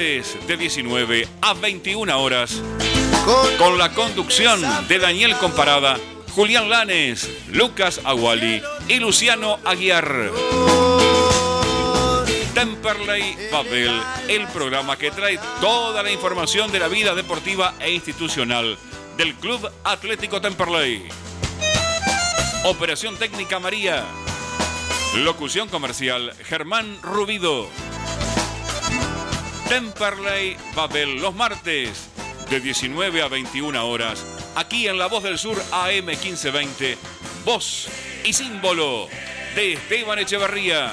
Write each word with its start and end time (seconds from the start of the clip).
de 0.00 0.56
19 0.56 1.28
a 1.42 1.52
21 1.52 2.22
horas 2.22 2.62
con 3.58 3.76
la 3.76 3.92
conducción 3.92 4.58
de 4.88 4.98
Daniel 4.98 5.36
Comparada, 5.36 5.98
Julián 6.30 6.70
Lanes, 6.70 7.28
Lucas 7.48 8.00
Aguali 8.04 8.62
y 8.88 8.98
Luciano 8.98 9.58
Aguiar. 9.62 10.30
Temperley 12.54 13.50
Babel, 13.52 14.00
el 14.28 14.46
programa 14.48 14.96
que 14.96 15.10
trae 15.10 15.38
toda 15.60 16.02
la 16.02 16.10
información 16.10 16.72
de 16.72 16.78
la 16.78 16.88
vida 16.88 17.14
deportiva 17.14 17.74
e 17.78 17.92
institucional 17.92 18.78
del 19.18 19.34
Club 19.34 19.70
Atlético 19.84 20.40
Temperley. 20.40 21.08
Operación 22.64 23.18
técnica 23.18 23.58
María. 23.58 24.06
Locución 25.16 25.68
comercial 25.68 26.32
Germán 26.44 27.02
Rubido. 27.02 27.68
Temperley 29.70 30.56
Babel 30.74 31.20
los 31.20 31.32
martes 31.32 32.08
de 32.50 32.58
19 32.58 33.22
a 33.22 33.28
21 33.28 33.88
horas 33.88 34.26
aquí 34.56 34.88
en 34.88 34.98
La 34.98 35.06
Voz 35.06 35.22
del 35.22 35.38
Sur 35.38 35.62
AM 35.70 36.06
1520, 36.06 36.98
voz 37.44 37.86
y 38.24 38.32
símbolo 38.32 39.06
de 39.54 39.74
Esteban 39.74 40.18
Echeverría. 40.18 40.92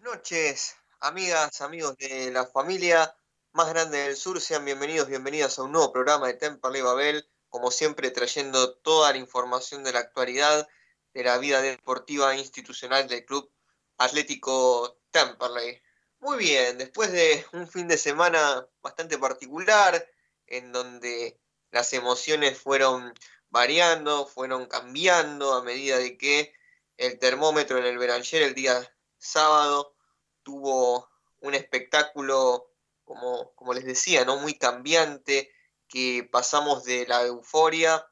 noches, 0.00 0.76
amigas, 1.02 1.60
amigos 1.60 1.96
de 1.96 2.30
la 2.30 2.46
familia 2.46 3.12
más 3.52 3.68
grande 3.68 3.98
del 3.98 4.16
sur, 4.16 4.40
sean 4.40 4.64
bienvenidos, 4.64 5.08
bienvenidas 5.08 5.58
a 5.58 5.64
un 5.64 5.72
nuevo 5.72 5.92
programa 5.92 6.28
de 6.28 6.34
Temperley 6.34 6.80
Babel, 6.80 7.28
como 7.48 7.72
siempre 7.72 8.12
trayendo 8.12 8.74
toda 8.74 9.10
la 9.10 9.18
información 9.18 9.82
de 9.82 9.92
la 9.92 9.98
actualidad 9.98 10.68
de 11.12 11.24
la 11.24 11.38
vida 11.38 11.60
deportiva 11.60 12.32
e 12.32 12.38
institucional 12.38 13.08
del 13.08 13.24
Club 13.24 13.50
Atlético 13.98 15.00
Temperley. 15.10 15.82
Muy 16.20 16.38
bien, 16.38 16.78
después 16.78 17.10
de 17.10 17.44
un 17.52 17.66
fin 17.66 17.88
de 17.88 17.98
semana 17.98 18.64
bastante 18.80 19.18
particular, 19.18 20.08
en 20.46 20.70
donde 20.70 21.40
las 21.72 21.92
emociones 21.94 22.56
fueron 22.58 23.12
variando, 23.50 24.24
fueron 24.24 24.66
cambiando 24.66 25.54
a 25.54 25.64
medida 25.64 25.98
de 25.98 26.16
que 26.16 26.54
el 26.96 27.18
termómetro 27.18 27.78
en 27.78 27.86
el 27.86 27.98
Beranger 27.98 28.42
el 28.42 28.54
día 28.54 28.88
sábado 29.18 29.96
tuvo 30.42 31.08
un 31.40 31.54
espectáculo, 31.54 32.70
como, 33.04 33.74
les 33.74 33.84
decía, 33.84 34.24
¿no? 34.24 34.36
muy 34.38 34.58
cambiante, 34.58 35.52
que 35.88 36.28
pasamos 36.30 36.84
de 36.84 37.06
la 37.06 37.22
euforia 37.22 38.06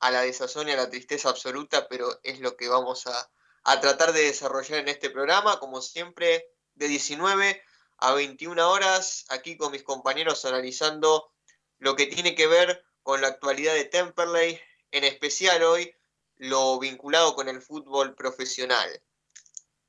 a 0.00 0.10
la 0.10 0.22
desazón 0.22 0.68
y 0.68 0.72
a 0.72 0.76
la 0.76 0.90
tristeza 0.90 1.30
absoluta, 1.30 1.88
pero 1.88 2.20
es 2.22 2.40
lo 2.40 2.56
que 2.56 2.68
vamos 2.68 3.06
a, 3.06 3.30
a 3.64 3.80
tratar 3.80 4.12
de 4.12 4.24
desarrollar 4.24 4.80
en 4.80 4.88
este 4.88 5.08
programa, 5.08 5.58
como 5.60 5.80
siempre, 5.80 6.46
de 6.74 6.88
19 6.88 7.62
a 7.98 8.12
21 8.12 8.70
horas, 8.70 9.24
aquí 9.30 9.56
con 9.56 9.72
mis 9.72 9.82
compañeros 9.82 10.44
analizando 10.44 11.32
lo 11.78 11.96
que 11.96 12.06
tiene 12.06 12.34
que 12.34 12.46
ver 12.46 12.84
con 13.02 13.20
la 13.20 13.28
actualidad 13.28 13.74
de 13.74 13.84
Temperley, 13.84 14.60
en 14.90 15.04
especial 15.04 15.62
hoy 15.62 15.94
lo 16.36 16.78
vinculado 16.78 17.34
con 17.34 17.48
el 17.48 17.62
fútbol 17.62 18.14
profesional. 18.14 19.02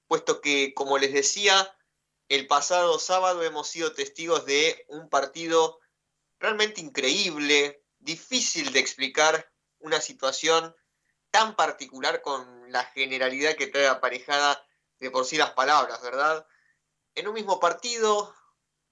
Puesto 0.07 0.41
que, 0.41 0.73
como 0.73 0.97
les 0.97 1.13
decía, 1.13 1.75
el 2.29 2.47
pasado 2.47 2.99
sábado 2.99 3.43
hemos 3.43 3.67
sido 3.67 3.93
testigos 3.93 4.45
de 4.45 4.85
un 4.89 5.09
partido 5.09 5.79
realmente 6.39 6.81
increíble, 6.81 7.83
difícil 7.99 8.71
de 8.73 8.79
explicar, 8.79 9.51
una 9.79 10.01
situación 10.01 10.75
tan 11.31 11.55
particular 11.55 12.21
con 12.21 12.71
la 12.71 12.83
generalidad 12.85 13.55
que 13.55 13.67
trae 13.67 13.87
aparejada 13.87 14.65
de 14.99 15.11
por 15.11 15.25
sí 15.25 15.37
las 15.37 15.51
palabras, 15.51 16.01
¿verdad? 16.01 16.47
En 17.13 17.27
un 17.27 17.33
mismo 17.33 17.59
partido, 17.59 18.33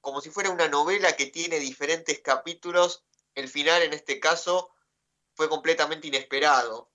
como 0.02 0.22
si 0.22 0.30
fuera 0.30 0.52
una 0.52 0.68
novela 0.68 1.16
que 1.16 1.26
tiene 1.26 1.60
diferentes 1.60 2.20
capítulos, 2.20 3.04
el 3.36 3.50
final 3.50 3.82
en 3.82 3.94
este 3.94 4.20
caso 4.20 4.72
fue 5.34 5.50
completamente 5.50 6.08
inesperado. 6.08 6.93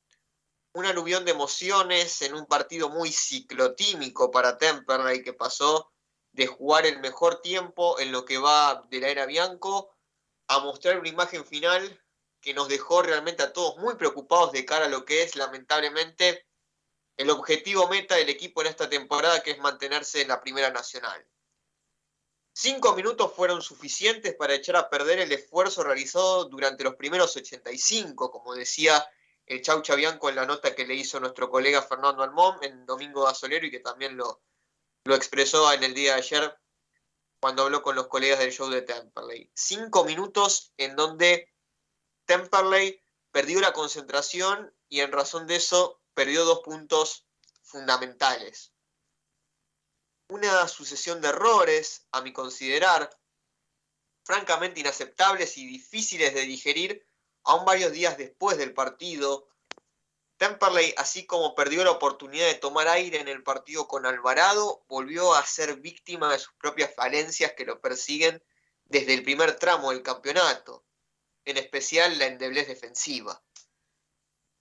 Un 0.78 0.86
aluvión 0.86 1.24
de 1.24 1.32
emociones 1.32 2.22
en 2.22 2.34
un 2.34 2.46
partido 2.46 2.88
muy 2.88 3.10
ciclotímico 3.10 4.30
para 4.30 4.58
Temperley 4.58 5.24
que 5.24 5.32
pasó 5.32 5.92
de 6.30 6.46
jugar 6.46 6.86
el 6.86 7.00
mejor 7.00 7.40
tiempo 7.42 7.98
en 7.98 8.12
lo 8.12 8.24
que 8.24 8.38
va 8.38 8.84
de 8.88 9.00
la 9.00 9.08
era 9.08 9.26
Bianco 9.26 9.92
a 10.46 10.60
mostrar 10.60 11.00
una 11.00 11.08
imagen 11.08 11.44
final 11.44 12.00
que 12.40 12.54
nos 12.54 12.68
dejó 12.68 13.02
realmente 13.02 13.42
a 13.42 13.52
todos 13.52 13.76
muy 13.78 13.96
preocupados 13.96 14.52
de 14.52 14.64
cara 14.64 14.84
a 14.84 14.88
lo 14.88 15.04
que 15.04 15.24
es 15.24 15.34
lamentablemente 15.34 16.46
el 17.16 17.30
objetivo 17.30 17.88
meta 17.88 18.14
del 18.14 18.28
equipo 18.28 18.60
en 18.60 18.68
esta 18.68 18.88
temporada, 18.88 19.42
que 19.42 19.50
es 19.50 19.58
mantenerse 19.58 20.22
en 20.22 20.28
la 20.28 20.40
Primera 20.40 20.70
Nacional. 20.70 21.26
Cinco 22.52 22.94
minutos 22.94 23.32
fueron 23.34 23.62
suficientes 23.62 24.32
para 24.36 24.54
echar 24.54 24.76
a 24.76 24.88
perder 24.88 25.18
el 25.18 25.32
esfuerzo 25.32 25.82
realizado 25.82 26.44
durante 26.44 26.84
los 26.84 26.94
primeros 26.94 27.36
85, 27.36 28.30
como 28.30 28.54
decía 28.54 29.04
el 29.48 29.62
Chaucha 29.62 29.94
Bianco 29.94 30.28
en 30.28 30.36
la 30.36 30.46
nota 30.46 30.74
que 30.74 30.86
le 30.86 30.94
hizo 30.94 31.18
nuestro 31.20 31.50
colega 31.50 31.82
Fernando 31.82 32.22
Almón 32.22 32.58
en 32.62 32.84
Domingo 32.84 33.24
Gasolero 33.24 33.66
y 33.66 33.70
que 33.70 33.80
también 33.80 34.16
lo, 34.16 34.42
lo 35.04 35.14
expresó 35.14 35.72
en 35.72 35.82
el 35.82 35.94
día 35.94 36.14
de 36.14 36.18
ayer 36.18 36.58
cuando 37.40 37.62
habló 37.62 37.82
con 37.82 37.94
los 37.94 38.08
colegas 38.08 38.40
del 38.40 38.52
show 38.52 38.68
de 38.68 38.82
Temperley. 38.82 39.50
Cinco 39.54 40.04
minutos 40.04 40.72
en 40.76 40.96
donde 40.96 41.50
Temperley 42.26 43.00
perdió 43.30 43.60
la 43.60 43.72
concentración 43.72 44.74
y 44.88 45.00
en 45.00 45.12
razón 45.12 45.46
de 45.46 45.56
eso 45.56 46.02
perdió 46.12 46.44
dos 46.44 46.60
puntos 46.60 47.26
fundamentales. 47.62 48.74
Una 50.28 50.68
sucesión 50.68 51.22
de 51.22 51.28
errores, 51.28 52.06
a 52.12 52.20
mi 52.20 52.32
considerar, 52.32 53.08
francamente 54.24 54.80
inaceptables 54.80 55.56
y 55.56 55.66
difíciles 55.66 56.34
de 56.34 56.42
digerir, 56.42 57.07
aún 57.48 57.64
varios 57.64 57.92
días 57.92 58.18
después 58.18 58.58
del 58.58 58.74
partido, 58.74 59.48
Temperley, 60.36 60.94
así 60.98 61.26
como 61.26 61.54
perdió 61.54 61.82
la 61.82 61.92
oportunidad 61.92 62.46
de 62.46 62.54
tomar 62.54 62.88
aire 62.88 63.20
en 63.20 63.26
el 63.26 63.42
partido 63.42 63.88
con 63.88 64.04
Alvarado, 64.04 64.84
volvió 64.86 65.34
a 65.34 65.44
ser 65.44 65.76
víctima 65.80 66.30
de 66.30 66.38
sus 66.38 66.52
propias 66.60 66.94
falencias 66.94 67.54
que 67.54 67.64
lo 67.64 67.80
persiguen 67.80 68.44
desde 68.84 69.14
el 69.14 69.24
primer 69.24 69.56
tramo 69.56 69.90
del 69.90 70.02
campeonato, 70.02 70.84
en 71.46 71.56
especial 71.56 72.18
la 72.18 72.26
endeblez 72.26 72.68
defensiva. 72.68 73.42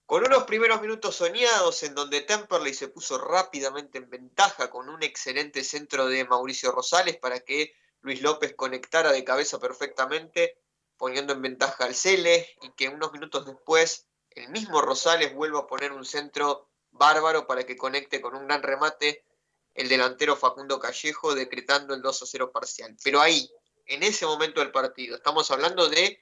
Con 0.05 0.25
unos 0.25 0.45
primeros 0.45 0.81
minutos 0.81 1.17
soñados 1.17 1.83
en 1.83 1.93
donde 1.93 2.21
Temperley 2.21 2.73
se 2.73 2.87
puso 2.87 3.17
rápidamente 3.17 3.97
en 3.97 4.09
ventaja 4.09 4.69
con 4.69 4.87
un 4.87 5.03
excelente 5.03 5.65
centro 5.65 6.07
de 6.07 6.23
Mauricio 6.23 6.71
Rosales 6.71 7.17
para 7.17 7.41
que 7.41 7.73
Luis 7.99 8.21
López 8.21 8.55
conectara 8.55 9.11
de 9.11 9.25
cabeza 9.25 9.59
perfectamente, 9.59 10.57
poniendo 10.97 11.33
en 11.33 11.41
ventaja 11.41 11.85
al 11.85 11.95
Cele 11.95 12.47
y 12.61 12.71
que 12.71 12.89
unos 12.89 13.11
minutos 13.11 13.45
después 13.45 14.07
el 14.31 14.49
mismo 14.49 14.81
Rosales 14.81 15.33
vuelve 15.33 15.59
a 15.59 15.67
poner 15.67 15.91
un 15.91 16.05
centro 16.05 16.69
bárbaro 16.91 17.47
para 17.47 17.63
que 17.65 17.77
conecte 17.77 18.21
con 18.21 18.35
un 18.35 18.47
gran 18.47 18.61
remate 18.61 19.25
el 19.73 19.89
delantero 19.89 20.35
Facundo 20.35 20.79
Callejo, 20.79 21.35
decretando 21.35 21.93
el 21.93 22.01
2 22.01 22.23
a 22.23 22.25
0 22.25 22.51
parcial. 22.51 22.95
Pero 23.03 23.21
ahí, 23.21 23.49
en 23.85 24.03
ese 24.03 24.25
momento 24.25 24.59
del 24.59 24.71
partido, 24.71 25.15
estamos 25.15 25.49
hablando 25.51 25.87
de 25.87 26.19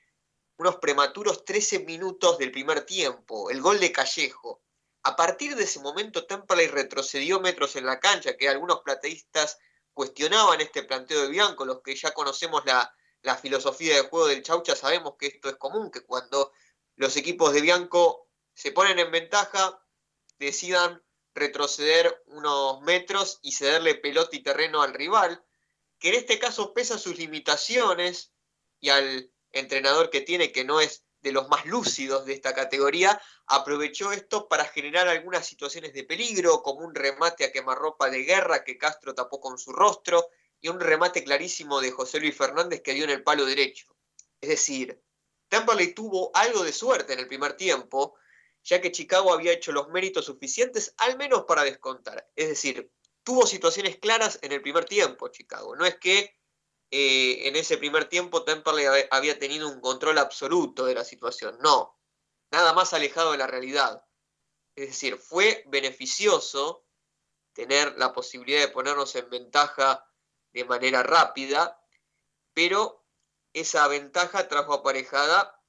unos 0.58 0.78
prematuros 0.78 1.46
13 1.46 1.80
minutos 1.80 2.38
del 2.38 2.52
primer 2.52 2.82
tiempo, 2.82 3.50
el 3.50 3.62
gol 3.62 3.80
de 3.80 3.92
Callejo. 3.92 4.62
A 5.04 5.16
partir 5.16 5.56
de 5.56 5.64
ese 5.64 5.80
momento, 5.80 6.26
Temperley 6.26 6.68
retrocedió 6.68 7.40
metros 7.40 7.76
en 7.76 7.86
la 7.86 8.00
cancha, 8.00 8.36
que 8.36 8.50
algunos 8.50 8.82
plateístas 8.82 9.58
cuestionaban 9.94 10.60
este 10.60 10.84
planteo 10.84 11.22
de 11.22 11.30
Bianco, 11.30 11.66
los 11.66 11.82
que 11.82 11.96
ya 11.96 12.12
conocemos 12.12 12.66
la, 12.66 12.94
la 13.26 13.36
filosofía 13.36 13.96
de 13.96 14.08
juego 14.08 14.28
del 14.28 14.44
Chaucha 14.44 14.76
sabemos 14.76 15.16
que 15.20 15.28
esto 15.28 15.50
es 15.50 15.56
común, 15.56 15.90
que 15.92 16.02
cuando 16.02 16.54
los 16.96 17.18
equipos 17.18 17.54
de 17.54 17.62
Bianco 17.62 18.30
se 18.54 18.72
ponen 18.72 19.00
en 19.00 19.12
ventaja, 19.12 19.82
decidan 20.38 21.04
retroceder 21.34 22.24
unos 22.28 22.82
metros 22.82 23.40
y 23.42 23.52
cederle 23.54 23.96
pelota 23.96 24.36
y 24.36 24.44
terreno 24.44 24.84
al 24.84 24.94
rival, 24.94 25.44
que 26.00 26.10
en 26.10 26.16
este 26.16 26.38
caso 26.38 26.74
pesa 26.74 27.00
sus 27.00 27.18
limitaciones 27.18 28.32
y 28.80 28.90
al 28.90 29.32
entrenador 29.52 30.12
que 30.12 30.22
tiene, 30.22 30.52
que 30.52 30.64
no 30.64 30.80
es 30.80 31.04
de 31.22 31.32
los 31.32 31.50
más 31.50 31.66
lúcidos 31.66 32.26
de 32.26 32.34
esta 32.34 32.54
categoría, 32.54 33.20
aprovechó 33.48 34.12
esto 34.12 34.48
para 34.48 34.66
generar 34.66 35.08
algunas 35.08 35.48
situaciones 35.48 35.94
de 35.94 36.04
peligro, 36.04 36.62
como 36.62 36.86
un 36.86 36.94
remate 36.94 37.44
a 37.44 37.52
quemarropa 37.52 38.12
de 38.12 38.24
guerra 38.24 38.64
que 38.64 38.78
Castro 38.78 39.16
tapó 39.16 39.42
con 39.42 39.58
su 39.58 39.72
rostro 39.72 40.30
y 40.66 40.68
un 40.68 40.80
remate 40.80 41.24
clarísimo 41.24 41.80
de 41.80 41.92
José 41.92 42.20
Luis 42.20 42.36
Fernández 42.36 42.82
que 42.82 42.96
dio 42.96 43.04
en 43.04 43.12
el 43.12 43.22
palo 43.22 43.46
derecho. 43.46 43.96
Es 44.42 44.50
decir, 44.50 45.00
Temperley 45.48 45.94
tuvo 45.94 46.32
algo 46.34 46.64
de 46.64 46.74
suerte 46.74 47.14
en 47.14 47.20
el 47.20 47.28
primer 47.28 47.56
tiempo, 47.56 48.16
ya 48.64 48.82
que 48.82 48.92
Chicago 48.92 49.32
había 49.32 49.52
hecho 49.52 49.72
los 49.72 49.90
méritos 49.90 50.26
suficientes 50.26 50.96
al 50.98 51.18
menos 51.18 51.46
para 51.46 51.64
descontar. 51.64 52.28
Es 52.36 52.50
decir, 52.50 52.92
tuvo 53.24 53.46
situaciones 53.46 54.00
claras 54.00 54.40
en 54.42 54.54
el 54.54 54.62
primer 54.64 54.86
tiempo 54.86 55.28
Chicago. 55.28 55.76
No 55.76 55.86
es 55.86 56.00
que 56.00 56.36
eh, 56.90 57.48
en 57.48 57.56
ese 57.56 57.78
primer 57.78 58.06
tiempo 58.06 58.44
Temperley 58.44 58.88
había 59.12 59.38
tenido 59.38 59.70
un 59.70 59.80
control 59.82 60.18
absoluto 60.18 60.88
de 60.88 60.96
la 60.96 61.04
situación. 61.04 61.60
No, 61.62 61.96
nada 62.50 62.74
más 62.74 62.92
alejado 62.92 63.34
de 63.34 63.38
la 63.38 63.46
realidad. 63.46 64.04
Es 64.76 64.88
decir, 64.88 65.18
fue 65.18 65.64
beneficioso 65.68 66.88
tener 67.54 67.94
la 68.00 68.14
posibilidad 68.14 68.62
de 68.62 68.70
ponernos 68.70 69.16
en 69.16 69.30
ventaja 69.30 70.04
de 70.56 70.64
manera 70.64 71.04
rápida, 71.04 71.78
pero 72.54 73.06
esa 73.52 73.88
ventaja 73.90 74.48
trajo 74.48 74.74
aparejada 74.74 75.62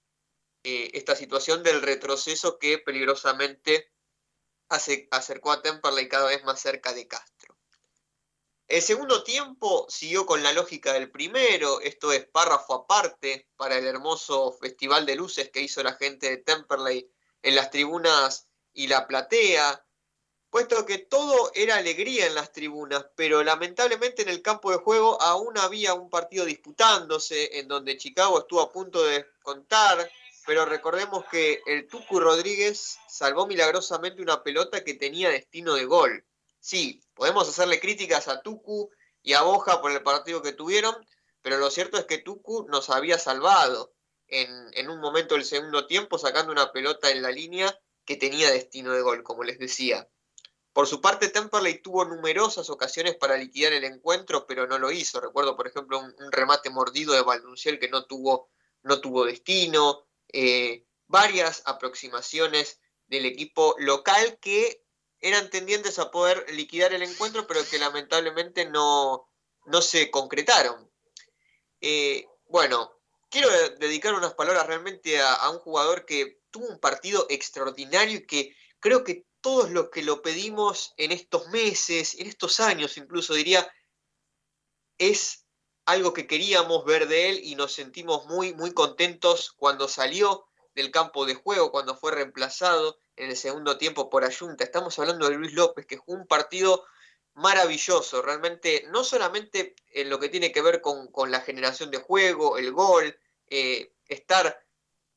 eh, 0.63 0.91
esta 0.95 1.17
situación 1.17 1.65
del 1.65 1.83
retroceso 1.83 2.59
que 2.61 2.79
peligrosamente 2.79 3.93
acercó 4.69 5.51
a 5.51 5.61
Temperley 5.61 6.09
cada 6.09 6.29
vez 6.29 6.45
más 6.45 6.61
cerca 6.61 6.93
de 6.93 7.09
Castro. 7.09 7.59
El 8.69 8.81
segundo 8.81 9.25
tiempo 9.25 9.87
siguió 9.89 10.25
con 10.25 10.45
la 10.45 10.53
lógica 10.53 10.93
del 10.93 11.11
primero, 11.11 11.81
esto 11.81 12.13
es 12.13 12.27
párrafo 12.27 12.75
aparte 12.75 13.49
para 13.57 13.79
el 13.79 13.87
hermoso 13.87 14.53
festival 14.53 15.05
de 15.05 15.17
luces 15.17 15.51
que 15.51 15.63
hizo 15.63 15.83
la 15.83 15.95
gente 15.95 16.31
de 16.31 16.39
Temperley 16.39 17.11
en 17.43 17.57
las 17.57 17.71
tribunas 17.71 18.49
y 18.73 18.87
la 18.87 19.09
platea, 19.09 19.86
puesto 20.57 20.87
que 20.87 20.97
todo 20.97 21.51
era 21.55 21.77
alegría 21.77 22.27
en 22.27 22.35
las 22.35 22.51
tribunas, 22.51 23.05
pero 23.15 23.45
lamentablemente 23.45 24.23
en 24.23 24.31
el 24.31 24.41
campo 24.41 24.71
de 24.71 24.79
juego 24.79 25.21
aún 25.21 25.59
había 25.59 25.93
un 25.93 26.09
partido 26.09 26.47
disputándose 26.47 27.59
en 27.59 27.69
donde 27.69 27.99
Chicago 27.99 28.39
estuvo 28.39 28.63
a 28.63 28.73
punto 28.73 29.05
de 29.05 29.27
contar, 29.43 30.11
pero 30.47 30.65
recordemos 30.65 31.27
que 31.31 31.61
el 31.67 31.87
Tucu 31.87 32.21
Rodríguez 32.21 32.97
salvó 33.07 33.47
milagrosamente 33.47 34.23
una 34.23 34.43
pelota 34.43 34.83
que 34.83 34.95
tenía 34.95 35.29
destino 35.29 35.75
de 35.75 35.85
gol. 35.85 36.25
Sí, 36.59 37.03
podemos 37.13 37.47
hacerle 37.47 37.79
críticas 37.79 38.27
a 38.27 38.41
Tucu 38.41 38.89
y 39.23 39.35
a 39.35 39.43
Boja 39.43 39.83
por 39.83 39.93
el 39.93 40.03
partido 40.03 40.41
que 40.41 40.55
tuvieron, 40.55 40.97
pero 41.43 41.59
lo 41.59 41.71
cierto 41.71 41.99
es 41.99 42.07
que 42.07 42.17
Tucu 42.17 42.67
nos 42.71 42.89
había 42.89 43.19
salvado 43.19 43.93
en, 44.27 44.49
en 44.73 44.89
un 44.89 45.01
momento 45.01 45.35
del 45.35 45.45
segundo 45.45 45.87
tiempo 45.87 46.17
sacando 46.17 46.51
una 46.51 46.73
pelota 46.73 47.11
en 47.11 47.21
la 47.21 47.31
línea 47.31 47.79
que 48.07 48.17
tenía 48.17 48.51
destino 48.51 48.95
de 48.95 49.03
gol, 49.03 49.23
como 49.23 49.45
les 49.45 49.59
decía. 49.59 50.09
Por 50.77 50.87
su 50.87 51.01
parte, 51.01 51.31
Temperley 51.31 51.81
tuvo 51.81 52.05
numerosas 52.05 52.69
ocasiones 52.69 53.17
para 53.17 53.39
liquidar 53.39 53.73
el 53.73 53.85
encuentro, 53.85 54.47
pero 54.47 54.67
no 54.67 54.79
lo 54.79 54.93
hizo. 54.93 55.23
Recuerdo, 55.23 55.57
por 55.57 55.67
ejemplo, 55.67 55.99
un, 55.99 56.15
remate 56.31 56.69
mordido 56.69 57.15
de 57.15 57.23
Valdunciel 57.23 57.79
que 57.79 57.89
no 57.89 58.05
tuvo, 58.05 58.51
no 58.83 59.01
tuvo 59.01 59.25
destino, 59.25 60.07
eh, 60.31 60.85
varias 61.07 61.63
aproximaciones 61.65 62.79
del 63.07 63.25
equipo 63.25 63.75
local 63.79 64.39
que 64.39 64.85
eran 65.19 65.49
tendientes 65.49 65.99
a 65.99 66.11
poder 66.11 66.45
liquidar 66.53 66.93
el 66.93 67.05
encuentro, 67.05 67.47
pero 67.47 67.65
que 67.65 67.79
lamentablemente 67.79 68.67
no, 68.67 69.31
no 69.65 69.81
se 69.81 70.11
concretaron. 70.11 70.91
Eh, 71.81 72.27
bueno, 72.51 73.01
quiero 73.31 73.49
dedicar 73.79 74.13
unas 74.13 74.35
palabras 74.35 74.67
realmente 74.67 75.23
a, 75.23 75.49
un 75.49 75.59
jugador 75.59 76.05
que 76.05 76.39
tuvo 76.51 76.67
un 76.67 76.79
partido 76.79 77.27
extraordinario 77.31 78.19
y 78.19 78.27
que 78.27 78.55
creo 78.79 79.05
que 79.05 79.25
todos 79.47 79.71
los 79.71 79.91
que 79.91 80.03
lo 80.03 80.23
pedimos 80.23 80.93
en 80.97 81.13
estos 81.13 81.47
meses, 81.51 82.17
en 82.19 82.27
estos 82.27 82.59
años 82.59 82.97
incluso 82.97 83.33
diría, 83.33 83.73
es 84.99 85.47
algo 85.85 86.13
que 86.13 86.27
queríamos 86.27 86.85
ver 86.85 87.07
de 87.07 87.29
él 87.29 87.41
y 87.45 87.55
nos 87.55 87.73
sentimos 87.73 88.27
muy, 88.27 88.55
muy 88.55 88.75
contentos 88.75 89.53
cuando 89.57 89.87
salió 89.87 90.49
del 90.75 90.91
campo 90.91 91.27
de 91.27 91.37
juego, 91.37 91.71
cuando 91.71 91.97
fue 91.97 92.11
reemplazado 92.11 92.99
en 93.15 93.31
el 93.31 93.37
segundo 93.37 93.79
tiempo 93.79 94.11
por 94.11 94.25
Ayunta. 94.25 94.65
Estamos 94.65 94.99
hablando 94.99 95.29
de 95.29 95.37
Luis 95.37 95.53
López, 95.53 95.87
que 95.87 95.97
jugó 95.97 96.19
un 96.19 96.27
partido 96.27 96.85
maravilloso, 97.35 98.23
realmente, 98.23 98.85
no 98.89 99.05
solamente 99.05 99.77
en 99.93 100.11
lo 100.11 100.19
que 100.19 100.29
tiene 100.29 100.51
que 100.51 100.61
ver 100.61 100.81
con, 100.81 101.31
la 101.31 101.41
generación 101.41 101.93
de 101.93 101.99
juego, 101.99 102.59
el 102.59 102.73
gol, 102.73 103.17
eh, 103.47 103.93
estar 104.09 104.61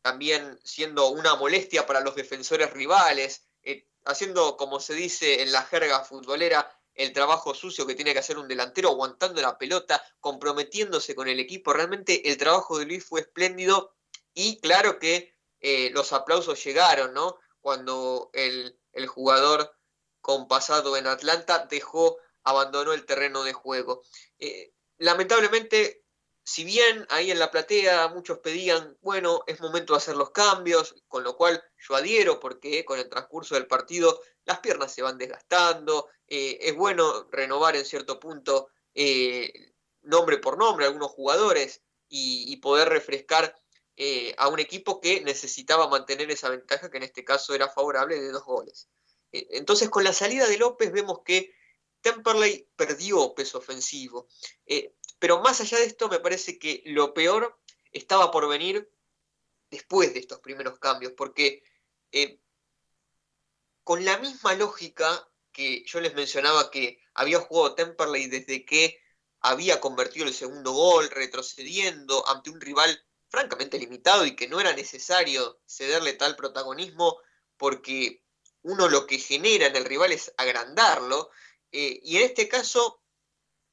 también 0.03 0.59
siendo 0.63 1.09
una 1.09 1.33
molestia 1.33 1.87
para 1.87 2.01
los 2.01 2.13
defensores 2.13 2.69
rivales, 2.71 3.47
eh, 3.63 3.87
haciendo, 4.09 4.57
como 4.57 4.79
se 4.79 4.93
dice 4.93 5.41
en 5.41 5.51
la 5.51 5.63
jerga 5.63 6.03
futbolera, 6.03 6.69
el 6.95 7.13
trabajo 7.13 7.53
sucio 7.53 7.85
que 7.85 7.95
tiene 7.95 8.11
que 8.13 8.19
hacer 8.19 8.37
un 8.37 8.47
delantero, 8.47 8.89
aguantando 8.89 9.41
la 9.41 9.57
pelota, 9.57 10.03
comprometiéndose 10.19 11.15
con 11.15 11.27
el 11.27 11.39
equipo. 11.39 11.71
Realmente 11.71 12.29
el 12.29 12.37
trabajo 12.37 12.77
de 12.77 12.85
Luis 12.85 13.05
fue 13.05 13.21
espléndido 13.21 13.95
y 14.33 14.59
claro 14.59 14.99
que 14.99 15.33
eh, 15.61 15.91
los 15.91 16.11
aplausos 16.11 16.61
llegaron, 16.63 17.13
¿no? 17.13 17.37
Cuando 17.61 18.29
el, 18.33 18.77
el 18.91 19.07
jugador 19.07 19.73
con 20.21 20.47
pasado 20.47 20.97
en 20.97 21.07
Atlanta 21.07 21.67
dejó, 21.69 22.17
abandonó 22.43 22.93
el 22.93 23.05
terreno 23.05 23.43
de 23.43 23.53
juego. 23.53 24.01
Eh, 24.39 24.73
lamentablemente 24.97 26.03
si 26.49 26.63
bien 26.63 27.05
ahí 27.09 27.29
en 27.29 27.37
la 27.37 27.51
platea 27.51 28.07
muchos 28.07 28.39
pedían, 28.39 28.97
bueno, 29.01 29.43
es 29.45 29.61
momento 29.61 29.93
de 29.93 29.97
hacer 29.97 30.15
los 30.15 30.31
cambios, 30.31 30.95
con 31.07 31.23
lo 31.23 31.37
cual 31.37 31.63
yo 31.77 31.95
adhiero 31.95 32.39
porque 32.39 32.83
con 32.85 32.97
el 32.97 33.07
transcurso 33.07 33.53
del 33.53 33.67
partido 33.67 34.19
las 34.45 34.59
piernas 34.59 34.91
se 34.91 35.03
van 35.03 35.19
desgastando, 35.19 36.07
eh, 36.27 36.57
es 36.59 36.75
bueno 36.75 37.27
renovar 37.31 37.75
en 37.75 37.85
cierto 37.85 38.19
punto 38.19 38.69
eh, 38.95 39.75
nombre 40.01 40.39
por 40.39 40.57
nombre 40.57 40.87
algunos 40.87 41.11
jugadores 41.11 41.83
y, 42.07 42.57
poder 42.57 42.89
refrescar 42.89 43.55
eh, 43.95 44.33
a 44.39 44.47
un 44.47 44.57
equipo 44.57 44.99
que 44.99 45.21
necesitaba 45.21 45.87
mantener 45.87 46.31
esa 46.31 46.49
ventaja 46.49 46.89
que 46.89 46.97
en 46.97 47.03
este 47.03 47.23
caso 47.23 47.53
era 47.53 47.69
favorable 47.69 48.19
de 48.19 48.31
dos 48.31 48.43
goles. 48.43 48.89
entonces 49.31 49.87
con 49.91 50.03
la 50.03 50.13
salida 50.13 50.47
de 50.47 50.57
López 50.57 50.91
vemos 50.91 51.19
que 51.23 51.53
Temperley 52.01 52.67
perdió 52.75 53.35
peso 53.35 53.59
ofensivo. 53.59 54.27
Pero 55.19 55.41
más 55.41 55.61
allá 55.61 55.77
de 55.77 55.85
esto, 55.85 56.09
me 56.09 56.19
parece 56.19 56.57
que 56.57 56.81
lo 56.85 57.13
peor 57.13 57.59
estaba 57.91 58.31
por 58.31 58.47
venir 58.47 58.89
después 59.69 60.13
de 60.13 60.19
estos 60.19 60.39
primeros 60.39 60.79
cambios, 60.79 61.13
porque 61.15 61.63
eh, 62.11 62.39
con 63.83 64.03
la 64.05 64.17
misma 64.17 64.53
lógica 64.55 65.29
que 65.51 65.83
yo 65.85 65.99
les 65.99 66.15
mencionaba 66.15 66.71
que 66.71 67.01
había 67.13 67.39
jugado 67.39 67.75
Temperley 67.75 68.27
desde 68.27 68.65
que 68.65 68.99
había 69.41 69.79
convertido 69.79 70.25
el 70.25 70.33
segundo 70.33 70.71
gol, 70.71 71.09
retrocediendo 71.09 72.27
ante 72.29 72.49
un 72.49 72.61
rival 72.61 73.03
francamente 73.29 73.77
limitado 73.77 74.25
y 74.25 74.35
que 74.35 74.47
no 74.47 74.59
era 74.59 74.73
necesario 74.73 75.59
cederle 75.65 76.13
tal 76.13 76.35
protagonismo 76.35 77.17
porque 77.57 78.23
uno 78.61 78.89
lo 78.89 79.05
que 79.05 79.19
genera 79.19 79.67
en 79.67 79.75
el 79.75 79.85
rival 79.85 80.11
es 80.11 80.33
agrandarlo. 80.37 81.29
Eh, 81.71 81.99
y 82.03 82.17
en 82.17 82.23
este 82.23 82.47
caso 82.47 83.01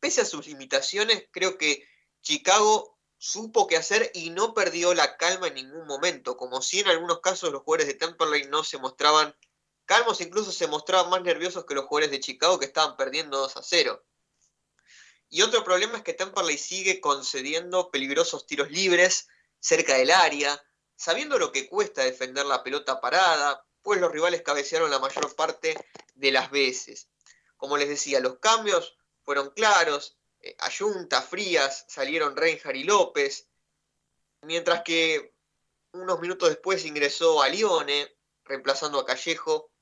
pese 0.00 0.22
a 0.22 0.24
sus 0.24 0.46
limitaciones, 0.46 1.26
creo 1.30 1.58
que 1.58 1.86
Chicago 2.22 2.96
supo 3.18 3.66
qué 3.66 3.76
hacer 3.76 4.10
y 4.14 4.30
no 4.30 4.54
perdió 4.54 4.94
la 4.94 5.16
calma 5.16 5.48
en 5.48 5.54
ningún 5.54 5.86
momento, 5.86 6.36
como 6.36 6.60
si 6.62 6.80
en 6.80 6.88
algunos 6.88 7.20
casos 7.20 7.52
los 7.52 7.62
jugadores 7.62 7.86
de 7.86 7.94
Temperley 7.94 8.44
no 8.48 8.62
se 8.62 8.78
mostraban 8.78 9.34
calmos, 9.84 10.20
incluso 10.20 10.52
se 10.52 10.66
mostraban 10.66 11.10
más 11.10 11.22
nerviosos 11.22 11.64
que 11.64 11.74
los 11.74 11.86
jugadores 11.86 12.10
de 12.10 12.20
Chicago 12.20 12.58
que 12.58 12.66
estaban 12.66 12.96
perdiendo 12.96 13.38
2 13.38 13.56
a 13.56 13.62
0. 13.62 14.04
Y 15.28 15.42
otro 15.42 15.64
problema 15.64 15.98
es 15.98 16.04
que 16.04 16.12
Temperley 16.12 16.58
sigue 16.58 17.00
concediendo 17.00 17.90
peligrosos 17.90 18.46
tiros 18.46 18.70
libres 18.70 19.28
cerca 19.58 19.94
del 19.94 20.10
área, 20.10 20.60
sabiendo 20.96 21.38
lo 21.38 21.52
que 21.52 21.68
cuesta 21.68 22.04
defender 22.04 22.46
la 22.46 22.62
pelota 22.62 23.00
parada, 23.00 23.64
pues 23.82 24.00
los 24.00 24.12
rivales 24.12 24.42
cabecearon 24.42 24.90
la 24.90 24.98
mayor 24.98 25.34
parte 25.34 25.76
de 26.14 26.32
las 26.32 26.50
veces. 26.50 27.08
Como 27.56 27.76
les 27.76 27.88
decía, 27.88 28.20
los 28.20 28.38
cambios 28.38 28.96
fueron 29.26 29.50
claros. 29.50 30.16
Eh, 30.40 30.56
Ayunta, 30.60 31.20
Frías, 31.20 31.84
salieron 31.88 32.36
Reinhardt 32.36 32.76
y 32.76 32.84
López. 32.84 33.48
Mientras 34.42 34.82
que 34.82 35.34
unos 35.92 36.20
minutos 36.20 36.48
después 36.48 36.86
ingresó 36.86 37.42
a 37.42 37.48
Lione, 37.48 38.16
reemplazando 38.44 39.00
a 39.00 39.04
Callejo. 39.04 39.72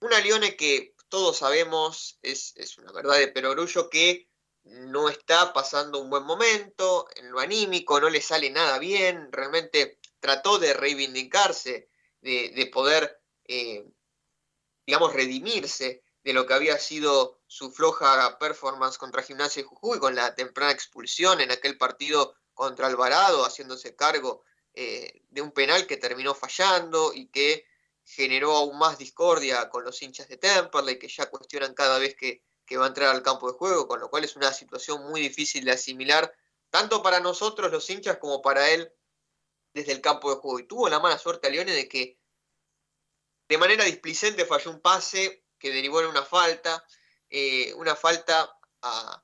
Una 0.00 0.20
Lione 0.20 0.56
que 0.56 0.94
todos 1.08 1.38
sabemos 1.38 2.18
es, 2.22 2.54
una 2.78 2.92
verdad 2.92 3.18
de 3.18 3.28
perogrullo 3.28 3.88
que 3.88 4.28
no 4.64 5.08
está 5.08 5.52
pasando 5.54 5.98
un 5.98 6.10
buen 6.10 6.24
momento, 6.24 7.08
en 7.16 7.30
lo 7.30 7.40
anímico 7.40 7.98
no 7.98 8.10
le 8.10 8.20
sale 8.20 8.50
nada 8.50 8.78
bien, 8.78 9.32
realmente 9.32 9.98
trató 10.20 10.58
de 10.58 10.74
reivindicarse, 10.74 11.88
de, 12.20 12.70
poder, 12.70 13.22
eh, 13.44 13.86
digamos, 14.86 15.14
redimirse 15.14 16.02
de 16.22 16.32
lo 16.32 16.46
que 16.46 16.54
había 16.54 16.78
sido 16.78 17.40
su 17.46 17.70
floja 17.70 18.38
performance 18.38 18.98
contra 18.98 19.22
Gimnasia 19.22 19.60
y 19.60 19.64
Jujuy, 19.64 19.98
con 19.98 20.14
la 20.14 20.34
temprana 20.34 20.72
expulsión 20.72 21.40
en 21.40 21.50
aquel 21.50 21.78
partido 21.78 22.34
contra 22.54 22.86
Alvarado, 22.86 23.44
haciéndose 23.44 23.96
cargo 23.96 24.42
eh, 24.74 25.22
de 25.30 25.40
un 25.40 25.52
penal 25.52 25.86
que 25.86 25.96
terminó 25.96 26.34
fallando 26.34 27.12
y 27.14 27.28
que 27.28 27.64
generó 28.04 28.56
aún 28.56 28.78
más 28.78 28.98
discordia 28.98 29.68
con 29.70 29.84
los 29.84 30.00
hinchas 30.02 30.28
de 30.28 30.36
Temperley, 30.36 30.98
que 30.98 31.08
ya 31.08 31.30
cuestionan 31.30 31.74
cada 31.74 31.98
vez 31.98 32.14
que, 32.16 32.42
que 32.66 32.76
va 32.76 32.84
a 32.84 32.88
entrar 32.88 33.14
al 33.14 33.22
campo 33.22 33.50
de 33.50 33.56
juego, 33.56 33.88
con 33.88 34.00
lo 34.00 34.10
cual 34.10 34.24
es 34.24 34.36
una 34.36 34.52
situación 34.52 35.08
muy 35.08 35.20
difícil 35.20 35.64
de 35.64 35.72
asimilar, 35.72 36.34
tanto 36.70 37.02
para 37.02 37.20
nosotros 37.20 37.70
los 37.72 37.88
hinchas 37.88 38.18
como 38.18 38.42
para 38.42 38.70
él 38.70 38.92
desde 39.72 39.92
el 39.92 40.00
campo 40.00 40.30
de 40.30 40.40
juego. 40.40 40.58
Y 40.58 40.66
tuvo 40.66 40.88
la 40.88 41.00
mala 41.00 41.18
suerte 41.18 41.48
a 41.48 41.50
Leone 41.50 41.72
de 41.72 41.88
que 41.88 42.18
de 43.48 43.58
manera 43.58 43.84
displicente 43.84 44.44
falló 44.44 44.70
un 44.70 44.80
pase 44.80 45.39
que 45.60 45.70
derivó 45.70 46.00
en 46.00 46.08
una 46.08 46.24
falta, 46.24 46.84
eh, 47.28 47.72
una 47.74 47.94
falta 47.94 48.58
a, 48.82 49.22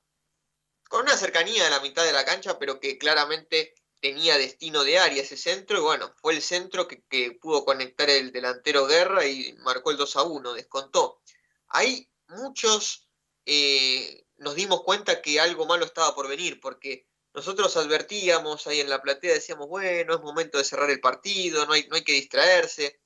con 0.89 1.03
una 1.03 1.17
cercanía 1.17 1.65
de 1.65 1.71
la 1.71 1.81
mitad 1.81 2.05
de 2.05 2.13
la 2.13 2.25
cancha, 2.25 2.59
pero 2.59 2.79
que 2.79 2.99
claramente 2.99 3.75
tenía 4.01 4.39
destino 4.39 4.85
de 4.85 4.99
área 4.99 5.23
ese 5.23 5.37
centro, 5.37 5.79
y 5.79 5.81
bueno, 5.81 6.13
fue 6.21 6.35
el 6.35 6.43
centro 6.43 6.87
que, 6.87 7.39
pudo 7.41 7.65
conectar 7.65 8.09
el 8.09 8.31
delantero 8.31 8.87
Guerra 8.87 9.27
y 9.27 9.55
marcó 9.55 9.91
el 9.91 9.97
2 9.97 10.17
a 10.17 10.23
1, 10.23 10.53
descontó. 10.53 11.21
Ahí 11.69 12.09
muchos 12.29 13.09
eh, 13.47 14.27
nos 14.37 14.55
dimos 14.55 14.83
cuenta 14.83 15.23
que 15.23 15.41
algo 15.41 15.67
malo 15.67 15.85
estaba 15.85 16.15
por 16.15 16.29
venir, 16.29 16.61
porque 16.61 17.09
nosotros 17.37 17.77
advertíamos 17.77 18.67
ahí 18.67 18.81
en 18.81 18.89
la 18.89 19.03
platea, 19.03 19.35
decíamos, 19.35 19.69
bueno, 19.69 20.15
es 20.15 20.21
momento 20.21 20.59
de 20.59 20.65
cerrar 20.65 20.91
el 20.91 21.01
partido, 21.01 21.67
no 21.67 21.75
hay, 21.75 21.87
no 21.89 21.97
hay 21.97 22.05
que 22.05 22.13
distraerse. 22.13 23.01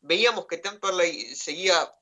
Veíamos 0.00 0.46
que 0.46 0.58
Temperley 0.58 1.34
seguía, 1.34 1.94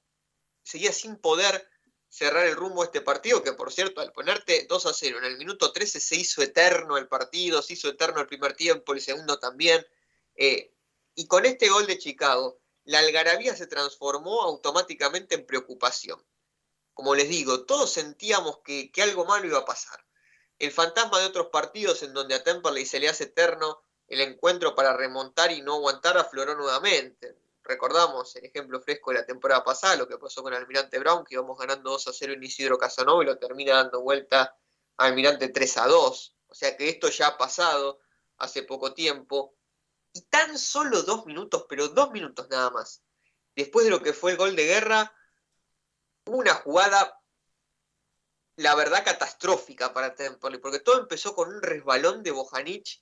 seguía 0.62 0.92
sin 0.92 1.16
poder 1.16 1.68
cerrar 2.08 2.46
el 2.46 2.56
rumbo 2.56 2.82
a 2.82 2.84
este 2.84 3.00
partido, 3.00 3.42
que 3.42 3.54
por 3.54 3.72
cierto, 3.72 4.02
al 4.02 4.12
ponerte 4.12 4.66
2 4.68 4.86
a 4.86 4.92
0 4.92 5.18
en 5.18 5.24
el 5.24 5.38
minuto 5.38 5.72
13 5.72 5.98
se 5.98 6.16
hizo 6.16 6.42
eterno 6.42 6.98
el 6.98 7.08
partido, 7.08 7.62
se 7.62 7.72
hizo 7.72 7.88
eterno 7.88 8.20
el 8.20 8.26
primer 8.26 8.52
tiempo, 8.52 8.92
el 8.92 9.00
segundo 9.00 9.38
también. 9.38 9.86
Eh, 10.36 10.74
y 11.14 11.26
con 11.26 11.46
este 11.46 11.70
gol 11.70 11.86
de 11.86 11.98
Chicago, 11.98 12.60
la 12.84 12.98
algarabía 12.98 13.56
se 13.56 13.66
transformó 13.66 14.42
automáticamente 14.42 15.34
en 15.36 15.46
preocupación. 15.46 16.22
Como 16.92 17.14
les 17.14 17.30
digo, 17.30 17.64
todos 17.64 17.90
sentíamos 17.90 18.58
que, 18.58 18.90
algo 19.02 19.24
malo 19.24 19.46
iba 19.46 19.58
a 19.58 19.64
pasar. 19.64 20.04
El 20.58 20.70
fantasma 20.70 21.18
de 21.18 21.26
otros 21.26 21.46
partidos 21.46 22.02
en 22.02 22.12
donde 22.12 22.34
a 22.34 22.44
Temperley 22.44 22.84
se 22.84 23.00
le 23.00 23.08
hace 23.08 23.24
eterno 23.24 23.82
el 24.06 24.20
encuentro 24.20 24.74
para 24.74 24.94
remontar 24.94 25.50
y 25.50 25.62
no 25.62 25.76
aguantar 25.76 26.18
afloró 26.18 26.54
nuevamente 26.54 27.41
recordamos 27.64 28.34
el 28.36 28.44
ejemplo 28.44 28.80
fresco 28.80 29.10
de 29.10 29.18
la 29.18 29.26
temporada 29.26 29.62
pasada, 29.64 29.96
lo 29.96 30.08
que 30.08 30.18
pasó 30.18 30.42
con 30.42 30.54
Almirante 30.54 30.98
Brown, 30.98 31.24
que 31.24 31.34
íbamos 31.34 31.58
ganando 31.58 31.90
2 31.90 32.08
a 32.08 32.12
0 32.12 32.32
en 32.32 32.42
Isidro 32.42 32.78
Casanova 32.78 33.22
y 33.22 33.26
lo 33.26 33.38
termina 33.38 33.76
dando 33.76 34.00
vuelta 34.00 34.56
a 34.96 35.04
Almirante 35.04 35.48
3 35.48 35.76
a 35.78 35.86
2. 35.86 36.36
O 36.48 36.54
sea 36.54 36.76
que 36.76 36.88
esto 36.88 37.08
ya 37.08 37.28
ha 37.28 37.38
pasado 37.38 38.00
hace 38.38 38.62
poco 38.62 38.92
tiempo. 38.94 39.54
Y 40.12 40.22
tan 40.22 40.58
solo 40.58 41.02
dos 41.02 41.24
minutos, 41.24 41.64
pero 41.68 41.88
dos 41.88 42.10
minutos 42.10 42.48
nada 42.50 42.70
más. 42.70 43.02
Después 43.56 43.84
de 43.84 43.90
lo 43.90 44.02
que 44.02 44.12
fue 44.12 44.32
el 44.32 44.36
gol 44.36 44.54
de 44.54 44.66
guerra, 44.66 45.14
una 46.26 46.54
jugada, 46.54 47.18
la 48.56 48.74
verdad, 48.74 49.04
catastrófica 49.04 49.94
para 49.94 50.14
Temple, 50.14 50.58
porque 50.58 50.80
todo 50.80 50.98
empezó 50.98 51.34
con 51.34 51.48
un 51.48 51.62
resbalón 51.62 52.22
de 52.22 52.30
Bojanic 52.30 53.00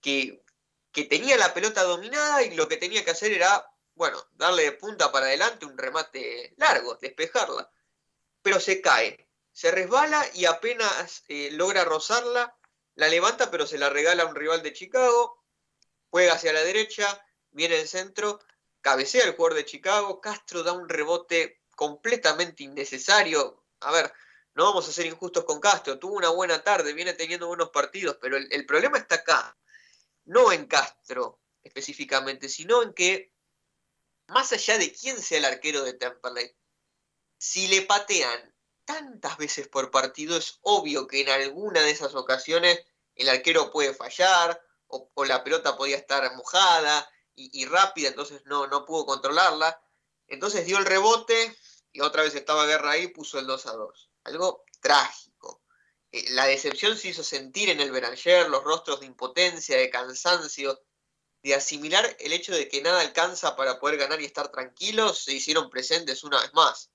que, 0.00 0.42
que 0.90 1.04
tenía 1.04 1.36
la 1.36 1.54
pelota 1.54 1.84
dominada 1.84 2.42
y 2.42 2.56
lo 2.56 2.66
que 2.66 2.76
tenía 2.76 3.04
que 3.04 3.12
hacer 3.12 3.32
era 3.32 3.64
bueno, 3.98 4.24
darle 4.36 4.62
de 4.62 4.72
punta 4.72 5.10
para 5.10 5.26
adelante 5.26 5.66
un 5.66 5.76
remate 5.76 6.54
largo, 6.56 6.94
despejarla. 6.94 7.68
Pero 8.42 8.60
se 8.60 8.80
cae, 8.80 9.28
se 9.52 9.72
resbala 9.72 10.24
y 10.34 10.44
apenas 10.44 11.24
eh, 11.26 11.50
logra 11.50 11.84
rozarla, 11.84 12.56
la 12.94 13.08
levanta 13.08 13.50
pero 13.50 13.66
se 13.66 13.76
la 13.76 13.90
regala 13.90 14.22
a 14.22 14.26
un 14.26 14.36
rival 14.36 14.62
de 14.62 14.72
Chicago, 14.72 15.44
juega 16.10 16.34
hacia 16.34 16.52
la 16.52 16.62
derecha, 16.62 17.06
viene 17.50 17.80
el 17.80 17.88
centro, 17.88 18.38
cabecea 18.80 19.24
el 19.24 19.34
jugador 19.34 19.58
de 19.58 19.64
Chicago, 19.64 20.20
Castro 20.20 20.62
da 20.62 20.72
un 20.72 20.88
rebote 20.88 21.60
completamente 21.74 22.62
innecesario. 22.62 23.64
A 23.80 23.90
ver, 23.90 24.12
no 24.54 24.64
vamos 24.64 24.88
a 24.88 24.92
ser 24.92 25.06
injustos 25.06 25.44
con 25.44 25.60
Castro, 25.60 25.98
tuvo 25.98 26.14
una 26.14 26.28
buena 26.28 26.62
tarde, 26.62 26.92
viene 26.92 27.14
teniendo 27.14 27.48
buenos 27.48 27.70
partidos, 27.70 28.16
pero 28.20 28.36
el, 28.36 28.46
el 28.52 28.64
problema 28.64 28.98
está 28.98 29.16
acá, 29.16 29.58
no 30.24 30.52
en 30.52 30.66
Castro 30.66 31.40
específicamente, 31.64 32.48
sino 32.48 32.84
en 32.84 32.94
que 32.94 33.32
más 34.28 34.52
allá 34.52 34.78
de 34.78 34.92
quién 34.92 35.20
sea 35.20 35.38
el 35.38 35.44
arquero 35.44 35.82
de 35.82 35.94
Temperley, 35.94 36.54
si 37.38 37.66
le 37.68 37.82
patean 37.82 38.54
tantas 38.84 39.36
veces 39.36 39.68
por 39.68 39.90
partido, 39.90 40.36
es 40.36 40.58
obvio 40.62 41.06
que 41.06 41.20
en 41.20 41.28
alguna 41.28 41.82
de 41.82 41.90
esas 41.90 42.14
ocasiones 42.14 42.80
el 43.14 43.28
arquero 43.28 43.70
puede 43.70 43.94
fallar 43.94 44.62
o, 44.86 45.10
la 45.24 45.44
pelota 45.44 45.76
podía 45.76 45.96
estar 45.96 46.34
mojada 46.36 47.10
y, 47.34 47.66
rápida, 47.66 48.08
entonces 48.08 48.42
no, 48.46 48.66
no 48.66 48.84
pudo 48.84 49.06
controlarla. 49.06 49.80
Entonces 50.26 50.66
dio 50.66 50.78
el 50.78 50.86
rebote 50.86 51.56
y 51.92 52.00
otra 52.00 52.22
vez 52.22 52.34
estaba 52.34 52.66
Guerra 52.66 52.92
ahí, 52.92 53.08
puso 53.08 53.38
el 53.38 53.46
2 53.46 53.66
a 53.66 53.72
2. 53.72 54.10
Algo 54.24 54.64
trágico. 54.80 55.62
Eh, 56.10 56.30
la 56.30 56.46
decepción 56.46 56.96
se 56.96 57.08
hizo 57.08 57.22
sentir 57.22 57.70
en 57.70 57.80
el 57.80 57.92
Beranger, 57.92 58.48
los 58.48 58.64
rostros 58.64 59.00
de 59.00 59.06
impotencia, 59.06 59.76
de 59.76 59.90
cansancio, 59.90 60.80
de 61.42 61.54
asimilar 61.54 62.16
el 62.18 62.32
hecho 62.32 62.52
de 62.52 62.68
que 62.68 62.82
nada 62.82 63.00
alcanza 63.00 63.56
para 63.56 63.78
poder 63.78 63.98
ganar 63.98 64.20
y 64.20 64.24
estar 64.24 64.50
tranquilos, 64.50 65.24
se 65.24 65.32
hicieron 65.34 65.70
presentes 65.70 66.24
una 66.24 66.40
vez 66.40 66.52
más. 66.54 66.90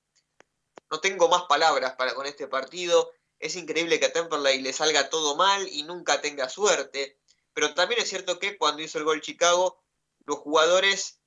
No 0.90 1.00
tengo 1.00 1.30
más 1.30 1.44
palabras 1.44 1.96
para 1.96 2.14
con 2.14 2.26
este 2.26 2.48
partido. 2.48 3.12
Es 3.40 3.56
increíble 3.56 4.00
que 4.00 4.08
a 4.08 4.14
Temperley 4.14 4.62
le 4.62 4.74
salga 4.74 5.10
todo 5.10 5.36
mal 5.36 5.68
y 5.68 5.84
nunca 5.84 6.22
tenga 6.22 6.50
suerte. 6.50 7.18
Pero 7.54 7.74
también 7.74 8.02
es 8.02 8.10
cierto 8.10 8.40
que 8.40 8.58
cuando 8.58 8.82
hizo 8.82 8.98
el 8.98 9.06
gol 9.06 9.22
Chicago, 9.22 9.82
los 10.26 10.40
jugadores 10.40 11.20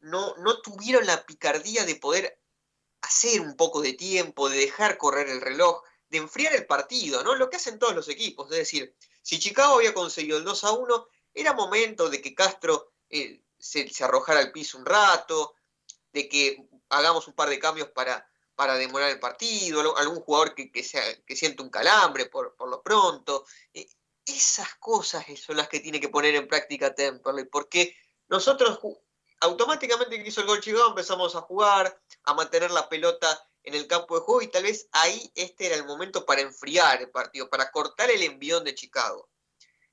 no, 0.00 0.34
no 0.38 0.60
tuvieron 0.60 1.06
la 1.06 1.24
picardía 1.24 1.84
de 1.84 1.96
poder 1.96 2.40
hacer 3.00 3.40
un 3.40 3.56
poco 3.56 3.82
de 3.82 3.92
tiempo, 3.92 4.48
de 4.48 4.58
dejar 4.58 4.98
correr 4.98 5.28
el 5.28 5.40
reloj, 5.40 5.82
de 6.08 6.18
enfriar 6.18 6.54
el 6.54 6.66
partido, 6.66 7.22
¿no? 7.22 7.34
Lo 7.34 7.50
que 7.50 7.56
hacen 7.56 7.78
todos 7.78 7.94
los 7.94 8.08
equipos. 8.08 8.50
Es 8.50 8.58
decir, 8.58 8.94
si 9.22 9.38
Chicago 9.38 9.74
había 9.74 9.94
conseguido 9.94 10.38
el 10.38 10.44
2 10.44 10.64
a 10.64 10.72
1, 10.72 11.08
era 11.36 11.52
momento 11.52 12.08
de 12.08 12.20
que 12.20 12.34
Castro 12.34 12.94
eh, 13.10 13.42
se, 13.58 13.86
arrojara 14.00 14.40
al 14.40 14.52
piso 14.52 14.78
un 14.78 14.86
rato, 14.86 15.54
de 16.12 16.28
que 16.28 16.66
hagamos 16.88 17.28
un 17.28 17.34
par 17.34 17.50
de 17.50 17.58
cambios 17.58 17.90
para, 17.90 18.26
para 18.54 18.74
demorar 18.76 19.10
el 19.10 19.20
partido, 19.20 19.96
algún 19.98 20.20
jugador 20.20 20.54
que, 20.54 20.72
que, 20.72 21.56
un 21.58 21.68
calambre 21.68 22.26
por, 22.26 22.56
lo 22.58 22.82
pronto. 22.82 23.44
Eh, 23.74 23.86
esas 24.24 24.74
cosas 24.76 25.24
son 25.38 25.58
las 25.58 25.68
que 25.68 25.80
tiene 25.80 26.00
que 26.00 26.08
poner 26.08 26.34
en 26.34 26.48
práctica 26.48 26.94
Temperley, 26.94 27.44
porque 27.44 27.94
nosotros 28.28 28.80
automáticamente 29.40 30.20
que 30.20 30.28
hizo 30.28 30.40
el 30.40 30.46
gol 30.46 30.60
Chicago 30.60 30.88
empezamos 30.88 31.36
a 31.36 31.42
jugar, 31.42 32.00
a 32.24 32.34
mantener 32.34 32.70
la 32.70 32.88
pelota 32.88 33.46
en 33.62 33.74
el 33.74 33.86
campo 33.86 34.14
de 34.14 34.24
juego 34.24 34.42
y 34.42 34.48
tal 34.48 34.62
vez 34.62 34.88
ahí 34.92 35.30
este 35.34 35.66
era 35.66 35.76
el 35.76 35.84
momento 35.84 36.24
para 36.24 36.40
enfriar 36.40 37.02
el 37.02 37.10
partido, 37.10 37.50
para 37.50 37.70
cortar 37.70 38.10
el 38.10 38.22
envión 38.22 38.64
de 38.64 38.74
Chicago. 38.74 39.28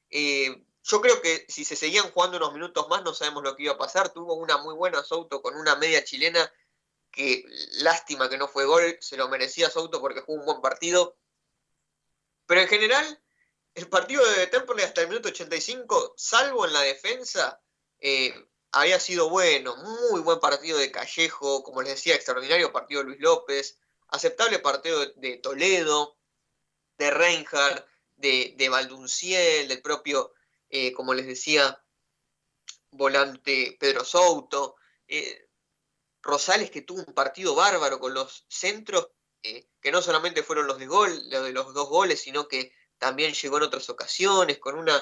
Eh, 0.10 0.64
yo 0.84 1.02
creo 1.02 1.22
que 1.22 1.46
si 1.48 1.64
se 1.64 1.78
seguían 1.78 2.12
jugando 2.12 2.38
unos 2.38 2.54
minutos 2.54 2.88
más 2.90 3.04
no 3.04 3.14
sabemos 3.14 3.44
lo 3.44 3.56
que 3.56 3.64
iba 3.64 3.74
a 3.74 3.78
pasar. 3.78 4.12
Tuvo 4.12 4.36
una 4.36 4.58
muy 4.58 4.76
buena 4.76 5.02
Souto 5.02 5.42
con 5.42 5.56
una 5.56 5.78
media 5.78 6.04
chilena 6.04 6.52
que 7.10 7.46
lástima 7.82 8.30
que 8.30 8.38
no 8.38 8.48
fue 8.48 8.66
gol, 8.66 8.98
se 9.00 9.16
lo 9.16 9.30
merecía 9.30 9.70
Souto 9.70 10.02
porque 10.02 10.22
jugó 10.22 10.40
un 10.40 10.46
buen 10.46 10.62
partido. 10.62 11.16
Pero 12.46 12.62
en 12.62 12.68
general, 12.68 13.24
el 13.76 13.88
partido 13.88 14.26
de 14.32 14.48
Temple 14.48 14.84
hasta 14.84 15.02
el 15.02 15.08
minuto 15.08 15.30
85, 15.30 16.16
salvo 16.18 16.66
en 16.66 16.74
la 16.74 16.82
defensa, 16.82 17.62
eh, 18.00 18.34
había 18.74 19.00
sido 19.00 19.30
bueno. 19.30 19.78
Muy 19.78 20.20
buen 20.20 20.40
partido 20.40 20.78
de 20.78 20.92
Callejo, 20.92 21.64
como 21.64 21.82
les 21.82 21.94
decía, 21.94 22.16
extraordinario 22.16 22.74
partido 22.74 23.02
de 23.02 23.08
Luis 23.08 23.22
López, 23.22 23.80
aceptable 24.10 24.60
partido 24.60 25.06
de, 25.16 25.38
Toledo, 25.38 26.18
de 26.98 27.10
Reinhardt, 27.10 27.88
de, 28.18 28.54
de 28.58 28.70
Valdunciel, 28.70 29.70
del 29.70 29.82
propio 29.82 30.34
eh, 30.76 30.92
como 30.92 31.14
les 31.14 31.28
decía, 31.28 31.80
volante 32.90 33.78
Pedro 33.80 34.04
Souto, 34.04 34.76
eh, 35.08 35.48
Rosales 36.20 36.72
que 36.72 36.82
tuvo 36.82 37.04
un 37.06 37.14
partido 37.14 37.54
bárbaro 37.54 38.00
con 38.00 38.16
los 38.16 38.48
centros, 38.50 39.10
eh, 39.44 39.68
que 39.80 39.92
no 39.92 40.02
solamente 40.02 40.42
fueron 40.42 40.66
los 40.66 40.80
de 40.80 40.88
gol, 40.88 41.30
de 41.30 41.54
los 41.54 41.76
dos 41.76 41.90
goles, 41.90 42.22
sino 42.22 42.48
que 42.48 42.74
también 42.98 43.36
llegó 43.36 43.58
en 43.58 43.64
otras 43.64 43.88
ocasiones, 43.92 44.58
con 44.58 44.76
una, 44.76 44.98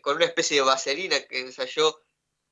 con 0.00 0.14
una 0.14 0.26
especie 0.26 0.58
de 0.58 0.62
vaselina 0.62 1.24
que 1.24 1.40
ensayó, 1.40 2.00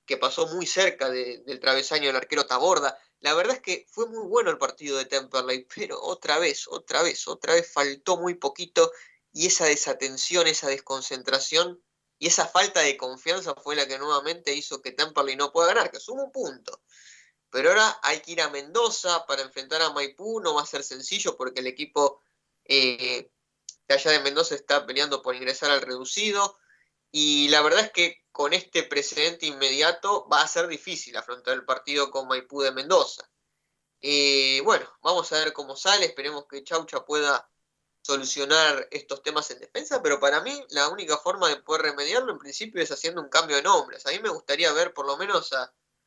que 0.05 0.17
pasó 0.17 0.49
muy 0.49 0.67
cerca 0.67 1.09
del 1.09 1.61
travesaño 1.61 2.09
del 2.09 2.17
arquero 2.17 2.45
Taborda. 2.45 2.99
La 3.21 3.35
verdad 3.35 3.55
es 3.55 3.63
que 3.63 3.87
fue 3.89 4.09
muy 4.09 4.27
bueno 4.27 4.51
el 4.51 4.59
partido 4.59 4.99
de 4.99 5.05
Temperley, 5.05 5.69
pero 5.73 6.03
otra 6.03 6.41
vez, 6.41 6.67
otra 6.67 7.05
vez, 7.05 7.29
otra 7.29 7.55
vez 7.55 7.73
faltó 7.73 8.17
muy 8.17 8.35
poquito 8.35 8.91
y 9.31 9.47
esa 9.47 9.67
desatención, 9.67 10.49
esa 10.49 10.67
desconcentración 10.67 11.86
y 12.19 12.29
esa 12.29 12.47
falta 12.47 12.81
de 12.81 12.97
confianza 12.97 13.55
fue 13.55 13.77
la 13.77 13.87
que 13.87 13.99
nuevamente 13.99 14.55
hizo 14.55 14.81
que 14.81 14.93
Temperley 14.93 15.37
no 15.37 15.53
pueda 15.53 15.69
ganar, 15.69 15.91
que 15.91 16.01
suma 16.01 16.25
un 16.25 16.33
punto. 16.33 16.81
Pero 17.51 17.71
ahora 17.71 17.99
hay 18.03 18.21
que 18.21 18.33
ir 18.33 18.41
a 18.41 18.49
Mendoza 18.49 19.27
para 19.27 19.43
enfrentar 19.43 19.83
a 19.83 19.93
Maipú, 19.93 20.41
no 20.41 20.55
va 20.55 20.63
a 20.63 20.67
ser 20.67 20.83
sencillo 20.83 21.37
porque 21.37 21.61
el 21.61 21.67
equipo 21.67 22.23
eh, 22.65 23.31
de 23.87 23.95
allá 23.95 24.11
de 24.13 24.21
Mendoza 24.21 24.55
está 24.55 24.87
peleando 24.87 25.23
por 25.23 25.35
ingresar 25.35 25.71
al 25.71 25.83
reducido. 25.83 26.59
Y 27.11 27.49
la 27.49 27.63
verdad 27.63 27.85
es 27.85 27.93
que 27.93 28.25
con 28.33 28.53
este 28.53 28.83
precedente 28.83 29.47
inmediato 29.47 30.29
va 30.29 30.43
a 30.43 30.49
ser 30.49 30.67
difícil 30.69 31.17
afrontar 31.17 31.55
el 31.55 31.65
partido 31.65 32.11
con 32.11 32.29
Maipú 32.29 32.63
de 32.63 32.73
Mendoza. 32.73 33.31
Eh, 34.01 34.61
bueno, 34.65 34.87
vamos 35.03 35.33
a 35.33 35.39
ver 35.39 35.53
cómo 35.53 35.77
sale, 35.77 36.07
esperemos 36.07 36.47
que 36.47 36.65
Chaucha 36.65 37.05
pueda 37.05 37.49
solucionar 38.07 38.87
estos 38.93 39.21
temas 39.21 39.51
en 39.51 39.59
defensa, 39.59 40.01
pero 40.01 40.21
para 40.21 40.41
mí 40.41 40.65
la 40.71 40.89
única 40.89 41.19
forma 41.19 41.49
de 41.49 41.57
poder 41.57 41.83
remediarlo 41.83 42.31
en 42.31 42.39
principio 42.39 42.81
es 42.81 42.93
haciendo 42.93 43.21
un 43.21 43.29
cambio 43.29 43.57
de 43.57 43.63
nombres. 43.65 44.07
A 44.07 44.11
mí 44.11 44.21
me 44.21 44.29
gustaría 44.29 44.73
ver 44.73 44.95
por 44.95 45.07
lo 45.07 45.17
menos 45.17 45.51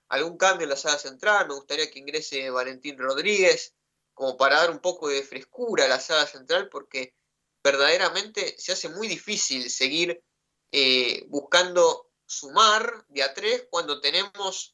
algún 0.07 0.37
cambio 0.37 0.63
en 0.63 0.69
la 0.69 0.77
sala 0.77 0.97
central, 0.97 1.49
me 1.49 1.55
gustaría 1.55 1.91
que 1.91 1.99
ingrese 1.99 2.49
Valentín 2.51 2.97
Rodríguez, 2.97 3.75
como 4.13 4.37
para 4.37 4.59
dar 4.61 4.71
un 4.71 4.79
poco 4.79 5.09
de 5.09 5.23
frescura 5.23 5.85
a 5.85 5.87
la 5.89 5.99
sala 5.99 6.25
central, 6.25 6.69
porque 6.69 7.15
verdaderamente 7.61 8.55
se 8.57 8.71
hace 8.71 8.87
muy 8.87 9.09
difícil 9.09 9.69
seguir 9.69 10.23
eh, 10.71 11.25
buscando 11.27 12.11
sumar 12.25 13.05
de 13.09 13.23
a 13.23 13.33
cuando 13.69 13.99
tenemos 13.99 14.73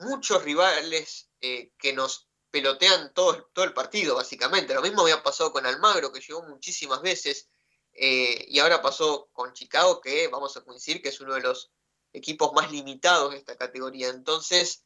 muchos 0.00 0.42
rivales 0.42 1.30
eh, 1.40 1.72
que 1.78 1.94
nos 1.94 2.27
pelotean 2.50 3.12
todo, 3.14 3.50
todo 3.52 3.64
el 3.64 3.74
partido, 3.74 4.16
básicamente. 4.16 4.74
Lo 4.74 4.82
mismo 4.82 5.02
había 5.02 5.22
pasado 5.22 5.52
con 5.52 5.66
Almagro, 5.66 6.12
que 6.12 6.20
llegó 6.20 6.42
muchísimas 6.42 7.02
veces, 7.02 7.48
eh, 7.92 8.44
y 8.48 8.58
ahora 8.58 8.82
pasó 8.82 9.28
con 9.32 9.52
Chicago, 9.52 10.00
que 10.00 10.28
vamos 10.28 10.56
a 10.56 10.64
coincidir 10.64 11.02
que 11.02 11.08
es 11.08 11.20
uno 11.20 11.34
de 11.34 11.40
los 11.40 11.70
equipos 12.12 12.52
más 12.52 12.70
limitados 12.72 13.32
de 13.32 13.38
esta 13.38 13.56
categoría. 13.56 14.08
Entonces, 14.08 14.84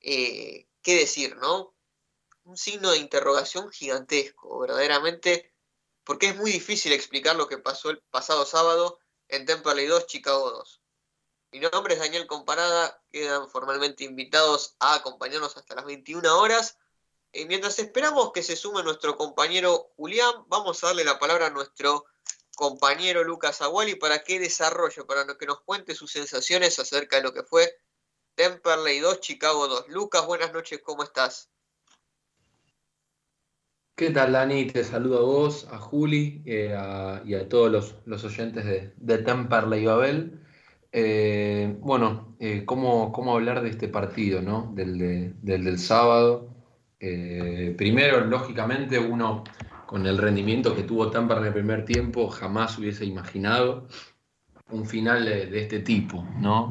¿qué 0.00 0.66
decir, 0.84 1.36
no? 1.36 1.74
Un 2.44 2.56
signo 2.56 2.90
de 2.90 2.98
interrogación 2.98 3.70
gigantesco, 3.70 4.58
verdaderamente 4.58 5.52
porque 6.08 6.28
es 6.28 6.36
muy 6.36 6.50
difícil 6.50 6.94
explicar 6.94 7.36
lo 7.36 7.48
que 7.48 7.58
pasó 7.58 7.90
el 7.90 8.00
pasado 8.10 8.46
sábado 8.46 8.98
en 9.28 9.44
Temperley 9.44 9.84
2, 9.84 10.06
Chicago 10.06 10.50
2. 10.52 10.80
Mi 11.52 11.60
nombre 11.60 11.92
es 11.92 12.00
Daniel 12.00 12.26
Comparada, 12.26 13.02
quedan 13.10 13.46
formalmente 13.50 14.04
invitados 14.04 14.74
a 14.80 14.94
acompañarnos 14.94 15.58
hasta 15.58 15.74
las 15.74 15.84
21 15.84 16.40
horas. 16.40 16.78
Y 17.32 17.44
mientras 17.46 17.78
esperamos 17.78 18.32
que 18.32 18.42
se 18.42 18.56
sume 18.56 18.82
nuestro 18.82 19.16
compañero 19.16 19.92
Julián, 19.96 20.32
vamos 20.48 20.82
a 20.82 20.88
darle 20.88 21.04
la 21.04 21.18
palabra 21.18 21.46
a 21.46 21.50
nuestro 21.50 22.06
compañero 22.56 23.22
Lucas 23.22 23.62
Aguali 23.62 23.94
para 23.94 24.24
que 24.24 24.40
desarrolle, 24.40 25.04
para 25.04 25.26
que 25.36 25.46
nos 25.46 25.60
cuente 25.60 25.94
sus 25.94 26.10
sensaciones 26.10 26.78
acerca 26.78 27.16
de 27.16 27.22
lo 27.22 27.32
que 27.32 27.42
fue 27.42 27.70
Temperley 28.34 29.00
2, 29.00 29.20
Chicago 29.20 29.68
2. 29.68 29.88
Lucas, 29.88 30.26
buenas 30.26 30.52
noches, 30.52 30.80
¿cómo 30.82 31.02
estás? 31.02 31.50
¿Qué 33.94 34.10
tal, 34.10 34.32
Dani? 34.32 34.66
Te 34.66 34.84
saludo 34.84 35.18
a 35.18 35.22
vos, 35.22 35.66
a 35.72 35.78
Juli 35.78 36.42
eh, 36.46 36.68
y 37.24 37.34
a 37.34 37.48
todos 37.48 37.94
los, 38.04 38.24
oyentes 38.24 38.64
de, 38.64 38.92
de 38.96 39.18
Temperley 39.18 39.84
Babel. 39.84 40.40
Eh, 40.92 41.76
bueno, 41.80 42.36
eh, 42.40 42.64
¿cómo, 42.64 43.12
hablar 43.34 43.62
de 43.62 43.70
este 43.70 43.88
partido, 43.88 44.40
¿no? 44.40 44.72
del, 44.74 45.34
del, 45.42 45.78
sábado? 45.78 46.57
Primero, 46.98 48.24
lógicamente, 48.24 48.98
uno 48.98 49.44
con 49.86 50.06
el 50.06 50.18
rendimiento 50.18 50.74
que 50.74 50.82
tuvo 50.82 51.10
Temperley 51.10 51.44
en 51.44 51.48
el 51.48 51.54
primer 51.54 51.84
tiempo 51.84 52.28
jamás 52.28 52.76
hubiese 52.78 53.04
imaginado 53.04 53.88
un 54.70 54.86
final 54.86 55.24
de, 55.24 55.58
este 55.58 55.80
tipo, 55.80 56.26
¿no? 56.38 56.68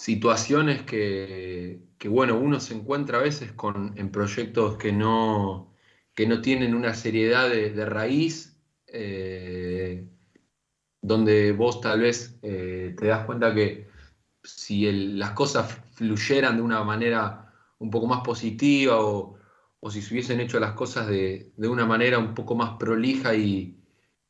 situaciones 0.00 0.82
que, 0.82 1.82
bueno, 2.06 2.38
uno 2.38 2.58
se 2.58 2.74
encuentra 2.74 3.18
a 3.18 3.22
veces 3.22 3.52
con, 3.52 3.92
en 3.98 4.10
proyectos 4.10 4.78
que 4.78 4.92
no, 4.92 5.74
que 6.14 6.26
no 6.26 6.40
tienen 6.40 6.74
una 6.74 6.94
seriedad 6.94 7.50
de, 7.50 7.84
raíz, 7.84 8.58
eh, 8.86 10.06
donde 11.02 11.52
vos 11.52 11.82
tal 11.82 12.00
vez 12.00 12.38
eh, 12.40 12.94
te 12.98 13.08
das 13.08 13.26
cuenta 13.26 13.54
que 13.54 13.88
si 14.42 14.90
las 14.90 15.32
cosas 15.32 15.78
fluyeran 15.92 16.56
de 16.56 16.62
una 16.62 16.82
manera 16.82 17.49
un 17.80 17.90
poco 17.90 18.06
más 18.06 18.20
positiva 18.22 19.00
o, 19.00 19.36
si 19.90 20.02
se 20.02 20.14
hubiesen 20.14 20.40
hecho 20.40 20.60
las 20.60 20.72
cosas 20.72 21.08
de, 21.08 21.52
una 21.58 21.86
manera 21.86 22.18
un 22.18 22.34
poco 22.34 22.54
más 22.54 22.76
prolija 22.78 23.34
y, 23.34 23.76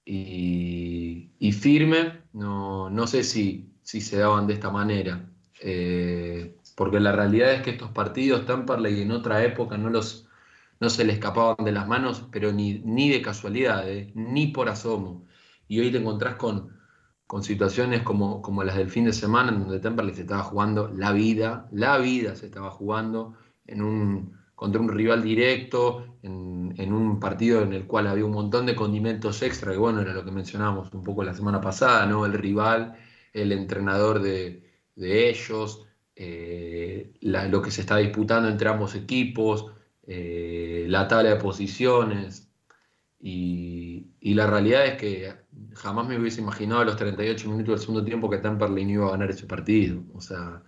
y, 0.06 1.52
firme, 1.52 2.22
no, 2.32 2.88
no 2.90 3.06
sé 3.06 3.24
si, 3.24 3.74
si 3.82 4.00
se 4.00 4.18
daban 4.18 4.46
de 4.46 4.54
esta 4.54 4.70
manera. 4.70 5.28
Eh, 5.60 6.56
porque 6.76 7.00
la 7.00 7.12
realidad 7.12 7.52
es 7.52 7.62
que 7.62 7.70
estos 7.70 7.90
partidos, 7.90 8.46
Tamperley 8.46 9.02
en 9.02 9.10
otra 9.12 9.44
época 9.44 9.76
no, 9.76 9.90
los, 9.90 10.26
no 10.80 10.88
se 10.88 11.04
le 11.04 11.12
escapaban 11.12 11.64
de 11.64 11.72
las 11.72 11.86
manos, 11.88 12.26
pero 12.32 12.52
ni, 12.52 12.80
ni 12.84 13.10
de 13.10 13.20
casualidad, 13.20 13.88
eh, 13.90 14.12
ni 14.14 14.46
por 14.48 14.68
asomo. 14.68 15.26
Y 15.68 15.80
hoy 15.80 15.92
te 15.92 15.98
encontrás 15.98 16.36
con, 16.36 16.79
con 17.30 17.44
situaciones 17.44 18.02
como, 18.02 18.42
como 18.42 18.64
las 18.64 18.74
del 18.74 18.90
fin 18.90 19.04
de 19.04 19.12
semana, 19.12 19.52
en 19.52 19.60
donde 19.60 19.78
Temperley 19.78 20.16
se 20.16 20.22
estaba 20.22 20.42
jugando 20.42 20.88
la 20.88 21.12
vida, 21.12 21.68
la 21.70 21.96
vida 21.98 22.34
se 22.34 22.46
estaba 22.46 22.72
jugando 22.72 23.36
en 23.68 23.82
un, 23.82 24.36
contra 24.56 24.80
un 24.80 24.88
rival 24.88 25.22
directo, 25.22 26.18
en, 26.24 26.74
en, 26.76 26.92
un 26.92 27.20
partido 27.20 27.62
en 27.62 27.72
el 27.72 27.86
cual 27.86 28.08
había 28.08 28.24
un 28.24 28.32
montón 28.32 28.66
de 28.66 28.74
condimentos 28.74 29.42
extra, 29.42 29.70
que 29.70 29.78
bueno, 29.78 30.00
era 30.00 30.12
lo 30.12 30.24
que 30.24 30.32
mencionábamos 30.32 30.92
un 30.92 31.04
poco 31.04 31.22
la 31.22 31.32
semana 31.32 31.60
pasada, 31.60 32.04
¿no? 32.04 32.26
El 32.26 32.32
rival, 32.32 32.96
el 33.32 33.52
entrenador 33.52 34.20
de, 34.20 34.68
de 34.96 35.28
ellos, 35.30 35.86
eh, 36.16 37.12
lo 37.20 37.62
que 37.62 37.70
se 37.70 37.82
está 37.82 37.98
disputando 37.98 38.48
entre 38.48 38.70
ambos 38.70 38.96
equipos, 38.96 39.66
eh, 40.04 40.84
la 40.88 41.06
tabla 41.06 41.30
de 41.30 41.36
posiciones. 41.36 42.50
Y, 43.20 44.34
la 44.34 44.46
realidad 44.46 44.86
es 44.86 44.94
que 44.96 45.32
jamás 45.74 46.08
me 46.08 46.18
hubiese 46.18 46.40
imaginado 46.40 46.82
a 46.82 46.84
los 46.84 46.96
38 46.96 47.48
minutos 47.48 47.74
del 47.74 47.80
segundo 47.80 48.04
tiempo 48.04 48.30
que 48.30 48.38
Temperley 48.38 48.84
no 48.84 48.90
iba 48.92 49.06
a 49.08 49.10
ganar 49.12 49.30
ese 49.30 49.46
partido. 49.46 50.02
O 50.14 50.20
sea, 50.20 50.62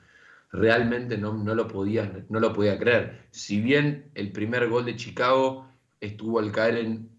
realmente 0.51 1.19
no, 1.19 1.33
lo 1.33 1.69
podía, 1.69 2.25
no 2.29 2.41
lo 2.41 2.53
podía 2.53 2.79
creer. 2.79 3.27
Si 3.31 3.61
bien 3.61 4.11
el 4.15 4.33
primer 4.33 4.69
gol 4.69 4.85
de 4.85 4.97
Chicago 4.97 5.69
estuvo 6.01 6.39
al 6.39 6.53
caer 6.53 6.77
en 6.79 7.11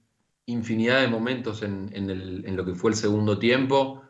infinidad 0.45 1.01
de 1.01 1.07
momentos 1.07 1.63
en, 1.63 1.89
en 1.93 2.55
lo 2.55 2.65
que 2.65 2.75
fue 2.75 2.91
el 2.91 2.97
segundo 2.97 3.39
tiempo, 3.39 4.03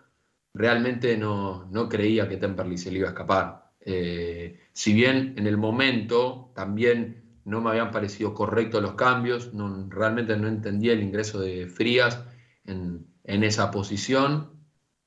realmente 0.54 1.18
no, 1.18 1.68
creía 1.90 2.30
que 2.30 2.38
Temperley 2.38 2.78
se 2.78 2.92
le 2.92 3.00
iba 3.00 3.08
a 3.08 3.12
escapar. 3.12 3.72
Eh, 3.82 4.60
si 4.72 4.94
bien 4.94 5.34
en 5.38 5.48
el 5.48 5.58
momento 5.58 6.52
también 6.56 7.24
no 7.46 7.60
me 7.60 7.72
habían 7.72 7.92
parecido 7.92 8.34
correctos 8.34 8.82
los 8.82 8.94
cambios, 8.94 9.54
no, 9.54 9.88
realmente 9.90 10.38
no 10.38 10.48
entendía 10.48 10.94
el 10.94 11.04
ingreso 11.04 11.40
de 11.40 11.68
Frías 11.68 12.24
en, 12.66 13.06
esa 13.24 13.72
posición, 13.72 14.52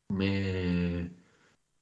me, 0.08 1.10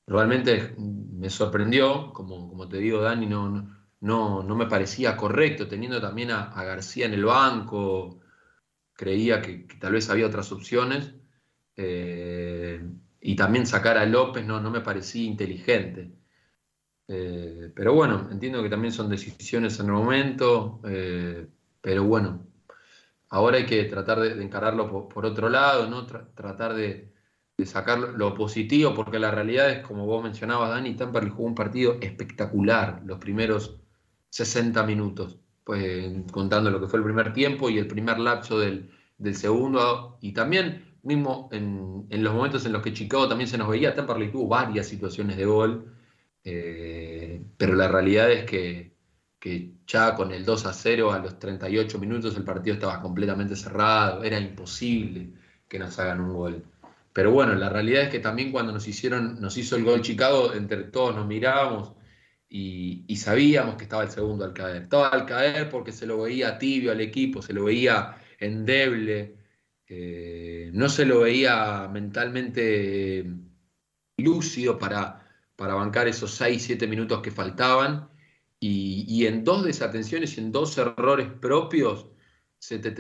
realmente 0.07 0.75
me 0.79 1.31
sorprendió, 1.31 2.12
como, 2.12 2.49
como 2.49 2.68
te 2.68 2.79
digo 2.79 3.01
Dani, 3.01 3.27
no, 3.27 3.70
no, 4.01 4.42
no 4.42 4.57
me 4.57 4.66
parecía 4.66 5.16
correcto, 5.16 5.68
teniendo 5.68 6.01
también 6.01 6.31
a, 6.31 6.64
García 6.64 7.07
en 7.07 7.14
el 7.14 7.25
banco, 7.25 8.20
creía 8.94 9.42
que, 9.42 9.66
tal 9.81 9.92
vez 9.94 10.11
había 10.11 10.27
otras 10.27 10.53
opciones. 10.53 11.14
Eh, 11.77 12.83
y 13.20 13.37
también 13.37 13.66
sacar 13.66 13.99
a 13.99 14.07
López 14.07 14.44
no, 14.44 14.61
no 14.61 14.70
me 14.70 14.81
parecía 14.83 15.25
inteligente. 15.25 16.12
Eh, 17.09 17.73
pero 17.75 17.94
bueno, 17.94 18.29
entiendo 18.31 18.62
que 18.62 18.70
también 18.70 18.92
son 18.92 19.09
decisiones 19.09 19.79
en 19.81 19.87
el 19.87 19.92
momento, 19.92 20.81
eh, 20.85 21.47
pero 21.81 22.05
bueno, 22.05 22.47
ahora 23.35 23.57
hay 23.59 23.66
que 23.66 23.83
tratar 23.85 24.20
de, 24.20 24.42
encararlo 24.42 25.09
por, 25.09 25.27
otro 25.27 25.49
lado, 25.49 25.88
¿no? 25.90 26.07
tratar 26.07 26.75
de, 26.75 27.12
sacar 27.64 27.99
lo 27.99 28.35
positivo, 28.35 28.94
porque 28.94 29.18
la 29.18 29.33
realidad 29.33 29.70
es, 29.70 29.81
como 29.81 30.07
vos 30.07 30.23
mencionabas, 30.23 30.70
Dani, 30.70 30.94
Temperley 30.94 31.31
jugó 31.31 31.49
un 31.49 31.55
partido 31.55 31.99
espectacular 32.01 33.03
los 33.05 33.18
primeros 33.18 33.81
60 34.31 34.83
minutos, 34.85 35.38
pues 35.64 36.12
contando 36.31 36.70
lo 36.70 36.81
que 36.81 36.87
fue 36.87 37.01
el 37.01 37.05
primer 37.05 37.33
tiempo 37.33 37.70
y 37.70 37.79
el 37.79 37.88
primer 37.88 38.18
lapso 38.20 38.59
del, 38.59 38.90
segundo, 39.33 40.18
y 40.20 40.33
también 40.33 40.99
mismo 41.03 41.49
en, 41.53 42.07
los 42.11 42.35
momentos 42.35 42.64
en 42.66 42.73
los 42.73 42.83
que 42.83 42.92
Chicago 42.92 43.29
también 43.29 43.49
se 43.49 43.59
nos 43.59 43.68
veía, 43.68 43.94
Temperley 43.94 44.31
tuvo 44.31 44.49
varias 44.49 44.87
situaciones 44.87 45.37
de 45.37 45.44
gol, 45.44 45.92
eh, 46.44 47.44
pero 47.57 47.75
la 47.75 47.88
realidad 47.88 48.31
es 48.31 48.44
que, 48.44 48.94
ya 49.87 50.14
con 50.14 50.33
el 50.33 50.44
2 50.44 50.66
a 50.66 50.73
0 50.73 51.12
a 51.12 51.18
los 51.18 51.38
38 51.38 51.99
minutos 51.99 52.37
el 52.37 52.44
partido 52.44 52.75
estaba 52.75 53.01
completamente 53.01 53.57
cerrado, 53.57 54.23
era 54.25 54.38
imposible 54.38 55.31
que 55.68 55.79
nos 55.79 55.99
hagan 55.99 56.20
un 56.20 56.35
gol. 56.35 56.64
Pero 57.12 57.31
bueno, 57.33 57.55
la 57.55 57.68
realidad 57.68 58.05
es 58.05 58.09
que 58.11 58.18
también 58.18 58.51
cuando 58.51 58.73
nos 58.73 58.88
hicieron, 58.88 59.40
nos 59.40 59.57
hizo 59.57 59.77
el 59.77 59.85
gol 59.85 60.03
Chicago, 60.03 60.53
entre 60.55 60.85
todos 60.85 61.14
nos 61.14 61.27
mirábamos 61.27 61.92
y, 62.49 63.05
y 63.09 63.16
sabíamos 63.16 63.77
que 63.77 63.85
estaba 63.85 64.03
el 64.03 64.11
segundo 64.11 64.44
al 64.44 64.53
caer. 64.53 64.83
Estaba 64.85 65.09
al 65.09 65.27
caer 65.27 65.70
porque 65.70 65.92
se 65.92 66.07
lo 66.07 66.23
veía 66.23 66.59
tibio 66.59 66.92
al 66.92 67.01
equipo, 67.01 67.42
se 67.42 67.53
lo 67.53 67.64
veía 67.64 68.16
endeble. 68.38 69.37
Eh, 69.87 70.70
no 70.73 70.88
se 70.88 71.05
lo 71.05 71.20
veía 71.20 71.88
mentalmente 71.92 73.27
lúcido 74.16 74.79
para, 74.79 75.29
para 75.57 75.75
bancar 75.75 76.09
esos 76.09 76.33
6, 76.33 76.62
7 76.62 76.87
minutos 76.87 77.20
que 77.23 77.31
faltaban. 77.31 78.09
Y, 78.66 79.27
en 79.27 79.44
dos 79.44 79.62
desatenciones 79.64 80.38
y 80.38 80.40
en 80.40 80.50
dos 80.50 80.79
errores 80.79 81.29
propios 81.40 82.07
se 82.59 82.79
te, 82.79 82.92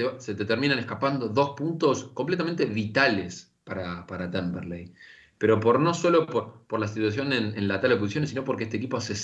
terminan 0.44 0.78
escapando 0.78 1.28
dos 1.28 1.54
puntos 1.56 2.04
completamente 2.12 2.66
vitales 2.66 3.54
para, 3.64 4.06
para 4.06 4.30
Temperley. 4.30 4.92
Pero 5.38 5.60
por 5.60 5.80
no 5.80 5.94
solo 5.94 6.26
por, 6.26 6.78
la 6.78 6.86
situación 6.86 7.32
en, 7.32 7.66
la 7.66 7.80
tabla 7.80 7.94
de 7.94 8.00
posiciones, 8.00 8.30
sino 8.30 8.44
porque 8.44 8.64
este 8.64 8.76
equipo 8.76 8.98
hace, 8.98 9.14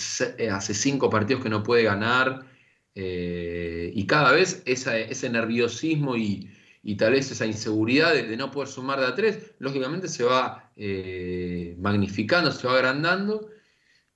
eh, 0.43 0.49
hace 0.49 0.73
cinco 0.73 1.11
partidos 1.11 1.43
que 1.43 1.51
no 1.51 1.63
puede 1.63 1.83
ganar. 1.83 2.47
Eh, 2.95 3.93
y 3.95 4.07
cada 4.07 4.33
vez 4.33 4.63
ese 4.65 5.31
nerviosismo 5.31 6.17
y, 6.17 6.51
y 6.83 6.97
tal 6.97 7.13
vez 7.13 7.31
esa 7.31 7.47
inseguridad 7.47 8.15
de, 8.15 8.37
no 8.37 8.51
poder 8.51 8.69
sumar 8.69 8.99
de 9.01 9.07
a 9.07 9.15
tres, 9.15 9.53
lógicamente 9.59 10.09
se 10.09 10.25
va 10.25 10.71
eh, 10.77 11.77
magnificando, 11.79 12.51
se 12.51 12.67
va 12.67 12.75
agrandando 12.75 13.51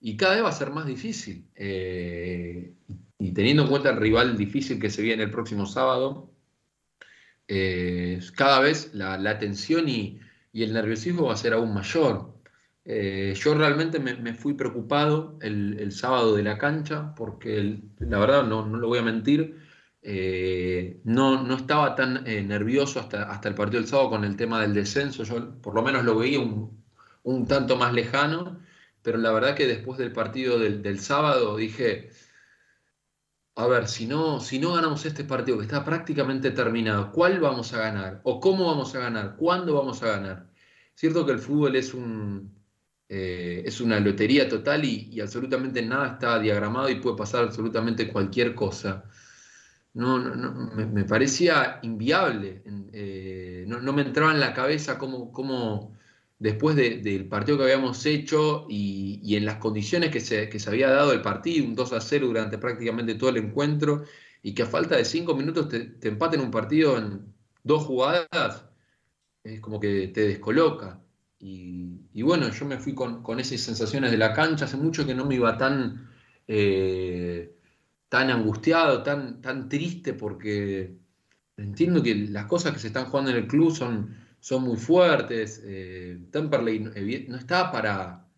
y 0.04 0.18
cada 0.18 0.34
vez 0.34 0.44
va 0.44 0.50
a 0.50 0.52
ser 0.52 0.70
más 0.70 0.84
difícil. 0.84 1.48
Eh, 1.54 2.74
y 3.18 3.32
teniendo 3.32 3.62
en 3.62 3.68
cuenta 3.70 3.88
el 3.88 3.96
rival 3.96 4.36
difícil 4.36 4.78
que 4.78 4.90
se 4.90 5.00
viene 5.00 5.22
el 5.22 5.30
próximo 5.30 5.64
sábado, 5.64 6.30
eh, 7.48 8.20
cada 8.36 8.60
vez 8.60 8.92
la, 8.92 9.38
tensión 9.38 9.88
y, 9.88 10.20
el 10.52 10.74
nerviosismo 10.74 11.24
va 11.28 11.32
a 11.32 11.38
ser 11.38 11.54
aún 11.54 11.72
mayor. 11.72 12.34
Eh, 12.84 13.32
yo 13.34 13.54
realmente 13.54 13.98
me, 13.98 14.34
fui 14.34 14.52
preocupado 14.52 15.38
el, 15.40 15.90
sábado 15.90 16.36
de 16.36 16.42
la 16.42 16.58
cancha 16.58 17.14
porque 17.14 17.80
la 17.98 18.18
verdad 18.18 18.44
no, 18.44 18.66
lo 18.66 18.88
voy 18.88 18.98
a 18.98 19.02
mentir, 19.02 19.56
no, 21.04 21.42
no, 21.42 21.56
estaba 21.56 21.94
tan 21.94 22.24
nervioso 22.24 23.00
hasta, 23.00 23.30
hasta 23.30 23.48
el 23.48 23.54
partido 23.54 23.80
del 23.80 23.88
sábado 23.88 24.10
con 24.10 24.24
el 24.24 24.36
tema 24.36 24.60
del 24.60 24.74
descenso, 24.74 25.24
yo 25.24 25.62
por 25.62 25.74
lo 25.74 25.82
menos 25.82 26.04
lo 26.04 26.18
veía 26.18 26.40
un, 26.40 26.84
un 27.22 27.46
tanto 27.46 27.76
más 27.76 27.94
lejano, 27.94 28.58
pero 29.04 29.18
la 29.18 29.32
verdad 29.32 29.54
que 29.54 29.66
después 29.66 29.98
del 29.98 30.12
partido 30.12 30.58
del, 30.58 30.98
sábado 30.98 31.58
dije, 31.58 32.10
a 33.54 33.66
ver, 33.66 33.86
si 33.86 34.06
no, 34.06 34.40
si 34.40 34.58
no 34.58 34.72
ganamos 34.72 35.04
este 35.04 35.24
partido 35.24 35.58
que 35.58 35.64
está 35.64 35.84
prácticamente 35.84 36.50
terminado, 36.52 37.12
¿cuál 37.12 37.38
vamos 37.38 37.74
a 37.74 37.80
ganar? 37.80 38.22
¿O 38.24 38.40
cómo 38.40 38.66
vamos 38.66 38.94
a 38.94 39.00
ganar? 39.00 39.36
¿Cuándo 39.36 39.74
vamos 39.74 40.02
a 40.02 40.08
ganar? 40.08 40.50
Cierto 40.94 41.26
que 41.26 41.32
el 41.32 41.38
fútbol 41.38 41.76
es, 41.76 41.92
un, 41.92 42.50
eh, 43.10 43.62
es 43.66 43.80
una 43.82 44.00
lotería 44.00 44.48
total 44.48 44.84
y, 44.86 45.20
absolutamente 45.20 45.82
nada 45.82 46.14
está 46.14 46.38
diagramado 46.38 46.88
y 46.88 46.96
puede 46.96 47.16
pasar 47.18 47.44
absolutamente 47.44 48.08
cualquier 48.10 48.54
cosa. 48.54 49.04
No, 49.92 50.18
me, 50.18 51.04
parecía 51.04 51.78
inviable, 51.82 52.62
eh, 52.92 53.64
no, 53.68 53.92
me 53.92 54.02
entraba 54.02 54.32
en 54.32 54.40
la 54.40 54.54
cabeza 54.54 54.98
cómo, 54.98 55.30
cómo 55.30 55.93
después 56.44 56.76
del 56.76 57.26
partido 57.26 57.57
que 57.57 57.64
habíamos 57.64 58.04
hecho 58.04 58.66
y, 58.68 59.35
en 59.35 59.46
las 59.46 59.57
condiciones 59.57 60.11
que 60.11 60.20
se, 60.20 60.68
había 60.68 60.90
dado 60.90 61.14
el 61.14 61.22
partido, 61.22 61.64
un 61.64 61.74
2 61.74 61.94
a 61.94 62.02
0 62.02 62.26
durante 62.26 62.59
prácticamente 62.59 63.14
todo 63.14 63.30
el 63.30 63.38
encuentro, 63.38 64.04
y 64.42 64.54
que 64.54 64.64
a 64.64 64.66
falta 64.66 64.94
de 64.94 65.07
5 65.07 65.35
minutos 65.35 65.70
te, 65.70 66.07
empaten 66.07 66.42
un 66.42 66.50
partido 66.50 66.98
en 66.98 67.33
dos 67.62 67.85
jugadas, 67.85 68.66
es 69.42 69.59
como 69.62 69.80
que 69.80 70.09
te 70.09 70.28
descoloca. 70.28 71.00
Y, 71.38 72.22
bueno, 72.22 72.50
yo 72.50 72.66
me 72.66 72.76
fui 72.76 72.94
con, 72.94 73.40
esas 73.40 73.61
sensaciones 73.62 74.11
de 74.11 74.18
la 74.18 74.35
cancha, 74.35 74.66
hace 74.66 74.76
mucho 74.76 75.07
que 75.07 75.14
no 75.14 75.24
me 75.24 75.37
iba 75.37 75.57
tan, 75.57 76.11
eh, 76.46 77.57
tan 78.11 78.28
angustiado, 78.30 79.02
tan, 79.02 79.40
tan 79.40 79.70
triste, 79.70 80.12
porque 80.12 80.94
entiendo 81.57 82.02
que 82.02 82.14
las 82.14 82.44
cosas 82.44 82.74
que 82.74 82.80
se 82.80 82.88
están 82.88 83.07
jugando 83.07 83.30
en 83.30 83.38
el 83.38 83.46
club 83.46 83.74
son 83.74 84.23
son 84.44 84.64
muy 84.64 84.76
fuertes. 84.76 85.62
Eh, 85.64 86.18
Temperley 86.30 86.78
no 87.28 87.37
está 87.38 87.72
para, 87.72 88.28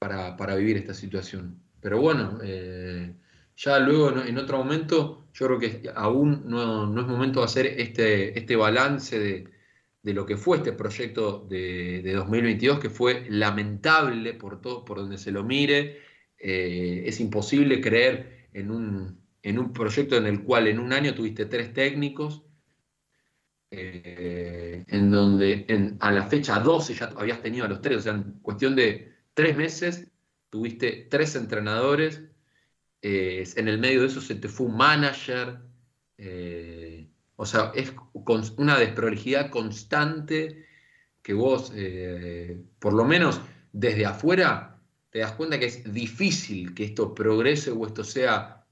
para, 0.00 0.56
vivir 0.56 0.76
esta 0.76 0.92
situación. 0.92 1.62
Pero 1.80 2.00
bueno, 2.00 2.40
eh, 2.42 3.14
ya 3.56 3.78
luego 3.78 4.10
en 4.26 4.38
otro 4.38 4.58
momento, 4.58 5.28
yo 5.32 5.46
creo 5.46 5.58
que 5.60 5.88
aún 5.94 6.42
no, 6.46 7.00
es 7.00 7.06
momento 7.06 7.38
de 7.38 7.44
hacer 7.44 7.66
este, 7.66 8.36
este 8.36 8.56
balance 8.56 9.20
de, 9.20 10.12
lo 10.12 10.26
que 10.26 10.36
fue 10.36 10.56
este 10.56 10.72
proyecto 10.72 11.46
de, 11.48 12.12
2022, 12.12 12.80
que 12.80 12.90
fue 12.90 13.24
lamentable 13.30 14.34
por, 14.34 14.60
todo, 14.60 14.84
por 14.84 14.98
donde 14.98 15.16
se 15.16 15.30
lo 15.30 15.44
mire. 15.44 16.00
Eh, 16.38 17.04
es 17.06 17.20
imposible 17.20 17.80
creer 17.80 18.48
en 18.52 18.72
un, 18.72 19.20
en 19.44 19.60
un 19.60 19.72
proyecto 19.72 20.16
en 20.16 20.26
el 20.26 20.42
cual 20.42 20.66
en 20.66 20.80
un 20.80 20.92
año 20.92 21.14
tuviste 21.14 21.46
tres 21.46 21.72
técnicos, 21.72 22.42
eh, 23.74 24.84
en 24.88 25.10
donde 25.10 25.96
a 26.00 26.12
la 26.12 26.26
fecha 26.26 26.60
12 26.60 26.92
ya 26.94 27.06
habías 27.16 27.40
tenido 27.40 27.64
a 27.64 27.68
los 27.68 27.80
tres, 27.80 27.96
o 27.96 28.00
sea, 28.02 28.12
en 28.12 28.34
cuestión 28.42 28.76
de 28.76 29.14
tres 29.32 29.56
meses 29.56 30.08
tuviste 30.50 31.08
tres 31.10 31.36
entrenadores, 31.36 32.20
eh, 33.00 33.48
en 33.56 33.68
el 33.68 33.78
medio 33.78 34.02
de 34.02 34.08
eso 34.08 34.20
se 34.20 34.34
te 34.34 34.48
fue 34.48 34.66
un 34.66 34.76
manager, 34.76 35.58
eh, 36.18 37.08
o 37.36 37.46
sea, 37.46 37.72
es 37.74 37.94
una 38.58 38.78
desprolijidad 38.78 39.48
constante 39.48 40.66
que 41.22 41.32
vos, 41.32 41.72
por 42.78 42.92
lo 42.92 43.04
menos 43.06 43.40
desde 43.72 44.04
afuera, 44.04 44.78
te 45.08 45.20
das 45.20 45.32
cuenta 45.32 45.58
que 45.58 45.66
es 45.66 45.94
difícil 45.94 46.74
que 46.74 46.84
esto 46.84 47.14
progrese 47.14 47.70
o 47.70 47.86
esto 47.86 48.04
sea 48.04 48.66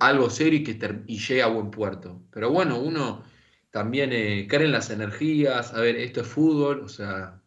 algo 0.00 0.30
serio 0.30 0.60
y 0.60 0.64
que 0.64 1.02
y 1.06 1.18
llegue 1.18 1.42
a 1.42 1.48
buen 1.48 1.70
puerto. 1.70 2.22
Pero 2.30 2.50
bueno, 2.50 2.78
uno 2.78 3.33
también 3.74 4.12
eh, 4.12 4.46
en 4.48 4.70
las 4.70 4.90
energías, 4.90 5.74
a 5.74 5.80
ver, 5.80 5.96
esto 5.96 6.20
es 6.20 6.28
fútbol, 6.28 6.82
o 6.84 6.88
sea, 6.88 7.42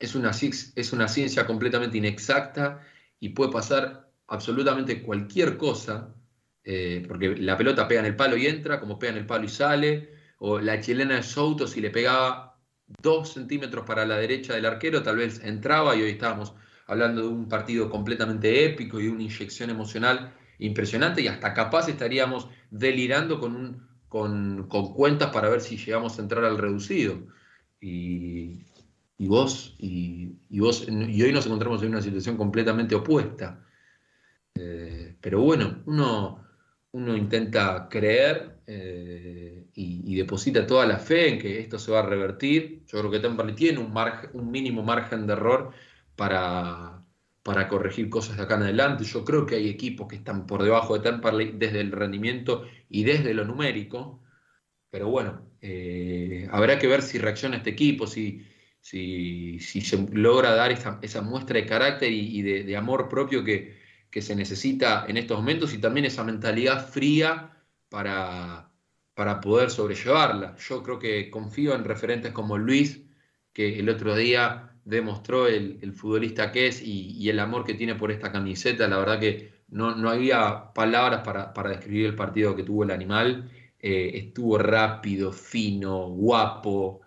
es 0.00 0.16
una, 0.16 0.32
ciencia 0.32 1.46
completamente 1.46 1.98
inexacta 1.98 2.80
y 3.20 3.28
puede 3.28 3.52
pasar 3.52 4.10
absolutamente 4.26 5.04
cualquier 5.04 5.56
cosa, 5.56 6.16
eh, 6.64 7.04
porque 7.06 7.36
la 7.36 7.56
pelota 7.56 7.86
pega 7.86 8.00
en 8.00 8.06
el 8.06 8.16
palo 8.16 8.36
y 8.36 8.48
entra, 8.48 8.80
como 8.80 8.98
pega 8.98 9.12
en 9.12 9.18
el 9.18 9.26
palo 9.26 9.44
y 9.44 9.48
sale, 9.50 10.10
o 10.38 10.58
la 10.58 10.80
chilena 10.80 11.14
de 11.14 11.22
Souto, 11.22 11.68
si 11.68 11.80
le 11.80 11.90
pegaba 11.90 12.58
dos 13.00 13.32
centímetros 13.32 13.86
para 13.86 14.04
la 14.04 14.16
derecha 14.16 14.54
del 14.54 14.66
arquero, 14.66 15.04
tal 15.04 15.18
vez 15.18 15.44
entraba 15.44 15.94
y 15.94 16.02
hoy 16.02 16.10
estábamos 16.10 16.54
hablando 16.88 17.22
de 17.22 17.28
un 17.28 17.48
partido 17.48 17.88
completamente 17.88 18.64
épico 18.64 19.00
y 19.00 19.06
una 19.06 19.22
inyección 19.22 19.70
emocional 19.70 20.34
impresionante 20.58 21.22
y 21.22 21.28
hasta 21.28 21.54
capaz 21.54 21.88
estaríamos 21.88 22.48
delirando 22.72 23.38
con 23.38 23.54
un 23.54 23.91
con, 24.12 24.68
cuentas 24.68 25.30
para 25.30 25.48
ver 25.48 25.62
si 25.62 25.78
llegamos 25.78 26.18
a 26.18 26.22
entrar 26.22 26.44
al 26.44 26.58
reducido. 26.58 27.18
Y, 27.80 28.60
vos, 29.18 29.74
y, 29.78 30.36
vos, 30.50 30.86
y 30.86 31.22
hoy 31.22 31.32
nos 31.32 31.46
encontramos 31.46 31.82
en 31.82 31.88
una 31.88 32.02
situación 32.02 32.36
completamente 32.36 32.94
opuesta. 32.94 33.64
Eh, 34.54 35.16
pero 35.18 35.40
bueno, 35.40 35.82
uno, 35.86 36.44
uno 36.92 37.16
intenta 37.16 37.88
creer 37.88 38.58
eh, 38.66 39.66
y, 39.74 40.14
deposita 40.14 40.66
toda 40.66 40.84
la 40.84 40.98
fe 40.98 41.30
en 41.30 41.38
que 41.38 41.60
esto 41.60 41.78
se 41.78 41.90
va 41.90 42.00
a 42.00 42.06
revertir. 42.06 42.84
Yo 42.86 42.98
creo 42.98 43.10
que 43.10 43.20
Temperley 43.20 43.54
tiene 43.54 43.78
un, 43.78 43.94
margen, 43.94 44.28
un 44.34 44.50
mínimo 44.50 44.82
margen 44.82 45.26
de 45.26 45.32
error 45.32 45.72
para, 46.16 47.01
para 47.42 47.68
corregir 47.68 48.08
cosas 48.08 48.36
de 48.36 48.42
acá 48.44 48.56
en 48.56 48.62
adelante. 48.62 49.04
Yo 49.04 49.24
creo 49.24 49.46
que 49.46 49.56
hay 49.56 49.68
equipos 49.68 50.08
que 50.08 50.16
están 50.16 50.46
por 50.46 50.62
debajo 50.62 50.94
de 50.94 51.00
Temperley 51.10 51.52
desde 51.56 51.80
el 51.80 51.92
rendimiento 51.92 52.66
y 52.88 53.04
desde 53.04 53.34
lo 53.34 53.44
numérico, 53.44 54.22
pero 54.90 55.08
bueno, 55.08 55.42
eh, 55.60 56.48
habrá 56.52 56.78
que 56.78 56.86
ver 56.86 57.02
si 57.02 57.18
reacciona 57.18 57.56
este 57.56 57.70
equipo, 57.70 58.06
si, 58.06 58.46
si, 58.80 59.58
se 59.58 59.96
logra 60.12 60.54
dar 60.54 60.72
esa, 60.72 61.22
muestra 61.22 61.56
de 61.58 61.66
carácter 61.66 62.12
y, 62.12 62.42
de, 62.42 62.76
amor 62.76 63.08
propio 63.08 63.44
que, 63.44 63.80
se 64.20 64.36
necesita 64.36 65.06
en 65.08 65.16
estos 65.16 65.38
momentos 65.38 65.72
y 65.72 65.78
también 65.78 66.06
esa 66.06 66.24
mentalidad 66.24 66.86
fría 66.88 67.64
para, 67.88 68.70
para 69.14 69.40
poder 69.40 69.70
sobrellevarla. 69.70 70.56
Yo 70.56 70.82
creo 70.82 70.98
que 70.98 71.30
confío 71.30 71.74
en 71.74 71.84
referentes 71.84 72.32
como 72.32 72.58
Luis, 72.58 73.02
que 73.52 73.78
el 73.78 73.88
otro 73.88 74.14
día 74.14 74.71
demostró 74.84 75.46
el, 75.46 75.92
futbolista 75.92 76.52
que 76.52 76.66
es 76.66 76.82
y, 76.82 77.28
el 77.28 77.38
amor 77.38 77.64
que 77.64 77.74
tiene 77.74 77.94
por 77.94 78.10
esta 78.10 78.32
camiseta. 78.32 78.88
La 78.88 78.98
verdad 78.98 79.20
que 79.20 79.52
no, 79.68 79.94
no 79.94 80.10
había 80.10 80.72
palabras 80.72 81.22
para, 81.22 81.68
describir 81.68 82.06
el 82.06 82.16
partido 82.16 82.56
que 82.56 82.62
tuvo 82.64 82.84
el 82.84 82.90
animal. 82.90 83.50
Eh, 83.78 84.12
estuvo 84.14 84.58
rápido, 84.58 85.32
fino, 85.32 86.08
guapo. 86.08 87.00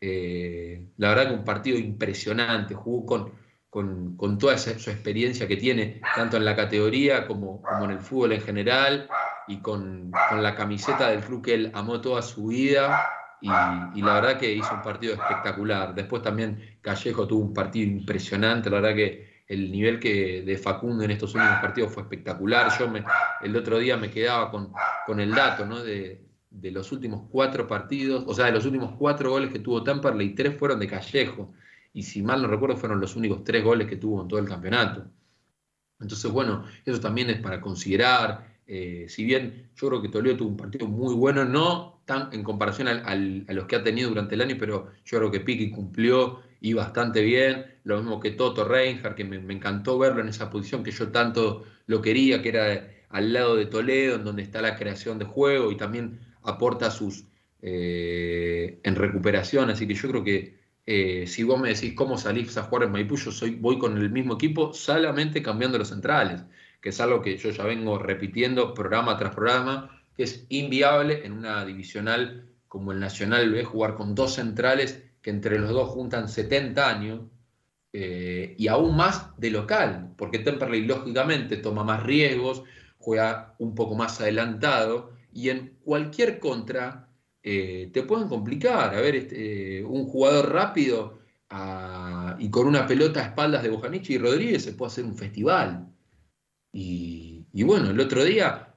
Eh, 0.00 0.88
la 0.96 1.10
verdad 1.10 1.28
que 1.28 1.34
un 1.34 1.44
partido 1.44 1.78
impresionante. 1.78 2.74
Jugó 2.74 3.06
con, 3.70 4.16
con, 4.16 4.38
toda 4.38 4.54
esa, 4.54 4.78
su 4.78 4.90
experiencia 4.90 5.46
que 5.46 5.56
tiene, 5.56 6.00
tanto 6.16 6.36
en 6.36 6.44
la 6.44 6.56
categoría 6.56 7.26
como, 7.26 7.62
como 7.62 7.84
en 7.84 7.92
el 7.92 8.00
fútbol 8.00 8.32
en 8.32 8.40
general, 8.40 9.08
y 9.46 9.58
con, 9.58 10.10
con 10.28 10.42
la 10.42 10.54
camiseta 10.54 11.10
del 11.10 11.20
club 11.20 11.42
que 11.42 11.54
él 11.54 11.70
amó 11.74 12.00
toda 12.00 12.22
su 12.22 12.48
vida 12.48 13.19
y, 13.40 13.48
la 13.48 14.14
verdad 14.14 14.38
que 14.38 14.52
hizo 14.52 14.74
un 14.74 14.82
partido 14.82 15.14
espectacular. 15.14 15.94
Después 15.94 16.22
también 16.22 16.78
Callejo 16.80 17.26
tuvo 17.26 17.42
un 17.42 17.54
partido 17.54 17.90
impresionante, 17.90 18.68
la 18.68 18.80
verdad 18.80 18.96
que 18.96 19.30
el 19.46 19.72
nivel 19.72 19.98
que 19.98 20.42
de 20.42 20.58
Facundo 20.58 21.02
en 21.02 21.10
estos 21.10 21.34
últimos 21.34 21.58
partidos 21.58 21.92
fue 21.92 22.04
espectacular. 22.04 22.70
Yo 22.78 22.88
me, 22.88 23.04
el 23.42 23.56
otro 23.56 23.78
día 23.78 23.96
me 23.96 24.10
quedaba 24.10 24.50
con, 24.50 24.72
con 25.06 25.18
el 25.18 25.34
dato 25.34 25.66
¿no? 25.66 25.82
de, 25.82 26.24
de, 26.50 26.70
los 26.70 26.92
últimos 26.92 27.24
cuatro 27.30 27.66
partidos, 27.66 28.24
o 28.26 28.34
sea, 28.34 28.46
de 28.46 28.52
los 28.52 28.64
últimos 28.64 28.94
cuatro 28.96 29.30
goles 29.30 29.50
que 29.50 29.58
tuvo 29.58 29.82
Tamperley, 29.82 30.34
tres 30.34 30.56
fueron 30.56 30.78
de 30.78 30.86
Callejo. 30.86 31.52
Y 31.92 32.04
si 32.04 32.22
mal 32.22 32.40
no 32.42 32.48
recuerdo, 32.48 32.76
fueron 32.76 33.00
los 33.00 33.16
únicos 33.16 33.42
tres 33.42 33.64
goles 33.64 33.88
que 33.88 33.96
tuvo 33.96 34.22
en 34.22 34.28
todo 34.28 34.38
el 34.38 34.46
campeonato. 34.46 35.06
Entonces, 35.98 36.30
bueno, 36.30 36.64
eso 36.84 37.00
también 37.00 37.30
es 37.30 37.40
para 37.40 37.60
considerar. 37.60 38.58
Eh, 38.66 39.06
si 39.08 39.24
bien 39.24 39.70
yo 39.74 39.88
creo 39.88 40.02
que 40.02 40.08
Toledo 40.08 40.36
tuvo 40.36 40.50
un 40.50 40.56
partido 40.56 40.86
muy 40.86 41.14
bueno, 41.14 41.44
no 41.44 41.99
en 42.32 42.42
comparación 42.42 42.88
a 42.88 43.14
los 43.14 43.66
que 43.66 43.76
ha 43.76 43.82
tenido 43.82 44.08
durante 44.08 44.34
el 44.34 44.40
año, 44.40 44.56
pero 44.58 44.88
yo 45.04 45.18
creo 45.18 45.30
que 45.30 45.40
Piqui 45.40 45.70
cumplió 45.70 46.40
y 46.60 46.72
bastante 46.72 47.22
bien. 47.22 47.66
Lo 47.84 47.98
mismo 47.98 48.20
que 48.20 48.32
Toto 48.32 48.64
Reinhardt, 48.64 49.16
que 49.16 49.24
me, 49.24 49.36
encantó 49.52 49.98
verlo 49.98 50.20
en 50.20 50.28
esa 50.28 50.50
posición 50.50 50.82
que 50.82 50.90
yo 50.90 51.08
tanto 51.08 51.64
lo 51.86 52.02
quería, 52.02 52.42
que 52.42 52.48
era 52.50 52.88
al 53.08 53.32
lado 53.32 53.56
de 53.56 53.66
Toledo, 53.66 54.16
en 54.16 54.24
donde 54.24 54.42
está 54.42 54.60
la 54.62 54.76
creación 54.76 55.18
de 55.18 55.24
juego 55.24 55.72
y 55.72 55.76
también 55.76 56.20
aporta 56.42 56.90
sus 56.90 57.24
eh, 57.62 58.80
en 58.82 58.94
recuperación. 58.96 59.70
Así 59.70 59.86
que 59.86 59.94
yo 59.94 60.08
creo 60.10 60.24
que 60.24 60.60
eh, 60.86 61.26
si 61.26 61.42
vos 61.42 61.60
me 61.60 61.68
decís 61.68 61.94
cómo 61.94 62.18
salís 62.18 62.56
a 62.56 62.64
jugar 62.64 62.84
en 62.84 62.92
Maipú, 62.92 63.16
yo 63.16 63.32
soy, 63.32 63.50
voy 63.56 63.78
con 63.78 63.96
el 63.96 64.10
mismo 64.10 64.34
equipo, 64.34 64.72
solamente 64.72 65.42
cambiando 65.42 65.78
los 65.78 65.88
centrales 65.88 66.42
que 66.80 66.90
es 66.90 67.00
algo 67.00 67.22
que 67.22 67.36
yo 67.36 67.50
ya 67.50 67.64
vengo 67.64 67.98
repitiendo 67.98 68.74
programa 68.74 69.16
tras 69.16 69.34
programa, 69.34 69.99
es 70.22 70.46
inviable 70.48 71.24
en 71.24 71.32
una 71.32 71.64
divisional 71.64 72.50
como 72.70 72.92
el 72.92 73.00
Nacional 73.00 73.50
ve 73.50 73.64
jugar 73.64 73.96
con 73.96 74.14
dos 74.14 74.34
centrales 74.34 75.02
que 75.22 75.30
entre 75.30 75.58
los 75.58 75.70
dos 75.70 75.88
juntan 75.90 76.28
70 76.28 76.88
años, 76.88 77.20
eh, 77.92 78.54
y 78.56 78.68
aún 78.68 78.96
más 78.96 79.36
de 79.38 79.50
local, 79.50 80.14
porque 80.16 80.38
Temperley 80.38 80.84
lógicamente 80.86 81.56
toma 81.56 81.82
más 81.82 82.04
riesgos, 82.04 82.62
juega 82.98 83.56
un 83.58 83.74
poco 83.74 83.96
más 83.96 84.20
adelantado, 84.20 85.12
y 85.32 85.50
en 85.50 85.78
cualquier 85.82 86.38
contra 86.38 87.08
eh, 87.42 87.90
te 87.92 88.04
pueden 88.04 88.28
complicar. 88.28 88.94
A 88.94 89.00
ver, 89.00 89.16
este, 89.16 89.84
un 89.84 90.06
jugador 90.06 90.52
rápido 90.52 91.18
ah, 91.50 92.36
y 92.38 92.50
con 92.50 92.66
una 92.68 92.86
pelota 92.86 93.20
a 93.20 93.24
espaldas 93.24 93.62
de 93.64 93.70
Bojanichi 93.70 94.14
y 94.14 94.18
Rodríguez 94.18 94.62
se 94.64 94.74
puede 94.74 94.92
hacer 94.92 95.04
un 95.04 95.16
festival. 95.16 95.88
Y 96.72 97.62
bueno, 97.64 97.90
el 97.90 97.98
otro 98.00 98.24
día 98.24 98.69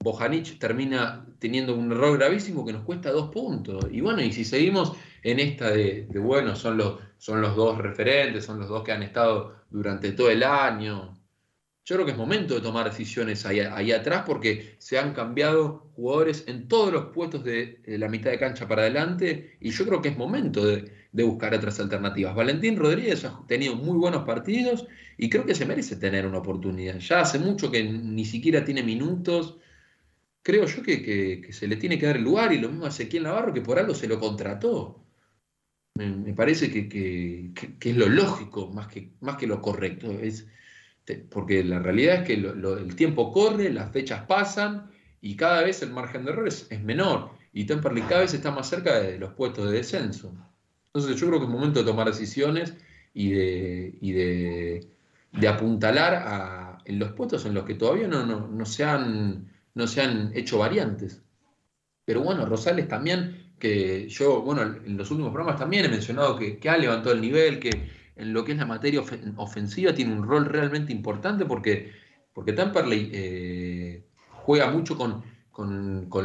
Bojanic 0.00 0.60
termina 0.60 1.26
teniendo 1.40 1.74
un 1.74 1.90
error 1.90 2.16
gravísimo 2.18 2.64
que 2.64 2.72
nos 2.72 2.84
cuesta 2.84 3.10
dos 3.10 3.30
puntos. 3.30 3.86
Y 3.90 4.00
bueno, 4.00 4.22
y 4.22 4.32
si 4.32 4.44
seguimos 4.44 4.92
en 5.22 5.40
esta 5.40 5.70
de, 5.70 6.06
bueno, 6.14 6.54
son 6.54 6.76
los, 6.76 7.00
son 7.18 7.40
los 7.40 7.56
dos 7.56 7.78
referentes, 7.78 8.44
son 8.44 8.60
los 8.60 8.68
dos 8.68 8.84
que 8.84 8.92
han 8.92 9.02
estado 9.02 9.56
durante 9.70 10.12
todo 10.12 10.30
el 10.30 10.44
año. 10.44 11.18
Yo 11.84 11.96
creo 11.96 12.06
que 12.06 12.12
es 12.12 12.18
momento 12.18 12.54
de 12.54 12.60
tomar 12.60 12.88
decisiones 12.88 13.44
ahí, 13.44 13.92
atrás 13.92 14.22
porque 14.24 14.76
se 14.78 14.98
han 14.98 15.14
cambiado 15.14 15.90
jugadores 15.96 16.44
en 16.46 16.68
todos 16.68 16.92
los 16.92 17.06
puestos 17.06 17.42
de, 17.42 17.80
la 17.86 18.08
mitad 18.08 18.30
de 18.30 18.38
cancha 18.38 18.68
para 18.68 18.82
adelante 18.82 19.56
y 19.58 19.70
yo 19.70 19.84
creo 19.86 20.02
que 20.02 20.10
es 20.10 20.16
momento 20.16 20.64
de, 20.64 20.92
de 21.10 21.22
buscar 21.24 21.54
otras 21.54 21.80
alternativas. 21.80 22.36
Valentín 22.36 22.76
Rodríguez 22.76 23.24
ha 23.24 23.40
tenido 23.48 23.74
muy 23.74 23.96
buenos 23.98 24.24
partidos 24.24 24.86
y 25.16 25.28
creo 25.28 25.46
que 25.46 25.54
se 25.54 25.66
merece 25.66 25.96
tener 25.96 26.26
una 26.26 26.38
oportunidad. 26.38 26.98
Ya 26.98 27.20
hace 27.20 27.38
mucho 27.38 27.70
que 27.70 27.82
ni 27.82 28.24
siquiera 28.26 28.64
tiene 28.64 28.82
minutos 28.82 29.56
creo 30.42 30.66
yo 30.66 30.82
que, 30.82 31.48
se 31.52 31.68
le 31.68 31.76
tiene 31.76 31.98
que 31.98 32.06
dar 32.06 32.16
el 32.16 32.24
lugar 32.24 32.52
y 32.52 32.58
lo 32.58 32.68
mismo 32.68 32.86
a 32.86 32.88
Ezequiel 32.88 33.24
Navarro 33.24 33.52
que 33.52 33.60
por 33.60 33.78
algo 33.78 33.94
se 33.94 34.08
lo 34.08 34.18
contrató. 34.18 35.04
Me, 35.94 36.32
parece 36.32 36.70
que, 36.70 37.52
es 37.80 37.96
lo 37.96 38.08
lógico 38.08 38.70
más 38.72 38.86
que, 38.86 39.10
más 39.20 39.36
que 39.36 39.46
lo 39.46 39.60
correcto. 39.60 40.10
Es, 40.12 40.46
porque 41.30 41.64
la 41.64 41.80
realidad 41.80 42.16
es 42.16 42.26
que 42.26 42.34
el 42.34 42.94
tiempo 42.94 43.32
corre, 43.32 43.72
las 43.72 43.90
fechas 43.92 44.24
pasan 44.26 44.90
y 45.20 45.36
cada 45.36 45.62
vez 45.62 45.82
el 45.82 45.90
margen 45.90 46.24
de 46.24 46.32
errores 46.32 46.66
es 46.70 46.82
menor. 46.82 47.30
Y 47.52 47.64
Temperley 47.64 48.02
cada 48.04 48.22
está 48.22 48.50
más 48.50 48.68
cerca 48.68 49.00
de 49.00 49.18
los 49.18 49.32
puestos 49.32 49.70
de 49.70 49.78
descenso. 49.78 50.32
Entonces 50.86 51.20
yo 51.20 51.26
creo 51.26 51.40
que 51.40 51.46
es 51.46 51.50
momento 51.50 51.80
de 51.80 51.86
tomar 51.86 52.06
decisiones 52.06 52.74
y 53.14 53.30
de, 53.30 54.86
de, 55.32 55.48
apuntalar 55.48 56.78
en 56.84 56.98
los 56.98 57.12
puestos 57.12 57.44
en 57.46 57.54
los 57.54 57.64
que 57.64 57.74
todavía 57.74 58.06
no, 58.06 58.24
no 58.24 58.66
se 58.66 58.84
han 58.84 59.48
no 59.74 59.86
se 59.86 60.02
han 60.02 60.32
hecho 60.34 60.58
variantes. 60.58 61.22
Pero 62.04 62.22
bueno, 62.22 62.46
Rosales 62.46 62.88
también, 62.88 63.52
que 63.58 64.08
yo, 64.08 64.40
bueno, 64.40 64.62
en 64.62 64.96
los 64.96 65.10
últimos 65.10 65.32
programas 65.32 65.60
también 65.60 65.84
he 65.84 65.88
mencionado 65.88 66.38
que, 66.38 66.58
ha 66.68 66.76
levantado 66.76 67.14
el 67.14 67.20
nivel, 67.20 67.58
que 67.58 67.70
en 68.16 68.32
lo 68.32 68.44
que 68.44 68.52
es 68.52 68.58
la 68.58 68.66
materia 68.66 69.02
ofensiva 69.36 69.94
tiene 69.94 70.14
un 70.14 70.26
rol 70.26 70.46
realmente 70.46 70.92
importante 70.92 71.44
porque, 71.44 71.92
porque 72.32 72.52
Tamperley 72.52 73.10
eh, 73.12 74.04
juega 74.48 74.70
mucho 74.70 74.96
con, 74.96 75.22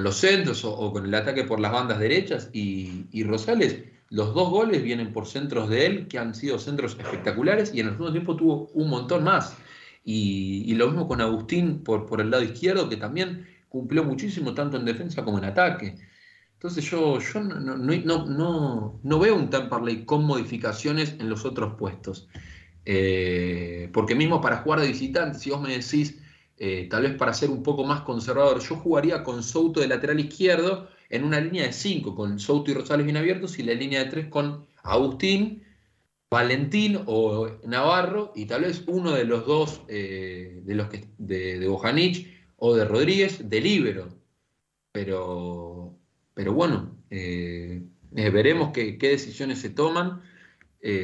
los 0.02 0.16
centros 0.16 0.64
o, 0.64 0.94
con 0.94 1.06
el 1.06 1.14
ataque 1.14 1.44
por 1.44 1.60
las 1.60 1.74
bandas 1.74 2.00
derechas 2.00 2.50
y, 2.54 3.24
Rosales, 3.26 3.84
los 4.10 4.34
dos 4.34 4.50
goles 4.50 4.82
vienen 4.84 5.12
por 5.12 5.28
centros 5.28 5.70
de 5.70 5.86
él 5.86 6.08
que 6.08 6.20
han 6.20 6.34
sido 6.34 6.60
centros 6.60 6.96
espectaculares 6.98 7.74
y 7.74 7.82
en 7.82 7.88
el 7.88 7.94
segundo 7.94 8.14
tiempo 8.14 8.38
tuvo 8.38 8.70
un 8.74 8.90
montón 8.90 9.26
más. 9.26 9.58
Y, 10.06 10.74
lo 10.76 10.88
mismo 10.88 11.08
con 11.08 11.22
Agustín 11.22 11.84
por, 11.84 12.06
por 12.06 12.20
el 12.20 12.30
lado 12.30 12.44
izquierdo, 12.44 12.90
que 12.90 12.98
también 12.98 13.48
cumplió 13.70 14.04
muchísimo 14.04 14.54
tanto 14.54 14.78
en 14.78 14.86
defensa 14.86 15.24
como 15.24 15.38
en 15.38 15.46
ataque. 15.46 15.96
Entonces 16.64 16.90
yo, 16.90 17.20
yo 17.20 17.42
no, 17.42 17.76
no, 17.78 19.00
no, 19.04 19.20
veo 19.20 19.36
un 19.36 19.50
Temperley 19.50 20.06
con 20.06 20.24
modificaciones 20.24 21.16
en 21.20 21.30
los 21.30 21.44
otros 21.44 21.74
puestos. 21.78 22.30
Eh, 22.86 23.90
porque 23.92 24.16
mismo 24.16 24.40
para 24.40 24.58
jugar 24.58 24.80
de 24.80 24.88
visitante, 24.88 25.40
si 25.40 25.50
vos 25.50 25.62
me 25.62 25.78
decís, 25.78 26.20
eh, 26.58 26.88
tal 26.90 27.04
vez 27.04 27.16
para 27.16 27.34
ser 27.34 27.50
un 27.50 27.64
poco 27.64 27.84
más 27.84 28.02
conservador, 28.02 28.62
yo 28.62 28.78
jugaría 28.78 29.24
con 29.24 29.44
Souto 29.44 29.82
de 29.82 29.90
lateral 29.90 30.22
izquierdo 30.22 30.88
en 31.10 31.26
una 31.26 31.42
línea 31.42 31.66
de 31.66 31.74
5, 31.74 32.16
con 32.16 32.40
Souto 32.40 32.72
y 32.72 32.74
Rosales 32.76 33.06
bien 33.06 33.18
abiertos, 33.18 33.60
y 33.60 33.64
la 33.64 33.74
línea 33.74 34.04
de 34.04 34.10
3 34.10 34.28
con 34.28 34.66
Agustín, 34.84 35.64
Valentín 36.34 37.00
o 37.06 37.48
Navarro, 37.64 38.34
y 38.36 38.46
tal 38.48 38.64
vez 38.64 38.84
uno 38.88 39.12
de 39.12 39.24
los 39.24 39.46
dos 39.46 39.84
eh, 39.88 40.62
de 40.66 40.74
los 40.74 40.88
que, 40.90 41.06
de, 41.20 41.60
de 41.60 41.68
Bojanic 41.68 42.28
o 42.58 42.76
de 42.76 42.86
Rodríguez 42.86 43.48
de 43.48 43.62
libero. 43.62 44.08
Pero, 44.92 45.96
pero 46.34 46.54
bueno, 46.54 46.98
eh, 47.12 47.84
eh, 48.16 48.30
veremos 48.32 48.72
qué, 48.74 48.98
decisiones 49.00 49.60
se 49.60 49.70
toman, 49.70 50.22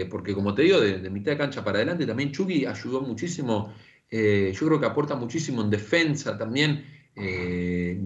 porque 0.09 0.33
como 0.33 0.55
te 0.55 0.63
digo, 0.63 0.81
de, 0.81 1.09
mitad 1.09 1.31
de 1.31 1.37
cancha 1.37 1.63
para 1.63 1.77
adelante 1.77 2.05
también 2.05 2.31
Chucky 2.31 2.65
ayudó 2.65 3.01
muchísimo, 3.01 3.73
yo 4.11 4.67
creo 4.67 4.79
que 4.79 4.85
aporta 4.85 5.15
muchísimo 5.15 5.61
en 5.61 5.69
defensa 5.69 6.37
también, 6.37 6.83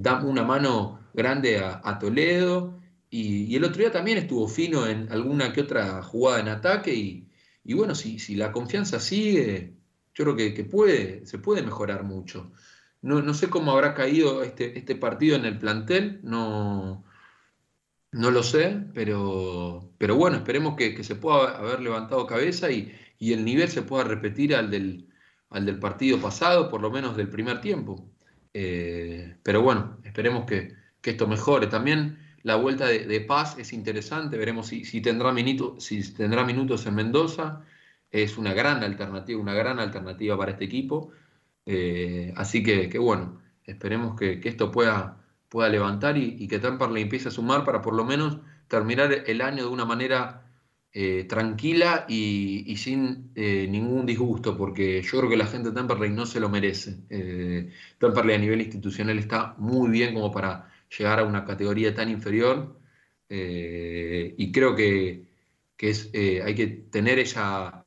da 0.04 0.24
una 0.24 0.44
mano 0.44 1.00
grande 1.14 1.58
a, 1.60 1.98
Toledo. 2.00 2.80
Y, 3.14 3.56
el 3.56 3.64
otro 3.64 3.78
día 3.80 3.92
también 3.92 4.18
estuvo 4.18 4.48
fino 4.48 4.88
en 4.88 5.12
alguna 5.12 5.54
que 5.54 5.62
otra 5.62 6.02
jugada 6.02 6.40
en 6.40 6.48
ataque. 6.48 6.94
Y, 7.64 7.74
bueno, 7.76 7.94
si, 7.94 8.36
la 8.36 8.52
confianza 8.52 9.00
sigue, 9.00 9.76
yo 10.16 10.24
creo 10.26 10.36
que, 10.36 10.54
que, 10.56 11.22
se 11.26 11.38
puede 11.38 11.62
mejorar 11.62 12.04
mucho. 12.04 12.52
No, 13.02 13.34
sé 13.36 13.50
cómo 13.50 13.72
habrá 13.72 13.94
caído 13.94 14.42
este, 14.44 14.78
este 14.80 14.96
partido 14.96 15.36
en 15.36 15.46
el 15.46 15.60
plantel, 15.60 16.22
no, 16.24 17.04
no 18.12 18.32
lo 18.32 18.44
sé, 18.44 18.84
pero, 18.96 19.92
pero 20.00 20.16
bueno, 20.16 20.38
esperemos 20.38 20.76
que, 20.76 21.04
se 21.04 21.16
pueda 21.16 21.58
haber 21.58 21.82
levantado 21.82 22.26
cabeza 22.28 22.72
y, 22.72 22.92
el 23.20 23.46
nivel 23.46 23.70
se 23.70 23.84
pueda 23.84 24.04
repetir 24.06 24.56
al 24.56 24.70
del, 24.72 25.08
al 25.50 25.66
del 25.66 25.80
partido 25.80 26.20
pasado, 26.20 26.70
por 26.70 26.82
lo 26.82 26.92
menos 26.92 27.16
del 27.16 27.30
primer 27.30 27.62
tiempo. 27.62 28.10
Eh, 28.54 29.38
pero 29.44 29.62
bueno, 29.62 30.00
esperemos 30.04 30.46
que, 30.46 30.74
esto 31.04 31.28
mejore. 31.28 31.68
También 31.68 32.23
la 32.44 32.58
vuelta 32.58 32.88
de, 32.88 33.22
Paz 33.22 33.58
es 33.58 33.72
interesante, 33.72 34.38
veremos 34.38 34.68
si, 34.68 35.02
tendrá 35.02 35.34
si 35.80 36.14
tendrá 36.14 36.44
minutos 36.44 36.86
en 36.86 36.96
Mendoza. 36.96 37.62
Es 38.12 38.38
una 38.38 38.54
gran 38.54 38.84
alternativa, 38.84 39.42
una 39.42 39.54
gran 39.54 39.80
alternativa 39.80 40.38
para 40.38 40.52
este 40.52 40.66
equipo. 40.66 41.12
Eh, 41.66 42.34
así 42.36 42.62
que, 42.62 42.98
bueno, 43.00 43.42
esperemos 43.66 44.20
que, 44.20 44.42
esto 44.44 44.72
pueda, 44.72 45.18
levantar 45.70 46.18
y, 46.18 46.48
que 46.48 46.60
Temperley 46.60 47.04
empiece 47.04 47.30
a 47.30 47.32
sumar 47.32 47.64
para 47.64 47.82
por 47.82 47.94
lo 47.94 48.04
menos 48.04 48.40
terminar 48.68 49.24
el 49.26 49.42
año 49.42 49.64
de 49.64 49.70
una 49.70 49.86
manera 49.86 50.46
eh, 50.92 51.24
tranquila 51.30 52.06
y, 52.10 52.76
sin 52.78 53.32
eh, 53.36 53.68
ningún 53.70 54.06
disgusto, 54.06 54.58
porque 54.58 55.02
yo 55.02 55.20
creo 55.20 55.30
que 55.30 55.38
la 55.38 55.48
gente 55.48 55.70
de 55.70 55.76
Temperley 55.76 56.12
no 56.12 56.26
se 56.26 56.42
lo 56.42 56.50
merece. 56.50 56.98
Temperley 58.00 58.36
a 58.36 58.40
nivel 58.40 58.62
institucional 58.62 59.18
está 59.18 59.56
muy 59.58 59.90
bien 59.90 60.14
como 60.14 60.30
para 60.30 60.73
llegar 60.98 61.20
a 61.20 61.24
una 61.24 61.46
categoría 61.46 61.94
tan 61.94 62.10
inferior 62.10 62.80
y 63.30 64.52
creo 64.52 64.76
que, 64.76 65.28
que 65.76 65.90
es, 65.90 66.12
hay 66.14 66.54
que 66.54 66.68
tener 66.68 67.18
esa 67.20 67.84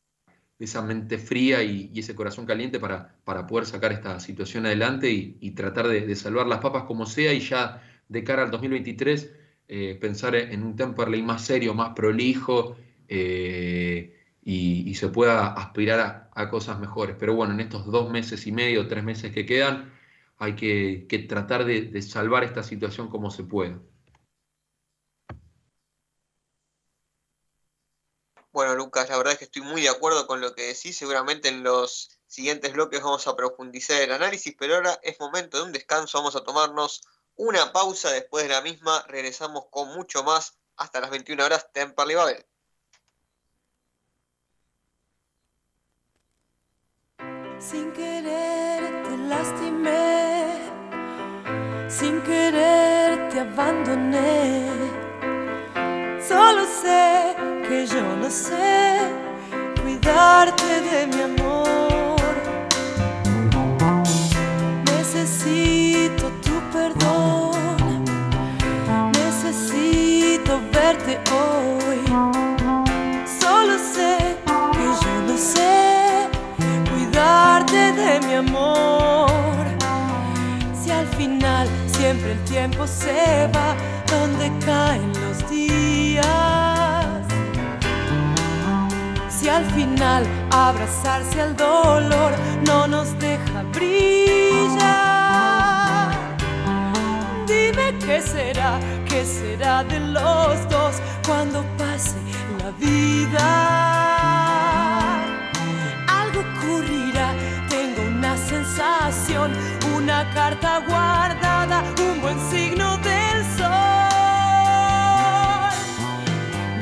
esa 0.59 0.83
mente 0.83 1.19
fría 1.19 1.63
y, 1.63 1.93
ese 1.95 2.15
corazón 2.15 2.47
caliente 2.47 2.81
para, 2.81 3.17
para, 3.25 3.47
poder 3.47 3.67
sacar 3.67 3.93
esta 3.93 4.19
situación 4.21 4.67
adelante 4.67 5.11
y, 5.11 5.51
tratar 5.53 5.89
de, 5.89 6.17
salvar 6.17 6.47
las 6.47 6.61
papas 6.61 6.85
como 6.85 7.07
sea 7.07 7.33
y 7.33 7.41
ya 7.41 7.83
de 8.09 8.25
cara 8.25 8.45
al 8.45 8.51
2023 8.51 9.35
eh, 9.69 9.99
pensar 10.01 10.35
en 10.37 10.63
un 10.63 10.77
Temperley 10.77 11.23
más 11.23 11.45
serio, 11.45 11.75
más 11.75 11.91
prolijo 11.95 12.77
eh, 13.09 14.15
y, 14.43 14.95
se 14.95 15.09
pueda 15.09 15.49
aspirar 15.53 16.31
a, 16.35 16.49
cosas 16.49 16.79
mejores. 16.79 17.17
Pero 17.19 17.35
bueno, 17.35 17.53
en 17.53 17.61
estos 17.61 17.85
dos 17.87 18.11
meses 18.11 18.47
y 18.47 18.53
medio, 18.53 18.87
tres 18.89 19.05
meses 19.05 19.33
que 19.33 19.45
quedan, 19.45 19.93
hay 20.39 20.55
que, 20.55 21.27
tratar 21.29 21.65
de, 21.65 22.03
salvar 22.03 22.45
esta 22.45 22.63
situación 22.63 23.09
como 23.09 23.31
se 23.31 23.45
pueda. 23.45 23.81
Bueno, 28.53 28.75
Lucas, 28.75 29.09
la 29.11 29.19
verdad 29.19 29.35
es 29.35 29.39
que 29.39 29.45
estoy 29.45 29.63
muy 29.63 29.83
de 29.83 29.91
acuerdo 29.91 30.27
con 30.27 30.41
lo 30.41 30.55
que 30.55 30.63
decís. 30.63 30.97
Seguramente 30.97 31.49
en 31.49 31.63
los 31.63 32.19
siguientes 32.27 32.73
bloques 32.73 33.03
vamos 33.03 33.27
a 33.27 33.37
profundizar 33.37 34.01
el 34.01 34.13
análisis, 34.13 34.55
pero 34.59 34.77
ahora 34.77 34.99
es 35.03 35.21
momento 35.21 35.59
de 35.59 35.65
un 35.65 35.73
descanso. 35.73 36.19
Vamos 36.19 36.37
a 36.37 36.45
tomarnos 36.45 37.03
una 37.35 37.73
pausa. 37.73 38.11
Después 38.11 38.45
de 38.45 38.55
la 38.55 38.63
misma, 38.63 39.05
regresamos 39.09 39.67
con 39.71 39.95
mucho 39.95 40.25
más 40.25 40.59
hasta 40.77 41.01
las 41.01 41.11
21 41.11 41.45
horas. 41.45 41.71
Temperley 41.73 42.17
Babel. 42.17 42.47
Sin 47.59 47.91
querer 47.93 49.03
te 49.05 49.17
lastimé, 49.17 50.71
sin 51.89 52.21
querer 52.21 53.29
te 53.31 53.41
abandoné. 53.41 54.69
Solo 56.21 56.65
sé 56.67 57.35
que 57.67 57.87
yo 57.87 58.05
no 58.17 58.31
sé 58.31 58.99
cuidarte 59.83 60.81
de 60.83 61.07
mi 61.07 61.23
amor. 61.23 62.35
Necesito 64.85 66.31
tu 66.45 66.61
perdón, 66.73 68.05
necesito 69.13 70.61
Si 78.37 78.43
al 80.91 81.07
final 81.17 81.67
siempre 81.87 82.33
el 82.33 82.45
tiempo 82.45 82.87
se 82.87 83.49
va 83.55 83.75
donde 84.11 84.53
caen 84.63 85.11
los 85.23 85.49
días. 85.49 86.27
Si 89.31 89.49
al 89.49 89.65
final 89.73 90.27
abrazarse 90.51 91.41
al 91.41 91.57
dolor 91.57 92.33
no 92.67 92.87
nos 92.87 93.19
deja 93.19 93.63
brillar. 93.73 94.77
Dime 97.47 97.95
qué 98.05 98.21
será, 98.21 98.79
qué 99.09 99.25
será 99.25 99.83
de 99.83 99.99
los 99.99 100.69
dos 100.69 100.97
cuando 101.27 101.65
pase 101.79 102.19
la 102.59 102.71
vida. 102.73 103.47
Algo 106.07 106.41
ocurrirá 106.41 107.06
una 109.97 110.29
carta 110.35 110.81
guardada, 110.87 111.83
un 111.99 112.21
buen 112.21 112.39
signo 112.51 112.99
del 112.99 113.45
sol. 113.57 113.71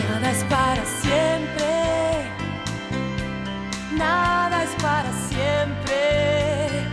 Nada 0.08 0.30
es 0.30 0.44
para 0.44 0.84
siempre, 1.02 2.32
nada 3.96 4.64
es 4.64 4.70
para 4.82 5.10
siempre. 5.28 6.90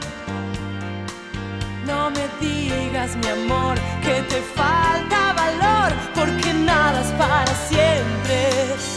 No 1.85 2.11
me 2.11 2.27
digas, 2.39 3.15
mi 3.17 3.27
amor, 3.27 3.75
que 4.03 4.21
te 4.29 4.41
falta 4.41 5.33
valor, 5.33 5.93
porque 6.13 6.53
nada 6.53 7.01
es 7.01 7.11
para 7.13 7.53
siempre. 7.67 8.90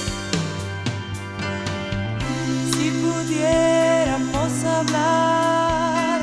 Si 2.84 2.90
pudiéramos 2.90 4.52
hablar, 4.62 6.20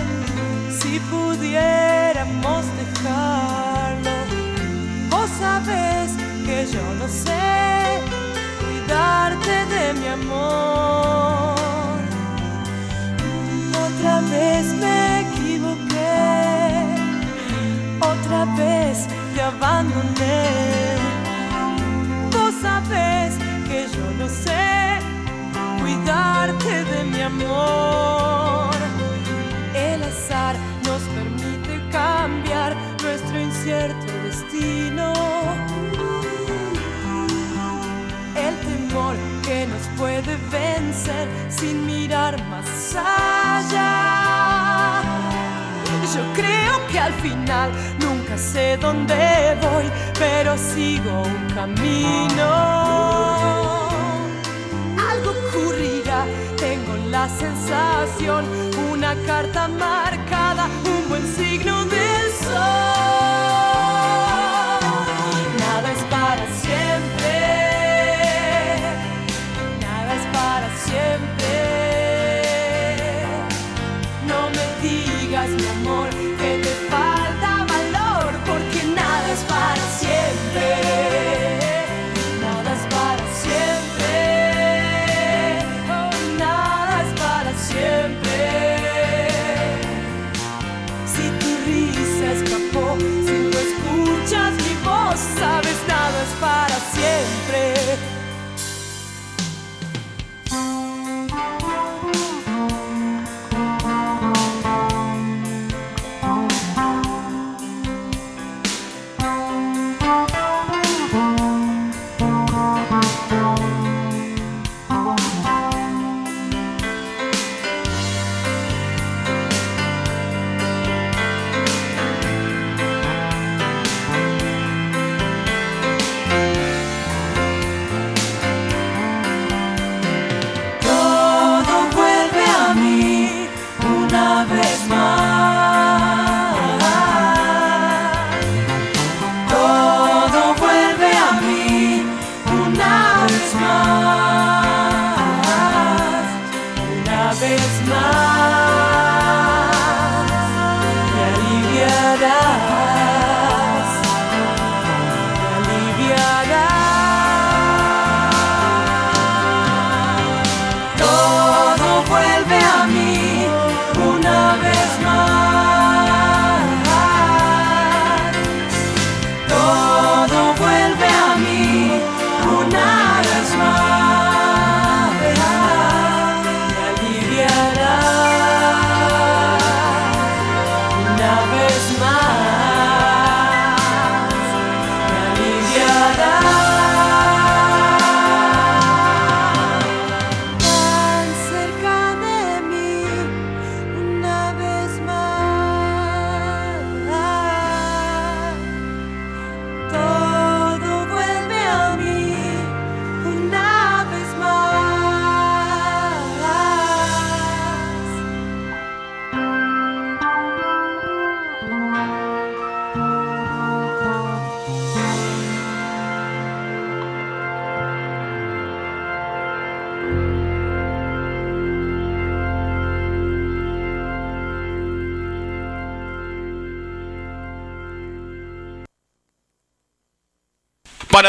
si 0.70 1.00
pudiéramos 1.00 2.66
dejarlo, 2.78 4.12
vos 5.10 5.28
sabés 5.40 6.12
que 6.46 6.68
yo 6.72 6.84
no 7.00 7.08
sé 7.08 8.04
cuidarte 8.60 9.66
de 9.74 9.94
mi 10.02 10.08
amor. 10.10 11.98
Otra 13.88 14.22
vez 14.30 14.66
me 14.84 15.22
equivoqué, 15.22 16.14
otra 18.02 18.46
vez 18.56 19.08
te 19.34 19.42
abandoné. 19.42 20.46
Vos 22.32 22.54
sabés 22.62 23.34
que 23.68 23.88
yo 23.96 24.06
no 24.20 24.30
sé 24.30 24.91
cuidarte 25.92 26.86
de 26.86 27.04
mi 27.04 27.22
amor. 27.22 28.72
El 29.76 30.02
azar 30.04 30.56
nos 30.86 31.02
permite 31.02 31.82
cambiar 31.92 32.74
nuestro 33.04 33.38
incierto 33.40 34.12
destino. 34.24 35.14
El 38.36 38.56
temor 38.68 39.16
que 39.44 39.68
nos 39.68 39.88
puede 39.98 40.38
vencer 40.52 41.28
sin 41.50 41.86
mirar 41.86 42.42
más 42.50 42.96
allá. 42.96 45.02
Yo 46.14 46.22
creo 46.34 46.88
que 46.92 47.00
al 47.00 47.14
final 47.14 47.72
nunca 48.00 48.38
sé 48.38 48.78
dónde 48.78 49.58
voy, 49.62 49.86
pero 50.20 50.58
sigo 50.58 51.24
un 51.24 51.48
camino 51.54 53.71
la 57.12 57.28
sensación, 57.28 58.46
una 58.90 59.14
carta 59.28 59.68
marcada, 59.68 60.70
un 60.86 61.10
buen 61.10 61.28
signo 61.36 61.84
del 61.86 62.32
sol. 62.42 63.81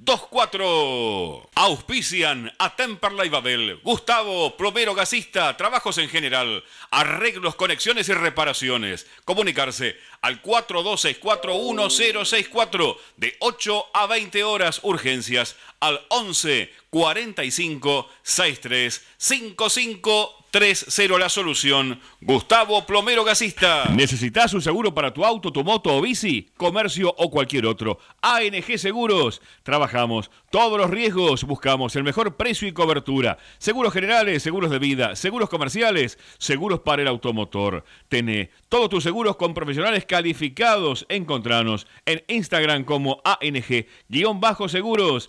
24. 0.00 1.50
Auspician 1.56 2.52
a 2.58 2.76
Temperley 2.76 3.28
Babel, 3.28 3.80
Gustavo, 3.82 4.56
plomero 4.56 4.94
gasista, 4.94 5.56
trabajos 5.56 5.98
en 5.98 6.08
general, 6.08 6.62
arreglos, 6.90 7.56
conexiones 7.56 8.08
y 8.08 8.14
reparaciones. 8.14 9.08
Comunicarse 9.24 9.96
al 10.20 10.40
42641064 10.40 12.96
de 13.16 13.36
8 13.40 13.86
a 13.92 14.06
20 14.06 14.44
horas 14.44 14.78
urgencias 14.84 15.56
al 15.80 16.00
11 16.08 16.70
45 16.90 18.08
63 18.22 19.02
55 19.16 20.38
3-0 20.52 21.18
la 21.18 21.28
solución. 21.28 22.00
Gustavo 22.20 22.86
Plomero 22.86 23.24
Gasista. 23.24 23.84
¿Necesitas 23.94 24.54
un 24.54 24.62
seguro 24.62 24.94
para 24.94 25.12
tu 25.12 25.24
auto, 25.24 25.52
tu 25.52 25.62
moto 25.62 25.94
o 25.94 26.00
bici? 26.00 26.50
Comercio 26.56 27.14
o 27.18 27.30
cualquier 27.30 27.66
otro. 27.66 27.98
ANG 28.22 28.78
Seguros. 28.78 29.42
Trabajamos 29.62 30.30
todos 30.50 30.78
los 30.78 30.90
riesgos. 30.90 31.44
Buscamos 31.44 31.94
el 31.96 32.04
mejor 32.04 32.36
precio 32.36 32.66
y 32.66 32.72
cobertura. 32.72 33.36
Seguros 33.58 33.92
generales, 33.92 34.42
seguros 34.42 34.70
de 34.70 34.78
vida, 34.78 35.16
seguros 35.16 35.50
comerciales, 35.50 36.18
seguros 36.38 36.80
para 36.80 37.02
el 37.02 37.08
automotor. 37.08 37.84
Tené 38.08 38.50
todos 38.70 38.88
tus 38.88 39.04
seguros 39.04 39.36
con 39.36 39.52
profesionales 39.52 40.06
calificados. 40.06 41.04
Encontranos 41.10 41.86
en 42.06 42.24
Instagram 42.26 42.84
como 42.84 43.20
ANG-seguros 43.24 45.28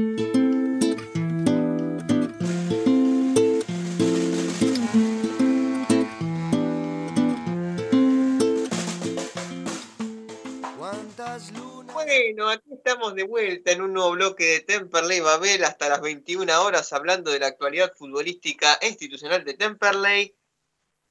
Bueno, 12.33 12.49
aquí 12.49 12.73
estamos 12.73 13.13
de 13.13 13.23
vuelta 13.23 13.71
en 13.73 13.81
un 13.81 13.91
nuevo 13.91 14.11
bloque 14.11 14.45
de 14.45 14.59
Temperley 14.61 15.19
Babel 15.19 15.65
hasta 15.65 15.89
las 15.89 15.99
21 15.99 16.63
horas 16.63 16.93
hablando 16.93 17.29
de 17.29 17.39
la 17.39 17.47
actualidad 17.47 17.93
futbolística 17.93 18.75
e 18.75 18.87
institucional 18.87 19.43
de 19.43 19.55
Temperley. 19.55 20.33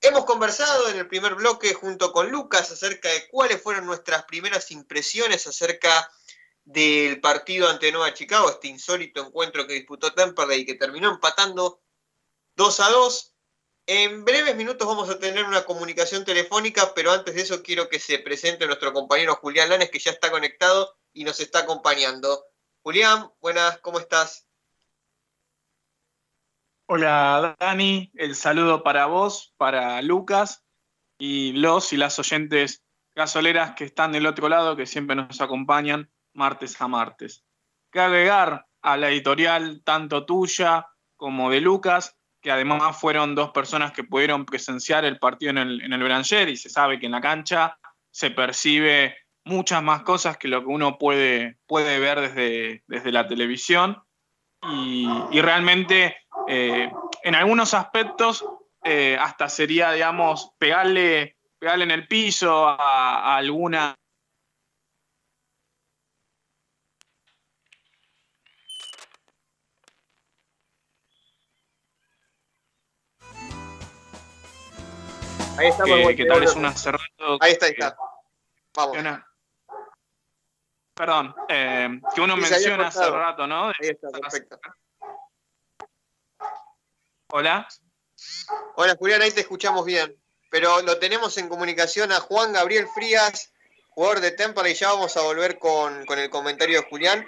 Hemos 0.00 0.24
conversado 0.24 0.88
en 0.88 0.96
el 0.96 1.08
primer 1.08 1.34
bloque 1.34 1.74
junto 1.74 2.10
con 2.14 2.30
Lucas 2.30 2.70
acerca 2.70 3.10
de 3.10 3.28
cuáles 3.28 3.60
fueron 3.60 3.84
nuestras 3.84 4.24
primeras 4.24 4.70
impresiones 4.70 5.46
acerca 5.46 6.10
del 6.64 7.20
partido 7.20 7.68
ante 7.68 7.92
Nueva 7.92 8.14
Chicago, 8.14 8.48
este 8.48 8.68
insólito 8.68 9.20
encuentro 9.20 9.66
que 9.66 9.74
disputó 9.74 10.14
Temperley 10.14 10.62
y 10.62 10.64
que 10.64 10.76
terminó 10.76 11.10
empatando 11.10 11.82
2 12.56 12.80
a 12.80 12.88
2. 12.88 13.34
En 13.88 14.24
breves 14.24 14.56
minutos 14.56 14.88
vamos 14.88 15.10
a 15.10 15.18
tener 15.18 15.44
una 15.44 15.66
comunicación 15.66 16.24
telefónica, 16.24 16.94
pero 16.94 17.12
antes 17.12 17.34
de 17.34 17.42
eso 17.42 17.62
quiero 17.62 17.90
que 17.90 17.98
se 17.98 18.20
presente 18.20 18.66
nuestro 18.66 18.94
compañero 18.94 19.34
Julián 19.34 19.68
Lanes, 19.68 19.90
que 19.90 19.98
ya 19.98 20.12
está 20.12 20.30
conectado 20.30 20.96
y 21.12 21.24
nos 21.24 21.40
está 21.40 21.61
acompañando. 21.61 22.44
Julián, 22.82 23.30
buenas, 23.40 23.78
¿cómo 23.78 23.98
estás? 23.98 24.46
Hola 26.86 27.56
Dani, 27.61 28.11
el 28.14 28.34
saludo 28.34 28.82
para 28.82 29.06
vos, 29.06 29.54
para 29.56 30.02
Lucas 30.02 30.64
y 31.18 31.52
los 31.52 31.92
y 31.92 31.96
las 31.96 32.18
oyentes 32.18 32.82
gasoleras 33.14 33.74
que 33.76 33.84
están 33.84 34.12
del 34.12 34.26
otro 34.26 34.48
lado, 34.48 34.76
que 34.76 34.86
siempre 34.86 35.14
nos 35.14 35.40
acompañan 35.40 36.11
martes 36.32 36.80
a 36.80 36.88
martes. 36.88 37.44
Que 37.92 38.00
agregar 38.00 38.66
a 38.82 38.96
la 38.96 39.11
editorial 39.11 39.82
tanto 39.84 40.24
tuya 40.24 40.86
como 41.16 41.50
de 41.50 41.61
Lucas, 41.61 42.16
que 42.40 42.50
además 42.50 42.98
fueron 42.98 43.34
dos 43.34 43.50
personas 43.50 43.92
que 43.92 44.04
pudieron 44.04 44.46
presenciar 44.46 45.04
el 45.04 45.18
partido 45.18 45.50
en 45.50 45.58
el, 45.58 45.82
en 45.82 45.92
el 45.92 46.48
y 46.48 46.56
se 46.56 46.70
sabe 46.70 46.98
que 46.98 47.06
en 47.06 47.12
la 47.12 47.20
cancha 47.20 47.78
se 48.11 48.30
percibe 48.30 49.16
muchas 49.51 49.82
más 49.82 50.03
cosas 50.03 50.36
que 50.36 50.48
lo 50.48 50.61
que 50.61 50.68
uno 50.68 50.98
puede, 50.98 51.59
puede 51.66 51.98
ver 51.98 52.20
desde, 52.20 52.82
desde 52.86 53.12
la 53.12 53.26
televisión 53.28 54.03
y, 54.62 55.40
realmente 55.40 56.16
eh, 56.48 56.90
en 57.22 57.34
algunos 57.34 57.74
aspectos 57.74 58.44
eh, 58.84 59.16
hasta 59.20 59.48
sería, 59.48 59.92
digamos, 59.92 60.53
pegarle, 60.59 61.36
pegarle 61.59 61.84
en 61.84 61.90
el 61.90 62.07
piso 62.07 62.66
a 62.68 63.36
alguna 63.36 63.94
Ahí 75.61 75.68
está, 75.68 75.84
que, 75.84 76.24
tal 76.24 76.42
es 76.42 76.57
un 76.57 76.64
hace 76.64 76.90
Ahí 77.38 77.53
está, 77.53 77.66
ahí 77.66 77.72
está. 77.72 77.94
Vamos. 78.74 79.20
Perdón, 81.01 81.34
eh, 81.48 81.98
que 82.14 82.20
uno 82.20 82.36
menciona 82.36 82.88
hace 82.88 83.11
rato, 83.11 83.46
¿no? 83.46 83.68
Ahí 83.68 83.88
está, 83.88 84.11
perfecto. 84.11 84.61
Hola. 87.28 87.66
Hola 88.76 88.96
Julián, 88.98 89.22
ahí 89.22 89.30
te 89.30 89.40
escuchamos 89.40 89.86
bien. 89.86 90.14
Pero 90.51 90.82
lo 90.82 90.98
tenemos 90.98 91.38
en 91.38 91.48
comunicación 91.48 92.12
a 92.12 92.16
Juan 92.16 92.53
Gabriel 92.53 92.86
Frías, 92.94 93.51
jugador 93.88 94.20
de 94.20 94.32
Temple, 94.32 94.70
y 94.70 94.74
ya 94.74 94.88
vamos 94.92 95.16
a 95.16 95.22
volver 95.22 95.59
con, 95.59 96.05
con 96.05 96.18
el 96.18 96.28
comentario 96.28 96.82
de 96.82 96.88
Julián. 96.90 97.26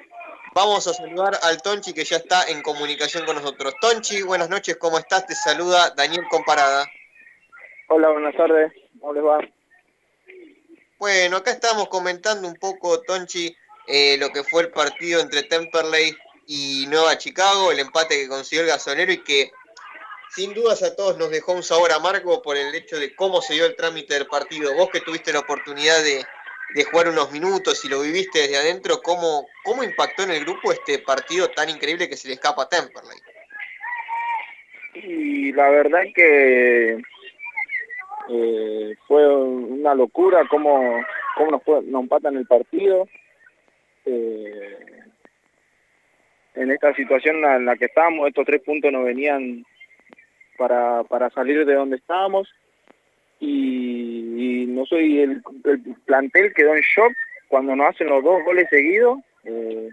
Vamos 0.55 0.87
a 0.87 0.93
saludar 0.93 1.39
al 1.43 1.63
Tonchi 1.63 1.95
que 1.95 2.05
ya 2.05 2.19
está 2.19 2.45
en 2.49 2.61
comunicación 2.61 3.25
con 3.25 3.37
nosotros. 3.37 3.73
Tonchi, 3.81 4.21
buenas 4.21 4.51
noches, 4.51 4.77
¿cómo 4.77 4.99
estás? 4.99 5.27
Te 5.27 5.35
saluda 5.35 5.95
Daniel 5.97 6.27
Comparada. 6.29 6.87
Hola, 7.89 8.11
buenas 8.11 8.37
tardes. 8.37 8.71
¿Cómo 9.01 9.15
les 9.15 9.25
va? 9.25 9.39
Bueno, 10.99 11.39
acá 11.39 11.51
estamos 11.51 11.89
comentando 11.89 12.47
un 12.47 12.55
poco, 12.55 13.01
Tonchi, 13.01 13.57
eh, 13.95 14.17
lo 14.17 14.31
que 14.31 14.43
fue 14.43 14.63
el 14.63 14.71
partido 14.71 15.21
entre 15.21 15.43
Temperley 15.43 16.17
y 16.47 16.87
Nueva 16.89 17.19
Chicago, 17.19 17.71
el 17.71 17.79
empate 17.79 18.17
que 18.17 18.27
consiguió 18.27 18.63
el 18.63 18.71
gasonero 18.71 19.13
y 19.13 19.23
que 19.23 19.51
sin 20.31 20.55
dudas 20.55 20.83
a 20.83 20.97
todos 20.97 21.19
nos 21.19 21.31
dejó 21.31 21.53
un 21.53 21.63
sabor 21.63 21.93
amargo 21.93 22.41
por 22.41 22.57
el 22.57 22.75
hecho 22.75 22.99
de 22.99 23.15
cómo 23.15 23.43
se 23.43 23.53
dio 23.53 23.67
el 23.67 23.77
trámite 23.77 24.15
del 24.15 24.27
partido. 24.29 24.75
Vos 24.75 24.89
que 24.91 25.03
tuviste 25.03 25.31
la 25.31 25.41
oportunidad 25.41 26.03
de, 26.03 26.25
jugar 26.91 27.09
unos 27.09 27.31
minutos 27.33 27.85
y 27.85 27.91
lo 27.91 28.01
viviste 28.01 28.39
desde 28.39 28.57
adentro, 28.57 29.03
¿cómo, 29.03 29.47
¿cómo 29.63 29.85
impactó 29.85 30.23
en 30.23 30.31
el 30.31 30.41
grupo 30.43 30.73
este 30.73 30.99
partido 31.01 31.49
tan 31.49 31.69
increíble 31.69 32.09
que 32.09 32.17
se 32.17 32.29
le 32.29 32.35
escapa 32.35 32.63
a 32.63 32.69
Temperley? 32.71 33.19
Y 34.95 35.53
la 35.53 35.69
verdad 35.69 36.01
que 36.15 36.97
eh, 38.31 38.97
fue 39.07 39.37
una 39.37 39.95
locura 39.95 40.49
cómo, 40.49 41.05
cómo 41.37 41.51
nos, 41.51 41.63
fue, 41.63 41.83
nos 41.83 42.05
empatan 42.05 42.39
el 42.39 42.47
partido. 42.47 43.07
Eh, 44.05 44.79
en 46.55 46.71
esta 46.71 46.95
situación 46.95 47.45
en 47.45 47.65
la 47.65 47.77
que 47.77 47.87
estábamos, 47.87 48.29
estos 48.29 48.45
tres 48.45 48.63
puntos 48.63 48.93
nos 48.93 49.05
venían 49.05 49.65
para, 50.59 51.03
para 51.05 51.31
salir 51.31 51.65
de 51.65 51.75
donde 51.75 51.97
estábamos. 51.97 52.49
Y, 53.41 54.67
no 54.69 54.87
soy 54.87 55.21
el, 55.21 55.43
plantel 56.07 56.53
quedó 56.55 56.75
en 56.75 56.83
shock 56.83 57.13
cuando 57.49 57.77
nos 57.77 57.91
hacen 57.91 58.09
los 58.09 58.23
dos 58.23 58.43
goles 58.45 58.69
seguidos. 58.71 59.19
Eh, 59.45 59.89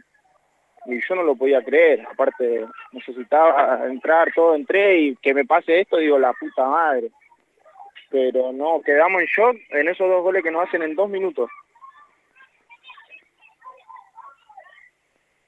y 0.86 1.00
yo 1.08 1.16
no 1.16 1.24
lo 1.24 1.36
podía 1.36 1.62
creer. 1.64 2.06
Aparte, 2.10 2.66
necesitaba 2.94 3.86
entrar, 3.88 4.32
todo 4.34 4.56
entré 4.56 5.00
y 5.00 5.16
que 5.18 5.34
me 5.34 5.46
pase 5.46 5.82
esto, 5.82 5.98
digo, 5.98 6.18
la 6.18 6.34
puta 6.34 6.66
madre 6.66 7.12
pero 8.10 8.52
no, 8.52 8.82
quedamos 8.82 9.22
en 9.22 9.28
shock 9.28 9.58
en 9.70 9.88
esos 9.88 10.08
dos 10.08 10.24
goles 10.24 10.44
que 10.44 10.52
nos 10.52 10.68
hacen 10.68 10.82
en 10.82 10.96
dos 10.96 11.10
minutos. 11.10 11.50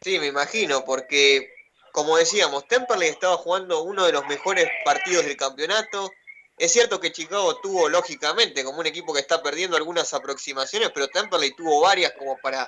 Sí, 0.04 0.18
me 0.18 0.28
imagino, 0.28 0.84
porque 0.84 1.54
como 1.92 2.18
decíamos, 2.18 2.68
Temperley 2.68 3.10
estaba 3.10 3.38
jugando 3.38 3.84
uno 3.84 4.06
de 4.06 4.12
los 4.12 4.26
mejores 4.26 4.68
partidos 4.84 5.26
del 5.26 5.38
campeonato. 5.38 6.12
Es 6.58 6.74
cierto 6.74 7.00
que 7.00 7.12
Chicago 7.12 7.58
tuvo, 7.58 7.88
lógicamente, 7.88 8.64
como 8.64 8.80
un 8.80 8.88
equipo 8.88 9.14
que 9.14 9.20
está 9.20 9.44
perdiendo 9.44 9.78
algunas 9.78 10.14
aproximaciones, 10.14 10.90
pero 10.92 11.08
Temperley 11.10 11.56
tuvo 11.56 11.82
varias 11.82 12.14
como 12.14 12.38
para, 12.40 12.68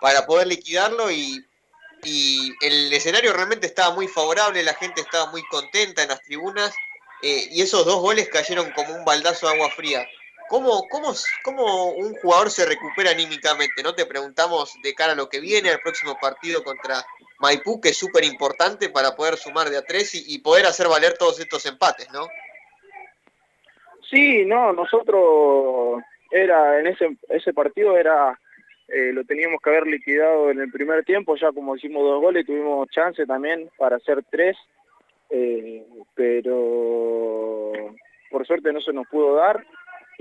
para 0.00 0.24
poder 0.26 0.46
liquidarlo 0.46 1.10
y, 1.10 1.44
y 2.04 2.52
el 2.62 2.92
escenario 2.92 3.34
realmente 3.34 3.66
estaba 3.66 3.94
muy 3.94 4.08
favorable, 4.08 4.62
la 4.62 4.74
gente 4.74 5.02
estaba 5.02 5.30
muy 5.30 5.42
contenta 5.48 6.02
en 6.02 6.08
las 6.08 6.22
tribunas 6.22 6.72
eh, 7.22 7.48
y 7.50 7.62
esos 7.62 7.84
dos 7.84 8.00
goles 8.00 8.28
cayeron 8.28 8.70
como 8.72 8.94
un 8.94 9.04
baldazo 9.04 9.46
de 9.46 9.54
agua 9.54 9.70
fría. 9.70 10.08
¿Cómo, 10.52 10.86
cómo, 10.90 11.14
¿Cómo 11.44 11.92
un 11.92 12.12
jugador 12.16 12.50
se 12.50 12.66
recupera 12.66 13.12
anímicamente? 13.12 13.82
¿No? 13.82 13.94
Te 13.94 14.04
preguntamos 14.04 14.78
de 14.82 14.92
cara 14.92 15.12
a 15.12 15.16
lo 15.16 15.30
que 15.30 15.40
viene, 15.40 15.70
al 15.70 15.80
próximo 15.80 16.18
partido 16.20 16.62
contra 16.62 16.96
Maipú, 17.40 17.80
que 17.80 17.88
es 17.88 17.96
súper 17.96 18.22
importante 18.22 18.90
para 18.90 19.16
poder 19.16 19.36
sumar 19.36 19.70
de 19.70 19.78
a 19.78 19.82
tres 19.82 20.12
y, 20.14 20.38
poder 20.40 20.66
hacer 20.66 20.88
valer 20.88 21.16
todos 21.16 21.40
estos 21.40 21.64
empates, 21.64 22.12
¿no? 22.12 22.26
Sí, 24.10 24.44
no, 24.44 24.74
nosotros 24.74 26.02
era 26.30 26.80
en 26.80 26.88
ese, 26.88 27.16
ese 27.30 27.54
partido 27.54 27.96
era 27.96 28.38
eh, 28.88 29.10
lo 29.14 29.24
teníamos 29.24 29.58
que 29.62 29.70
haber 29.70 29.86
liquidado 29.86 30.50
en 30.50 30.60
el 30.60 30.70
primer 30.70 31.02
tiempo, 31.06 31.34
ya 31.36 31.50
como 31.52 31.76
hicimos 31.76 32.02
dos 32.02 32.20
goles 32.20 32.44
tuvimos 32.44 32.90
chance 32.90 33.24
también 33.24 33.70
para 33.78 33.96
hacer 33.96 34.22
tres, 34.30 34.58
eh, 35.30 35.82
pero 36.14 37.72
por 38.30 38.46
suerte 38.46 38.70
no 38.70 38.82
se 38.82 38.92
nos 38.92 39.06
pudo 39.06 39.36
dar. 39.36 39.64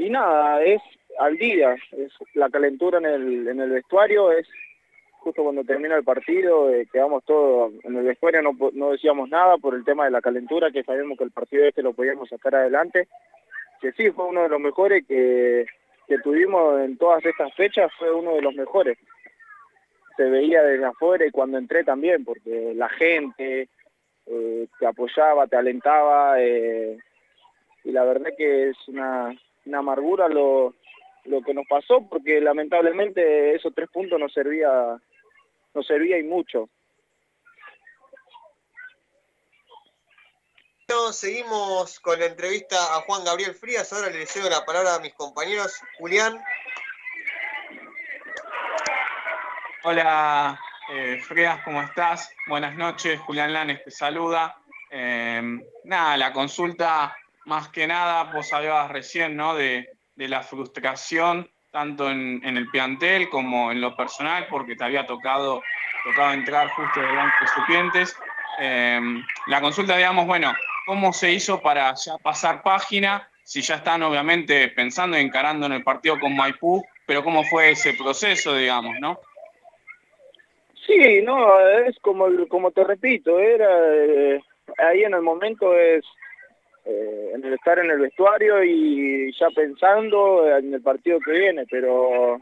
Y 0.02 0.10
nada, 0.10 0.64
es 0.64 0.82
al 1.20 1.38
día, 1.38 1.76
es 1.92 2.12
la 2.34 2.50
calentura 2.50 2.98
en 2.98 3.06
el, 3.06 3.48
en 3.48 3.60
el 3.60 3.70
vestuario, 3.70 4.32
es 4.32 4.48
justo 5.20 5.44
cuando 5.44 5.64
termina 5.64 5.96
el 5.96 6.04
partido, 6.04 6.72
eh, 6.72 6.88
quedamos 6.92 7.24
todos 7.26 7.72
en 7.84 7.96
el 7.96 8.06
vestuario, 8.06 8.42
no, 8.42 8.58
no 8.74 8.92
decíamos 8.92 9.30
nada 9.30 9.58
por 9.58 9.76
el 9.76 9.86
tema 9.86 10.06
de 10.06 10.12
la 10.12 10.22
calentura, 10.22 10.72
que 10.72 10.84
sabemos 10.84 11.18
que 11.18 11.26
el 11.26 11.32
partido 11.32 11.66
este 11.66 11.84
lo 11.84 11.94
podíamos 11.94 12.30
sacar 12.30 12.56
adelante, 12.56 13.08
que 13.80 13.92
sí, 13.92 14.10
fue 14.10 14.26
uno 14.26 14.42
de 14.44 14.50
los 14.50 14.60
mejores 14.60 15.06
que 15.08 15.68
que 16.12 16.18
tuvimos 16.18 16.82
en 16.82 16.98
todas 16.98 17.26
estas 17.26 17.54
fechas 17.56 17.90
fue 17.98 18.12
uno 18.12 18.34
de 18.34 18.42
los 18.42 18.54
mejores. 18.54 18.98
Se 20.18 20.24
veía 20.24 20.62
desde 20.62 20.84
afuera 20.84 21.26
y 21.26 21.32
cuando 21.32 21.58
entré 21.58 21.86
también, 21.86 22.26
porque 22.26 22.74
la 22.76 22.90
gente 22.90 23.70
eh, 24.26 24.68
te 24.78 24.86
apoyaba, 24.86 25.48
te 25.48 25.56
alentaba, 25.56 26.42
eh, 26.42 26.98
y 27.86 27.92
la 27.94 28.04
verdad 28.04 28.32
que 28.38 28.70
es 28.70 28.78
una, 28.90 29.34
una 29.66 29.80
amargura 29.80 30.28
lo, 30.28 30.76
lo 31.26 31.42
que 31.42 31.54
nos 31.54 31.66
pasó, 31.68 32.08
porque 32.10 32.42
lamentablemente 32.42 33.56
esos 33.56 33.74
tres 33.74 33.90
puntos 33.90 34.20
nos 34.20 34.34
servía, 34.34 35.00
nos 35.74 35.88
servía 35.88 36.18
y 36.18 36.24
mucho. 36.24 36.70
seguimos 41.12 42.00
con 42.00 42.20
la 42.20 42.26
entrevista 42.26 42.76
a 42.96 43.02
Juan 43.02 43.24
Gabriel 43.24 43.54
Frías. 43.54 43.92
Ahora 43.94 44.10
le 44.10 44.26
cedo 44.26 44.50
la 44.50 44.66
palabra 44.66 44.96
a 44.96 45.00
mis 45.00 45.14
compañeros. 45.14 45.82
Julián. 45.98 46.42
Hola, 49.84 50.60
eh, 50.92 51.20
Frías, 51.22 51.62
¿cómo 51.64 51.82
estás? 51.82 52.34
Buenas 52.48 52.76
noches. 52.76 53.20
Julián 53.22 53.54
Lanes 53.54 53.84
te 53.84 53.92
saluda. 53.92 54.58
Em, 54.90 55.64
nada, 55.86 56.18
la 56.18 56.34
consulta, 56.34 57.16
más 57.46 57.70
que 57.70 57.88
nada, 57.88 58.32
vos 58.34 58.52
hablabas 58.54 58.92
recién, 58.92 59.36
¿no? 59.36 59.56
De, 59.56 59.90
la 60.16 60.44
frustración, 60.44 61.50
tanto 61.72 62.12
en, 62.12 62.44
el 62.44 62.68
plantel 62.68 63.28
como 63.30 63.72
en 63.72 63.82
lo 63.82 63.96
personal, 63.96 64.46
porque 64.52 64.76
te 64.76 64.84
había 64.84 65.08
tocado, 65.08 65.64
tocado 66.04 66.34
entrar 66.34 66.70
justo 66.70 67.00
de 67.00 67.08
Banco 67.08 67.48
Supientes. 67.56 68.16
Em, 68.60 69.26
la 69.48 69.62
consulta, 69.62 69.98
digamos, 69.98 70.28
bueno, 70.28 70.54
cómo 70.86 71.12
se 71.12 71.32
hizo 71.32 71.60
para 71.60 71.92
ya 71.96 72.20
pasar 72.20 72.62
página, 72.62 73.28
si 73.44 73.62
ya 73.62 73.76
están 73.76 74.04
obviamente 74.04 74.68
pensando 74.68 75.18
y 75.18 75.22
encarando 75.22 75.66
en 75.66 75.72
el 75.72 75.84
partido 75.84 76.20
con 76.20 76.36
Maipú, 76.36 76.86
pero 77.08 77.24
cómo 77.24 77.44
fue 77.46 77.72
ese 77.72 77.94
proceso, 77.96 78.56
digamos, 78.56 79.00
¿no? 79.00 79.20
Sí, 80.86 81.22
no, 81.24 81.60
es 81.88 81.98
como, 82.00 82.28
como 82.48 82.72
te 82.72 82.84
repito, 82.84 83.40
era 83.40 83.70
eh, 83.96 84.40
ahí 84.78 85.04
en 85.04 85.14
el 85.14 85.22
momento 85.22 85.76
es 85.76 86.06
eh, 86.86 87.32
en 87.34 87.46
el 87.46 87.54
estar 87.54 87.78
en 87.80 87.92
el 87.92 88.00
vestuario 88.00 88.64
y 88.64 89.32
ya 89.40 89.50
pensando 89.52 90.58
en 90.58 90.74
el 90.74 90.82
partido 90.82 91.20
que 91.20 91.32
viene, 91.32 91.66
pero 91.70 92.40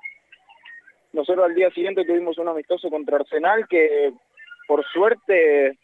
nosotros 1.11 1.45
al 1.45 1.55
día 1.55 1.69
siguiente 1.71 2.05
tuvimos 2.05 2.37
un 2.37 2.47
amistoso 2.47 2.89
contra 2.89 3.17
Arsenal 3.17 3.67
que 3.67 4.13
por 4.67 4.85
suerte 4.85 5.77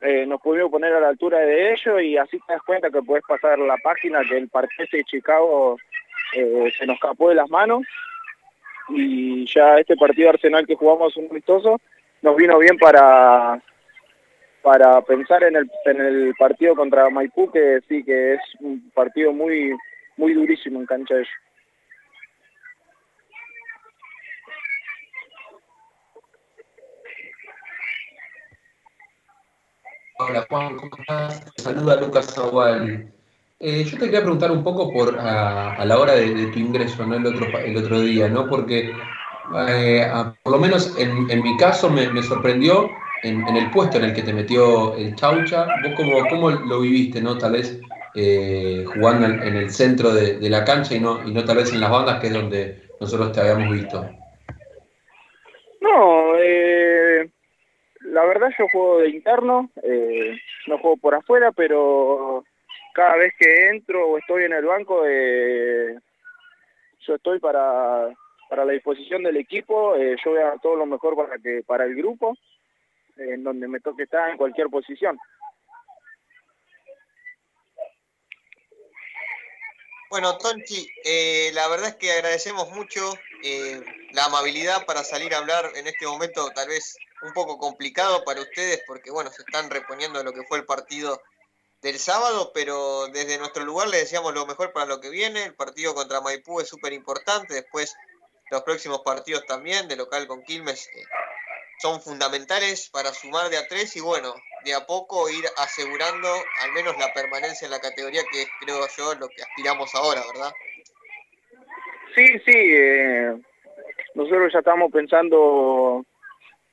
eh, 0.00 0.26
nos 0.26 0.40
pudimos 0.40 0.70
poner 0.70 0.92
a 0.92 1.00
la 1.00 1.08
altura 1.08 1.38
de 1.38 1.72
ellos 1.72 2.02
y 2.02 2.16
así 2.16 2.38
te 2.40 2.52
das 2.52 2.62
cuenta 2.64 2.90
que 2.90 3.02
puedes 3.02 3.24
pasar 3.26 3.58
la 3.58 3.76
página 3.82 4.20
que 4.28 4.36
el 4.36 4.48
partido 4.48 4.86
de 4.92 5.04
Chicago 5.04 5.76
eh, 6.34 6.72
se 6.76 6.84
nos 6.86 6.96
escapó 6.96 7.28
de 7.28 7.36
las 7.36 7.48
manos 7.48 7.82
y 8.88 9.46
ya 9.46 9.78
este 9.78 9.96
partido 9.96 10.30
Arsenal 10.30 10.66
que 10.66 10.74
jugamos 10.74 11.16
un 11.16 11.28
amistoso 11.30 11.80
nos 12.20 12.36
vino 12.36 12.58
bien 12.58 12.76
para 12.78 13.62
para 14.62 15.00
pensar 15.02 15.42
en 15.44 15.56
el, 15.56 15.70
en 15.84 16.00
el 16.00 16.34
partido 16.38 16.74
contra 16.74 17.10
Maipú 17.10 17.50
que 17.50 17.80
sí 17.88 18.02
que 18.04 18.34
es 18.34 18.40
un 18.60 18.90
partido 18.94 19.32
muy 19.32 19.74
muy 20.16 20.34
durísimo 20.34 20.80
en 20.80 20.86
cancha 20.86 21.14
de. 21.14 21.26
Hola 30.18 30.46
Juan, 30.48 30.76
¿cómo 30.76 30.90
estás? 30.98 31.52
saluda 31.56 32.00
Lucas 32.00 32.38
Agual. 32.38 33.12
Eh, 33.58 33.84
yo 33.84 33.98
te 33.98 34.06
quería 34.06 34.20
preguntar 34.20 34.50
un 34.50 34.62
poco 34.62 34.92
por 34.92 35.18
a, 35.18 35.84
la 35.84 35.98
hora 35.98 36.14
de, 36.14 36.46
tu 36.48 36.58
ingreso, 36.58 37.06
¿no? 37.06 37.14
El 37.14 37.26
otro, 37.26 37.46
el 37.58 37.76
otro 37.76 38.00
día, 38.00 38.28
¿no? 38.28 38.48
Porque 38.48 38.92
eh, 39.68 40.10
por 40.42 40.52
lo 40.52 40.58
menos 40.58 40.96
en, 40.98 41.42
mi 41.42 41.56
caso 41.56 41.90
me, 41.90 42.22
sorprendió 42.22 42.90
en, 43.22 43.56
el 43.56 43.70
puesto 43.70 43.98
en 43.98 44.04
el 44.04 44.14
que 44.14 44.22
te 44.22 44.32
metió 44.32 44.96
el 44.96 45.14
Chaucha. 45.14 45.66
¿Vos 45.82 45.92
cómo, 45.96 46.26
cómo 46.28 46.50
lo 46.50 46.80
viviste, 46.80 47.20
no? 47.20 47.38
Tal 47.38 47.52
vez 47.52 47.80
eh, 48.14 48.84
jugando 48.86 49.26
en, 49.26 49.56
el 49.56 49.70
centro 49.70 50.12
de, 50.12 50.38
la 50.48 50.64
cancha 50.64 50.94
y 50.94 51.00
no, 51.00 51.26
y 51.26 51.32
no 51.32 51.44
tal 51.44 51.56
vez 51.58 51.72
en 51.72 51.80
las 51.80 51.90
bandas, 51.90 52.20
que 52.20 52.26
es 52.28 52.32
donde 52.32 52.82
nosotros 53.00 53.32
te 53.32 53.40
habíamos 53.40 53.72
visto. 53.72 54.08
No, 55.80 56.36
eh, 56.38 57.28
la 58.00 58.24
verdad 58.24 58.50
yo 58.58 58.66
juego 58.68 58.98
de 59.00 59.10
interno, 59.10 59.70
eh, 59.82 60.36
no 60.66 60.78
juego 60.78 60.96
por 60.96 61.14
afuera, 61.14 61.52
pero 61.52 62.44
cada 62.94 63.16
vez 63.16 63.32
que 63.38 63.68
entro 63.68 64.08
o 64.08 64.18
estoy 64.18 64.44
en 64.44 64.52
el 64.52 64.64
banco, 64.64 65.04
eh, 65.06 65.96
yo 67.00 67.14
estoy 67.14 67.38
para, 67.38 68.08
para 68.48 68.64
la 68.64 68.72
disposición 68.72 69.22
del 69.22 69.36
equipo, 69.36 69.96
eh, 69.96 70.16
yo 70.22 70.32
voy 70.32 70.40
a 70.40 70.56
todo 70.62 70.76
lo 70.76 70.86
mejor 70.86 71.16
para 71.16 71.38
que 71.38 71.62
para 71.66 71.84
el 71.84 71.94
grupo, 71.94 72.36
en 73.16 73.44
donde 73.44 73.68
me 73.68 73.80
toque 73.80 74.04
estar 74.04 74.30
en 74.30 74.36
cualquier 74.36 74.68
posición. 74.68 75.18
Bueno, 80.10 80.36
Tonchi, 80.36 80.86
la 81.54 81.68
verdad 81.68 81.88
es 81.88 81.96
que 81.96 82.12
agradecemos 82.12 82.70
mucho 82.72 83.00
la 84.12 84.26
amabilidad 84.26 84.84
para 84.84 85.04
salir 85.04 85.34
a 85.34 85.38
hablar 85.38 85.72
en 85.74 85.86
este 85.86 86.06
momento, 86.06 86.50
tal 86.54 86.68
vez 86.68 86.96
un 87.22 87.32
poco 87.32 87.56
complicado 87.56 88.22
para 88.24 88.42
ustedes 88.42 88.82
porque, 88.86 89.10
bueno, 89.10 89.30
se 89.30 89.42
están 89.42 89.70
reponiendo 89.70 90.22
lo 90.22 90.32
que 90.32 90.42
fue 90.42 90.58
el 90.58 90.66
partido 90.66 91.22
del 91.80 91.98
sábado, 91.98 92.52
pero 92.54 93.06
desde 93.08 93.38
nuestro 93.38 93.64
lugar 93.64 93.88
les 93.88 94.02
decíamos 94.02 94.34
lo 94.34 94.46
mejor 94.46 94.72
para 94.72 94.86
lo 94.86 95.00
que 95.00 95.10
viene. 95.10 95.44
El 95.44 95.54
partido 95.54 95.94
contra 95.94 96.20
Maipú 96.20 96.60
es 96.60 96.68
súper 96.68 96.92
importante, 96.92 97.54
después 97.54 97.94
los 98.50 98.62
próximos 98.62 99.00
partidos 99.00 99.46
también, 99.46 99.88
de 99.88 99.96
local 99.96 100.26
con 100.26 100.42
Quilmes, 100.42 100.88
eh, 100.88 101.04
son 101.82 102.00
fundamentales 102.00 102.88
para 102.92 103.10
sumar 103.10 103.50
de 103.50 103.58
a 103.58 103.66
tres 103.66 103.96
y, 103.96 104.00
bueno, 104.00 104.32
de 104.64 104.72
a 104.72 104.86
poco 104.86 105.28
ir 105.28 105.44
asegurando 105.58 106.28
al 106.62 106.72
menos 106.72 106.96
la 106.96 107.12
permanencia 107.12 107.64
en 107.64 107.72
la 107.72 107.80
categoría 107.80 108.22
que 108.30 108.46
creo 108.60 108.86
yo 108.96 109.14
lo 109.18 109.28
que 109.28 109.42
aspiramos 109.42 109.92
ahora, 109.96 110.22
¿verdad? 110.32 110.52
Sí, 112.14 112.38
sí, 112.46 112.52
eh, 112.54 113.36
nosotros 114.14 114.52
ya 114.52 114.60
estamos 114.60 114.92
pensando 114.92 116.06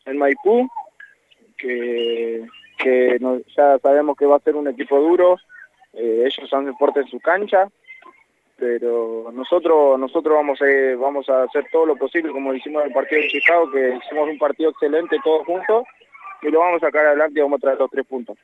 en 0.05 0.18
Maipú, 0.20 0.70
que, 1.57 2.45
ya 3.57 3.80
sabemos 3.80 4.16
que 4.16 4.28
va 4.28 4.38
a 4.38 4.41
ser 4.41 4.55
un 4.55 4.68
equipo 4.68 4.99
duro, 4.99 5.39
eh, 5.93 6.26
ellos 6.28 6.53
han 6.53 6.78
fuertes 6.78 7.05
en 7.05 7.10
su 7.10 7.20
cancha, 7.20 7.68
pero 8.60 9.32
nosotros 9.32 9.97
nosotros 9.99 10.36
vamos 10.36 10.62
a, 10.62 10.66
vamos 10.97 11.30
a 11.30 11.43
hacer 11.43 11.66
todo 11.72 11.86
lo 11.86 11.95
posible 11.95 12.32
como 12.32 12.53
hicimos 12.53 12.82
en 12.82 12.89
el 12.89 12.93
partido 12.93 13.22
de 13.22 13.30
Chicago, 13.30 13.72
que 13.72 13.95
hicimos 13.95 14.30
un 14.30 14.38
partido 14.38 14.72
excelente 14.72 15.18
todos 15.24 15.45
juntos 15.45 15.86
y 16.41 16.49
lo 16.49 16.60
vamos 16.60 16.84
a 16.84 16.88
sacar 16.88 17.05
adelante 17.05 17.39
y 17.39 17.41
vamos 17.41 17.57
a 17.57 17.62
traer 17.62 17.80
los 17.80 17.89
tres 17.89 18.05
puntos. 18.05 18.38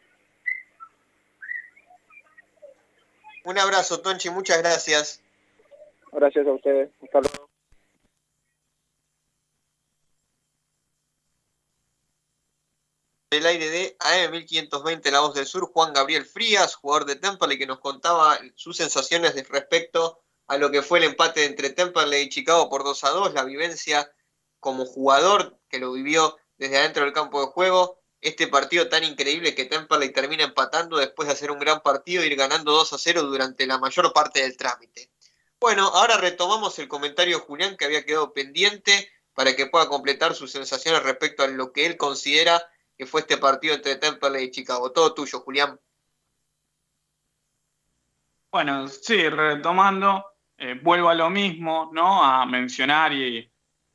Un 3.44 3.60
abrazo, 3.60 4.02
Tonchi, 4.02 4.30
muchas 4.30 4.60
gracias. 4.60 5.22
Gracias 6.12 6.48
a 6.48 6.52
ustedes. 6.52 6.90
Hasta 7.04 7.20
luego. 7.20 7.55
El 13.38 13.46
aire 13.46 13.70
de 13.70 13.98
AM1520 14.00 15.12
La 15.12 15.20
Voz 15.20 15.34
del 15.34 15.46
Sur, 15.46 15.72
Juan 15.72 15.94
Gabriel 15.94 16.26
Frías, 16.26 16.76
jugador 16.76 17.06
de 17.06 17.16
Temperley, 17.16 17.58
que 17.58 17.68
nos 17.68 17.80
contaba 17.80 18.40
sus 18.56 18.78
sensaciones 18.78 19.36
respecto 19.50 20.22
a 20.48 20.58
lo 20.58 20.72
que 20.72 20.82
fue 20.82 21.00
el 21.00 21.06
empate 21.06 21.46
entre 21.46 21.70
Temperley 21.70 22.24
y 22.24 22.30
Chicago 22.30 22.70
por 22.70 22.84
2 22.84 23.04
a 23.04 23.10
2, 23.10 23.34
la 23.34 23.44
vivencia 23.44 24.12
como 24.60 24.86
jugador 24.86 25.60
que 25.70 25.80
lo 25.80 25.92
vivió 25.92 26.38
desde 26.58 26.78
adentro 26.78 27.04
del 27.04 27.14
campo 27.14 27.42
de 27.42 27.48
juego, 27.48 28.00
este 28.22 28.48
partido 28.48 28.90
tan 28.90 29.04
increíble 29.04 29.54
que 29.54 29.66
Temperley 29.66 30.12
termina 30.12 30.44
empatando 30.44 30.98
después 30.98 31.28
de 31.28 31.34
hacer 31.34 31.52
un 31.52 31.60
gran 31.60 31.82
partido, 31.82 32.24
ir 32.24 32.36
ganando 32.36 32.72
2 32.72 32.94
a 32.94 32.98
0 32.98 33.24
durante 33.24 33.68
la 33.68 33.78
mayor 33.78 34.12
parte 34.14 34.42
del 34.42 34.58
trámite. 34.58 35.12
Bueno, 35.60 35.88
ahora 35.88 36.18
retomamos 36.18 36.78
el 36.80 36.88
comentario 36.88 37.38
de 37.38 37.44
Julián 37.44 37.78
que 37.78 37.86
había 37.86 38.06
quedado 38.06 38.34
pendiente 38.34 39.12
para 39.34 39.56
que 39.56 39.68
pueda 39.68 39.88
completar 39.88 40.34
sus 40.34 40.52
sensaciones 40.52 41.04
respecto 41.04 41.44
a 41.44 41.48
lo 41.48 41.72
que 41.72 41.86
él 41.86 41.98
considera 41.98 42.68
que 42.98 43.06
fue 43.06 43.22
este 43.22 43.38
partido 43.38 43.76
entre 43.76 43.96
Temple 43.96 44.44
y 44.44 44.52
Chicago. 44.52 44.92
Todo 44.92 45.14
tuyo, 45.14 45.40
Julián. 45.40 45.80
Bueno, 48.52 48.88
sí, 48.88 49.28
retomando, 49.28 50.26
eh, 50.58 50.80
vuelvo 50.82 51.10
a 51.10 51.16
lo 51.16 51.30
mismo, 51.30 51.90
¿no? 51.94 52.24
A 52.24 52.46
mencionar 52.46 53.12
y, 53.12 53.52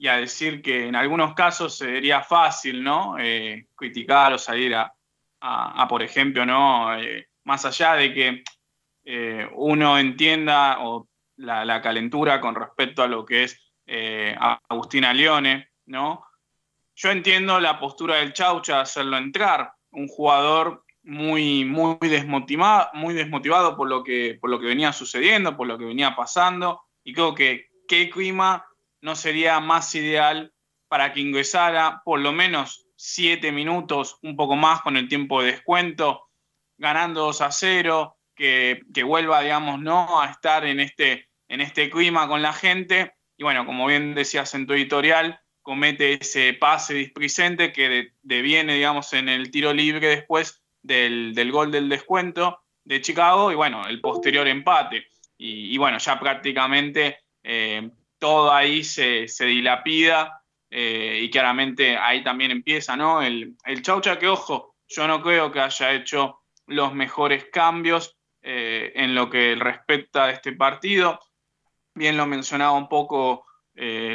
a 0.07 0.17
decir 0.17 0.61
que 0.63 0.87
en 0.87 0.97
algunos 0.97 1.35
casos 1.35 1.77
sería 1.79 2.23
fácil, 2.23 2.83
¿no? 2.83 3.17
Eh, 3.19 3.69
criticar 3.75 4.33
o 4.33 4.39
salir 4.39 4.75
a, 4.75 4.95
por 5.89 6.03
ejemplo, 6.03 6.45
¿no? 6.45 6.95
Eh, 6.95 7.29
más 7.45 7.65
allá 7.65 7.95
de 7.95 8.13
que 8.13 8.45
uno 9.55 9.99
entienda 9.99 10.79
o 10.81 11.09
la, 11.37 11.81
calentura 11.81 12.41
con 12.41 12.55
respecto 12.55 13.03
a 13.03 13.09
lo 13.09 13.25
que 13.25 13.45
es 13.45 13.59
Agustina 14.69 15.13
Leone, 15.13 15.71
¿no? 15.87 16.30
Yo 17.03 17.11
entiendo 17.11 17.59
la 17.61 17.81
postura 17.81 18.17
del 18.17 18.35
Chaucha 18.35 18.83
hacerlo 18.83 19.17
entrar, 19.17 19.73
un 19.91 20.07
jugador 20.07 20.85
muy, 21.03 21.65
muy, 21.65 21.97
desmotivado, 21.99 22.91
muy 22.93 23.15
desmotivado 23.15 23.75
por 23.75 23.89
lo, 23.89 24.05
que, 24.05 24.37
por 24.39 24.51
lo 24.51 24.61
que 24.61 24.67
venía 24.67 24.93
sucediendo, 24.93 25.57
por 25.57 25.67
lo 25.67 25.79
que 25.79 25.87
venía 25.87 26.15
pasando, 26.15 26.83
y 27.03 27.15
creo 27.15 27.35
que 27.35 27.71
qué 27.89 28.11
clima 28.11 28.67
no 29.01 29.17
sería 29.17 29.61
más 29.61 29.95
ideal 29.95 30.53
para 30.89 31.15
que 31.15 31.21
ingresara 31.21 32.03
por 32.05 32.21
lo 32.21 32.33
menos 32.33 32.87
siete 32.97 33.51
minutos, 33.51 34.19
un 34.21 34.37
poco 34.37 34.55
más 34.55 34.83
con 34.83 34.99
el 34.99 35.09
tiempo 35.09 35.41
de 35.41 35.53
descuento, 35.53 36.29
ganando 36.77 37.23
2 37.23 37.41
a 37.41 37.51
0, 37.51 38.19
que, 38.35 38.83
que 38.93 39.05
vuelva, 39.05 39.41
digamos, 39.41 39.81
¿no? 39.81 40.21
a 40.21 40.27
estar 40.27 40.67
en 40.67 40.81
este, 40.81 41.31
en 41.49 41.63
este 41.63 41.89
clima 41.89 42.29
con 42.29 42.43
la 42.43 42.53
gente. 42.53 43.15
Y 43.39 43.43
bueno, 43.43 43.65
como 43.65 43.87
bien 43.87 44.15
decías 44.15 44.55
en 44.55 44.67
tu 44.67 44.75
editorial, 44.75 45.41
comete 45.71 46.15
ese 46.15 46.55
pase 46.55 46.95
displicente 46.95 47.73
que 47.73 48.15
deviene, 48.23 48.75
digamos, 48.75 49.13
en 49.13 49.29
el 49.29 49.53
tiro 49.53 49.73
libre 49.73 50.09
después 50.09 50.61
del, 50.83 51.33
gol 51.53 51.71
del 51.71 51.89
descuento 51.89 52.65
de 52.83 53.01
Chicago 53.01 53.53
y 53.53 53.55
bueno, 53.55 53.87
el 53.87 54.01
posterior 54.01 54.49
empate. 54.49 55.07
Y, 55.39 55.79
bueno, 55.79 55.99
ya 55.99 56.19
prácticamente 56.19 57.19
eh, 57.45 57.89
todo 58.19 58.53
ahí 58.53 58.83
se, 58.83 59.29
dilapida 59.39 60.43
eh, 60.69 61.21
y 61.23 61.31
claramente 61.31 61.97
ahí 61.97 62.25
también 62.25 62.51
empieza, 62.51 62.97
¿no? 62.97 63.23
El, 63.23 63.55
el 63.65 63.83
Chaucha 63.83 64.19
que, 64.19 64.27
ojo, 64.27 64.75
yo 64.89 65.07
no 65.07 65.23
creo 65.23 65.53
que 65.53 65.61
haya 65.61 65.93
hecho 65.93 66.41
los 66.67 66.93
mejores 66.95 67.45
cambios 67.45 68.19
eh, 68.43 68.91
en 68.97 69.15
lo 69.15 69.31
que 69.31 69.55
respecta 69.55 70.25
a 70.25 70.31
este 70.33 70.51
partido. 70.51 71.21
Bien 71.95 72.17
lo 72.17 72.27
mencionaba 72.27 72.73
un 72.73 72.89
poco 72.89 73.47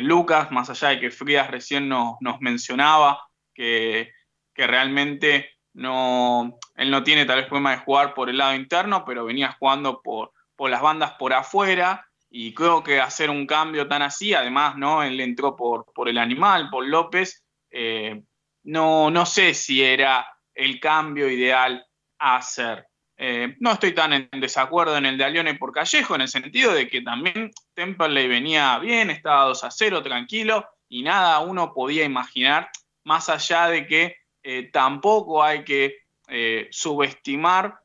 Lucas, 0.01 0.51
más 0.51 0.69
allá 0.69 0.89
de 0.89 0.99
que 0.99 1.11
Frías 1.11 1.49
recién 1.49 1.89
nos, 1.89 2.17
nos 2.19 2.39
mencionaba 2.39 3.19
que, 3.53 4.11
que 4.53 4.67
realmente 4.67 5.49
no, 5.73 6.57
él 6.75 6.89
no 6.89 7.03
tiene 7.03 7.25
tal 7.25 7.37
vez 7.37 7.47
problema 7.47 7.71
de 7.71 7.83
jugar 7.83 8.13
por 8.13 8.29
el 8.29 8.37
lado 8.37 8.55
interno, 8.55 9.03
pero 9.05 9.25
venía 9.25 9.55
jugando 9.59 10.01
por, 10.01 10.31
por 10.55 10.69
las 10.69 10.81
bandas 10.81 11.13
por 11.13 11.33
afuera 11.33 12.07
y 12.29 12.53
creo 12.53 12.83
que 12.83 12.99
hacer 12.99 13.29
un 13.29 13.45
cambio 13.45 13.87
tan 13.87 14.01
así, 14.01 14.33
además, 14.33 14.77
¿no? 14.77 15.03
Él 15.03 15.19
entró 15.19 15.55
por, 15.55 15.85
por 15.93 16.09
el 16.09 16.17
animal, 16.17 16.69
por 16.69 16.85
López, 16.85 17.43
eh, 17.71 18.23
no, 18.63 19.11
no 19.11 19.25
sé 19.25 19.53
si 19.53 19.83
era 19.83 20.27
el 20.53 20.79
cambio 20.79 21.29
ideal 21.29 21.85
a 22.19 22.37
hacer. 22.37 22.87
Eh, 23.17 23.55
no 23.59 23.71
estoy 23.71 23.93
tan 23.93 24.13
en 24.13 24.29
desacuerdo 24.33 24.97
en 24.97 25.05
el 25.05 25.17
de 25.17 25.23
Alione 25.23 25.55
por 25.55 25.71
Callejo, 25.71 26.15
en 26.15 26.21
el 26.21 26.27
sentido 26.27 26.73
de 26.73 26.89
que 26.89 27.01
también 27.01 27.51
Temperley 27.73 28.27
venía 28.27 28.77
bien, 28.79 29.09
estaba 29.09 29.45
2 29.45 29.63
a 29.63 29.71
0, 29.71 30.03
tranquilo, 30.03 30.67
y 30.89 31.03
nada 31.03 31.39
uno 31.39 31.73
podía 31.73 32.03
imaginar, 32.03 32.69
más 33.03 33.29
allá 33.29 33.67
de 33.67 33.87
que 33.87 34.17
eh, 34.43 34.69
tampoco 34.71 35.43
hay 35.43 35.63
que 35.63 35.97
eh, 36.27 36.67
subestimar, 36.71 37.79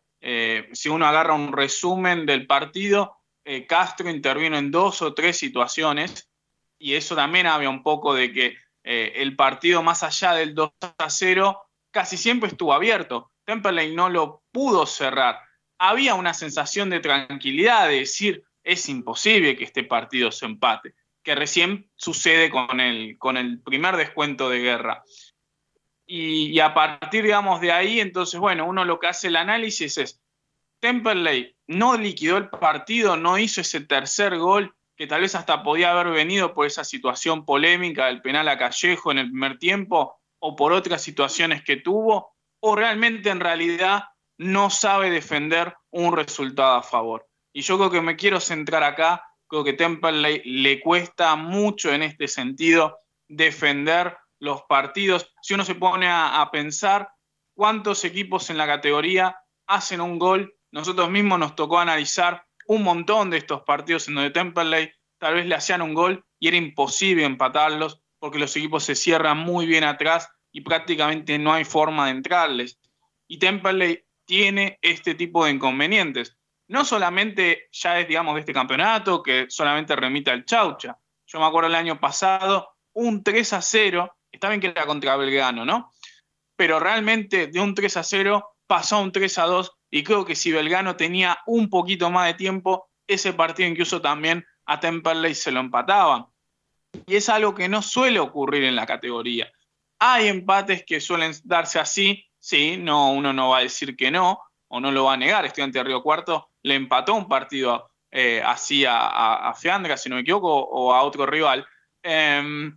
si 0.72 0.90
uno 0.90 1.06
agarra 1.06 1.32
un 1.32 1.50
resumen 1.50 2.26
del 2.26 2.46
partido, 2.46 3.16
Castro 3.66 4.10
intervino 4.10 4.58
en 4.58 4.70
dos 4.70 5.00
o 5.00 5.14
tres 5.14 5.38
situaciones 5.38 6.28
y 6.78 6.92
eso 6.92 7.16
también 7.16 7.46
había 7.46 7.70
un 7.70 7.82
poco 7.82 8.12
de 8.12 8.30
que 8.30 8.54
el 8.82 9.34
partido 9.34 9.82
más 9.82 10.02
allá 10.02 10.34
del 10.34 10.54
2 10.54 10.72
a 10.98 11.08
0 11.08 11.62
casi 11.90 12.18
siempre 12.18 12.50
estuvo 12.50 12.74
abierto. 12.74 13.29
Temperley 13.50 13.96
no 13.96 14.08
lo 14.08 14.44
pudo 14.52 14.86
cerrar. 14.86 15.40
Había 15.76 16.14
una 16.14 16.34
sensación 16.34 16.88
de 16.88 17.00
tranquilidad, 17.00 17.88
de 17.88 18.00
decir, 18.00 18.44
es 18.62 18.88
imposible 18.88 19.56
que 19.56 19.64
este 19.64 19.82
partido 19.82 20.30
se 20.30 20.46
empate, 20.46 20.94
que 21.24 21.34
recién 21.34 21.90
sucede 21.96 22.48
con 22.48 22.78
el, 22.78 23.18
con 23.18 23.36
el 23.36 23.60
primer 23.60 23.96
descuento 23.96 24.48
de 24.48 24.60
guerra. 24.60 25.02
Y, 26.06 26.60
a 26.60 26.74
partir, 26.74 27.24
digamos, 27.24 27.60
de 27.60 27.72
ahí, 27.72 27.98
entonces, 27.98 28.38
bueno, 28.38 28.66
uno 28.66 28.84
lo 28.84 29.00
que 29.00 29.08
hace 29.08 29.26
el 29.26 29.36
análisis 29.36 29.98
es, 29.98 30.22
Temperley 30.78 31.56
no 31.66 31.96
liquidó 31.96 32.36
el 32.36 32.50
partido, 32.50 33.16
no 33.16 33.36
hizo 33.36 33.62
ese 33.62 33.80
tercer 33.80 34.38
gol 34.38 34.76
que 34.94 35.08
tal 35.08 35.22
vez 35.22 35.34
hasta 35.34 35.64
podía 35.64 35.90
haber 35.90 36.12
venido 36.12 36.54
por 36.54 36.66
esa 36.66 36.84
situación 36.84 37.44
polémica 37.44 38.06
del 38.06 38.22
penal 38.22 38.46
a 38.48 38.58
Callejo 38.58 39.10
en 39.10 39.18
el 39.18 39.30
primer 39.30 39.58
tiempo 39.58 40.20
o 40.38 40.54
por 40.54 40.72
otras 40.72 41.02
situaciones 41.02 41.64
que 41.64 41.76
tuvo, 41.76 42.36
o 42.60 42.76
realmente 42.76 43.30
en 43.30 43.40
realidad 43.40 44.04
no 44.38 44.70
sabe 44.70 45.10
defender 45.10 45.76
un 45.90 46.16
resultado 46.16 46.76
a 46.76 46.82
favor. 46.82 47.26
Y 47.52 47.62
yo 47.62 47.76
creo 47.76 47.90
que 47.90 48.00
me 48.00 48.16
quiero 48.16 48.40
centrar 48.40 48.82
acá, 48.82 49.24
creo 49.48 49.64
que 49.64 49.72
Temperley 49.72 50.42
le 50.44 50.80
cuesta 50.80 51.36
mucho 51.36 51.92
en 51.92 52.02
este 52.02 52.28
sentido 52.28 52.98
defender 53.28 54.16
los 54.38 54.62
partidos. 54.62 55.30
Si 55.42 55.54
uno 55.54 55.64
se 55.64 55.74
pone 55.74 56.08
a, 56.08 56.48
pensar 56.52 57.10
cuántos 57.54 58.04
equipos 58.04 58.50
en 58.50 58.56
la 58.56 58.66
categoría 58.66 59.36
hacen 59.66 60.00
un 60.00 60.18
gol, 60.18 60.54
nosotros 60.72 61.10
mismos 61.10 61.38
nos 61.38 61.54
tocó 61.54 61.78
analizar 61.78 62.44
un 62.66 62.82
montón 62.82 63.30
de 63.30 63.38
estos 63.38 63.62
partidos 63.62 64.08
en 64.08 64.14
donde 64.14 64.30
Temperley 64.30 64.90
tal 65.18 65.34
vez 65.34 65.46
le 65.46 65.54
hacían 65.54 65.82
un 65.82 65.92
gol 65.92 66.24
y 66.38 66.48
era 66.48 66.56
imposible 66.56 67.24
empatarlos 67.24 68.00
porque 68.18 68.38
los 68.38 68.56
equipos 68.56 68.84
se 68.84 68.94
cierran 68.94 69.38
muy 69.38 69.66
bien 69.66 69.84
atrás 69.84 70.28
y 70.52 70.62
prácticamente 70.62 71.38
no 71.38 71.52
hay 71.52 71.64
forma 71.64 72.06
de 72.06 72.12
entrarles. 72.12 72.78
Y 73.26 73.38
Temperley 73.38 74.04
tiene 74.24 74.78
este 74.82 75.14
tipo 75.14 75.44
de 75.44 75.52
inconvenientes. 75.52 76.36
No 76.68 76.84
solamente 76.84 77.68
ya 77.72 77.98
es, 78.00 78.08
digamos, 78.08 78.34
de 78.34 78.40
este 78.40 78.52
campeonato, 78.52 79.22
que 79.22 79.46
solamente 79.48 79.96
remite 79.96 80.30
al 80.30 80.44
Chaucha. 80.44 80.98
Yo 81.26 81.38
me 81.40 81.46
acuerdo 81.46 81.68
el 81.68 81.74
año 81.74 81.98
pasado, 82.00 82.76
un 82.92 83.22
3 83.22 83.52
a 83.52 83.62
0 83.62 84.16
está 84.32 84.48
bien 84.48 84.60
que 84.60 84.68
era 84.68 84.86
contra 84.86 85.16
Belgrano, 85.16 85.64
¿no? 85.64 85.92
Pero 86.56 86.78
realmente 86.78 87.46
de 87.48 87.60
un 87.60 87.74
3 87.74 87.96
a 87.96 88.02
0 88.02 88.56
pasó 88.66 88.96
a 88.96 89.00
un 89.00 89.12
3 89.12 89.38
a 89.38 89.44
2 89.44 89.72
y 89.90 90.04
creo 90.04 90.24
que 90.24 90.36
si 90.36 90.52
Belgrano 90.52 90.96
tenía 90.96 91.38
un 91.46 91.68
poquito 91.68 92.10
más 92.10 92.26
de 92.26 92.34
tiempo, 92.34 92.90
ese 93.06 93.32
partido 93.32 93.68
incluso 93.68 94.00
también 94.00 94.44
a 94.66 94.78
Temperley 94.78 95.34
se 95.34 95.50
lo 95.50 95.60
empataban. 95.60 96.26
Y 97.06 97.16
es 97.16 97.28
algo 97.28 97.54
que 97.54 97.68
no 97.68 97.82
suele 97.82 98.20
ocurrir 98.20 98.64
en 98.64 98.76
la 98.76 98.86
categoría. 98.86 99.50
Hay 100.00 100.28
empates 100.28 100.84
que 100.84 101.00
suelen 101.00 101.32
darse 101.44 101.78
así, 101.78 102.26
sí, 102.38 102.76
no, 102.76 103.12
uno 103.12 103.32
no 103.32 103.50
va 103.50 103.58
a 103.58 103.62
decir 103.62 103.96
que 103.96 104.10
no, 104.10 104.40
o 104.68 104.80
no 104.80 104.90
lo 104.90 105.04
va 105.04 105.14
a 105.14 105.16
negar. 105.16 105.44
Estudiante 105.44 105.78
de 105.78 105.84
Río 105.84 106.02
Cuarto 106.02 106.48
le 106.62 106.74
empató 106.74 107.14
un 107.14 107.28
partido 107.28 107.90
eh, 108.10 108.42
así 108.44 108.84
a, 108.84 109.48
a, 109.48 109.54
Fiandra, 109.54 109.96
si 109.96 110.08
no 110.08 110.16
me 110.16 110.22
equivoco, 110.22 110.52
o 110.52 110.92
a 110.92 111.02
otro 111.02 111.26
rival. 111.26 111.66
Em, 112.02 112.76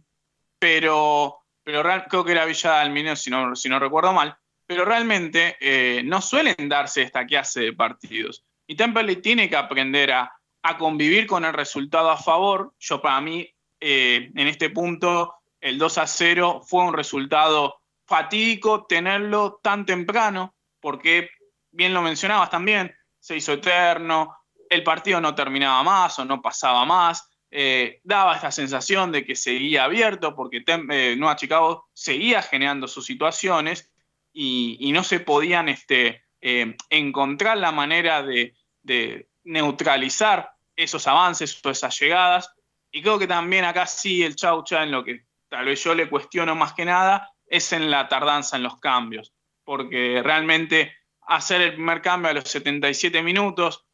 pero 0.59 1.43
pero 1.63 1.82
creo 2.09 2.26
que 2.26 2.32
era 2.32 2.45
Villa 2.45 2.82
Almineo, 2.82 3.15
si 3.15 3.30
no, 3.30 3.55
si 3.55 3.69
no 3.69 3.80
recuerdo 3.80 4.13
mal, 4.13 4.36
pero 4.67 4.86
realmente 4.86 5.55
eh, 5.59 6.03
no 6.03 6.21
suelen 6.21 6.67
darse 6.67 7.01
esta 7.01 7.26
clase 7.26 7.61
de 7.61 7.74
partidos. 7.74 8.43
Y 8.67 8.76
Temperley 8.76 9.17
tiene 9.17 9.49
que 9.49 9.55
aprender 9.55 10.11
a, 10.11 10.32
convivir 10.78 11.28
con 11.28 11.43
el 11.43 11.51
resultado 11.51 12.09
a 12.09 12.15
favor. 12.15 12.74
Yo 12.80 13.01
para 13.01 13.19
mí, 13.19 13.49
eh, 13.82 14.32
en 14.34 14.47
este 14.47 14.69
punto, 14.69 15.36
el 15.64 15.78
2 15.78 15.97
a 15.97 16.07
0 16.07 16.61
fue 16.68 16.84
un 16.84 16.93
resultado 16.93 17.80
fatídico 18.05 18.86
tenerlo 18.86 19.61
tan 19.64 19.86
temprano, 19.86 20.55
porque 20.82 21.30
bien 21.72 21.93
lo 21.93 22.01
mencionabas 22.01 22.49
también, 22.49 22.93
se 23.18 23.38
hizo 23.38 23.53
eterno, 23.53 24.36
el 24.70 24.84
partido 24.84 25.22
no 25.22 25.34
terminaba 25.34 25.82
más 25.84 26.20
o 26.20 26.26
no 26.26 26.41
pasaba 26.41 26.84
más, 26.84 27.30
eh, 27.49 28.01
daba 28.03 28.36
esta 28.36 28.51
sensación 28.51 29.14
de 29.14 29.26
que 29.26 29.36
seguía 29.36 29.86
abierto 29.86 30.36
porque 30.36 30.66
eh, 30.68 31.16
Nueva 31.16 31.38
Chicago 31.38 31.88
seguía 31.93 32.41
generando 32.41 32.89
sus 32.89 33.05
situaciones 33.05 33.89
y, 34.34 34.91
no 34.91 35.01
se 35.03 35.22
podían 35.22 35.70
este, 35.70 36.26
eh, 36.41 36.76
encontrar 36.89 37.57
la 37.57 37.72
manera 37.72 38.22
de, 38.22 38.53
neutralizar 39.45 40.51
esos 40.76 41.07
avances 41.07 41.57
o 41.64 41.70
esas 41.70 41.97
llegadas. 41.97 42.53
Y 42.91 43.01
creo 43.01 43.18
que 43.18 43.28
también 43.28 43.64
acá 43.64 43.86
sí 43.86 44.24
el 44.24 44.36
Chaucha, 44.36 44.84
en 44.84 44.91
lo 44.91 45.03
que 45.05 45.26
tal 45.53 45.65
vez 45.65 45.83
yo 45.83 45.93
le 45.93 46.09
cuestiono 46.09 46.55
más 46.55 46.73
que 46.73 46.83
nada, 46.83 47.31
es 47.45 47.73
en 47.73 47.91
la 47.91 48.07
tardanza 48.07 48.57
en 48.57 48.63
los 48.63 48.79
cambios. 48.79 49.35
Porque 49.63 50.19
realmente 50.23 50.95
hacer 51.21 51.61
el 51.61 51.73
primer 51.75 52.01
cambio 52.01 52.31
a 52.31 52.33
los 52.33 52.45
77 52.49 53.21
minutos, 53.21 53.85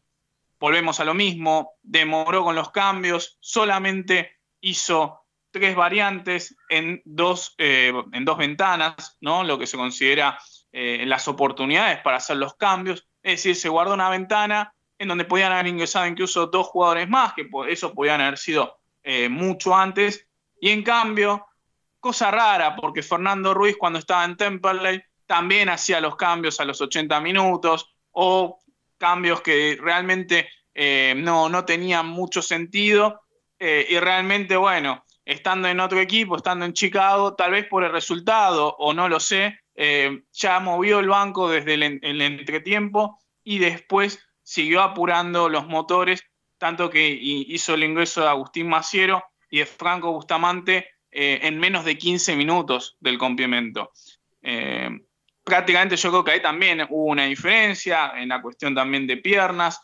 volvemos 0.57 1.01
a 1.01 1.03
lo 1.03 1.13
mismo, 1.13 1.73
demoró 1.83 2.45
con 2.45 2.55
los 2.55 2.71
cambios, 2.71 3.37
solamente 3.41 4.37
hizo 4.61 5.25
tres 5.51 5.75
variantes 5.75 6.55
en 6.69 7.01
dos, 7.03 7.55
eh, 7.57 7.91
en 8.13 8.23
dos 8.23 8.37
ventanas, 8.37 9.17
¿no? 9.19 9.43
lo 9.43 9.59
que 9.59 9.67
se 9.67 9.75
considera 9.75 10.39
eh, 10.71 11.03
las 11.05 11.27
oportunidades 11.27 11.99
para 11.99 12.17
hacer 12.17 12.37
los 12.37 12.55
cambios. 12.55 13.05
Es 13.21 13.43
decir, 13.43 13.57
se 13.57 13.67
guardó 13.67 13.95
una 13.95 14.09
ventana 14.09 14.73
en 14.97 15.09
donde 15.09 15.25
podían 15.25 15.51
haber 15.51 15.67
ingresado 15.67 16.07
incluso 16.07 16.47
dos 16.47 16.67
jugadores 16.67 17.09
más, 17.09 17.33
que 17.33 17.49
eso 17.67 17.93
podían 17.93 18.21
haber 18.21 18.37
sido 18.37 18.79
eh, 19.03 19.27
mucho 19.27 19.75
antes. 19.75 20.25
Y 20.61 20.69
en 20.69 20.83
cambio, 20.83 21.45
cosa 21.99 22.31
rara, 22.31 22.75
porque 22.75 23.03
Fernando 23.03 23.53
Ruiz 23.53 23.75
cuando 23.77 23.99
estaba 23.99 24.25
en 24.25 24.37
Temperley 24.37 25.01
también 25.25 25.69
hacía 25.69 26.01
los 26.01 26.15
cambios 26.15 26.59
a 26.59 26.65
los 26.65 26.81
80 26.81 27.19
minutos 27.21 27.93
o 28.11 28.59
cambios 28.97 29.41
que 29.41 29.77
realmente 29.79 30.49
eh, 30.73 31.13
no, 31.17 31.49
no 31.49 31.65
tenían 31.65 32.07
mucho 32.07 32.41
sentido. 32.41 33.21
Eh, 33.59 33.85
y 33.89 33.99
realmente, 33.99 34.55
bueno, 34.55 35.03
estando 35.25 35.67
en 35.67 35.79
otro 35.79 35.99
equipo, 35.99 36.35
estando 36.35 36.65
en 36.65 36.73
Chicago, 36.73 37.35
tal 37.35 37.51
vez 37.51 37.67
por 37.67 37.83
el 37.83 37.91
resultado 37.91 38.75
o 38.79 38.93
no 38.93 39.09
lo 39.09 39.19
sé, 39.19 39.59
eh, 39.75 40.23
ya 40.31 40.59
movió 40.59 40.99
el 40.99 41.09
banco 41.09 41.49
desde 41.49 41.75
el, 41.75 42.21
entretiempo 42.21 43.19
y 43.43 43.59
después 43.59 44.19
siguió 44.41 44.81
apurando 44.81 45.47
los 45.47 45.67
motores, 45.67 46.23
tanto 46.57 46.89
que 46.89 47.07
hizo 47.07 47.75
el 47.75 47.83
ingreso 47.83 48.21
de 48.21 48.29
Agustín 48.29 48.67
Maciero 48.67 49.23
y 49.49 49.59
de 49.59 49.65
Franco 49.65 50.11
Bustamante 50.11 50.89
en 51.11 51.59
menos 51.59 51.85
de 51.85 51.97
15 51.97 52.35
minutos 52.35 52.97
del 52.99 53.17
complemento 53.17 53.91
prácticamente 55.49 55.97
yo 55.97 56.09
creo 56.11 56.23
que 56.23 56.31
ahí 56.31 56.41
también 56.41 56.85
hubo 56.89 57.05
una 57.05 57.25
diferencia 57.25 58.13
en 58.15 58.29
la 58.29 58.41
cuestión 58.41 58.75
también 58.75 59.07
de 59.07 59.17
piernas 59.17 59.81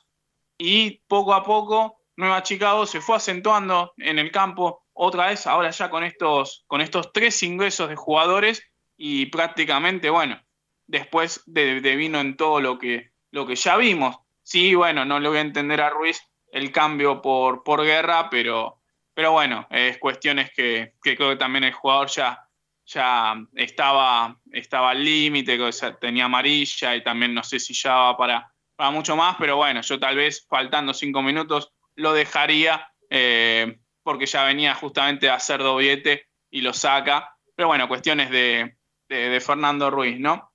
y 0.58 1.02
poco 1.08 1.34
a 1.34 1.44
poco 1.44 2.00
Nueva 2.16 2.44
Chicago 2.44 2.86
se 2.86 3.02
fue 3.02 3.18
acentuando 3.18 3.94
en 3.98 4.20
el 4.20 4.32
campo 4.32 4.86
otra 4.94 5.28
vez, 5.28 5.46
ahora 5.48 5.72
ya 5.72 5.90
con 5.90 6.06
estos, 6.06 6.64
con 6.68 6.80
estos 6.80 7.12
tres 7.12 7.44
ingresos 7.44 7.90
de 7.90 7.98
jugadores 7.98 8.64
y 8.96 9.26
prácticamente, 9.26 10.10
bueno, 10.10 10.42
después 10.88 11.44
de, 11.46 11.82
vino 11.98 12.22
en 12.22 12.38
todo 12.38 12.62
lo 12.62 12.80
que, 12.80 13.12
lo 13.32 13.46
que 13.46 13.56
ya 13.56 13.76
vimos. 13.76 14.16
Sí, 14.44 14.74
bueno, 14.74 15.04
no 15.04 15.20
le 15.20 15.28
voy 15.28 15.40
a 15.40 15.42
entender 15.42 15.82
a 15.82 15.90
Ruiz 15.90 16.22
el 16.52 16.72
cambio 16.72 17.22
por, 17.22 17.64
por 17.64 17.84
guerra, 17.84 18.30
pero, 18.30 18.80
pero 19.16 19.32
bueno, 19.32 19.66
es 19.72 19.98
cuestiones 19.98 20.52
que, 20.52 20.94
que 21.02 21.16
creo 21.16 21.32
que 21.32 21.38
también 21.38 21.64
el 21.64 21.74
jugador 21.74 22.10
ya, 22.10 22.48
ya 22.86 23.36
estaba, 23.56 24.38
estaba 24.52 24.92
al 24.92 25.04
límite, 25.04 25.58
tenía 26.00 26.26
amarilla 26.26 26.96
y 26.96 27.04
también 27.04 27.34
no 27.34 27.44
sé 27.44 27.60
si 27.60 27.74
ya 27.74 27.96
va 27.96 28.18
para, 28.18 28.54
para 28.76 28.92
mucho 28.92 29.16
más, 29.16 29.38
pero 29.40 29.56
bueno, 29.56 29.82
yo 29.82 30.00
tal 30.00 30.18
vez 30.18 30.46
faltando 30.48 30.94
cinco 30.94 31.24
minutos 31.24 31.72
lo 31.96 32.14
dejaría 32.14 32.88
eh, 33.10 33.80
porque 34.04 34.26
ya 34.26 34.44
venía 34.44 34.76
justamente 34.76 35.30
a 35.30 35.36
hacer 35.36 35.64
doblete 35.64 36.28
y 36.52 36.62
lo 36.62 36.74
saca. 36.74 37.36
Pero 37.56 37.70
bueno, 37.70 37.88
cuestiones 37.88 38.30
de, 38.30 38.78
de, 39.08 39.40
Fernando 39.40 39.90
Ruiz, 39.90 40.20
¿no? 40.20 40.52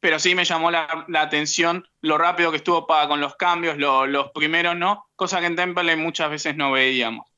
Pero 0.00 0.18
sí 0.18 0.34
me 0.34 0.44
llamó 0.44 0.70
la, 0.70 1.06
atención 1.14 1.86
lo 2.00 2.16
rápido 2.16 2.50
que 2.50 2.56
estuvo 2.56 2.86
para 2.86 3.06
con 3.06 3.20
los 3.20 3.36
cambios, 3.36 3.76
los 3.76 4.30
primeros 4.32 4.76
no, 4.76 5.06
cosa 5.14 5.40
que 5.40 5.46
en 5.46 5.56
Temple 5.56 5.94
muchas 5.96 6.30
veces 6.30 6.56
no 6.56 6.72
veíamos. 6.72 7.29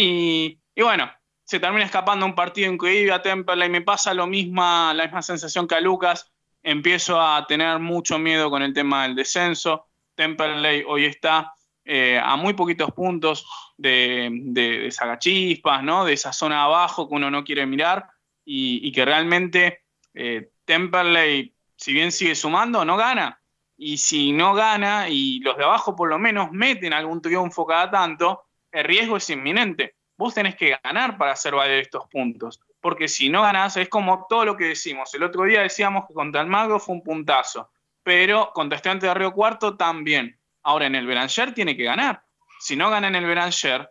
Y, 0.00 0.60
bueno, 0.76 1.10
se 1.42 1.58
termina 1.58 1.84
escapando 1.84 2.24
un 2.24 2.36
partido 2.36 2.72
increíble 2.72 3.12
a 3.12 3.20
Temperley. 3.20 3.68
Me 3.68 3.80
pasa 3.80 4.14
lo 4.14 4.28
misma, 4.28 4.94
la 4.94 5.04
misma 5.04 5.22
sensación 5.22 5.66
que 5.66 5.74
a 5.74 5.80
Lucas. 5.80 6.30
Empiezo 6.62 7.20
a 7.20 7.44
tener 7.48 7.80
mucho 7.80 8.16
miedo 8.16 8.48
con 8.48 8.62
el 8.62 8.72
tema 8.72 9.02
del 9.02 9.16
descenso. 9.16 9.86
Temperley 10.14 10.84
hoy 10.86 11.06
está 11.06 11.52
eh, 11.84 12.20
a 12.22 12.36
muy 12.36 12.54
poquitos 12.54 12.92
puntos 12.92 13.44
de, 13.76 14.28
de, 14.30 14.90
Sagachispas, 14.92 15.82
¿no? 15.82 16.04
de 16.04 16.12
esa 16.12 16.32
zona 16.32 16.62
abajo 16.62 17.08
que 17.08 17.14
uno 17.16 17.28
no 17.28 17.42
quiere 17.42 17.66
mirar 17.66 18.06
y, 18.44 18.92
que 18.92 19.04
realmente 19.04 19.82
eh, 20.14 20.50
Temperley, 20.64 21.54
si 21.76 21.92
bien 21.92 22.12
sigue 22.12 22.36
sumando, 22.36 22.84
no 22.84 22.96
gana. 22.96 23.40
Y 23.76 23.96
si 23.98 24.32
no 24.32 24.54
gana 24.54 25.08
y 25.08 25.40
los 25.40 25.56
de 25.56 25.64
abajo 25.64 25.96
por 25.96 26.08
lo 26.08 26.20
menos 26.20 26.52
meten 26.52 26.92
algún 26.92 27.20
triunfo 27.20 27.66
cada 27.66 27.90
tanto, 27.90 28.47
el 28.72 28.84
riesgo 28.84 29.16
es 29.16 29.30
inminente 29.30 29.94
vos 30.18 30.34
tenés 30.34 30.56
que 30.56 30.76
ganar 30.82 31.16
para 31.16 31.32
hacer 31.32 31.54
valer 31.54 31.78
estos 31.78 32.06
puntos. 32.08 32.60
Porque 32.80 33.08
si 33.08 33.30
no 33.30 33.42
ganás, 33.42 33.76
es 33.76 33.88
como 33.88 34.26
todo 34.28 34.44
lo 34.44 34.56
que 34.56 34.64
decimos. 34.66 35.14
El 35.14 35.22
otro 35.22 35.44
día 35.44 35.62
decíamos 35.62 36.06
que 36.06 36.14
contra 36.14 36.42
el 36.42 36.48
Mago 36.48 36.78
fue 36.78 36.96
un 36.96 37.02
puntazo, 37.02 37.70
pero 38.02 38.52
contra 38.52 38.76
Estudiante 38.76 39.06
de 39.06 39.14
Río 39.14 39.32
Cuarto 39.32 39.76
también. 39.76 40.38
Ahora 40.62 40.86
en 40.86 40.94
el 40.94 41.06
Beranger 41.06 41.54
tiene 41.54 41.76
que 41.76 41.84
ganar. 41.84 42.22
Si 42.60 42.76
no 42.76 42.90
gana 42.90 43.08
en 43.08 43.14
el 43.14 43.24
Beranger, 43.24 43.82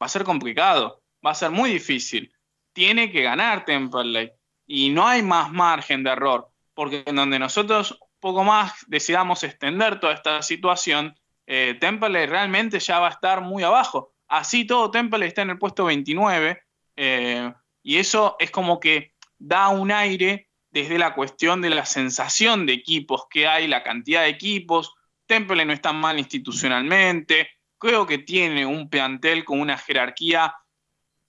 va 0.00 0.06
a 0.06 0.08
ser 0.08 0.24
complicado, 0.24 1.02
va 1.24 1.32
a 1.32 1.34
ser 1.34 1.50
muy 1.50 1.70
difícil. 1.70 2.32
Tiene 2.72 3.10
que 3.10 3.22
ganar 3.22 3.64
Temperley. 3.64 4.32
Y 4.66 4.90
no 4.90 5.06
hay 5.06 5.22
más 5.22 5.52
margen 5.52 6.02
de 6.02 6.10
error, 6.10 6.48
porque 6.72 7.02
en 7.04 7.16
donde 7.16 7.38
nosotros 7.38 8.00
poco 8.18 8.44
más 8.44 8.72
decidamos 8.86 9.44
extender 9.44 10.00
toda 10.00 10.14
esta 10.14 10.40
situación, 10.40 11.14
eh, 11.46 11.76
Temperley 11.78 12.26
realmente 12.26 12.80
ya 12.80 12.98
va 12.98 13.08
a 13.08 13.10
estar 13.10 13.42
muy 13.42 13.62
abajo 13.62 14.13
Así 14.34 14.64
todo, 14.64 14.90
Temple 14.90 15.26
está 15.26 15.42
en 15.42 15.50
el 15.50 15.58
puesto 15.58 15.84
29 15.84 16.60
eh, 16.96 17.54
y 17.84 17.98
eso 17.98 18.34
es 18.40 18.50
como 18.50 18.80
que 18.80 19.12
da 19.38 19.68
un 19.68 19.92
aire 19.92 20.50
desde 20.72 20.98
la 20.98 21.14
cuestión 21.14 21.62
de 21.62 21.70
la 21.70 21.86
sensación 21.86 22.66
de 22.66 22.72
equipos 22.72 23.26
que 23.30 23.46
hay, 23.46 23.68
la 23.68 23.84
cantidad 23.84 24.22
de 24.22 24.30
equipos. 24.30 24.92
Temple 25.26 25.64
no 25.64 25.72
está 25.72 25.92
mal 25.92 26.18
institucionalmente, 26.18 27.48
creo 27.78 28.06
que 28.06 28.18
tiene 28.18 28.66
un 28.66 28.90
plantel 28.90 29.44
con 29.44 29.60
una 29.60 29.78
jerarquía 29.78 30.52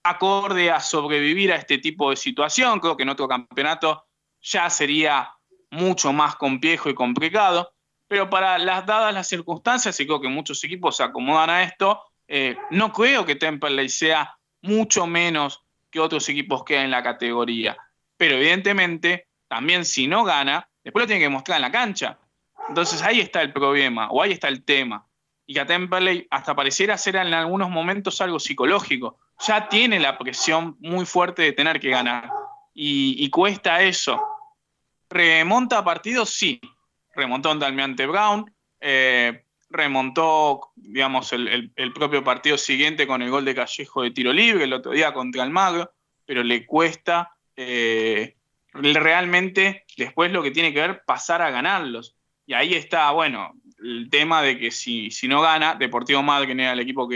acorde 0.02 0.72
a 0.72 0.80
sobrevivir 0.80 1.52
a 1.52 1.56
este 1.56 1.78
tipo 1.78 2.10
de 2.10 2.16
situación. 2.16 2.80
Creo 2.80 2.96
que 2.96 3.04
en 3.04 3.10
otro 3.10 3.28
campeonato 3.28 4.04
ya 4.42 4.68
sería 4.68 5.32
mucho 5.70 6.12
más 6.12 6.34
complejo 6.34 6.90
y 6.90 6.94
complicado, 6.94 7.70
pero 8.08 8.28
para 8.28 8.58
las 8.58 8.84
dadas 8.84 9.14
las 9.14 9.28
circunstancias, 9.28 10.00
y 10.00 10.06
creo 10.06 10.20
que 10.20 10.28
muchos 10.28 10.64
equipos 10.64 10.96
se 10.96 11.04
acomodan 11.04 11.50
a 11.50 11.62
esto, 11.62 12.02
eh, 12.28 12.56
no 12.70 12.92
creo 12.92 13.24
que 13.24 13.36
Temperley 13.36 13.88
sea 13.88 14.36
mucho 14.62 15.06
menos 15.06 15.62
que 15.90 16.00
otros 16.00 16.28
equipos 16.28 16.64
que 16.64 16.78
hay 16.78 16.84
en 16.84 16.90
la 16.90 17.02
categoría. 17.02 17.76
Pero 18.16 18.36
evidentemente, 18.36 19.28
también 19.48 19.84
si 19.84 20.06
no 20.06 20.24
gana, 20.24 20.68
después 20.82 21.02
lo 21.02 21.06
tiene 21.06 21.22
que 21.22 21.28
mostrar 21.28 21.56
en 21.56 21.62
la 21.62 21.70
cancha. 21.70 22.18
Entonces 22.68 23.02
ahí 23.02 23.20
está 23.20 23.42
el 23.42 23.52
problema, 23.52 24.08
o 24.10 24.22
ahí 24.22 24.32
está 24.32 24.48
el 24.48 24.64
tema. 24.64 25.06
Y 25.46 25.54
que 25.54 25.60
a 25.60 25.66
Temperley 25.66 26.26
hasta 26.30 26.56
pareciera 26.56 26.98
ser 26.98 27.16
en 27.16 27.32
algunos 27.32 27.70
momentos 27.70 28.20
algo 28.20 28.40
psicológico. 28.40 29.18
Ya 29.46 29.68
tiene 29.68 30.00
la 30.00 30.18
presión 30.18 30.76
muy 30.80 31.06
fuerte 31.06 31.42
de 31.42 31.52
tener 31.52 31.78
que 31.78 31.90
ganar. 31.90 32.30
Y, 32.74 33.30
cuesta 33.30 33.80
eso. 33.80 34.20
¿Remonta 35.08 35.82
partidos? 35.84 36.30
Sí. 36.30 36.60
Remontó 37.14 37.52
en 37.52 37.60
Dalmiante 37.60 38.06
Brown. 38.06 38.52
Eh, 38.80 39.45
remontó, 39.68 40.72
digamos, 40.76 41.32
el, 41.32 41.72
propio 41.94 42.22
partido 42.22 42.56
siguiente 42.56 43.06
con 43.06 43.22
el 43.22 43.30
gol 43.30 43.44
de 43.44 43.54
Callejo 43.54 44.02
de 44.02 44.10
tiro 44.10 44.32
libre, 44.32 44.64
el 44.64 44.72
otro 44.72 44.92
día 44.92 45.12
contra 45.12 45.42
Almagro, 45.42 45.92
pero 46.24 46.42
le 46.42 46.66
cuesta 46.66 47.36
eh, 47.56 48.36
realmente 48.72 49.84
después 49.96 50.30
lo 50.30 50.42
que 50.42 50.50
tiene 50.50 50.72
que 50.72 50.80
ver 50.80 51.02
pasar 51.04 51.42
a 51.42 51.50
ganarlos. 51.50 52.16
Y 52.46 52.54
ahí 52.54 52.74
está, 52.74 53.10
bueno, 53.10 53.54
el 53.82 54.08
tema 54.10 54.42
de 54.42 54.58
que 54.58 54.70
si, 54.70 55.10
si 55.10 55.28
no 55.28 55.40
gana, 55.40 55.74
Deportivo 55.74 56.22
Madrid, 56.22 56.58
era 56.58 56.72
el 56.72 56.80
equipo 56.80 57.08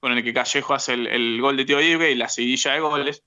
con 0.00 0.12
el 0.12 0.24
que 0.24 0.34
Callejo 0.34 0.74
hace 0.74 0.94
el, 0.94 1.40
gol 1.40 1.56
de 1.56 1.64
tiro 1.64 1.80
libre 1.80 2.10
y 2.10 2.16
la 2.16 2.28
seguidilla 2.28 2.72
de 2.72 2.80
goles, 2.80 3.24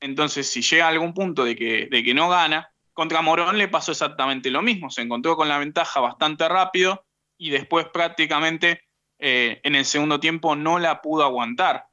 entonces 0.00 0.48
si 0.48 0.62
llega 0.62 0.86
a 0.86 0.88
algún 0.88 1.14
punto 1.14 1.44
de 1.44 1.54
que, 1.54 1.86
de 1.90 2.02
que 2.02 2.14
no 2.14 2.28
gana, 2.28 2.72
contra 2.92 3.22
Morón 3.22 3.56
le 3.56 3.68
pasó 3.68 3.92
exactamente 3.92 4.50
lo 4.50 4.62
mismo, 4.62 4.90
se 4.90 5.02
encontró 5.02 5.36
con 5.36 5.48
la 5.48 5.58
ventaja 5.58 6.00
bastante 6.00 6.48
rápido, 6.48 7.04
y 7.40 7.48
después 7.48 7.86
prácticamente 7.86 8.82
eh, 9.18 9.62
en 9.64 9.74
el 9.74 9.86
segundo 9.86 10.20
tiempo 10.20 10.56
no 10.56 10.78
la 10.78 11.00
pudo 11.00 11.24
aguantar. 11.24 11.86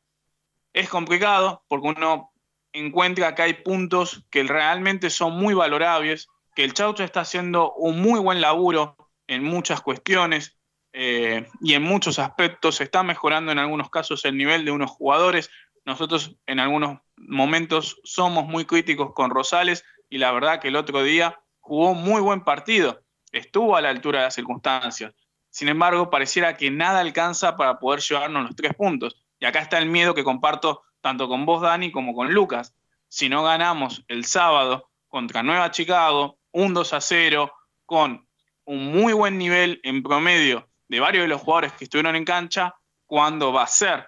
Es 0.74 0.90
complicado 0.90 1.64
porque 1.70 1.88
uno 1.88 2.34
encuentra 2.74 3.34
que 3.34 3.44
hay 3.44 3.54
puntos 3.54 4.26
que 4.30 4.44
realmente 4.44 5.10
son 5.10 5.38
muy 5.38 5.54
valorables, 5.54 6.28
que 6.54 6.66
el 6.66 6.74
Chaucho 6.74 7.06
está 7.06 7.22
haciendo 7.22 7.72
un 7.76 8.02
muy 8.02 8.20
buen 8.20 8.42
laburo 8.42 8.98
en 9.26 9.46
muchas 9.46 9.80
cuestiones 9.80 10.58
eh, 10.92 11.48
y 11.62 11.76
en 11.76 11.82
muchos 11.84 12.20
aspectos, 12.20 12.82
está 12.82 13.02
mejorando 13.04 13.54
en 13.54 13.60
algunos 13.60 13.90
casos 13.90 14.26
el 14.26 14.36
nivel 14.36 14.66
de 14.66 14.72
unos 14.72 14.92
jugadores. 14.92 15.50
Nosotros 15.86 16.36
en 16.46 16.60
algunos 16.60 17.00
momentos 17.16 18.02
somos 18.04 18.46
muy 18.46 18.66
críticos 18.66 19.14
con 19.14 19.30
Rosales 19.30 19.86
y 20.10 20.18
la 20.18 20.34
verdad 20.34 20.60
que 20.60 20.68
el 20.68 20.76
otro 20.76 21.04
día 21.04 21.40
jugó 21.62 21.94
muy 21.94 22.20
buen 22.20 22.44
partido, 22.44 23.02
estuvo 23.32 23.78
a 23.78 23.82
la 23.82 23.92
altura 23.92 24.20
de 24.20 24.26
las 24.26 24.36
circunstancias. 24.36 25.14
Sin 25.58 25.70
embargo, 25.70 26.12
pareciera 26.12 26.56
que 26.56 26.70
nada 26.70 27.00
alcanza 27.00 27.58
para 27.58 27.80
poder 27.80 28.00
llevarnos 28.02 28.44
los 28.44 28.56
tres 28.56 28.76
puntos. 28.76 29.16
Y 29.40 29.46
acá 29.48 29.58
está 29.58 29.80
el 29.80 29.88
miedo 29.88 30.14
que 30.14 30.24
comparto 30.24 30.84
tanto 31.02 31.28
con 31.28 31.48
vos, 31.48 31.64
Dani, 31.64 31.92
como 31.92 32.14
con 32.14 32.32
Lucas. 32.32 32.76
Si 33.08 33.28
no 33.28 33.44
ganamos 33.44 34.06
el 34.08 34.26
sábado 34.26 34.92
contra 35.08 35.42
Nueva 35.42 35.72
Chicago, 35.72 36.38
un 36.52 36.76
2 36.76 36.94
a 36.94 37.02
0, 37.02 37.52
con 37.88 38.28
un 38.66 38.92
muy 38.92 39.14
buen 39.14 39.40
nivel 39.40 39.80
en 39.82 40.04
promedio 40.04 40.70
de 40.90 41.00
varios 41.00 41.24
de 41.24 41.30
los 41.30 41.42
jugadores 41.42 41.74
que 41.74 41.86
estuvieron 41.86 42.16
en 42.16 42.24
cancha, 42.24 42.76
cuándo 43.08 43.52
va 43.52 43.64
a 43.64 43.68
ser. 43.68 44.08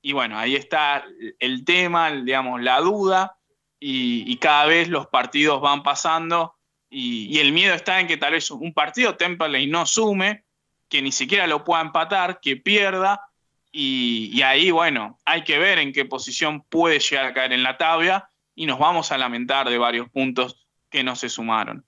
Y 0.00 0.12
bueno, 0.12 0.38
ahí 0.38 0.54
está 0.54 1.04
el 1.40 1.64
tema, 1.64 2.12
digamos, 2.12 2.62
la 2.62 2.78
duda, 2.78 3.36
y, 3.80 4.36
cada 4.36 4.66
vez 4.66 4.86
los 4.86 5.08
partidos 5.08 5.60
van 5.60 5.82
pasando, 5.82 6.54
y, 6.88 7.36
el 7.40 7.50
miedo 7.50 7.74
está 7.74 7.98
en 7.98 8.06
que 8.06 8.16
tal 8.16 8.34
vez 8.34 8.48
un 8.52 8.72
partido 8.72 9.16
Temperley 9.16 9.66
no 9.66 9.84
sume, 9.84 10.44
que 10.88 11.02
ni 11.02 11.12
siquiera 11.12 11.46
lo 11.46 11.64
pueda 11.64 11.82
empatar, 11.82 12.40
que 12.40 12.56
pierda, 12.56 13.28
y, 13.70 14.42
ahí, 14.42 14.70
bueno, 14.70 15.18
hay 15.24 15.44
que 15.44 15.58
ver 15.58 15.78
en 15.78 15.92
qué 15.92 16.04
posición 16.04 16.62
puede 16.62 16.98
llegar 16.98 17.26
a 17.26 17.34
caer 17.34 17.52
en 17.52 17.62
la 17.62 17.76
tabla, 17.76 18.30
y 18.54 18.66
nos 18.66 18.78
vamos 18.78 19.12
a 19.12 19.18
lamentar 19.18 19.68
de 19.68 19.78
varios 19.78 20.08
puntos 20.08 20.66
que 20.90 21.04
no 21.04 21.14
se 21.14 21.28
sumaron. 21.28 21.84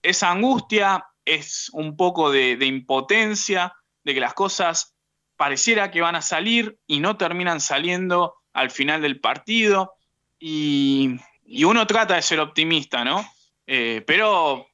Esa 0.00 0.30
angustia 0.30 1.04
es 1.24 1.70
un 1.74 1.96
poco 1.96 2.30
de, 2.30 2.56
impotencia, 2.64 3.74
de 4.04 4.14
que 4.14 4.20
las 4.20 4.34
cosas 4.34 4.94
pareciera 5.36 5.90
que 5.90 6.00
van 6.00 6.16
a 6.16 6.22
salir 6.22 6.78
y 6.86 7.00
no 7.00 7.16
terminan 7.16 7.60
saliendo 7.60 8.36
al 8.52 8.70
final 8.70 9.02
del 9.02 9.20
partido. 9.20 9.94
Y, 10.38 11.16
uno 11.64 11.86
trata 11.86 12.14
de 12.14 12.22
ser 12.22 12.40
optimista, 12.40 13.04
¿no? 13.04 13.28
Eh, 13.66 14.02
pero 14.06 14.66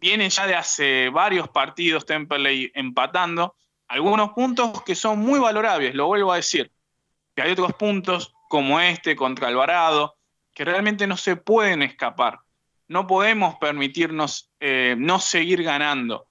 viene 0.00 0.28
ya 0.30 0.46
de 0.46 0.54
hace 0.54 1.08
varios 1.10 1.48
partidos 1.48 2.06
Temperley 2.06 2.72
empatando, 2.74 3.54
algunos 3.88 4.30
puntos 4.30 4.82
que 4.82 4.94
son 4.94 5.18
muy 5.18 5.38
valorables, 5.38 5.94
lo 5.94 6.06
vuelvo 6.06 6.32
a 6.32 6.36
decir, 6.36 6.72
que 7.34 7.42
hay 7.42 7.52
otros 7.52 7.74
puntos 7.74 8.32
como 8.48 8.80
este 8.80 9.14
contra 9.14 9.48
Alvarado, 9.48 10.16
que 10.54 10.64
realmente 10.64 11.06
no 11.06 11.16
se 11.16 11.36
pueden 11.36 11.82
escapar 11.82 12.40
no 12.90 13.06
podemos 13.06 13.54
permitirnos 13.54 14.50
eh, 14.58 14.96
no 14.98 15.20
seguir 15.20 15.62
ganando. 15.62 16.26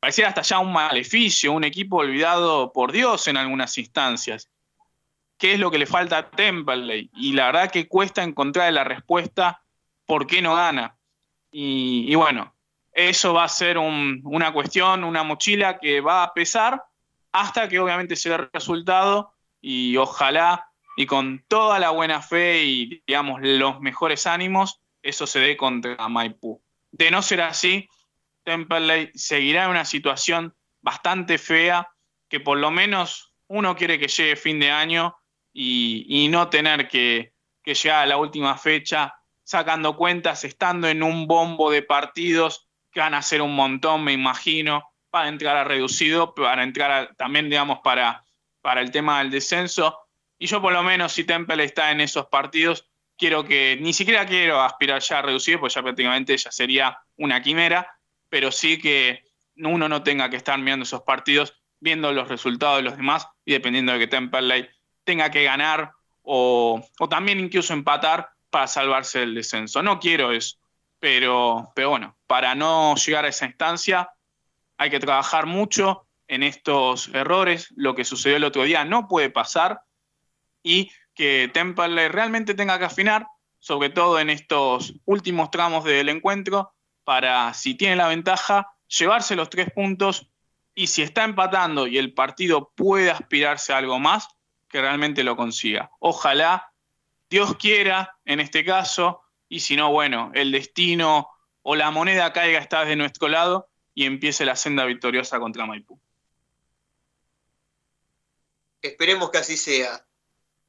Pareciera 0.00 0.30
hasta 0.30 0.42
ya 0.42 0.58
un 0.58 0.72
maleficio, 0.72 1.52
un 1.52 1.62
equipo 1.62 1.98
olvidado 1.98 2.72
por 2.72 2.90
Dios 2.90 3.28
en 3.28 3.36
algunas 3.36 3.78
instancias. 3.78 4.50
¿Qué 5.38 5.52
es 5.52 5.60
lo 5.60 5.70
que 5.70 5.78
le 5.78 5.86
falta 5.86 6.18
a 6.18 6.28
Temperley? 6.28 7.10
Y 7.14 7.34
la 7.34 7.46
verdad 7.46 7.70
que 7.70 7.86
cuesta 7.86 8.24
encontrar 8.24 8.72
la 8.72 8.82
respuesta 8.82 9.62
por 10.04 10.26
qué 10.26 10.42
no 10.42 10.56
gana. 10.56 10.98
Y, 11.52 12.12
bueno, 12.16 12.56
eso 12.92 13.34
va 13.34 13.44
a 13.44 13.48
ser 13.48 13.78
una 13.78 14.52
cuestión, 14.52 15.04
una 15.04 15.22
mochila 15.22 15.78
que 15.78 16.00
va 16.00 16.22
a 16.22 16.34
pesar 16.34 16.82
hasta 17.32 17.68
que 17.68 17.78
obviamente 17.78 18.16
se 18.16 18.28
dé 18.28 18.34
el 18.36 18.50
resultado 18.52 19.34
y 19.60 19.96
ojalá 19.96 20.66
y 20.96 21.06
con 21.06 21.44
toda 21.48 21.78
la 21.78 21.90
buena 21.90 22.20
fe 22.20 22.64
y 22.64 23.02
digamos 23.06 23.40
los 23.42 23.80
mejores 23.80 24.26
ánimos 24.26 24.80
eso 25.02 25.26
se 25.26 25.40
dé 25.40 25.56
contra 25.56 26.08
Maipú. 26.08 26.62
De 26.90 27.10
no 27.10 27.22
ser 27.22 27.40
así, 27.42 27.88
Temperley 28.44 29.10
seguirá 29.14 29.64
en 29.64 29.70
una 29.70 29.84
situación 29.84 30.54
bastante 30.80 31.38
fea 31.38 31.88
que 32.28 32.40
por 32.40 32.58
lo 32.58 32.70
menos 32.70 33.32
uno 33.46 33.76
quiere 33.76 33.98
que 33.98 34.08
llegue 34.08 34.36
fin 34.36 34.60
de 34.60 34.70
año 34.70 35.16
y, 35.52 36.28
no 36.30 36.48
tener 36.48 36.88
que, 36.88 37.32
que 37.62 37.74
llegar 37.74 38.04
a 38.04 38.06
la 38.06 38.16
última 38.16 38.56
fecha 38.56 39.14
sacando 39.42 39.96
cuentas, 39.96 40.44
estando 40.44 40.86
en 40.88 41.02
un 41.02 41.26
bombo 41.26 41.70
de 41.70 41.82
partidos 41.82 42.69
que 42.92 43.00
van 43.00 43.14
a 43.14 43.22
ser 43.22 43.42
un 43.42 43.54
montón, 43.54 44.04
me 44.04 44.12
imagino, 44.12 44.84
para 45.10 45.28
entrar 45.28 45.56
a 45.56 45.64
reducido, 45.64 46.34
para 46.34 46.62
entrar 46.62 47.14
también, 47.16 47.48
digamos, 47.48 47.80
para, 47.82 48.24
para 48.60 48.80
el 48.80 48.90
tema 48.90 49.18
del 49.18 49.30
descenso. 49.30 49.98
Y 50.38 50.46
yo 50.46 50.62
por 50.62 50.72
lo 50.72 50.82
menos, 50.82 51.12
si 51.12 51.24
Temple 51.24 51.62
está 51.64 51.90
en 51.90 52.00
esos 52.00 52.26
partidos, 52.26 52.90
quiero 53.16 53.44
que, 53.44 53.76
ni 53.80 53.92
siquiera 53.92 54.24
quiero 54.26 54.60
aspirar 54.60 55.02
ya 55.02 55.18
a 55.18 55.22
reducir, 55.22 55.60
pues 55.60 55.74
ya 55.74 55.82
prácticamente 55.82 56.36
ya 56.36 56.50
sería 56.50 56.98
una 57.16 57.42
quimera, 57.42 57.94
pero 58.28 58.50
sí 58.50 58.78
que 58.78 59.24
uno 59.56 59.88
no 59.88 60.02
tenga 60.02 60.30
que 60.30 60.36
estar 60.36 60.58
mirando 60.58 60.84
esos 60.84 61.02
partidos, 61.02 61.54
viendo 61.80 62.12
los 62.12 62.28
resultados 62.28 62.78
de 62.78 62.82
los 62.82 62.96
demás 62.96 63.28
y 63.44 63.52
dependiendo 63.52 63.92
de 63.92 63.98
que 63.98 64.06
Temperley 64.06 64.68
tenga 65.04 65.30
que 65.30 65.44
ganar 65.44 65.92
o, 66.22 66.82
también 67.08 67.40
incluso 67.40 67.72
empatar 67.72 68.30
para 68.50 68.66
salvarse 68.66 69.20
del 69.20 69.34
descenso. 69.34 69.82
No 69.82 69.98
quiero 69.98 70.32
eso, 70.32 70.56
pero, 71.00 71.72
pero 71.74 71.90
bueno, 71.90 72.16
para 72.26 72.54
no 72.54 72.94
llegar 72.94 73.24
a 73.24 73.28
esa 73.28 73.46
instancia 73.46 74.10
hay 74.76 74.90
que 74.90 75.00
trabajar 75.00 75.46
mucho 75.46 76.06
en 76.28 76.42
estos 76.42 77.08
errores. 77.08 77.72
Lo 77.76 77.94
que 77.94 78.04
sucedió 78.04 78.36
el 78.36 78.44
otro 78.44 78.62
día 78.62 78.84
no 78.84 79.08
puede 79.08 79.30
pasar 79.30 79.82
y 80.62 80.90
que 81.14 81.50
Temperley 81.52 82.08
realmente 82.08 82.54
tenga 82.54 82.78
que 82.78 82.84
afinar, 82.84 83.26
sobre 83.58 83.90
todo 83.90 84.20
en 84.20 84.30
estos 84.30 84.94
últimos 85.04 85.50
tramos 85.50 85.84
del 85.84 86.08
encuentro, 86.08 86.72
para, 87.04 87.52
si 87.54 87.74
tiene 87.74 87.96
la 87.96 88.08
ventaja, 88.08 88.72
llevarse 88.86 89.36
los 89.36 89.50
tres 89.50 89.70
puntos 89.72 90.30
y 90.74 90.86
si 90.86 91.02
está 91.02 91.24
empatando 91.24 91.86
y 91.86 91.98
el 91.98 92.14
partido 92.14 92.72
puede 92.74 93.10
aspirarse 93.10 93.72
a 93.72 93.78
algo 93.78 93.98
más, 93.98 94.28
que 94.68 94.80
realmente 94.80 95.24
lo 95.24 95.36
consiga. 95.36 95.90
Ojalá, 95.98 96.72
Dios 97.28 97.56
quiera 97.56 98.16
en 98.24 98.40
este 98.40 98.64
caso, 98.64 99.22
y 99.50 99.60
si 99.60 99.76
no, 99.76 99.90
bueno, 99.90 100.30
el 100.34 100.52
destino 100.52 101.28
o 101.62 101.74
la 101.74 101.90
moneda 101.90 102.32
caiga 102.32 102.60
esta 102.60 102.80
vez 102.80 102.88
de 102.88 102.96
nuestro 102.96 103.28
lado 103.28 103.68
y 103.92 104.06
empiece 104.06 104.46
la 104.46 104.54
senda 104.54 104.84
victoriosa 104.84 105.40
contra 105.40 105.66
Maipú. 105.66 106.00
Esperemos 108.80 109.30
que 109.30 109.38
así 109.38 109.56
sea. 109.56 110.06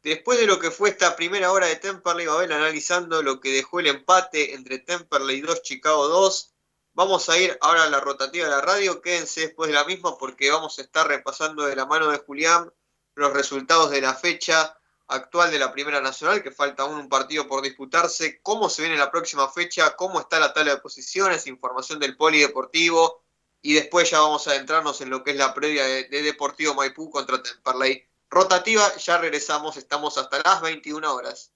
Después 0.02 0.40
de 0.40 0.48
lo 0.48 0.60
que 0.60 0.72
fue 0.72 0.90
esta 0.90 1.16
primera 1.16 1.52
hora 1.52 1.68
de 1.68 1.76
Temperley 1.76 2.26
Babel 2.26 2.52
analizando 2.52 3.22
lo 3.22 3.40
que 3.40 3.54
dejó 3.54 3.80
el 3.80 3.88
empate 3.88 4.56
entre 4.56 4.80
Temperley 4.80 5.42
2, 5.42 5.62
Chicago 5.62 6.08
2, 6.08 6.56
vamos 6.94 7.30
a 7.30 7.38
ir 7.38 7.56
ahora 7.62 7.84
a 7.84 7.90
la 7.90 8.00
rotativa 8.00 8.46
de 8.46 8.52
la 8.52 8.62
radio. 8.62 9.00
Quédense 9.00 9.42
después 9.42 9.68
de 9.68 9.76
la 9.76 9.86
misma 9.86 10.18
porque 10.18 10.50
vamos 10.50 10.80
a 10.80 10.82
estar 10.82 11.08
repasando 11.08 11.68
de 11.68 11.76
la 11.76 11.86
mano 11.86 12.10
de 12.10 12.18
Julián 12.18 12.74
los 13.14 13.32
resultados 13.32 13.92
de 13.92 14.02
la 14.02 14.16
fecha 14.16 14.81
actual 15.12 15.52
de 15.52 15.60
la 15.60 15.72
Primera 15.72 16.02
Nacional, 16.02 16.42
que 16.42 16.52
falta 16.52 16.84
aún 16.84 16.96
un 16.98 17.10
partido 17.10 17.48
por 17.48 17.62
disputarse, 17.62 18.40
cómo 18.42 18.70
se 18.70 18.82
viene 18.82 18.98
la 18.98 19.12
próxima 19.12 19.50
fecha, 19.50 19.96
cómo 19.96 20.20
está 20.20 20.40
la 20.40 20.54
tabla 20.54 20.76
de 20.76 20.82
posiciones, 20.82 21.48
información 21.48 22.00
del 22.00 22.18
polideportivo. 22.18 23.24
Y 23.62 23.74
después 23.74 24.10
ya 24.10 24.22
vamos 24.22 24.48
a 24.48 24.52
adentrarnos 24.52 25.02
en 25.02 25.10
lo 25.10 25.24
que 25.24 25.32
es 25.32 25.38
la 25.38 25.54
previa 25.54 25.86
de, 25.86 26.06
de 26.06 26.22
Deportivo 26.24 26.74
Maipú 26.74 27.12
contra 27.12 27.44
Temperley. 27.44 28.04
Rotativa. 28.30 28.96
Ya 28.96 29.18
regresamos, 29.18 29.78
estamos 29.78 30.18
hasta 30.18 30.42
las 30.44 30.62
21 30.62 31.14
horas. 31.14 31.52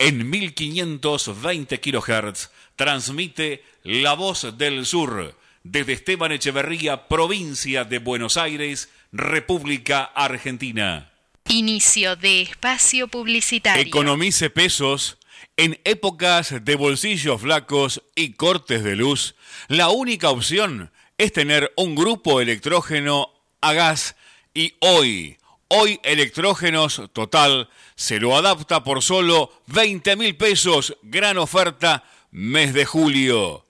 En 0.00 0.28
1520 0.28 1.80
kHz 1.80 2.50
transmite 2.74 3.62
La 3.84 4.14
Voz 4.14 4.56
del 4.56 4.86
Sur 4.86 5.39
desde 5.62 5.92
Esteban 5.92 6.32
Echeverría, 6.32 7.08
provincia 7.08 7.84
de 7.84 7.98
Buenos 7.98 8.36
Aires, 8.36 8.88
República 9.12 10.02
Argentina. 10.02 11.12
Inicio 11.48 12.16
de 12.16 12.42
espacio 12.42 13.08
publicitario. 13.08 13.82
Economice 13.82 14.50
pesos 14.50 15.18
en 15.56 15.78
épocas 15.84 16.64
de 16.64 16.76
bolsillos 16.76 17.42
flacos 17.42 18.02
y 18.14 18.32
cortes 18.32 18.82
de 18.82 18.96
luz, 18.96 19.34
la 19.68 19.90
única 19.90 20.30
opción 20.30 20.90
es 21.18 21.32
tener 21.32 21.72
un 21.76 21.94
grupo 21.94 22.40
electrógeno 22.40 23.28
a 23.60 23.72
gas 23.74 24.16
y 24.54 24.74
hoy, 24.80 25.36
hoy 25.68 26.00
Electrógenos 26.02 27.02
Total 27.12 27.68
se 27.94 28.20
lo 28.20 28.36
adapta 28.36 28.82
por 28.82 29.02
solo 29.02 29.52
20 29.66 30.16
mil 30.16 30.36
pesos, 30.36 30.96
gran 31.02 31.36
oferta, 31.36 32.04
mes 32.30 32.72
de 32.72 32.86
julio. 32.86 33.66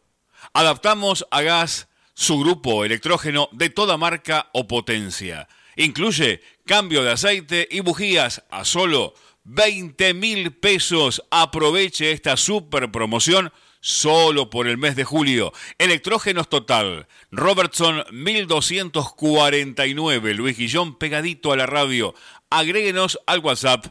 Adaptamos 0.52 1.24
a 1.30 1.42
gas 1.42 1.86
su 2.14 2.40
grupo 2.40 2.84
electrógeno 2.84 3.48
de 3.52 3.70
toda 3.70 3.96
marca 3.96 4.50
o 4.52 4.66
potencia. 4.66 5.46
Incluye 5.76 6.40
cambio 6.66 7.04
de 7.04 7.12
aceite 7.12 7.68
y 7.70 7.78
bujías 7.80 8.42
a 8.50 8.64
solo 8.64 9.14
20 9.44 10.12
mil 10.14 10.50
pesos. 10.52 11.22
Aproveche 11.30 12.10
esta 12.12 12.36
super 12.36 12.90
promoción 12.90 13.52
solo 13.80 14.50
por 14.50 14.66
el 14.66 14.76
mes 14.76 14.96
de 14.96 15.04
julio. 15.04 15.52
Electrógenos 15.78 16.48
Total. 16.48 17.06
Robertson 17.30 18.04
1249. 18.10 20.34
Luis 20.34 20.58
Guillón 20.58 20.98
pegadito 20.98 21.52
a 21.52 21.56
la 21.56 21.66
radio. 21.66 22.12
Agréguenos 22.50 23.20
al 23.26 23.38
WhatsApp 23.38 23.86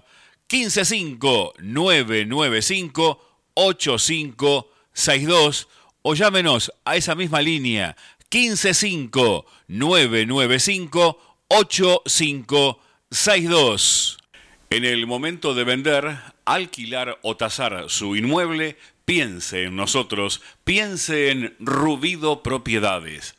155-995 0.49 3.19
8562 3.53 5.69
o 6.01 6.13
llámenos 6.13 6.71
a 6.85 6.95
esa 6.95 7.15
misma 7.15 7.41
línea 7.41 7.97
155-995 8.31 11.17
8562. 11.47 14.17
En 14.69 14.85
el 14.85 15.07
momento 15.07 15.55
de 15.55 15.63
vender, 15.63 16.19
alquilar 16.45 17.17
o 17.23 17.35
tasar 17.35 17.89
su 17.89 18.15
inmueble, 18.15 18.77
piense 19.05 19.63
en 19.63 19.75
nosotros, 19.75 20.43
piense 20.63 21.31
en 21.31 21.55
Rubido 21.59 22.43
Propiedades. 22.43 23.38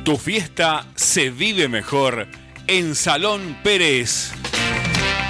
Tu 0.05 0.16
fiesta 0.16 0.87
se 0.95 1.29
vive 1.29 1.69
mejor 1.69 2.29
en 2.66 2.95
Salón 2.95 3.59
Pérez. 3.62 4.33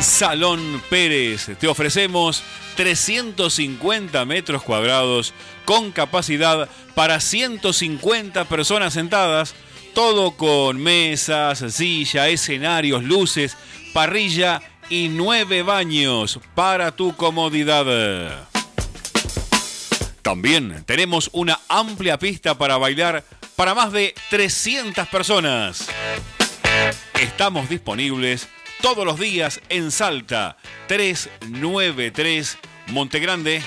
Salón 0.01 0.82
Pérez. 0.88 1.51
Te 1.59 1.66
ofrecemos 1.66 2.42
350 2.76 4.24
metros 4.24 4.62
cuadrados 4.62 5.34
con 5.64 5.90
capacidad 5.90 6.68
para 6.94 7.20
150 7.20 8.44
personas 8.44 8.94
sentadas, 8.94 9.55
todo 9.94 10.32
con 10.32 10.80
mesas, 10.80 11.64
silla, 11.72 12.28
escenarios, 12.28 13.03
luces, 13.03 13.57
parrilla 13.92 14.62
y 14.88 15.09
nueve 15.09 15.62
baños 15.62 16.38
para 16.55 16.92
tu 16.92 17.16
comodidad. 17.16 18.49
También 20.22 20.84
tenemos 20.86 21.30
una 21.32 21.59
amplia 21.68 22.18
pista 22.18 22.57
para 22.57 22.76
bailar 22.76 23.24
para 23.57 23.74
más 23.74 23.92
de 23.92 24.14
300 24.30 25.09
personas. 25.09 25.88
Estamos 27.14 27.68
disponibles 27.68 28.49
todos 28.80 29.04
los 29.04 29.18
días 29.18 29.60
en 29.68 29.90
Salta, 29.90 30.56
393 30.86 32.58
Montegrande, 32.88 33.62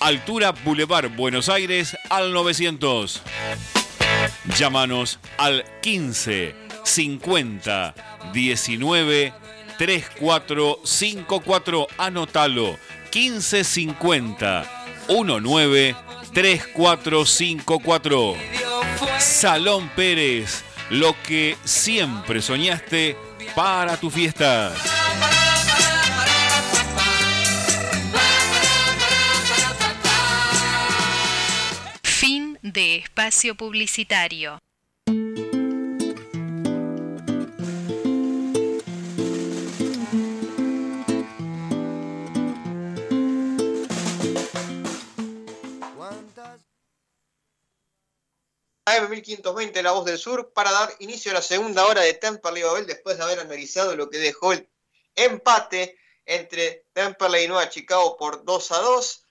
altura 0.00 0.52
Boulevard 0.52 1.10
Buenos 1.10 1.48
Aires 1.48 1.96
al 2.10 2.32
900. 2.32 3.22
Llámanos 4.56 5.20
al 5.38 5.64
15 5.82 6.54
50 6.84 7.94
19 8.32 9.32
3454. 9.78 11.86
Anótalo. 11.96 12.76
15 13.10 13.64
50 13.64 14.84
19 15.08 15.96
3454. 16.34 18.34
Salón 19.18 19.88
Pérez. 19.94 20.64
Lo 20.90 21.14
que 21.22 21.56
siempre 21.64 22.42
soñaste 22.42 23.16
para 23.54 23.96
tu 23.96 24.10
fiesta. 24.10 24.72
Fin 32.02 32.58
de 32.62 32.96
espacio 32.96 33.54
publicitario. 33.54 34.58
AM1520, 49.00 49.82
La 49.82 49.92
Voz 49.92 50.04
del 50.04 50.18
Sur, 50.18 50.52
para 50.52 50.72
dar 50.72 50.90
inicio 50.98 51.30
a 51.30 51.34
la 51.34 51.42
segunda 51.42 51.86
hora 51.86 52.02
de 52.02 52.14
Temperley 52.14 52.62
Babel 52.62 52.86
después 52.86 53.16
de 53.16 53.24
haber 53.24 53.40
analizado 53.40 53.96
lo 53.96 54.10
que 54.10 54.18
dejó 54.18 54.52
el 54.52 54.68
empate 55.14 55.98
entre 56.26 56.86
Temperley 56.92 57.44
y 57.44 57.48
Nueva 57.48 57.68
Chicago 57.68 58.16
por 58.16 58.44
2 58.44 58.72
a 58.72 58.78
2, 58.78 59.26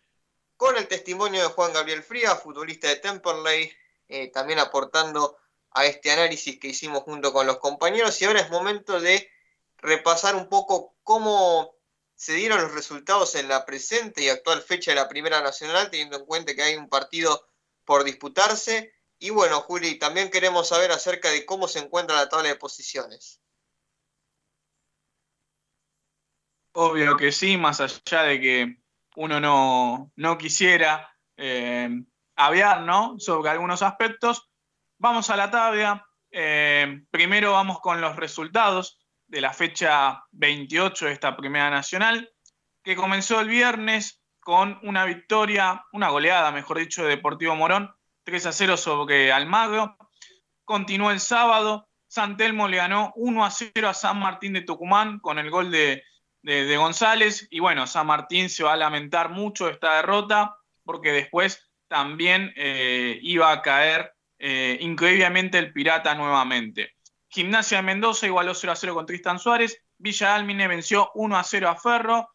con 0.58 0.76
el 0.78 0.88
testimonio 0.88 1.42
de 1.44 1.50
Juan 1.50 1.74
Gabriel 1.74 2.04
Fría, 2.04 2.36
futbolista 2.36 2.88
de 2.88 2.96
Temperley, 2.96 3.72
eh, 4.10 4.32
también 4.32 4.60
aportando 4.60 5.38
a 5.72 5.86
este 5.86 6.12
análisis 6.12 6.60
que 6.60 6.70
hicimos 6.70 7.04
junto 7.04 7.32
con 7.32 7.46
los 7.46 7.58
compañeros. 7.58 8.20
Y 8.22 8.26
ahora 8.26 8.42
es 8.42 8.50
momento 8.50 9.00
de 9.00 9.30
repasar 9.78 10.36
un 10.36 10.50
poco 10.50 10.96
cómo 11.04 11.76
se 12.16 12.34
dieron 12.34 12.62
los 12.62 12.74
resultados 12.74 13.36
en 13.36 13.48
la 13.48 13.66
presente 13.66 14.24
y 14.24 14.30
actual 14.30 14.64
fecha 14.64 14.92
de 14.92 14.96
la 14.96 15.08
Primera 15.08 15.42
Nacional, 15.42 15.92
teniendo 15.92 16.18
en 16.18 16.26
cuenta 16.26 16.56
que 16.56 16.64
hay 16.64 16.76
un 16.76 16.90
partido 16.90 17.48
por 17.86 18.04
disputarse 18.04 18.97
y 19.20 19.32
bueno, 19.32 19.62
Juli, 19.62 19.98
también 19.98 20.30
queremos 20.30 20.68
saber 20.68 20.92
acerca 20.92 21.30
de 21.30 21.46
cómo 21.46 21.68
se 21.68 21.80
encuentra 21.80 22.16
la 22.16 22.30
tabla 22.30 22.50
de 22.50 22.56
posiciones. 22.56 23.42
Obvio 26.74 27.18
que 27.18 27.32
sí, 27.32 27.58
más 27.58 27.82
allá 27.82 28.22
de 28.24 28.40
que 28.40 28.78
uno 29.16 30.12
no, 30.16 30.38
quisiera 30.38 31.12
eh, 31.36 31.90
aviar 32.36 32.82
¿no? 32.82 33.16
sobre 33.18 33.50
algunos 33.50 33.82
aspectos. 33.82 34.48
Vamos 35.00 35.32
a 35.32 35.38
la 35.38 35.50
tabla. 35.50 36.06
Eh, 36.30 37.02
primero 37.10 37.54
vamos 37.54 37.80
con 37.80 38.00
los 38.00 38.16
resultados 38.16 39.00
de 39.26 39.42
la 39.42 39.54
fecha 39.54 40.24
28 40.32 41.08
de 41.08 41.12
esta 41.14 41.36
Primera 41.36 41.72
Nacional, 41.72 42.32
que 42.84 42.96
comenzó 42.96 43.40
el 43.40 43.48
viernes 43.48 44.22
con 44.40 44.80
una 44.84 45.06
victoria, 45.06 45.84
una 45.92 46.10
goleada, 46.10 46.52
mejor 46.52 46.78
dicho, 46.78 47.02
de 47.02 47.10
Deportivo 47.10 47.56
Morón 47.56 47.97
3 48.28 48.46
a 48.46 48.52
0 48.52 48.76
sobre 48.76 49.32
Almagro. 49.32 49.96
Continuó 50.66 51.12
el 51.12 51.22
sábado. 51.22 51.88
San 52.08 52.36
Telmo 52.36 52.68
le 52.68 52.76
ganó 52.76 53.14
1 53.16 53.46
a 53.46 53.50
0 53.50 53.88
a 53.88 53.94
San 53.94 54.20
Martín 54.20 54.52
de 54.52 54.64
Tucumán 54.64 55.20
con 55.20 55.40
el 55.40 55.50
gol 55.50 55.72
de, 55.72 56.04
González. 56.76 57.48
Y 57.52 57.62
bueno, 57.62 57.88
San 57.88 58.06
Martín 58.06 58.50
se 58.50 58.66
va 58.66 58.74
a 58.74 58.78
lamentar 58.78 59.30
mucho 59.30 59.70
esta 59.70 59.96
derrota 59.96 60.58
porque 60.84 61.14
después 61.14 61.72
también 61.88 62.52
eh, 62.58 63.18
iba 63.22 63.50
a 63.50 63.62
caer 63.62 64.12
eh, 64.40 64.78
increíblemente 64.82 65.58
el 65.58 65.72
Pirata 65.72 66.14
nuevamente. 66.14 66.96
Gimnasia 67.30 67.78
de 67.78 67.84
Mendoza 67.84 68.28
igualó 68.28 68.54
0 68.54 68.74
a 68.74 68.76
0 68.76 68.94
con 68.94 69.06
Tristan 69.06 69.40
Suárez. 69.40 69.82
Villa 69.98 70.36
Almine 70.36 70.68
venció 70.68 71.12
1 71.16 71.38
a 71.38 71.44
0 71.46 71.70
a 71.70 71.76
Ferro. 71.78 72.30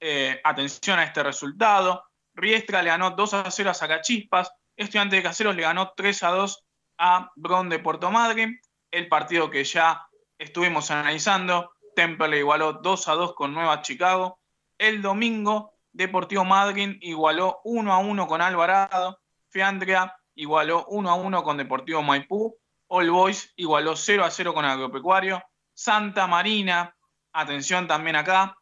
Eh, 0.00 0.40
atención 0.42 0.98
a 0.98 1.04
este 1.04 1.22
resultado. 1.22 2.02
Riestra 2.34 2.82
le 2.82 2.88
ganó 2.88 3.10
2 3.12 3.34
a 3.34 3.48
0 3.48 3.70
a 3.70 3.74
Sacachispas. 3.74 4.50
Estudiante 4.76 5.16
de 5.16 5.22
Caseros 5.22 5.56
le 5.56 5.62
ganó 5.62 5.92
3 5.96 6.22
a 6.22 6.28
2 6.30 6.64
a 6.98 7.30
Bron 7.36 7.68
de 7.68 7.78
Puerto 7.78 8.10
Madre. 8.10 8.60
el 8.90 9.08
partido 9.08 9.50
que 9.50 9.64
ya 9.64 10.06
estuvimos 10.38 10.90
analizando. 10.90 11.72
Temple 11.94 12.38
igualó 12.38 12.74
2 12.74 13.08
a 13.08 13.14
2 13.14 13.34
con 13.34 13.52
Nueva 13.52 13.82
Chicago. 13.82 14.38
El 14.78 15.02
domingo, 15.02 15.72
Deportivo 15.92 16.44
Madrid 16.44 16.96
igualó 17.00 17.60
1 17.64 17.92
a 17.92 17.98
1 17.98 18.26
con 18.26 18.42
Alvarado. 18.42 19.18
Fiandria 19.48 20.14
igualó 20.34 20.84
1 20.88 21.10
a 21.10 21.14
1 21.14 21.42
con 21.42 21.56
Deportivo 21.56 22.02
Maipú. 22.02 22.56
All 22.88 23.10
Boys 23.10 23.52
igualó 23.56 23.96
0 23.96 24.24
a 24.24 24.30
0 24.30 24.54
con 24.54 24.64
Agropecuario. 24.64 25.42
Santa 25.74 26.26
Marina, 26.26 26.94
atención 27.32 27.86
también 27.86 28.16
acá, 28.16 28.56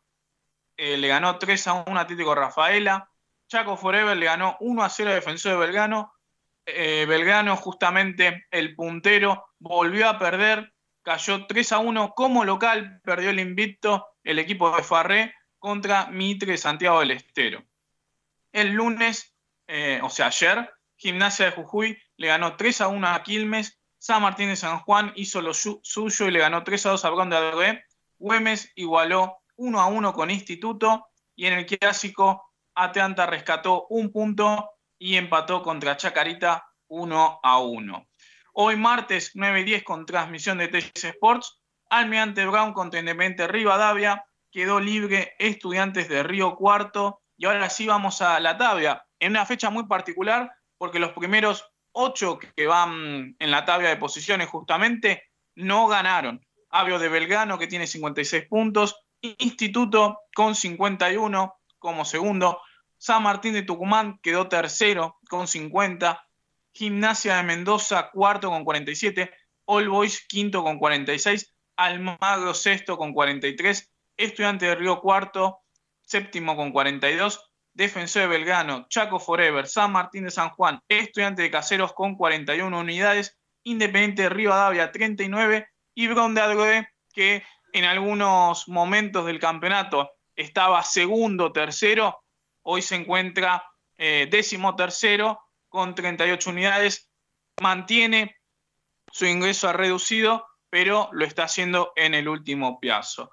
eh, 0.76 0.96
le 0.96 1.08
ganó 1.08 1.38
3 1.38 1.66
a 1.68 1.84
1 1.86 1.98
a 1.98 2.02
Atlético 2.02 2.34
Rafaela. 2.34 3.10
Chaco 3.54 3.76
Forever 3.76 4.16
le 4.16 4.26
ganó 4.26 4.56
1 4.58 4.82
a 4.82 4.88
0 4.88 5.10
a 5.10 5.14
Defensor 5.14 5.52
de 5.52 5.58
Belgrano. 5.58 6.12
Eh, 6.66 7.06
Belgrano, 7.08 7.56
justamente 7.56 8.46
el 8.50 8.74
puntero, 8.74 9.46
volvió 9.60 10.08
a 10.08 10.18
perder, 10.18 10.72
cayó 11.04 11.46
3 11.46 11.70
a 11.70 11.78
1 11.78 12.14
como 12.16 12.44
local, 12.44 13.00
perdió 13.04 13.30
el 13.30 13.38
invicto 13.38 14.08
el 14.24 14.40
equipo 14.40 14.74
de 14.74 14.82
Farré 14.82 15.34
contra 15.60 16.06
Mitre 16.06 16.56
Santiago 16.56 16.98
del 16.98 17.12
Estero. 17.12 17.62
El 18.50 18.72
lunes, 18.72 19.36
eh, 19.68 20.00
o 20.02 20.10
sea, 20.10 20.26
ayer, 20.26 20.68
Gimnasia 20.96 21.46
de 21.46 21.52
Jujuy 21.52 21.96
le 22.16 22.26
ganó 22.26 22.56
3 22.56 22.80
a 22.80 22.88
1 22.88 23.06
a 23.06 23.22
Quilmes. 23.22 23.78
San 23.98 24.20
Martín 24.20 24.48
de 24.48 24.56
San 24.56 24.80
Juan 24.80 25.12
hizo 25.14 25.40
lo 25.40 25.54
suyo 25.54 26.26
y 26.26 26.32
le 26.32 26.40
ganó 26.40 26.64
3 26.64 26.86
a 26.86 26.90
2 26.90 27.04
a 27.04 27.10
Brón 27.10 27.30
de. 27.30 27.84
Güemes 28.18 28.72
igualó 28.74 29.36
1 29.54 29.80
a 29.80 29.86
1 29.86 30.12
con 30.12 30.32
Instituto. 30.32 31.06
Y 31.36 31.46
en 31.46 31.52
el 31.52 31.66
clásico, 31.66 32.53
Atlanta 32.74 33.26
rescató 33.26 33.86
un 33.88 34.10
punto 34.10 34.70
y 34.98 35.16
empató 35.16 35.62
contra 35.62 35.96
Chacarita 35.96 36.66
1 36.88 37.40
a 37.42 37.58
1. 37.58 38.06
Hoy 38.54 38.76
martes 38.76 39.32
9 39.34 39.60
y 39.60 39.64
10 39.64 39.84
con 39.84 40.06
transmisión 40.06 40.58
de 40.58 40.68
TS 40.68 41.04
Sports, 41.04 41.60
Almirante 41.90 42.46
Brown 42.46 42.72
contra 42.72 43.00
Independiente 43.00 43.48
Rivadavia, 43.48 44.24
quedó 44.50 44.80
libre 44.80 45.34
Estudiantes 45.38 46.08
de 46.08 46.22
Río 46.22 46.54
Cuarto 46.56 47.20
y 47.36 47.46
ahora 47.46 47.68
sí 47.68 47.86
vamos 47.86 48.22
a 48.22 48.38
la 48.40 48.56
tabla, 48.56 49.06
en 49.18 49.32
una 49.32 49.46
fecha 49.46 49.70
muy 49.70 49.86
particular 49.86 50.52
porque 50.78 50.98
los 50.98 51.12
primeros 51.12 51.64
ocho 51.92 52.38
que 52.38 52.66
van 52.66 53.36
en 53.38 53.50
la 53.50 53.64
tabla 53.64 53.88
de 53.88 53.96
posiciones 53.96 54.48
justamente 54.48 55.24
no 55.54 55.86
ganaron. 55.86 56.44
Avio 56.70 56.98
de 56.98 57.08
Belgrano 57.08 57.58
que 57.58 57.66
tiene 57.66 57.86
56 57.86 58.46
puntos, 58.48 58.96
Instituto 59.20 60.20
con 60.34 60.54
51 60.54 61.54
como 61.84 62.06
segundo, 62.06 62.60
San 62.96 63.22
Martín 63.22 63.52
de 63.52 63.62
Tucumán 63.62 64.18
quedó 64.22 64.48
tercero 64.48 65.18
con 65.28 65.46
50. 65.46 66.26
Gimnasia 66.72 67.36
de 67.36 67.42
Mendoza 67.42 68.10
cuarto 68.10 68.48
con 68.48 68.64
47. 68.64 69.30
All 69.66 69.88
Boys 69.88 70.26
quinto 70.26 70.64
con 70.64 70.78
46. 70.78 71.54
Almagro 71.76 72.54
sexto 72.54 72.96
con 72.96 73.12
43. 73.12 73.92
Estudiante 74.16 74.66
de 74.66 74.74
Río 74.74 75.00
cuarto 75.00 75.60
séptimo 76.00 76.56
con 76.56 76.72
42. 76.72 77.50
Defensor 77.74 78.22
de 78.22 78.28
Belgrano, 78.28 78.86
Chaco 78.88 79.20
Forever, 79.20 79.66
San 79.66 79.92
Martín 79.92 80.24
de 80.24 80.30
San 80.30 80.50
Juan, 80.50 80.80
Estudiante 80.88 81.42
de 81.42 81.50
Caseros 81.50 81.92
con 81.92 82.16
41 82.16 82.78
unidades. 82.78 83.38
Independiente 83.62 84.22
de 84.22 84.28
Río 84.30 84.54
Adavia 84.54 84.90
39 84.90 85.68
y 85.94 86.08
Bron 86.08 86.34
de 86.34 86.88
que 87.12 87.42
en 87.74 87.84
algunos 87.84 88.68
momentos 88.68 89.26
del 89.26 89.38
campeonato 89.38 90.13
estaba 90.36 90.82
segundo, 90.82 91.52
tercero, 91.52 92.22
hoy 92.62 92.82
se 92.82 92.96
encuentra 92.96 93.64
eh, 93.96 94.28
décimo 94.30 94.74
tercero 94.76 95.40
con 95.68 95.94
38 95.94 96.50
unidades, 96.50 97.10
mantiene 97.60 98.36
su 99.12 99.26
ingreso 99.26 99.68
a 99.68 99.72
reducido, 99.72 100.46
pero 100.70 101.08
lo 101.12 101.24
está 101.24 101.44
haciendo 101.44 101.92
en 101.96 102.14
el 102.14 102.28
último 102.28 102.80
plazo. 102.80 103.30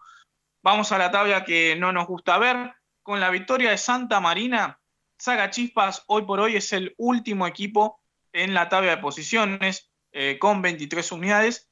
Vamos 0.63 0.91
a 0.91 0.97
la 0.97 1.09
tabla 1.09 1.43
que 1.43 1.75
no 1.75 1.91
nos 1.91 2.07
gusta 2.07 2.37
ver. 2.37 2.73
Con 3.01 3.19
la 3.19 3.31
victoria 3.31 3.71
de 3.71 3.79
Santa 3.79 4.19
Marina, 4.19 4.79
Saga 5.17 5.49
Chispas 5.49 6.03
hoy 6.07 6.23
por 6.23 6.39
hoy 6.39 6.55
es 6.55 6.71
el 6.73 6.93
último 6.97 7.47
equipo 7.47 7.99
en 8.31 8.53
la 8.53 8.69
tabla 8.69 8.95
de 8.95 9.01
posiciones 9.01 9.91
eh, 10.11 10.37
con 10.39 10.61
23 10.61 11.11
unidades 11.11 11.71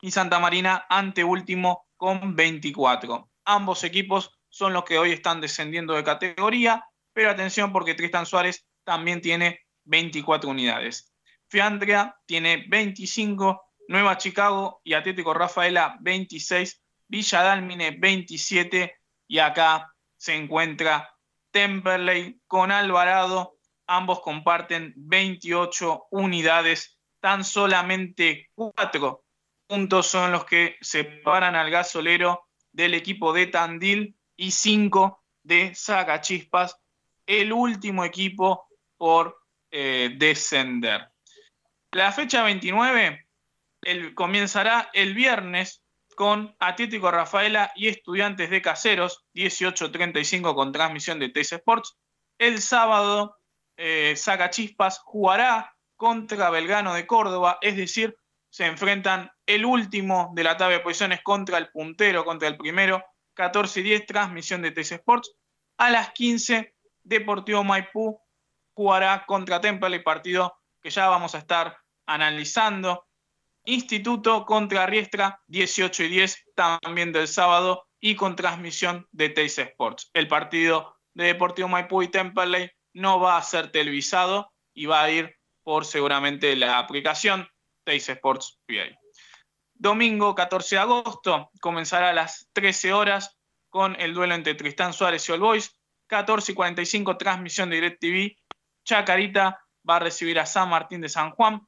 y 0.00 0.10
Santa 0.10 0.38
Marina 0.38 0.86
anteúltimo 0.88 1.86
con 1.96 2.36
24. 2.36 3.30
Ambos 3.44 3.84
equipos 3.84 4.35
son 4.56 4.72
los 4.72 4.84
que 4.84 4.98
hoy 4.98 5.12
están 5.12 5.42
descendiendo 5.42 5.92
de 5.92 6.02
categoría, 6.02 6.82
pero 7.12 7.28
atención 7.28 7.74
porque 7.74 7.94
Tristan 7.94 8.24
Suárez 8.24 8.66
también 8.84 9.20
tiene 9.20 9.60
24 9.84 10.48
unidades. 10.48 11.12
Fiandria 11.46 12.16
tiene 12.24 12.64
25, 12.66 13.62
Nueva 13.88 14.16
Chicago 14.16 14.80
y 14.82 14.94
Atlético 14.94 15.34
Rafaela 15.34 15.98
26, 16.00 16.82
Villa 17.06 17.42
Dálmine 17.42 17.98
27 17.98 18.96
y 19.28 19.38
acá 19.40 19.92
se 20.16 20.34
encuentra 20.34 21.14
Temperley 21.50 22.40
con 22.46 22.72
Alvarado. 22.72 23.58
Ambos 23.86 24.20
comparten 24.20 24.94
28 24.96 26.06
unidades, 26.12 26.98
tan 27.20 27.44
solamente 27.44 28.48
4 28.54 29.22
puntos 29.66 30.06
son 30.06 30.32
los 30.32 30.46
que 30.46 30.76
separan 30.80 31.56
al 31.56 31.70
gasolero 31.70 32.48
del 32.72 32.94
equipo 32.94 33.34
de 33.34 33.48
Tandil 33.48 34.16
y 34.36 34.50
5 34.50 35.22
de 35.42 35.72
Chispas, 36.20 36.76
el 37.26 37.52
último 37.52 38.04
equipo 38.04 38.68
por 38.96 39.38
eh, 39.70 40.14
descender. 40.16 41.08
La 41.92 42.12
fecha 42.12 42.42
29 42.42 43.26
comenzará 44.14 44.90
el 44.92 45.14
viernes 45.14 45.82
con 46.16 46.56
Atlético 46.58 47.10
Rafaela 47.10 47.70
y 47.76 47.88
Estudiantes 47.88 48.50
de 48.50 48.62
Caseros, 48.62 49.24
18.35 49.34 50.54
con 50.54 50.72
transmisión 50.72 51.18
de 51.18 51.28
TS 51.28 51.52
Sports. 51.52 51.96
El 52.38 52.60
sábado, 52.60 53.36
eh, 53.76 54.14
Chispas 54.50 54.98
jugará 55.04 55.74
contra 55.94 56.50
Belgano 56.50 56.94
de 56.94 57.06
Córdoba, 57.06 57.58
es 57.60 57.76
decir, 57.76 58.16
se 58.50 58.66
enfrentan 58.66 59.30
el 59.44 59.64
último 59.64 60.32
de 60.34 60.44
la 60.44 60.56
tabla 60.56 60.78
de 60.78 60.82
posiciones 60.82 61.20
contra 61.22 61.58
el 61.58 61.68
puntero, 61.68 62.24
contra 62.24 62.48
el 62.48 62.56
primero, 62.56 63.04
14 63.36 63.80
y 63.80 63.82
10, 63.84 64.06
transmisión 64.06 64.62
de 64.62 64.72
TC 64.72 64.92
Sports. 64.92 65.32
A 65.76 65.90
las 65.90 66.10
15, 66.12 66.74
Deportivo 67.04 67.62
Maipú 67.62 68.20
jugará 68.74 69.24
contra 69.26 69.60
Temple, 69.60 70.00
partido 70.00 70.58
que 70.82 70.90
ya 70.90 71.08
vamos 71.08 71.34
a 71.34 71.38
estar 71.38 71.78
analizando. 72.06 73.06
Instituto 73.64 74.44
contra 74.44 74.86
Riestra, 74.86 75.40
18 75.48 76.04
y 76.04 76.08
10, 76.08 76.44
también 76.54 77.12
del 77.12 77.28
sábado, 77.28 77.86
y 78.00 78.16
con 78.16 78.36
transmisión 78.36 79.06
de 79.12 79.28
TC 79.28 79.58
Sports. 79.70 80.10
El 80.14 80.28
partido 80.28 80.96
de 81.14 81.24
Deportivo 81.24 81.68
Maipú 81.68 82.02
y 82.02 82.08
Temple 82.08 82.74
no 82.94 83.20
va 83.20 83.36
a 83.36 83.42
ser 83.42 83.70
televisado 83.70 84.52
y 84.74 84.86
va 84.86 85.02
a 85.02 85.10
ir 85.10 85.36
por 85.62 85.84
seguramente 85.84 86.54
la 86.56 86.78
aplicación 86.78 87.48
TC 87.84 88.10
Sports 88.10 88.60
PA. 88.66 88.96
Domingo 89.74 90.34
14 90.34 90.76
de 90.76 90.80
agosto 90.80 91.50
comenzará 91.60 92.10
a 92.10 92.14
las 92.14 92.48
13 92.52 92.92
horas 92.92 93.35
con 93.68 93.96
el 94.00 94.14
duelo 94.14 94.34
entre 94.34 94.54
Tristán 94.54 94.92
Suárez 94.92 95.28
y 95.28 95.32
All 95.32 95.40
Boys. 95.40 95.72
14 96.08 96.52
y 96.52 96.54
45 96.54 97.16
transmisión 97.16 97.70
de 97.70 97.76
DirecTV. 97.76 98.36
Chacarita 98.84 99.60
va 99.88 99.96
a 99.96 100.00
recibir 100.00 100.38
a 100.38 100.46
San 100.46 100.68
Martín 100.68 101.00
de 101.00 101.08
San 101.08 101.32
Juan. 101.32 101.66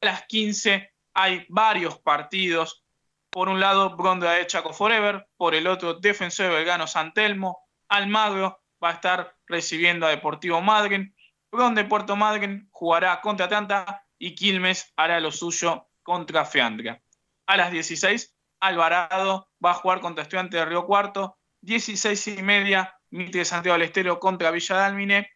A 0.00 0.06
las 0.06 0.26
15 0.26 0.92
hay 1.14 1.46
varios 1.48 1.98
partidos. 1.98 2.84
Por 3.30 3.48
un 3.48 3.58
lado, 3.58 3.96
Bronda 3.96 4.32
de 4.32 4.46
Chaco 4.46 4.72
Forever. 4.72 5.26
Por 5.36 5.54
el 5.54 5.66
otro, 5.66 5.94
Defensor 5.94 6.46
de 6.46 6.54
Belgrano 6.54 6.86
San 6.86 7.12
Telmo. 7.12 7.58
Almagro 7.88 8.60
va 8.82 8.90
a 8.90 8.94
estar 8.94 9.34
recibiendo 9.46 10.06
a 10.06 10.10
Deportivo 10.10 10.60
Madrid. 10.60 11.08
Bron 11.50 11.74
de 11.74 11.84
Puerto 11.84 12.16
Madrid 12.16 12.62
jugará 12.70 13.20
contra 13.20 13.46
Atlanta 13.46 14.04
y 14.18 14.34
Quilmes 14.34 14.92
hará 14.96 15.20
lo 15.20 15.30
suyo 15.30 15.88
contra 16.02 16.44
Feandria 16.44 17.00
a 17.46 17.56
las 17.56 17.70
16. 17.70 18.33
Alvarado 18.60 19.48
va 19.64 19.72
a 19.72 19.74
jugar 19.74 20.00
contra 20.00 20.22
Estudiante 20.22 20.56
de 20.56 20.64
Río 20.64 20.86
Cuarto. 20.86 21.38
16 21.62 22.28
y 22.28 22.42
media, 22.42 22.94
Mitre 23.10 23.40
de 23.40 23.44
Santiago 23.44 23.78
del 23.78 23.86
Estero 23.86 24.20
contra 24.20 24.50
Villa 24.50 24.76
Dálmine. 24.76 25.30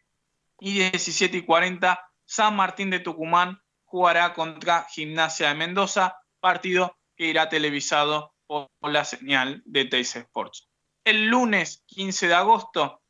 Y 0.60 0.74
17 0.90 1.38
y 1.38 1.42
40, 1.42 2.00
San 2.24 2.56
Martín 2.56 2.90
de 2.90 3.00
Tucumán 3.00 3.60
jugará 3.84 4.34
contra 4.34 4.84
Gimnasia 4.84 5.48
de 5.48 5.54
Mendoza, 5.54 6.16
partido 6.40 6.98
que 7.16 7.26
irá 7.26 7.48
televisado 7.48 8.34
por 8.46 8.68
la 8.82 9.04
señal 9.04 9.62
de 9.64 9.84
Teis 9.86 10.14
Sports. 10.16 10.68
El 11.04 11.26
lunes 11.26 11.84
15 11.86 12.28
de 12.28 12.34
agosto, 12.34 13.02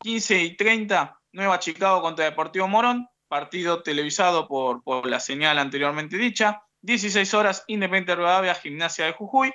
15 0.00 0.42
y 0.42 0.56
30, 0.56 1.20
Nueva 1.32 1.58
Chicago 1.58 2.00
contra 2.00 2.24
Deportivo 2.24 2.68
Morón, 2.68 3.08
partido 3.28 3.82
televisado 3.82 4.48
por, 4.48 4.82
por 4.82 5.06
la 5.06 5.20
señal 5.20 5.58
anteriormente 5.58 6.16
dicha. 6.16 6.62
16 6.82 7.34
horas, 7.34 7.64
Independiente 7.66 8.14
Rivadavia, 8.16 8.54
Gimnasia 8.54 9.06
de 9.06 9.12
Jujuy. 9.12 9.52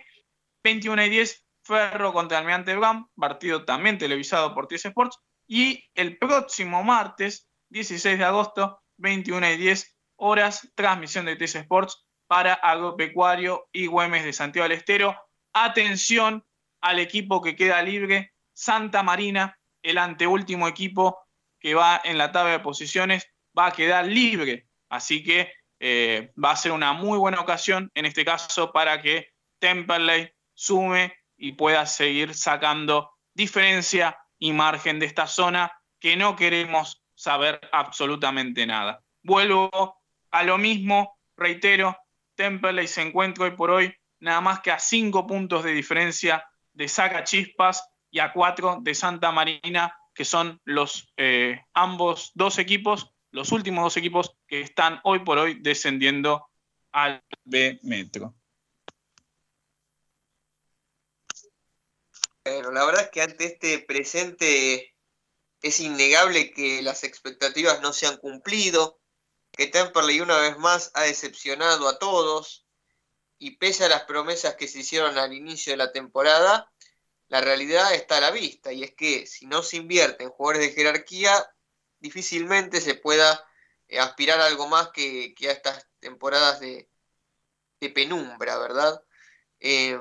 21 0.63 1.05
y 1.05 1.09
10, 1.09 1.45
Ferro 1.63 2.13
contra 2.13 2.39
Almirante 2.39 2.75
Brown, 2.75 3.09
partido 3.15 3.63
también 3.63 3.97
televisado 3.97 4.53
por 4.53 4.67
TS 4.67 4.85
Sports. 4.85 5.19
Y 5.47 5.85
el 5.95 6.17
próximo 6.17 6.83
martes, 6.83 7.49
16 7.69 8.17
de 8.17 8.25
agosto, 8.25 8.81
21 8.97 9.49
y 9.51 9.57
10 9.57 9.97
horas, 10.17 10.69
transmisión 10.75 11.25
de 11.25 11.35
TS 11.35 11.55
Sports, 11.55 12.05
para 12.27 12.53
Agropecuario 12.53 13.69
y 13.71 13.87
Güemes 13.87 14.25
de 14.25 14.33
Santiago 14.33 14.67
del 14.67 14.77
Estero. 14.77 15.15
Atención 15.53 16.45
al 16.81 16.99
equipo 16.99 17.41
que 17.41 17.55
queda 17.55 17.81
libre, 17.81 18.33
Santa 18.53 19.03
Marina, 19.03 19.57
el 19.81 19.97
anteúltimo 19.97 20.67
equipo 20.67 21.19
que 21.59 21.75
va 21.75 22.01
en 22.03 22.17
la 22.17 22.31
tabla 22.31 22.51
de 22.51 22.59
posiciones, 22.59 23.27
va 23.57 23.67
a 23.67 23.71
quedar 23.71 24.05
libre. 24.05 24.67
Así 24.89 25.23
que 25.23 25.51
eh, 25.79 26.31
va 26.43 26.51
a 26.51 26.55
ser 26.55 26.71
una 26.71 26.93
muy 26.93 27.17
buena 27.17 27.39
ocasión, 27.39 27.91
en 27.93 28.05
este 28.05 28.25
caso, 28.25 28.71
para 28.71 29.01
que 29.01 29.29
Temperley 29.59 30.31
sume 30.53 31.15
y 31.37 31.53
pueda 31.53 31.85
seguir 31.85 32.33
sacando 32.33 33.11
diferencia 33.33 34.17
y 34.39 34.53
margen 34.53 34.99
de 34.99 35.05
esta 35.05 35.27
zona 35.27 35.71
que 35.99 36.15
no 36.15 36.35
queremos 36.35 37.03
saber 37.15 37.59
absolutamente 37.71 38.65
nada. 38.65 39.03
Vuelvo 39.23 39.69
a 40.31 40.43
lo 40.43 40.57
mismo, 40.57 41.17
reitero, 41.35 41.97
Temperley 42.35 42.87
se 42.87 43.01
encuentra 43.01 43.45
hoy 43.45 43.51
por 43.51 43.71
hoy 43.71 43.93
nada 44.19 44.41
más 44.41 44.59
que 44.61 44.71
a 44.71 44.79
cinco 44.79 45.27
puntos 45.27 45.63
de 45.63 45.73
diferencia 45.73 46.43
de 46.73 46.87
Saca 46.87 47.23
Chispas 47.23 47.83
y 48.09 48.19
a 48.19 48.31
cuatro 48.31 48.79
de 48.81 48.95
Santa 48.95 49.31
Marina, 49.31 49.95
que 50.13 50.25
son 50.25 50.59
los 50.63 51.13
eh, 51.17 51.61
ambos 51.73 52.31
dos 52.33 52.57
equipos, 52.59 53.13
los 53.31 53.51
últimos 53.51 53.83
dos 53.83 53.97
equipos 53.97 54.35
que 54.47 54.61
están 54.61 54.99
hoy 55.03 55.19
por 55.19 55.37
hoy 55.37 55.59
descendiendo 55.61 56.49
al 56.91 57.23
B 57.43 57.79
Metro. 57.83 58.35
Bueno, 62.43 62.71
la 62.71 62.85
verdad 62.85 63.03
es 63.03 63.09
que 63.09 63.21
ante 63.21 63.45
este 63.45 63.79
presente 63.79 64.95
es 65.61 65.79
innegable 65.79 66.51
que 66.51 66.81
las 66.81 67.03
expectativas 67.03 67.81
no 67.81 67.91
se 67.91 68.07
han 68.07 68.17
cumplido, 68.17 68.99
que 69.51 69.67
Temperley 69.67 70.21
una 70.21 70.37
vez 70.37 70.57
más 70.57 70.91
ha 70.93 71.03
decepcionado 71.03 71.89
a 71.89 71.99
todos 71.99 72.65
y 73.39 73.57
pese 73.57 73.85
a 73.85 73.89
las 73.89 74.03
promesas 74.03 74.55
que 74.55 74.67
se 74.67 74.79
hicieron 74.79 75.17
al 75.17 75.33
inicio 75.33 75.73
de 75.73 75.77
la 75.77 75.91
temporada, 75.91 76.71
la 77.27 77.41
realidad 77.41 77.93
está 77.93 78.17
a 78.17 78.21
la 78.21 78.31
vista 78.31 78.71
y 78.71 78.83
es 78.83 78.93
que 78.95 79.27
si 79.27 79.45
no 79.45 79.61
se 79.61 79.77
invierte 79.77 80.23
en 80.23 80.29
jugadores 80.29 80.69
de 80.69 80.73
jerarquía, 80.73 81.49
difícilmente 81.99 82.81
se 82.81 82.95
pueda 82.95 83.45
eh, 83.87 83.99
aspirar 83.99 84.39
a 84.39 84.45
algo 84.45 84.67
más 84.67 84.89
que, 84.89 85.33
a 85.41 85.51
estas 85.51 85.87
temporadas 85.99 86.59
de, 86.59 86.89
penumbra, 87.93 88.57
¿verdad? 88.57 89.01
Eh, 89.59 89.97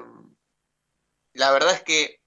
la 1.34 1.52
verdad 1.52 1.74
es 1.74 1.82
que 1.82 2.22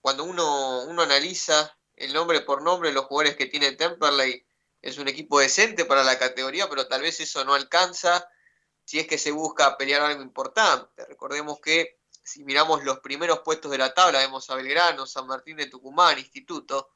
cuando 0.00 0.24
uno, 0.24 0.84
uno 0.84 1.02
analiza 1.02 1.78
el 1.96 2.12
nombre 2.12 2.40
por 2.40 2.62
nombre, 2.62 2.92
los 2.92 3.04
jugadores 3.06 3.36
que 3.36 3.46
tiene 3.46 3.72
Temperley, 3.72 4.44
es 4.80 4.98
un 4.98 5.08
equipo 5.08 5.40
decente 5.40 5.84
para 5.84 6.04
la 6.04 6.18
categoría, 6.18 6.68
pero 6.68 6.86
tal 6.86 7.02
vez 7.02 7.20
eso 7.20 7.44
no 7.44 7.54
alcanza 7.54 8.26
si 8.84 8.98
es 8.98 9.06
que 9.06 9.18
se 9.18 9.32
busca 9.32 9.76
pelear 9.76 10.02
algo 10.02 10.22
importante. 10.22 11.04
Recordemos 11.06 11.60
que 11.60 11.98
si 12.22 12.44
miramos 12.44 12.84
los 12.84 13.00
primeros 13.00 13.40
puestos 13.40 13.70
de 13.70 13.78
la 13.78 13.92
tabla, 13.92 14.20
vemos 14.20 14.48
a 14.48 14.54
Belgrano, 14.54 15.06
San 15.06 15.26
Martín 15.26 15.56
de 15.56 15.66
Tucumán, 15.66 16.18
Instituto, 16.18 16.90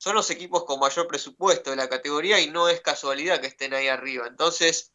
son 0.00 0.14
los 0.14 0.30
equipos 0.30 0.64
con 0.64 0.80
mayor 0.80 1.06
presupuesto 1.06 1.68
de 1.68 1.76
la 1.76 1.90
categoría 1.90 2.40
y 2.40 2.48
no 2.48 2.70
es 2.70 2.80
casualidad 2.80 3.38
que 3.38 3.48
estén 3.48 3.74
ahí 3.74 3.88
arriba. 3.88 4.26
Entonces, 4.26 4.94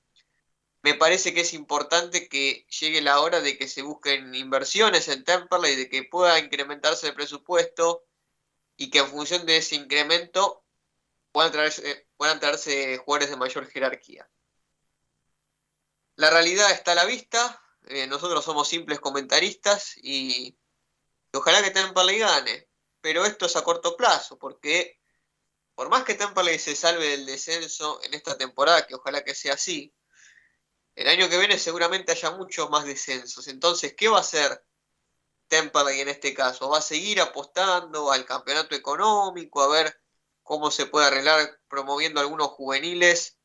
me 0.82 0.96
parece 0.96 1.32
que 1.32 1.42
es 1.42 1.54
importante 1.54 2.28
que 2.28 2.66
llegue 2.80 3.04
la 3.04 3.20
hora 3.20 3.40
de 3.40 3.56
que 3.56 3.68
se 3.68 3.84
busquen 3.84 4.34
inversiones 4.34 5.08
en 5.08 5.24
Temperley, 5.24 5.76
de 5.76 5.90
que 5.90 6.06
pueda 6.06 6.40
incrementarse 6.40 7.08
el 7.08 7.14
presupuesto 7.14 8.04
y 8.78 8.90
que 8.90 8.98
en 8.98 9.08
función 9.08 9.46
de 9.46 9.58
ese 9.58 9.76
incremento 9.76 10.66
puedan 11.32 11.52
traerse, 11.52 12.08
jugadores 12.18 13.30
de 13.30 13.38
mayor 13.38 13.68
jerarquía. 13.68 14.28
La 16.16 16.32
realidad 16.32 16.72
está 16.72 16.94
a 16.94 16.96
la 16.96 17.06
vista, 17.06 17.62
eh, 17.90 18.08
nosotros 18.08 18.44
somos 18.44 18.68
simples 18.68 19.00
comentaristas 19.00 19.98
y, 19.98 20.58
ojalá 21.32 21.62
que 21.62 21.70
Temperley 21.70 22.18
gane, 22.18 22.65
pero 23.06 23.24
esto 23.24 23.46
es 23.46 23.56
a 23.56 23.64
corto 23.64 23.96
plazo, 23.96 24.40
porque 24.40 25.00
por 25.76 25.90
más 25.90 26.04
que 26.04 26.16
Temperley 26.16 26.58
se 26.58 26.76
salve 26.76 27.10
del 27.10 27.28
descenso 27.28 28.02
en 28.02 28.16
esta 28.16 28.36
temporada, 28.36 28.88
que 28.88 28.96
ojalá 28.96 29.24
que 29.24 29.36
sea 29.36 29.54
así, 29.54 29.94
el 30.96 31.08
año 31.08 31.30
que 31.30 31.38
viene 31.38 31.60
seguramente 31.60 32.14
haya 32.14 32.32
muchos 32.32 32.68
más 32.72 32.84
descensos. 32.84 33.48
Entonces, 33.48 33.94
¿qué 33.96 34.08
va 34.08 34.18
a 34.18 34.22
hacer 34.22 34.66
Temperley 35.48 36.02
en 36.02 36.10
este 36.10 36.34
caso? 36.34 36.68
¿Va 36.68 36.80
a 36.80 36.82
seguir 36.82 37.22
apostando 37.22 38.12
al 38.12 38.26
campeonato 38.26 38.74
económico, 38.74 39.62
a 39.62 39.68
ver 39.68 40.02
cómo 40.42 40.72
se 40.72 40.88
puede 40.88 41.06
arreglar 41.06 41.60
promoviendo 41.68 42.22
algunos 42.22 42.48
juveniles 42.48 43.38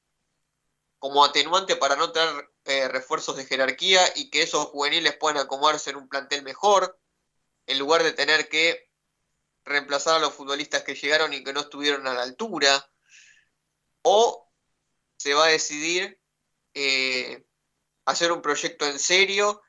como 0.98 1.22
atenuante 1.22 1.76
para 1.76 1.96
no 1.96 2.12
tener 2.12 2.50
eh, 2.64 2.88
refuerzos 2.88 3.36
de 3.36 3.44
jerarquía 3.44 4.10
y 4.16 4.30
que 4.30 4.40
esos 4.40 4.68
juveniles 4.68 5.18
puedan 5.18 5.36
acomodarse 5.36 5.90
en 5.90 5.96
un 5.96 6.08
plantel 6.08 6.44
mejor, 6.44 6.98
en 7.66 7.78
lugar 7.78 8.02
de 8.02 8.12
tener 8.12 8.48
que 8.48 8.89
reemplazar 9.70 10.16
a 10.16 10.18
los 10.18 10.34
futbolistas 10.34 10.82
que 10.82 10.94
llegaron 10.94 11.32
y 11.32 11.42
que 11.42 11.52
no 11.52 11.60
estuvieron 11.60 12.06
a 12.06 12.14
la 12.14 12.22
altura? 12.22 12.90
¿O 14.02 14.50
se 15.16 15.34
va 15.34 15.46
a 15.46 15.48
decidir 15.48 16.20
eh, 16.74 17.44
hacer 18.04 18.32
un 18.32 18.42
proyecto 18.42 18.86
en 18.86 18.98
serio 18.98 19.62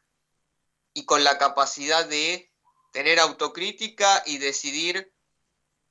y 0.94 1.06
con 1.06 1.24
la 1.24 1.38
capacidad 1.38 2.06
de 2.06 2.52
tener 2.92 3.20
autocrítica 3.20 4.24
y 4.26 4.38
decidir 4.38 5.14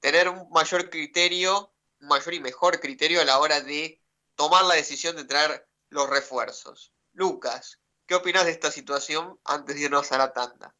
tener 0.01 0.29
un 0.29 0.49
mayor 0.51 0.91
criterio, 0.91 1.73
un 2.01 2.09
mayor 2.09 2.35
y 2.35 2.41
mejor 2.41 2.81
criterio 2.81 3.21
a 3.21 3.25
la 3.25 3.39
hora 3.39 3.61
de 3.61 4.03
tomar 4.35 4.65
la 4.65 4.75
decisión 4.75 5.17
de 5.17 5.25
traer 5.25 5.69
los 5.89 6.09
refuerzos. 6.09 6.93
Lucas, 7.13 7.79
¿qué 8.07 8.15
opinas 8.15 8.45
de 8.45 8.53
esta 8.53 8.71
situación 8.71 9.39
antes 9.45 9.77
de 9.77 9.83
irnos 9.83 10.11
a 10.13 10.19
la 10.19 10.33
tanda? 10.33 10.75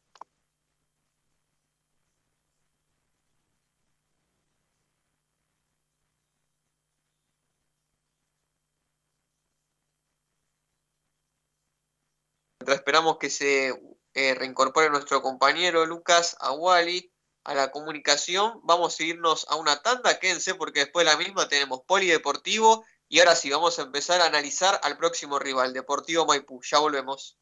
Mientras 12.61 12.77
esperamos 12.77 13.17
que 13.17 13.31
se 13.31 13.73
eh, 14.13 14.35
reincorpore 14.35 14.91
nuestro 14.91 15.23
compañero 15.23 15.87
Lucas 15.87 16.37
Aguali 16.39 17.11
a 17.43 17.55
la 17.55 17.71
comunicación, 17.71 18.59
vamos 18.61 18.99
a 18.99 19.03
irnos 19.03 19.47
a 19.49 19.55
una 19.55 19.81
tanda, 19.81 20.19
quédense 20.19 20.53
porque 20.53 20.81
después 20.81 21.03
de 21.03 21.11
la 21.11 21.17
misma 21.17 21.47
tenemos 21.47 21.81
Polideportivo 21.87 22.85
y 23.09 23.17
ahora 23.17 23.35
sí 23.35 23.49
vamos 23.49 23.79
a 23.79 23.81
empezar 23.81 24.21
a 24.21 24.27
analizar 24.27 24.79
al 24.83 24.95
próximo 24.95 25.39
rival, 25.39 25.73
Deportivo 25.73 26.27
Maipú. 26.27 26.61
Ya 26.61 26.77
volvemos. 26.77 27.35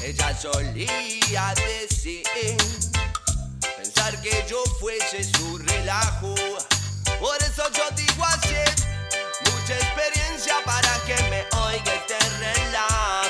Cual 0.00 0.38
solía 0.38 1.54
decir. 1.56 2.22
Pensar 3.76 4.20
que 4.22 4.44
yo 4.48 4.62
fuese 4.80 5.22
su 5.24 5.58
relajo. 5.58 6.34
Por 7.20 7.36
eso 7.42 7.64
yo 7.76 7.84
digo 7.94 8.24
así. 8.24 8.54
Mucha 9.44 9.74
experiencia 9.74 10.54
para 10.64 10.98
que 11.04 11.16
me 11.24 11.44
oiga 11.58 11.94
este 11.94 12.18
relajo. 12.38 13.29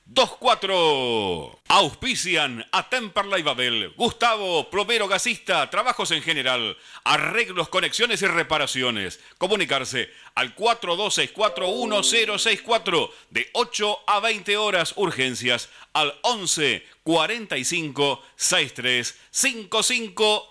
24. 0.13 1.61
Auspician 1.69 2.65
a 2.73 2.89
Temperley 2.89 3.43
Babel, 3.43 3.93
Gustavo, 3.95 4.69
plomero 4.69 5.07
gasista, 5.07 5.69
trabajos 5.69 6.11
en 6.11 6.21
general, 6.21 6.75
arreglos, 7.05 7.69
conexiones 7.69 8.21
y 8.21 8.27
reparaciones. 8.27 9.21
Comunicarse 9.37 10.09
al 10.35 10.53
42641064 10.55 13.09
de 13.29 13.49
8 13.53 13.99
a 14.07 14.19
20 14.19 14.57
horas, 14.57 14.93
urgencias 14.97 15.69
al 15.93 16.13
11 16.23 16.85
45 17.03 18.21
63 18.35 19.17
55 19.31 20.50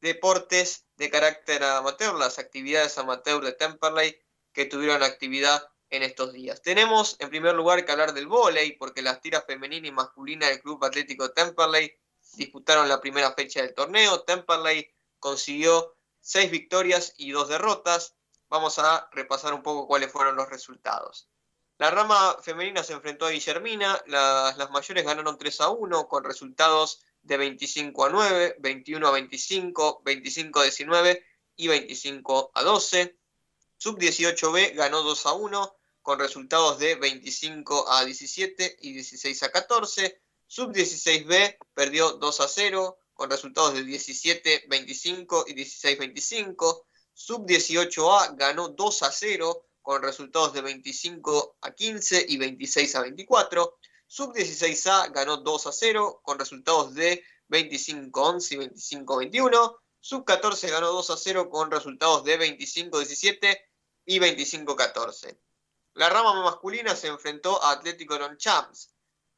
deportes 0.00 0.86
de 0.96 1.10
carácter 1.10 1.62
amateur, 1.62 2.14
las 2.14 2.38
actividades 2.38 2.96
amateur 2.98 3.42
de 3.42 3.52
Temperley 3.52 4.18
que 4.52 4.64
tuvieron 4.64 5.02
actividad 5.02 5.62
en 5.90 6.02
estos 6.02 6.32
días. 6.32 6.62
Tenemos 6.62 7.16
en 7.18 7.30
primer 7.30 7.54
lugar 7.54 7.84
que 7.84 7.92
hablar 7.92 8.14
del 8.14 8.26
vóley 8.26 8.72
porque 8.72 9.02
las 9.02 9.20
tiras 9.20 9.44
femenina 9.46 9.88
y 9.88 9.92
masculina 9.92 10.48
del 10.48 10.60
Club 10.60 10.84
Atlético 10.84 11.30
Temperley 11.32 11.94
disputaron 12.34 12.88
la 12.88 13.00
primera 13.00 13.32
fecha 13.32 13.60
del 13.60 13.74
torneo. 13.74 14.22
Temperley 14.22 14.90
consiguió 15.18 15.96
seis 16.20 16.50
victorias 16.50 17.14
y 17.16 17.30
dos 17.32 17.48
derrotas. 17.48 18.14
Vamos 18.48 18.78
a 18.78 19.08
repasar 19.12 19.54
un 19.54 19.62
poco 19.62 19.86
cuáles 19.86 20.12
fueron 20.12 20.36
los 20.36 20.48
resultados. 20.48 21.28
La 21.78 21.90
rama 21.90 22.36
femenina 22.42 22.82
se 22.82 22.92
enfrentó 22.92 23.26
a 23.26 23.30
Guillermina, 23.30 24.02
las, 24.06 24.58
las 24.58 24.70
mayores 24.70 25.04
ganaron 25.04 25.38
3 25.38 25.60
a 25.62 25.70
1 25.70 26.08
con 26.08 26.24
resultados 26.24 27.00
de 27.22 27.36
25 27.36 28.04
a 28.04 28.10
9, 28.10 28.56
21 28.58 29.06
a 29.06 29.10
25, 29.10 30.02
25 30.04 30.60
a 30.60 30.62
19 30.64 31.24
y 31.56 31.68
25 31.68 32.52
a 32.54 32.62
12. 32.62 33.16
Sub 33.76 33.98
18B 33.98 34.74
ganó 34.74 35.02
2 35.02 35.26
a 35.26 35.32
1 35.32 35.76
con 36.02 36.18
resultados 36.18 36.78
de 36.78 36.96
25 36.96 37.90
a 37.90 38.04
17 38.04 38.76
y 38.80 38.92
16 38.92 39.42
a 39.42 39.50
14. 39.50 40.20
Sub 40.46 40.72
16B 40.72 41.56
perdió 41.72 42.12
2 42.12 42.40
a 42.40 42.48
0 42.48 42.98
con 43.20 43.28
resultados 43.28 43.74
de 43.74 43.84
17 43.84 44.64
25 44.66 45.44
y 45.48 45.52
16 45.52 45.98
25. 45.98 46.86
Sub 47.12 47.44
18A 47.44 48.34
ganó 48.34 48.68
2 48.68 49.02
a 49.02 49.12
0 49.12 49.66
con 49.82 50.02
resultados 50.02 50.54
de 50.54 50.62
25 50.62 51.58
a 51.60 51.70
15 51.70 52.24
y 52.26 52.38
26 52.38 52.96
a 52.96 53.02
24. 53.02 53.76
Sub 54.06 54.32
16A 54.32 55.12
ganó 55.12 55.36
2 55.36 55.66
a 55.66 55.70
0 55.70 56.20
con 56.24 56.38
resultados 56.38 56.94
de 56.94 57.22
25 57.48 58.24
a 58.24 58.30
11 58.30 58.54
y 58.54 58.56
25 58.56 59.12
a 59.12 59.18
21. 59.18 59.76
Sub 60.00 60.24
14 60.24 60.70
ganó 60.70 60.90
2 60.90 61.10
a 61.10 61.16
0 61.18 61.50
con 61.50 61.70
resultados 61.70 62.24
de 62.24 62.38
25 62.38 62.96
a 62.96 63.00
17 63.00 63.68
y 64.06 64.18
25-14. 64.18 65.38
La 65.92 66.08
rama 66.08 66.42
masculina 66.42 66.96
se 66.96 67.08
enfrentó 67.08 67.62
a 67.62 67.72
Atlético 67.72 68.16
Champs. 68.38 68.94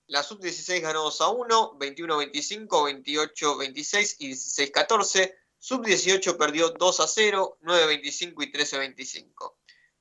La 0.07 0.23
sub-16 0.23 0.81
ganó 0.81 1.05
2 1.05 1.21
a 1.21 1.29
1, 1.29 1.79
21-25, 1.79 2.69
28-26 2.69 4.17
y 4.19 4.33
16-14. 4.33 5.35
Sub-18 5.59 6.37
perdió 6.37 6.71
2 6.71 7.01
a 7.01 7.07
0, 7.07 7.59
9-25 7.63 8.43
y 8.43 8.53
13-25. 8.53 9.55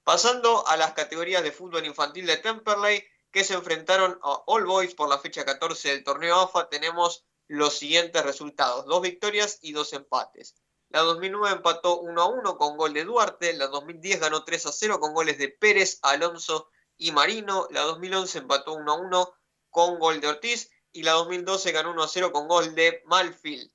Pasando 0.03 0.67
a 0.67 0.75
las 0.77 0.93
categorías 0.93 1.43
de 1.43 1.51
fútbol 1.51 1.85
infantil 1.85 2.25
de 2.25 2.37
Temperley, 2.37 3.03
que 3.31 3.43
se 3.43 3.53
enfrentaron 3.53 4.19
a 4.23 4.43
All 4.47 4.65
Boys 4.65 4.95
por 4.95 5.07
la 5.07 5.19
fecha 5.19 5.45
14 5.45 5.89
del 5.89 6.03
torneo 6.03 6.39
AFA, 6.41 6.67
tenemos 6.69 7.25
los 7.47 7.77
siguientes 7.77 8.23
resultados: 8.23 8.85
dos 8.85 9.01
victorias 9.01 9.59
y 9.61 9.71
dos 9.73 9.93
empates. 9.93 10.55
La 10.89 11.01
2009 11.01 11.55
empató 11.55 11.99
1 12.01 12.21
a 12.21 12.25
1 12.25 12.57
con 12.57 12.75
gol 12.75 12.93
de 12.93 13.05
Duarte. 13.05 13.53
La 13.53 13.67
2010 13.67 14.19
ganó 14.19 14.43
3 14.43 14.65
a 14.65 14.71
0 14.71 14.99
con 14.99 15.13
goles 15.13 15.37
de 15.37 15.47
Pérez, 15.47 15.99
Alonso 16.01 16.69
y 16.97 17.11
Marino. 17.11 17.67
La 17.71 17.81
2011 17.81 18.39
empató 18.39 18.73
1 18.73 18.91
a 18.91 18.95
1 18.95 19.33
con 19.71 19.97
gol 19.97 20.21
de 20.21 20.27
Ortiz. 20.27 20.69
Y 20.91 21.03
la 21.03 21.13
2012 21.13 21.71
ganó 21.71 21.91
1 21.91 22.03
a 22.03 22.07
0 22.07 22.31
con 22.31 22.47
gol 22.47 22.75
de 22.75 23.01
Malfield. 23.05 23.71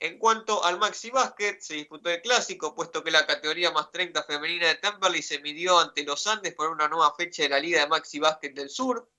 En 0.00 0.18
cuanto 0.18 0.64
al 0.64 0.78
Maxi 0.78 1.10
Basket, 1.10 1.58
se 1.60 1.74
disputó 1.74 2.08
el 2.10 2.22
clásico, 2.22 2.74
puesto 2.74 3.02
que 3.02 3.10
la 3.10 3.26
categoría 3.26 3.72
más 3.72 3.90
30 3.90 4.22
femenina 4.24 4.68
de 4.68 4.76
Temperley 4.76 5.22
se 5.22 5.40
midió 5.40 5.78
ante 5.78 6.04
los 6.04 6.26
Andes 6.28 6.54
por 6.54 6.68
una 6.68 6.86
nueva 6.86 7.14
fecha 7.16 7.42
de 7.42 7.48
la 7.48 7.58
Liga 7.58 7.80
de 7.80 7.88
Maxi 7.88 8.20
Basket 8.20 8.50
del 8.50 8.70
Sur. 8.70 9.10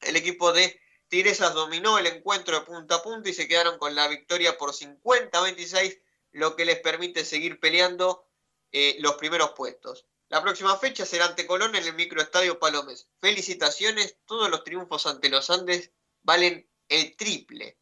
El 0.00 0.16
equipo 0.16 0.52
de 0.52 0.80
Tigresas 1.08 1.52
dominó 1.52 1.98
el 1.98 2.06
encuentro 2.06 2.58
de 2.58 2.64
punta 2.64 2.96
a 2.96 3.02
punta 3.02 3.28
y 3.28 3.34
se 3.34 3.46
quedaron 3.46 3.78
con 3.78 3.94
la 3.94 4.08
victoria 4.08 4.56
por 4.56 4.72
50-26 4.72 6.00
lo 6.32 6.56
que 6.56 6.64
les 6.64 6.80
permite 6.80 7.24
seguir 7.24 7.60
peleando 7.60 8.26
eh, 8.72 8.96
los 9.00 9.14
primeros 9.14 9.52
puestos. 9.52 10.06
La 10.28 10.42
próxima 10.42 10.76
fecha 10.76 11.06
será 11.06 11.26
ante 11.26 11.46
Colón 11.46 11.76
en 11.76 11.84
el 11.84 11.94
microestadio 11.94 12.58
Palomes. 12.58 13.08
Felicitaciones, 13.20 14.18
todos 14.26 14.50
los 14.50 14.64
triunfos 14.64 15.06
ante 15.06 15.28
los 15.28 15.50
Andes 15.50 15.92
valen 16.22 16.68
el 16.88 17.16
triple. 17.16 17.78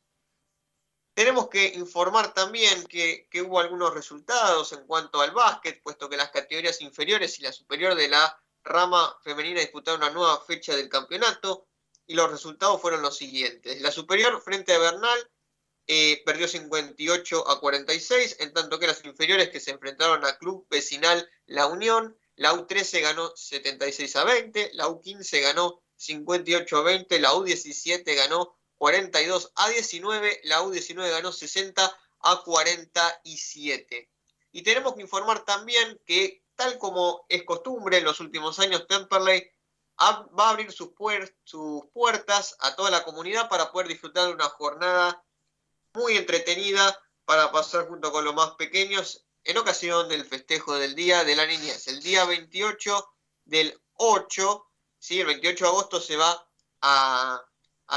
Tenemos 1.15 1.49
que 1.49 1.66
informar 1.69 2.35
también 2.35 2.85
que, 2.87 3.29
hubo 3.47 3.61
algunos 3.61 3.95
resultados 3.95 4.73
en 4.73 4.87
cuanto 4.87 5.23
al 5.23 5.31
básquet, 5.31 5.81
puesto 5.83 6.09
que 6.09 6.16
las 6.16 6.31
categorías 6.31 6.81
inferiores 6.83 7.39
y 7.39 7.43
la 7.43 7.53
superior 7.53 7.95
de 7.95 8.09
la 8.09 8.39
rama 8.62 9.16
femenina 9.23 9.61
disputaron 9.61 10.03
una 10.03 10.11
nueva 10.11 10.41
fecha 10.45 10.75
del 10.75 10.89
campeonato 10.89 11.69
y 12.07 12.15
los 12.15 12.31
resultados 12.31 12.81
fueron 12.81 13.01
los 13.01 13.16
siguientes. 13.16 13.81
La 13.81 13.91
superior 13.93 14.43
frente 14.43 14.75
a 14.75 14.79
Bernal 14.79 15.31
eh, 15.87 16.23
perdió 16.27 16.49
58 16.49 17.49
a 17.49 17.61
46, 17.61 18.37
en 18.41 18.53
tanto 18.53 18.79
que 18.79 18.87
las 18.87 19.05
inferiores 19.05 19.51
que 19.51 19.61
se 19.61 19.71
enfrentaron 19.71 20.25
a 20.25 20.37
Club 20.37 20.66
Vecinal 20.69 21.31
La 21.47 21.66
Unión, 21.66 22.19
la 22.36 22.52
U13 22.52 23.01
ganó 23.01 23.32
76 23.35 24.16
a 24.16 24.24
20, 24.24 24.70
la 24.74 24.89
U15 24.89 25.43
ganó 25.43 25.82
58 25.97 26.77
a 26.77 26.82
20, 26.82 27.19
la 27.20 27.32
U17 27.32 28.16
ganó 28.16 28.56
42 28.77 29.52
a 29.55 29.69
19, 29.69 30.40
la 30.44 30.62
U19 30.62 31.11
ganó 31.11 31.32
60 31.32 31.98
a 32.20 32.43
47. 32.43 34.11
Y 34.52 34.62
tenemos 34.62 34.94
que 34.94 35.02
informar 35.02 35.44
también 35.44 36.01
que, 36.06 36.43
tal 36.56 36.78
como 36.78 37.24
es 37.28 37.44
costumbre 37.44 37.98
en 37.98 38.05
los 38.05 38.20
últimos 38.20 38.59
años, 38.59 38.86
Temperley 38.86 39.51
va 40.01 40.47
a 40.47 40.51
abrir 40.51 40.73
sus, 40.73 40.90
sus 41.44 41.85
puertas 41.93 42.56
a 42.61 42.74
toda 42.74 42.90
la 42.90 43.05
comunidad 43.05 43.48
para 43.48 43.70
poder 43.70 43.89
disfrutar 43.89 44.27
de 44.27 44.35
una 44.35 44.48
jornada 44.48 45.24
muy 45.93 46.16
entretenida 46.16 47.01
para 47.24 47.52
pasar 47.52 47.86
junto 47.89 48.11
con 48.11 48.24
los 48.24 48.35
más 48.35 48.52
pequeños 48.52 49.24
en 49.45 49.59
ocasión 49.59 50.09
del 50.09 50.25
festejo 50.25 50.75
del 50.79 50.95
Día 50.95 51.23
de 51.25 51.37
la 51.37 51.47
Niñez. 51.47 51.87
El 51.89 52.03
día 52.03 52.25
28 52.25 53.15
del 53.45 53.79
8, 53.95 54.66
¿sí? 54.99 55.21
el 55.21 55.27
28 55.27 55.65
de 55.65 55.71
agosto 55.71 56.01
se 56.01 56.16
va 56.16 56.49
a, 56.81 57.45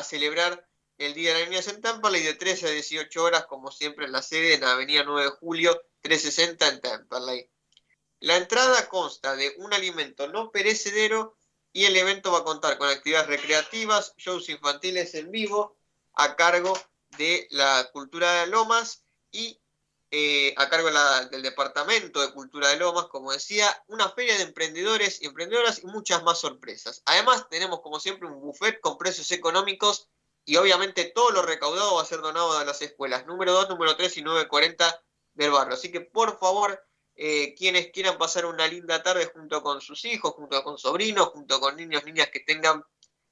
celebrar 0.04 0.68
el 0.98 1.14
Día 1.14 1.34
de 1.34 1.40
la 1.40 1.46
Niñez 1.46 1.68
en 1.70 1.82
Temperley 1.82 2.22
de 2.22 2.34
13 2.34 2.68
a 2.68 2.72
18 2.72 3.24
horas, 3.24 3.46
como 3.46 3.72
siempre 3.72 4.06
en 4.06 4.12
la 4.12 4.22
sede 4.22 4.56
en 4.56 4.62
la 4.62 4.74
Avenida 4.74 5.04
9 5.06 5.24
de 5.24 5.30
Julio 5.38 5.82
360 6.02 6.68
en 6.68 6.82
Temperley. 6.82 7.50
La 8.20 8.36
entrada 8.36 8.88
consta 8.90 9.36
de 9.36 9.54
un 9.58 9.74
alimento 9.74 10.28
no 10.28 10.52
perecedero 10.52 11.38
y 11.72 11.86
el 11.86 11.96
evento 11.96 12.32
va 12.32 12.40
a 12.40 12.44
contar 12.44 12.78
con 12.78 12.90
actividades 12.90 13.28
recreativas, 13.28 14.14
shows 14.18 14.50
infantiles 14.50 15.14
en 15.14 15.32
vivo 15.32 15.78
a 16.14 16.36
cargo 16.36 16.78
de 17.18 17.48
la 17.52 17.90
Cultura 17.94 18.42
de 18.42 18.48
Lomas 18.48 19.04
y 19.32 19.60
eh, 20.10 20.54
a 20.56 20.70
cargo 20.70 20.90
del 21.32 21.42
Departamento 21.42 22.22
de 22.22 22.32
Cultura 22.32 22.70
de 22.70 22.78
Lomas, 22.78 23.08
como 23.08 23.34
decía, 23.34 23.68
una 23.88 24.10
feria 24.10 24.38
de 24.38 24.44
emprendedores 24.44 25.22
y 25.22 25.26
emprendedoras 25.26 25.84
y 25.84 25.88
muchas 25.88 26.24
más 26.24 26.40
sorpresas. 26.40 27.02
Además, 27.06 27.50
tenemos 27.50 27.82
como 27.82 28.00
siempre 28.00 28.28
un 28.28 28.40
buffet 28.40 28.80
con 28.80 28.98
precios 28.98 29.32
económicos 29.32 30.08
y 30.46 30.56
obviamente 30.56 31.12
todo 31.14 31.32
lo 31.32 31.42
recaudado 31.42 31.96
va 31.96 32.04
a 32.04 32.06
ser 32.06 32.22
donado 32.22 32.58
a 32.58 32.64
las 32.64 32.82
escuelas 32.82 33.26
número 33.26 33.52
2, 33.52 33.68
número 33.68 33.98
3 33.98 34.16
y 34.18 34.22
940 34.22 35.04
del 35.34 35.52
barrio. 35.52 35.74
Así 35.74 35.92
que 35.92 36.00
por 36.00 36.40
favor, 36.40 36.82
eh, 37.16 37.54
quienes 37.56 37.92
quieran 37.92 38.18
pasar 38.18 38.46
una 38.46 38.66
linda 38.66 39.04
tarde 39.04 39.26
junto 39.26 39.62
con 39.62 39.82
sus 39.82 40.06
hijos, 40.06 40.34
junto 40.36 40.64
con 40.64 40.78
sobrinos, 40.78 41.30
junto 41.30 41.60
con 41.60 41.76
niños, 41.76 42.06
niñas 42.06 42.30
que 42.30 42.40
tengan 42.40 42.82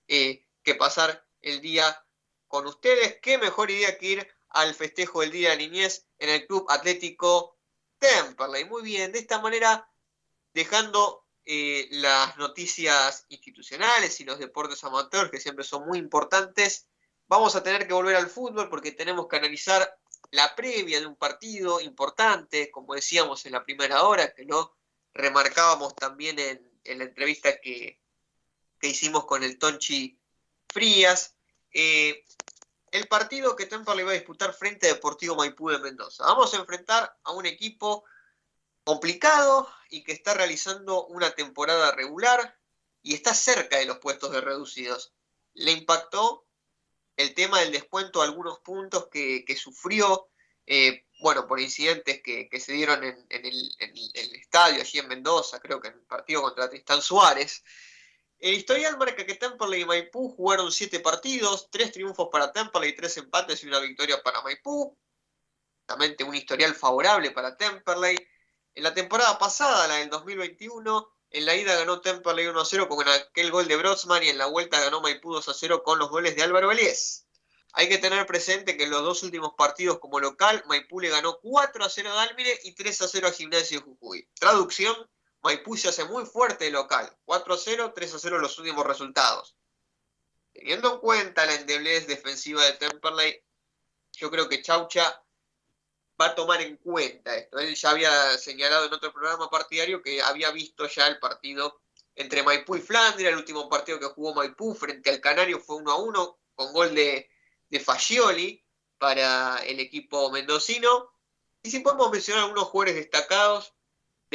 eh, 0.09 0.45
que 0.61 0.75
pasar 0.75 1.25
el 1.41 1.61
día 1.61 2.03
con 2.49 2.67
ustedes. 2.67 3.17
Qué 3.21 3.37
mejor 3.37 3.71
idea 3.71 3.97
que 3.97 4.07
ir 4.07 4.34
al 4.55 4.73
festejo 4.73 5.21
del 5.21 5.31
Día 5.31 5.49
de 5.49 5.55
la 5.55 5.61
Niñez 5.61 6.07
en 6.17 6.29
el 6.29 6.47
Club 6.47 6.65
Atlético 6.69 7.57
Temperley. 7.99 8.65
Muy 8.65 8.83
bien, 8.83 9.11
de 9.11 9.19
esta 9.19 9.41
manera, 9.41 9.87
dejando 10.53 11.25
eh, 11.43 11.87
las 11.91 12.37
noticias 12.37 13.25
institucionales 13.27 14.19
y 14.21 14.23
los 14.23 14.39
deportes 14.39 14.81
amateurs, 14.85 15.29
que 15.29 15.41
siempre 15.41 15.65
son 15.65 15.85
muy 15.85 15.99
importantes, 15.99 16.87
vamos 17.27 17.55
a 17.57 17.63
tener 17.63 17.85
que 17.85 17.93
volver 17.93 18.15
al 18.15 18.29
fútbol 18.29 18.69
porque 18.69 18.93
tenemos 18.93 19.27
que 19.27 19.35
analizar 19.35 19.99
la 20.31 20.55
previa 20.55 21.01
de 21.01 21.05
un 21.05 21.17
partido 21.17 21.81
importante, 21.81 22.71
como 22.71 22.95
decíamos 22.95 23.45
en 23.45 23.51
la 23.51 23.65
primera 23.65 24.03
hora, 24.03 24.33
que 24.33 24.45
lo 24.45 24.77
remarcábamos 25.13 25.95
también 25.95 26.39
en, 26.39 26.97
la 26.97 27.03
entrevista 27.03 27.59
que, 27.59 27.99
que 28.79 28.87
hicimos 28.87 29.25
con 29.25 29.43
el 29.43 29.59
Tonchi 29.59 30.17
Frías. 30.69 31.35
Eh, 31.73 32.23
el 32.95 33.07
partido 33.09 33.57
que 33.57 33.65
Temperley 33.65 34.05
va 34.05 34.11
a 34.11 34.15
disputar 34.15 34.53
frente 34.53 34.87
a 34.87 34.93
Deportivo 34.93 35.35
Maipú 35.35 35.69
de 35.69 35.79
Mendoza. 35.79 36.23
Vamos 36.23 36.53
a 36.53 36.57
enfrentar 36.57 37.17
a 37.23 37.31
un 37.33 37.45
equipo 37.45 38.05
complicado 38.85 39.67
y 39.89 40.03
que 40.03 40.13
está 40.13 40.33
realizando 40.33 41.05
una 41.07 41.31
temporada 41.31 41.91
regular 41.91 42.57
y 43.01 43.13
está 43.13 43.33
cerca 43.33 43.77
de 43.77 43.85
los 43.85 43.97
puestos 43.97 44.31
de 44.31 44.39
reducidos. 44.39 45.13
Le 45.55 45.71
impactó 45.71 46.47
el 47.17 47.33
tema 47.33 47.59
del 47.59 47.73
descuento 47.73 48.21
algunos 48.21 48.59
puntos 48.59 49.09
que, 49.11 49.57
sufrió, 49.59 50.29
eh, 50.65 51.05
bueno, 51.19 51.47
por 51.47 51.59
incidentes 51.59 52.21
que, 52.21 52.49
se 52.59 52.71
dieron 52.71 53.03
en, 53.03 53.25
el, 53.29 53.75
en, 53.79 53.97
el, 54.13 54.35
estadio 54.35 54.81
allí 54.81 54.99
en 54.99 55.09
Mendoza, 55.09 55.59
creo 55.59 55.81
que 55.81 55.89
en 55.89 55.95
el 55.95 56.05
partido 56.05 56.41
contra 56.41 56.69
Tristán 56.69 57.01
Suárez. 57.01 57.61
El 58.45 58.53
historial 58.53 58.95
marca 58.99 59.25
que 59.25 59.33
Temperley 59.33 59.81
y 59.81 59.85
Maipú 59.85 60.29
jugaron 60.35 60.71
siete 60.71 60.99
partidos, 60.99 61.67
tres 61.71 61.91
triunfos 61.91 62.29
para 62.31 62.51
Temperley, 62.51 62.95
tres 62.95 63.17
empates 63.17 63.63
y 63.63 63.67
una 63.67 63.79
victoria 63.79 64.21
para 64.21 64.43
Maipú. 64.43 64.95
Realmente 65.87 66.23
un 66.23 66.35
historial 66.35 66.75
favorable 66.75 67.31
para 67.31 67.57
Temperley. 67.57 68.15
En 68.75 68.83
la 68.83 68.93
temporada 68.93 69.39
pasada, 69.39 69.87
la 69.87 69.95
del 69.95 70.11
2021, 70.11 71.11
en 71.31 71.43
la 71.43 71.55
ida 71.55 71.75
ganó 71.75 72.01
Temperley 72.01 72.45
1 72.45 72.61
a 72.61 72.65
0 72.65 72.87
con 72.87 73.09
aquel 73.09 73.49
gol 73.49 73.67
de 73.67 73.77
Brodsman 73.77 74.21
y 74.21 74.29
en 74.29 74.37
la 74.37 74.45
vuelta 74.45 74.79
ganó 74.79 75.01
Maipú 75.01 75.33
2 75.33 75.49
a 75.49 75.53
0 75.55 75.81
con 75.81 75.97
los 75.97 76.11
goles 76.11 76.35
de 76.35 76.43
Álvaro 76.43 76.71
Eliés. 76.71 77.25
Hay 77.73 77.89
que 77.89 77.97
tener 77.97 78.27
presente 78.27 78.77
que 78.77 78.83
en 78.83 78.91
los 78.91 79.01
dos 79.01 79.23
últimos 79.23 79.55
partidos 79.57 79.97
como 79.97 80.19
local, 80.19 80.63
Maipú 80.67 80.99
le 80.99 81.09
ganó 81.09 81.39
4 81.41 81.83
a 81.83 81.89
0 81.89 82.11
a 82.11 82.13
Dalmire 82.13 82.59
y 82.63 82.75
3 82.75 83.01
a 83.01 83.07
0 83.07 83.27
a 83.27 83.31
Gimnasio 83.31 83.79
de 83.79 83.85
Jujuy. 83.85 84.29
Traducción, 84.35 84.95
Maipú 85.45 85.77
se 85.77 85.89
hace 85.89 86.05
muy 86.05 86.25
fuerte 86.25 86.71
local. 86.71 87.15
4-0, 87.27 87.93
3-0 87.93 88.39
los 88.39 88.57
últimos 88.57 88.83
resultados. 88.83 89.55
Teniendo 90.51 90.95
en 90.95 90.99
cuenta 90.99 91.45
la 91.45 91.53
endeblez 91.53 92.07
defensiva 92.07 92.63
de 92.65 92.73
Temperley, 92.73 93.43
yo 94.13 94.31
creo 94.31 94.49
que 94.49 94.63
Chaucha 94.63 95.23
va 96.19 96.27
a 96.27 96.35
tomar 96.35 96.61
en 96.63 96.77
cuenta 96.77 97.35
esto. 97.35 97.59
Él 97.59 97.75
ya 97.75 97.91
había 97.91 98.37
señalado 98.39 98.87
en 98.87 98.93
otro 98.93 99.13
programa 99.13 99.47
partidario 99.47 100.01
que 100.01 100.19
había 100.19 100.49
visto 100.49 100.87
ya 100.87 101.07
el 101.07 101.19
partido 101.19 101.79
entre 102.15 102.41
Maipú 102.41 102.77
y 102.77 102.81
Flandria, 102.81 103.29
el 103.29 103.35
último 103.35 103.69
partido 103.69 103.99
que 103.99 104.07
jugó 104.07 104.33
Maipú 104.33 104.73
frente 104.73 105.11
al 105.11 105.21
Canario 105.21 105.59
fue 105.59 105.75
1 105.75 105.91
a 105.91 105.97
1 105.97 106.39
con 106.55 106.73
gol 106.73 106.95
de, 106.95 107.29
de 107.69 107.79
Fascioli 107.79 108.65
para 108.97 109.57
el 109.57 109.79
equipo 109.79 110.31
mendocino. 110.31 111.11
Y 111.61 111.69
si 111.69 111.81
podemos 111.81 112.09
mencionar 112.09 112.45
algunos 112.45 112.69
jugadores 112.69 112.95
destacados, 112.95 113.74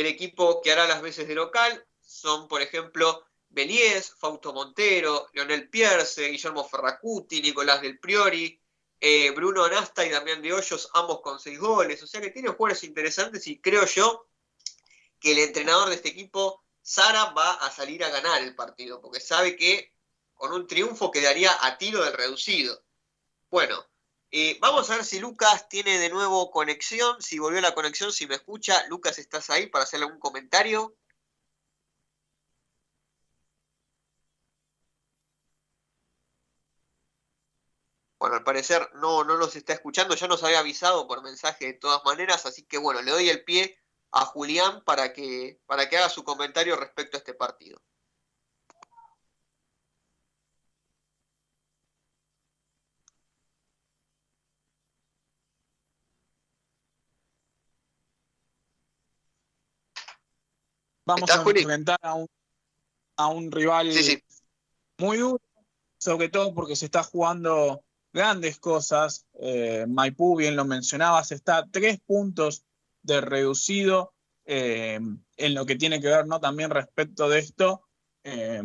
del 0.02 0.14
equipo 0.14 0.62
que 0.62 0.72
hará 0.72 0.86
las 0.86 1.02
veces 1.02 1.28
de 1.28 1.34
local 1.34 1.86
son, 2.00 2.48
por 2.48 2.62
ejemplo, 2.62 3.26
Beliés, 3.50 4.14
Fausto 4.16 4.52
Montero, 4.54 5.28
Leonel 5.34 5.68
Pierce, 5.68 6.28
Guillermo 6.28 6.66
Ferracuti, 6.66 7.42
Nicolás 7.42 7.82
del 7.82 7.98
Priori, 7.98 8.58
eh, 8.98 9.30
Bruno 9.32 9.62
Anasta 9.62 10.06
y 10.06 10.08
Damián 10.08 10.40
de 10.40 10.54
Hoyos, 10.54 10.88
ambos 10.94 11.20
con 11.20 11.38
seis 11.38 11.58
goles. 11.58 12.02
O 12.02 12.06
sea 12.06 12.20
que 12.22 12.30
tiene 12.30 12.48
jugadores 12.48 12.82
interesantes 12.84 13.46
y 13.46 13.60
creo 13.60 13.84
yo 13.84 14.26
que 15.18 15.32
el 15.32 15.38
entrenador 15.40 15.90
de 15.90 15.96
este 15.96 16.08
equipo, 16.08 16.64
Sara, 16.80 17.32
va 17.32 17.52
a 17.52 17.70
salir 17.70 18.02
a 18.02 18.08
ganar 18.08 18.40
el 18.40 18.54
partido, 18.54 19.02
porque 19.02 19.20
sabe 19.20 19.54
que 19.54 19.92
con 20.32 20.50
un 20.52 20.66
triunfo 20.66 21.10
quedaría 21.10 21.54
a 21.60 21.76
tiro 21.76 22.02
del 22.02 22.14
reducido. 22.14 22.82
Bueno, 23.50 23.84
eh, 24.32 24.58
vamos 24.60 24.88
a 24.90 24.96
ver 24.96 25.04
si 25.04 25.18
Lucas 25.20 25.68
tiene 25.68 25.98
de 25.98 26.08
nuevo 26.10 26.50
conexión, 26.50 27.20
si 27.20 27.38
volvió 27.38 27.60
la 27.60 27.74
conexión, 27.74 28.12
si 28.12 28.26
me 28.26 28.36
escucha. 28.36 28.86
Lucas, 28.88 29.18
¿estás 29.18 29.50
ahí 29.50 29.66
para 29.66 29.84
hacerle 29.84 30.06
algún 30.06 30.20
comentario? 30.20 30.96
Bueno, 38.20 38.36
al 38.36 38.44
parecer 38.44 38.88
no, 38.94 39.24
no 39.24 39.36
nos 39.38 39.56
está 39.56 39.72
escuchando, 39.72 40.14
ya 40.14 40.28
nos 40.28 40.44
había 40.44 40.58
avisado 40.60 41.08
por 41.08 41.22
mensaje 41.22 41.66
de 41.66 41.72
todas 41.72 42.04
maneras, 42.04 42.44
así 42.46 42.62
que 42.64 42.76
bueno, 42.78 43.00
le 43.02 43.10
doy 43.10 43.28
el 43.30 43.44
pie 43.44 43.78
a 44.12 44.26
Julián 44.26 44.84
para 44.84 45.12
que, 45.12 45.60
para 45.66 45.88
que 45.88 45.96
haga 45.96 46.08
su 46.10 46.22
comentario 46.22 46.76
respecto 46.76 47.16
a 47.16 47.18
este 47.18 47.34
partido. 47.34 47.80
Vamos 61.10 61.30
a 61.30 61.42
enfrentar 61.42 61.98
a 62.02 62.14
un, 62.14 62.28
a 63.16 63.26
un 63.26 63.50
rival 63.50 63.90
muy 64.98 65.18
duro, 65.18 65.42
sobre 65.98 66.28
todo 66.28 66.54
porque 66.54 66.76
se 66.76 66.84
está 66.84 67.02
jugando 67.02 67.82
grandes 68.12 68.60
cosas. 68.60 69.26
Eh, 69.40 69.86
Maipú, 69.88 70.36
bien 70.36 70.54
lo 70.54 70.64
mencionabas, 70.64 71.32
está 71.32 71.58
a 71.58 71.66
tres 71.66 71.98
puntos 72.06 72.62
de 73.02 73.20
reducido 73.20 74.12
eh, 74.44 75.00
en 75.36 75.54
lo 75.54 75.66
que 75.66 75.74
tiene 75.74 76.00
que 76.00 76.06
ver 76.06 76.28
¿no? 76.28 76.38
también 76.38 76.70
respecto 76.70 77.28
de 77.28 77.40
esto, 77.40 77.82
eh, 78.22 78.62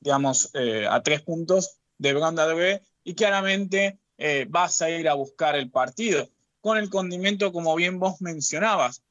digamos, 0.00 0.50
a 0.88 1.02
tres 1.02 1.20
puntos 1.20 1.80
de 1.98 2.14
Branda 2.14 2.46
B 2.46 2.82
y 3.04 3.14
claramente 3.14 3.98
vas 4.48 4.80
a 4.80 4.88
ir 4.88 5.06
a 5.06 5.14
buscar 5.14 5.54
el 5.54 5.70
partido. 5.70 6.30
Con 6.62 6.78
el 6.78 6.88
condimento, 6.88 7.52
como 7.52 7.74
bien 7.74 7.98
vos 7.98 8.22
mencionabas, 8.22 9.02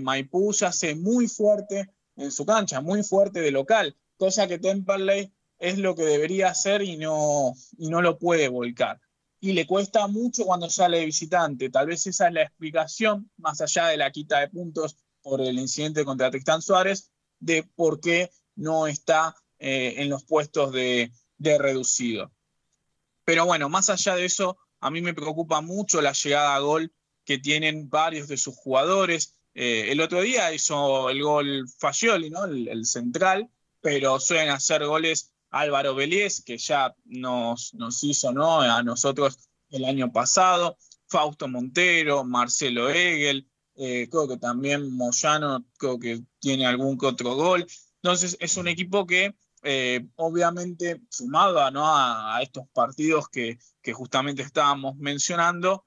Maipú 0.00 0.52
se 0.52 0.66
hace 0.66 0.94
muy 0.94 1.26
fuerte 1.26 1.88
en 2.16 2.30
su 2.30 2.44
cancha, 2.46 2.80
muy 2.80 3.02
fuerte 3.02 3.40
de 3.40 3.50
local, 3.50 3.96
cosa 4.16 4.46
que 4.46 4.58
Temperley 4.58 5.32
es 5.58 5.78
lo 5.78 5.94
que 5.94 6.04
debería 6.04 6.48
hacer 6.48 6.82
y 6.82 6.96
no, 6.96 7.54
y 7.78 7.88
no 7.88 8.02
lo 8.02 8.18
puede 8.18 8.48
volcar. 8.48 9.00
Y 9.40 9.52
le 9.52 9.66
cuesta 9.66 10.06
mucho 10.06 10.44
cuando 10.44 10.70
sale 10.70 10.98
de 10.98 11.06
visitante. 11.06 11.70
Tal 11.70 11.86
vez 11.86 12.06
esa 12.06 12.28
es 12.28 12.34
la 12.34 12.42
explicación, 12.42 13.30
más 13.36 13.60
allá 13.60 13.86
de 13.88 13.96
la 13.96 14.10
quita 14.10 14.40
de 14.40 14.48
puntos 14.48 14.96
por 15.20 15.40
el 15.40 15.58
incidente 15.58 16.04
contra 16.04 16.30
Tristán 16.30 16.62
Suárez, 16.62 17.10
de 17.40 17.62
por 17.62 18.00
qué 18.00 18.30
no 18.54 18.86
está 18.86 19.34
eh, 19.58 19.94
en 19.98 20.08
los 20.08 20.24
puestos 20.24 20.72
de, 20.72 21.12
de 21.38 21.58
reducido. 21.58 22.32
Pero 23.24 23.46
bueno, 23.46 23.68
más 23.68 23.90
allá 23.90 24.14
de 24.16 24.24
eso, 24.24 24.58
a 24.80 24.90
mí 24.90 25.00
me 25.00 25.14
preocupa 25.14 25.60
mucho 25.60 26.02
la 26.02 26.12
llegada 26.12 26.54
a 26.54 26.60
gol 26.60 26.92
que 27.24 27.38
tienen 27.38 27.88
varios 27.88 28.28
de 28.28 28.36
sus 28.36 28.56
jugadores. 28.56 29.36
Eh, 29.54 29.92
el 29.92 30.00
otro 30.00 30.22
día 30.22 30.52
hizo 30.52 31.10
el 31.10 31.22
gol 31.22 31.68
Fagioli, 31.78 32.30
¿no? 32.30 32.44
El, 32.44 32.86
central, 32.86 33.50
pero 33.80 34.18
suelen 34.18 34.50
hacer 34.50 34.84
goles 34.86 35.32
Álvaro 35.50 35.94
Vélez, 35.94 36.42
que 36.42 36.56
ya 36.58 36.94
nos, 37.04 37.74
nos 37.74 38.02
hizo 38.04 38.32
¿no? 38.32 38.60
a 38.60 38.82
nosotros 38.82 39.38
el 39.70 39.84
año 39.84 40.12
pasado, 40.12 40.78
Fausto 41.06 41.48
Montero, 41.48 42.24
Marcelo 42.24 42.88
Egel, 42.88 43.46
eh, 43.76 44.08
creo 44.10 44.28
que 44.28 44.38
también 44.38 44.90
Moyano, 44.90 45.64
creo 45.78 45.98
que 45.98 46.22
tiene 46.38 46.66
algún 46.66 46.98
otro 47.02 47.34
gol. 47.34 47.66
Entonces 47.96 48.36
es 48.40 48.56
un 48.56 48.68
equipo 48.68 49.06
que 49.06 49.34
eh, 49.62 50.06
obviamente 50.16 51.02
sumado 51.08 51.70
¿no? 51.70 51.86
a, 51.86 52.36
a, 52.36 52.42
estos 52.42 52.66
partidos 52.72 53.28
que, 53.28 53.58
que 53.80 53.92
justamente 53.92 54.42
estábamos 54.42 54.96
mencionando, 54.96 55.84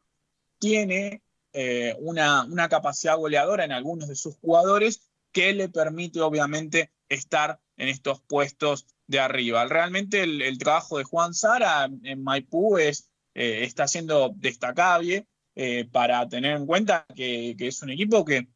tiene 0.60 1.22
eh, 1.58 1.96
una, 2.00 2.44
una, 2.44 2.68
capacidad 2.68 3.16
goleadora 3.16 3.64
en 3.64 3.72
algunos 3.72 4.10
de 4.10 4.18
sus 4.18 4.36
jugadores 4.36 5.10
que 5.32 5.54
le 5.54 5.70
permite 5.70 6.20
obviamente 6.20 6.92
estar 7.08 7.62
en 7.78 7.88
estos 7.88 8.20
puestos 8.20 8.86
de 9.08 9.22
arriba. 9.22 9.66
Realmente 9.66 10.24
el, 10.24 10.58
trabajo 10.58 10.98
de 10.98 11.06
Juan 11.06 11.34
Sara 11.34 11.90
en 12.04 12.24
Maipú 12.26 12.78
es, 12.78 13.10
eh, 13.34 13.64
está 13.64 13.88
siendo 13.88 14.34
destacable 14.36 15.30
eh, 15.56 15.88
para 15.90 16.28
tener 16.28 16.58
en 16.58 16.66
cuenta 16.66 17.06
que, 17.16 17.56
es 17.58 17.82
un 17.82 17.92
equipo 17.92 18.26
que 18.26 18.50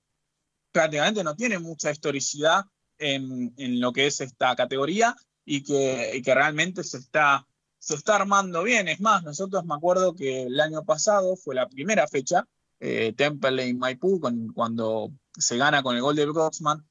prácticamente 0.74 1.24
no 1.24 1.38
tiene 1.38 1.58
mucha 1.58 1.92
historicidad 1.92 2.66
en, 2.98 3.54
lo 3.80 3.94
que 3.94 4.08
es 4.08 4.20
esta 4.20 4.58
categoría 4.58 5.16
y 5.46 5.64
que, 5.64 6.22
que 6.22 6.36
realmente 6.36 6.84
se 6.84 6.98
está, 6.98 7.48
se 7.78 7.96
está 7.96 8.18
armando 8.18 8.62
bien. 8.62 8.90
Es 8.90 9.00
más, 9.00 9.24
nosotros 9.24 9.64
me 9.64 9.76
acuerdo 9.76 10.14
que 10.14 10.44
el 10.44 10.60
año 10.60 10.84
pasado 10.84 11.38
fue 11.38 11.56
la 11.56 11.70
primera 11.70 12.06
fecha 12.06 12.46
eh, 12.80 13.14
Temple 13.14 13.68
y 13.68 13.73
Maipú, 13.73 14.22
cuando 14.53 15.11
se 15.34 15.57
gana 15.57 15.84
con 15.84 15.95
el 15.95 16.01
gol 16.01 16.15
de 16.15 16.26
Broxman, 16.26 16.85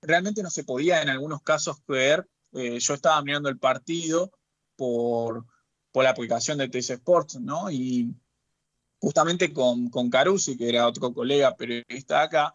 realmente 0.00 0.42
no 0.42 0.50
se 0.50 0.64
podía 0.64 1.02
en 1.02 1.08
algunos 1.08 1.42
casos 1.42 1.78
creer. 1.86 2.28
Eh, 2.52 2.78
yo 2.78 2.94
estaba 2.94 3.22
mirando 3.22 3.48
el 3.48 3.58
partido 3.58 4.32
por, 4.76 5.46
por 5.90 6.04
la 6.04 6.10
aplicación 6.10 6.58
de 6.58 6.68
TC 6.68 6.90
Sports, 6.94 7.40
¿no? 7.40 7.70
Y 7.70 8.14
justamente 8.98 9.52
con, 9.52 9.88
con 9.90 10.10
Carusi, 10.10 10.56
que 10.56 10.68
era 10.68 10.86
otro 10.86 11.12
colega 11.12 11.56
periodista 11.56 12.22
acá, 12.22 12.54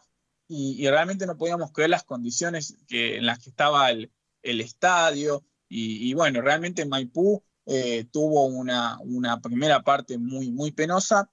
y, 0.50 0.88
realmente 0.88 1.26
no 1.26 1.38
podíamos 1.38 1.72
creer 1.74 1.90
las 1.90 2.06
condiciones 2.06 2.78
que, 2.88 3.18
en 3.18 3.26
las 3.26 3.40
que 3.40 3.50
estaba 3.50 3.92
el, 3.92 4.12
el 4.44 4.62
estadio. 4.62 5.44
Y, 5.68 6.14
bueno, 6.14 6.40
realmente 6.42 6.86
Maipú 6.86 7.44
eh, 7.66 8.06
tuvo 8.12 8.46
una, 8.46 8.98
una 9.02 9.42
primera 9.42 9.84
parte 9.84 10.18
muy, 10.18 10.50
muy 10.52 10.72
penosa, 10.72 11.30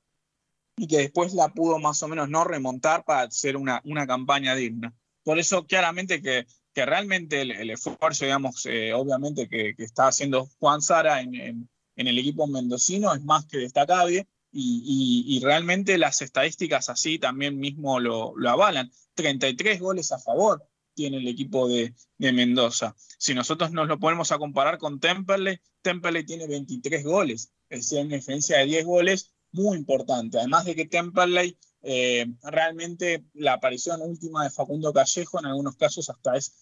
y 0.77 0.87
que 0.87 0.99
después 0.99 1.35
la 1.35 1.49
pudo 1.49 1.79
más 1.79 2.03
o 2.03 2.09
menos 2.09 2.29
no 2.29 2.45
remontar 2.45 3.05
para 3.05 3.23
hacer 3.23 3.57
una, 3.57 3.81
una 3.85 4.07
campaña 4.07 4.55
digna. 4.55 4.95
Por 5.23 5.39
eso 5.39 5.67
claramente 5.67 6.21
que, 6.21 6.47
que 6.73 6.85
realmente 6.85 7.43
el, 7.43 7.71
esfuerzo, 7.71 8.25
digamos, 8.25 8.67
eh, 8.67 8.93
obviamente 8.93 9.49
que, 9.49 9.75
que, 9.77 9.85
está 9.85 10.09
haciendo 10.09 10.49
Juan 10.59 10.83
Sara 10.83 11.21
en, 11.21 11.35
en, 11.35 11.69
el 11.97 12.19
equipo 12.19 12.47
mendocino 12.47 13.15
es 13.15 13.23
más 13.23 13.47
que 13.47 13.59
destacable 13.59 14.27
y, 14.53 15.25
y, 15.27 15.41
realmente 15.41 15.99
las 15.99 16.23
estadísticas 16.23 16.89
así 16.89 17.19
también 17.19 17.59
mismo 17.59 17.99
lo, 17.99 18.35
lo, 18.37 18.51
avalan. 18.51 18.91
33 19.15 19.81
goles 19.81 20.13
a 20.13 20.19
favor 20.19 20.65
tiene 20.95 21.17
el 21.17 21.27
equipo 21.27 21.69
de, 21.69 21.93
de, 22.19 22.33
Mendoza. 22.33 22.95
Si 23.19 23.35
nosotros 23.35 23.73
nos 23.73 23.89
lo 23.89 23.99
ponemos 23.99 24.31
a 24.31 24.39
comparar 24.39 24.79
con 24.79 25.01
Temperley, 25.01 25.59
Temperley 25.83 26.25
tiene 26.25 26.47
23 26.47 27.05
goles, 27.05 27.53
es 27.69 27.81
decir, 27.81 28.05
una 28.05 28.15
diferencia 28.15 28.59
de 28.59 28.67
10 28.67 28.85
goles 28.85 29.34
muy 29.55 29.79
importante. 29.79 30.39
Además 30.39 30.65
de 30.65 30.75
que 30.75 30.87
Temperley, 30.87 31.57
eh, 31.83 32.27
realmente 32.43 33.25
la 33.35 33.55
aparición 33.55 34.03
última 34.03 34.45
de 34.45 34.51
Facundo 34.51 34.93
Callejo 34.93 35.39
en 35.39 35.47
algunos 35.47 35.77
casos 35.77 36.11
hasta 36.11 36.37
es, 36.37 36.53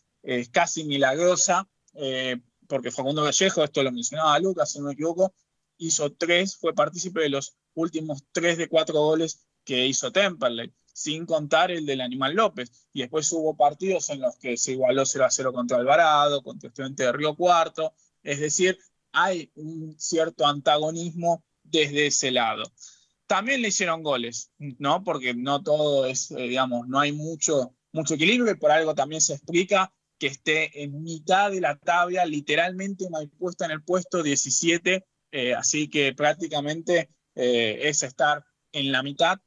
casi 0.52 0.85
milagrosa, 0.85 1.69
eh, 1.94 2.40
porque 2.69 2.93
Facundo 2.93 3.24
Callejo, 3.24 3.64
esto 3.64 3.82
lo 3.82 3.90
mencionaba 3.90 4.39
Lucas, 4.39 4.70
si 4.70 4.78
no 4.78 4.86
me 4.86 4.93
equivoco, 4.93 5.35
hizo 5.78 6.12
tres, 6.12 6.56
fue 6.56 6.74
partícipe 6.74 7.20
de 7.20 7.31
los 7.31 7.56
últimos 7.74 8.23
tres 8.31 8.59
de 8.59 8.69
cuatro 8.69 9.01
goles 9.01 9.47
que 9.64 9.86
hizo 9.86 10.12
Temperley, 10.12 10.73
sin 10.93 11.24
contar 11.24 11.70
el 11.70 11.86
del 11.86 12.02
Animal 12.02 12.35
López. 12.35 12.70
Y 12.93 13.01
después 13.01 13.32
hubo 13.32 13.56
partidos 13.56 14.10
en 14.10 14.20
los 14.20 14.36
que 14.36 14.56
se 14.56 14.73
igualó 14.73 15.06
0 15.06 15.24
a 15.24 15.31
0 15.31 15.52
contra 15.52 15.78
Alvarado, 15.78 16.43
contra 16.43 16.69
Estudiante 16.69 17.05
de 17.05 17.12
Río 17.12 17.35
Cuarto. 17.35 17.94
Es 18.23 18.39
decir, 18.40 18.78
hay 19.12 19.51
un 19.55 19.97
cierto 19.98 20.47
antagonismo 20.47 21.43
desde 21.73 22.07
ese 22.07 22.31
lado. 22.31 22.62
También 23.27 23.62
le 23.62 23.69
hicieron 23.69 24.03
goles, 24.03 24.53
¿no? 24.59 25.03
Porque 25.03 25.35
no 25.35 25.62
todo 25.62 26.07
es, 26.07 26.31
eh, 26.31 26.43
digamos, 26.43 26.86
no 26.86 27.01
hay 27.01 27.12
mucho, 27.12 27.74
mucho 27.93 28.15
equilibrio 28.15 28.53
y 28.53 28.57
por 28.57 28.70
algo 28.70 28.94
también 28.94 29.23
se 29.23 29.35
explica 29.35 29.93
que 30.19 30.27
esté 30.28 30.85
en 30.85 31.03
mitad 31.03 31.51
de 31.51 31.61
la 31.61 31.77
tabla, 31.78 32.24
literalmente 32.27 33.09
puesta 33.39 33.65
en 33.65 33.73
el 33.73 33.82
puesto 33.82 34.23
17, 34.23 35.05
eh, 35.32 35.55
así 35.55 35.89
que 35.89 36.15
prácticamente 36.15 37.11
eh, 37.35 37.81
es 37.89 38.03
estar 38.03 38.44
en 38.70 38.93
la 38.93 39.03
mitad, 39.03 39.39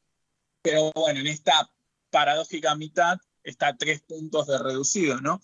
pero 0.62 0.92
bueno, 0.94 1.20
en 1.20 1.28
esta 1.28 1.72
paradójica 2.10 2.76
mitad 2.76 3.18
está 3.44 3.78
tres 3.78 4.02
puntos 4.02 4.48
de 4.48 4.58
reducido, 4.58 5.22
¿no? 5.22 5.40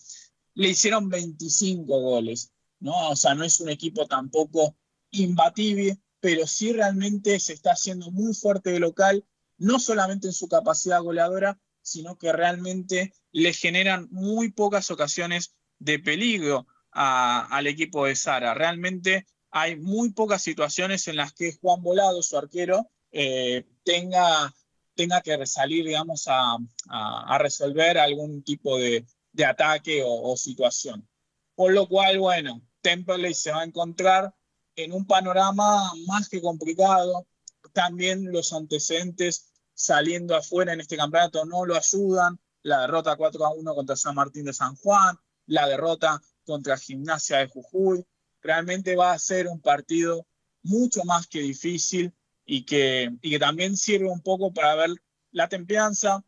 Le 0.56 0.70
hicieron 0.70 1.10
25 1.10 1.86
goles, 1.86 2.52
¿no? 2.80 3.12
O 3.12 3.16
sea, 3.16 3.36
no 3.36 3.44
es 3.44 3.60
un 3.60 3.70
equipo 3.70 4.08
tampoco 4.08 4.76
imbatible, 5.12 6.00
pero 6.22 6.48
sí 6.48 6.72
realmente 6.72 7.40
se 7.40 7.54
está 7.54 7.72
haciendo 7.74 8.12
muy 8.12 8.34
fuerte 8.34 8.72
de 8.72 8.80
local, 8.80 9.26
no 9.58 9.80
solamente 9.80 10.28
en 10.28 10.34
su 10.34 10.48
capacidad 10.48 11.02
goleadora, 11.02 11.60
sino 11.82 12.18
que 12.18 12.32
realmente 12.32 13.14
le 13.32 13.54
generan 13.54 14.08
muy 14.12 14.52
pocas 14.52 14.90
ocasiones 14.92 15.56
de 15.80 16.00
peligro 16.00 16.68
al 16.92 17.68
equipo 17.68 18.06
de 18.06 18.16
Sara. 18.16 18.54
Realmente 18.54 19.26
hay 19.50 19.76
muy 19.78 20.12
pocas 20.12 20.42
situaciones 20.42 21.08
en 21.08 21.18
las 21.18 21.34
que 21.34 21.58
Juan 21.60 21.82
Volado, 21.82 22.22
su 22.24 22.38
arquero, 22.38 22.90
eh, 23.12 23.66
tenga 23.84 24.54
tenga 24.94 25.22
que 25.22 25.46
salir, 25.48 25.86
digamos, 25.86 26.28
a, 26.28 26.58
a- 26.90 27.36
a 27.36 27.38
resolver 27.38 27.98
algún 27.98 28.44
tipo 28.44 28.78
de, 28.78 29.06
de 29.32 29.46
ataque 29.46 30.04
o, 30.04 30.32
o 30.32 30.38
situación. 30.38 31.08
Por 31.56 31.74
lo 31.74 31.88
cual, 31.88 32.20
bueno, 32.20 32.62
Temperley 32.82 33.34
se 33.34 33.52
va 33.52 33.62
a 33.62 33.66
encontrar 33.66 34.36
en 34.76 34.94
un 34.94 35.06
panorama 35.06 35.92
más 36.08 36.30
que 36.30 36.42
complicado. 36.42 37.28
También 37.74 38.32
los 38.32 38.54
antecedentes 38.54 39.52
saliendo 39.74 40.36
afuera 40.36 40.74
en 40.74 40.82
este 40.82 40.98
campeonato 40.98 41.46
no 41.46 41.66
lo 41.66 41.76
ayudan. 41.76 42.40
La 42.64 42.82
derrota 42.82 43.16
4 43.16 43.46
a 43.46 43.54
1 43.54 43.76
contra 43.76 43.96
San 43.96 44.16
Martín 44.16 44.46
de 44.46 44.54
San 44.54 44.76
Juan, 44.76 45.18
la 45.48 45.68
derrota 45.68 46.22
contra 46.46 46.78
Gimnasia 46.78 47.38
de 47.38 47.48
Jujuy. 47.48 48.06
Realmente 48.42 48.96
va 48.96 49.14
a 49.14 49.20
ser 49.20 49.48
un 49.48 49.62
partido 49.62 50.28
mucho 50.64 51.04
más 51.04 51.28
que 51.28 51.40
difícil 51.40 52.14
y 52.46 52.66
que, 52.66 53.12
y 53.22 53.32
que 53.32 53.40
también 53.40 53.78
sirve 53.78 54.10
un 54.10 54.22
poco 54.22 54.54
para 54.54 54.76
ver 54.76 54.92
la 55.32 55.48
templanza 55.48 56.24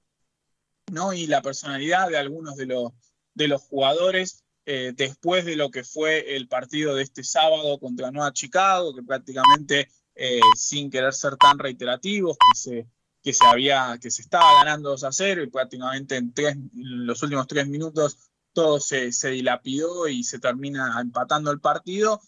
¿no? 0.92 1.14
y 1.14 1.28
la 1.28 1.42
personalidad 1.42 2.10
de 2.10 2.18
algunos 2.18 2.56
de 2.56 2.66
los, 2.66 2.92
de 3.34 3.48
los 3.48 3.62
jugadores 3.64 4.43
eh, 4.66 4.94
después 4.96 5.46
de 5.46 5.56
lo 5.56 5.72
que 5.72 5.84
fue 5.84 6.36
el 6.36 6.48
partido 6.48 6.96
de 6.96 7.04
este 7.04 7.24
sábado 7.24 7.80
contra 7.80 8.12
Nueva 8.12 8.34
Chicago, 8.34 8.96
que 8.96 9.04
prácticamente 9.04 9.90
eh, 10.16 10.40
sin 10.56 10.90
querer 10.92 11.14
ser 11.14 11.36
tan 11.38 11.58
reiterativos, 11.60 12.38
que 12.38 12.60
se, 12.60 12.88
que 13.22 13.34
se 13.34 13.46
había, 13.46 13.98
que 14.02 14.12
se 14.12 14.22
estaba 14.22 14.64
ganando 14.64 14.92
2 14.92 15.04
a 15.04 15.12
0 15.12 15.44
y 15.44 15.50
prácticamente 15.50 16.18
en, 16.18 16.34
tres, 16.34 16.56
los 16.74 17.22
últimos 17.24 17.48
tres 17.48 17.68
minutos 17.68 18.18
todo 18.54 18.80
se, 18.80 19.12
se 19.12 19.30
dilapidó 19.30 20.08
y 20.08 20.24
se 20.24 20.40
termina 20.40 21.02
empatando 21.02 21.50
el 21.52 21.60
partido. 21.60 22.22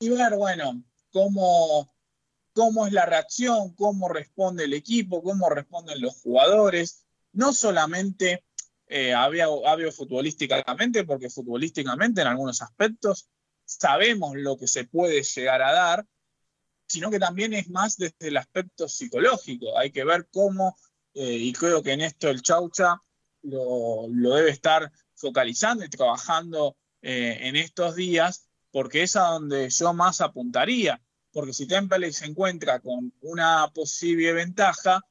Y 0.00 0.08
ver, 0.08 0.34
bueno, 0.34 0.82
cómo, 1.10 1.94
cómo 2.54 2.86
es 2.86 2.92
la 2.94 3.04
reacción, 3.04 3.74
cómo 3.74 4.08
responde 4.08 4.64
el 4.64 4.72
equipo, 4.72 5.22
cómo 5.22 5.50
responden 5.50 6.00
los 6.00 6.16
jugadores, 6.22 7.04
no 7.32 7.52
solamente 7.52 8.45
eh, 8.88 9.14
había, 9.14 9.46
había 9.66 9.90
futbolísticamente, 9.92 11.04
porque 11.04 11.30
futbolísticamente 11.30 12.20
en 12.20 12.28
algunos 12.28 12.62
aspectos 12.62 13.28
sabemos 13.64 14.36
lo 14.36 14.56
que 14.56 14.68
se 14.68 14.84
puede 14.84 15.22
llegar 15.22 15.62
a 15.62 15.72
dar, 15.72 16.06
sino 16.86 17.10
que 17.10 17.18
también 17.18 17.52
es 17.52 17.68
más 17.68 17.96
desde 17.96 18.28
el 18.28 18.36
aspecto 18.36 18.88
psicológico. 18.88 19.76
Hay 19.76 19.90
que 19.90 20.04
ver 20.04 20.28
cómo, 20.30 20.76
eh, 21.14 21.32
y 21.32 21.52
creo 21.52 21.82
que 21.82 21.92
en 21.92 22.00
esto 22.00 22.30
el 22.30 22.42
Chaucha 22.42 23.02
lo, 23.42 24.06
lo 24.08 24.34
debe 24.34 24.50
estar 24.50 24.90
focalizando 25.14 25.84
y 25.84 25.88
trabajando 25.88 26.76
eh, 27.02 27.38
en 27.42 27.56
estos 27.56 27.96
días, 27.96 28.48
porque 28.70 29.02
es 29.02 29.16
a 29.16 29.28
donde 29.28 29.68
yo 29.70 29.94
más 29.94 30.20
apuntaría. 30.20 31.00
Porque 31.32 31.52
si 31.52 31.66
Temple 31.66 32.12
se 32.12 32.26
encuentra 32.26 32.80
con 32.80 33.12
una 33.20 33.70
posible 33.74 34.32
ventaja, 34.32 35.02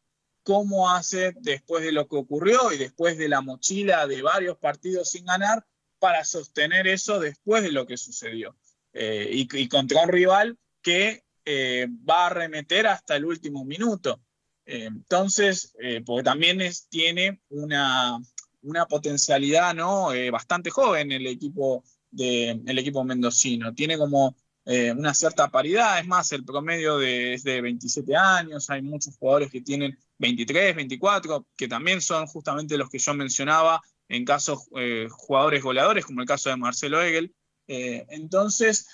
¿cómo 0.46 0.92
hace 0.92 1.34
después 1.40 1.84
de 1.84 1.92
lo 1.92 2.08
que 2.08 2.18
ocurrió 2.18 2.72
y 2.72 2.78
después 2.78 3.18
de 3.18 3.28
la 3.28 3.42
mochila 3.42 4.06
de 4.06 4.22
varios 4.22 4.58
partidos 4.60 5.10
sin 5.10 5.26
ganar 5.26 5.66
para 5.98 6.24
sostener 6.24 6.88
eso 6.88 7.20
después 7.20 7.64
de 7.64 7.72
lo 7.72 7.88
que 7.88 7.98
sucedió? 7.98 8.56
Eh, 8.94 9.28
y, 9.32 9.68
contra 9.68 10.04
un 10.04 10.10
rival 10.10 10.58
que 10.84 11.26
eh, 11.44 11.88
va 12.08 12.24
a 12.24 12.28
arremeter 12.28 12.86
hasta 12.86 13.16
el 13.16 13.26
último 13.26 13.66
minuto. 13.66 14.22
Eh, 14.68 14.86
entonces, 14.86 15.74
porque 16.06 16.24
también 16.24 16.60
tiene 16.90 17.42
una, 17.50 18.20
una 18.62 18.86
potencialidad 18.86 19.74
¿no? 19.74 20.10
Bastante 20.32 20.70
joven 20.70 21.12
el 21.12 21.26
equipo, 21.26 21.84
de, 22.12 22.62
el 22.68 22.78
equipo 22.78 23.04
mendocino. 23.04 23.74
Tiene 23.74 23.98
como 23.98 24.36
una 24.66 25.14
cierta 25.16 25.50
paridad, 25.50 26.00
es 26.00 26.08
más, 26.08 26.32
el 26.32 26.46
promedio 26.46 27.00
de, 27.00 27.34
es 27.34 27.44
de 27.44 27.62
27 27.62 28.16
años, 28.16 28.70
hay 28.70 28.82
muchos 28.84 29.16
jugadores 29.18 29.52
que 29.52 29.62
tienen 29.62 29.98
23, 30.18 30.76
24, 30.76 31.48
que 31.56 31.68
también 31.68 32.02
son 32.02 32.28
justamente 32.28 32.78
los 32.78 32.90
que 32.90 33.00
yo 33.00 33.14
mencionaba 33.14 33.82
en 34.08 34.24
casos 34.26 34.68
eh, 34.78 35.08
jugadores 35.10 35.64
goleadores, 35.64 36.06
como 36.06 36.22
el 36.22 36.28
caso 36.28 36.50
de 36.50 36.58
Marcelo 36.58 37.02
Egel. 37.02 37.34
Eh, 37.68 38.06
entonces, 38.10 38.88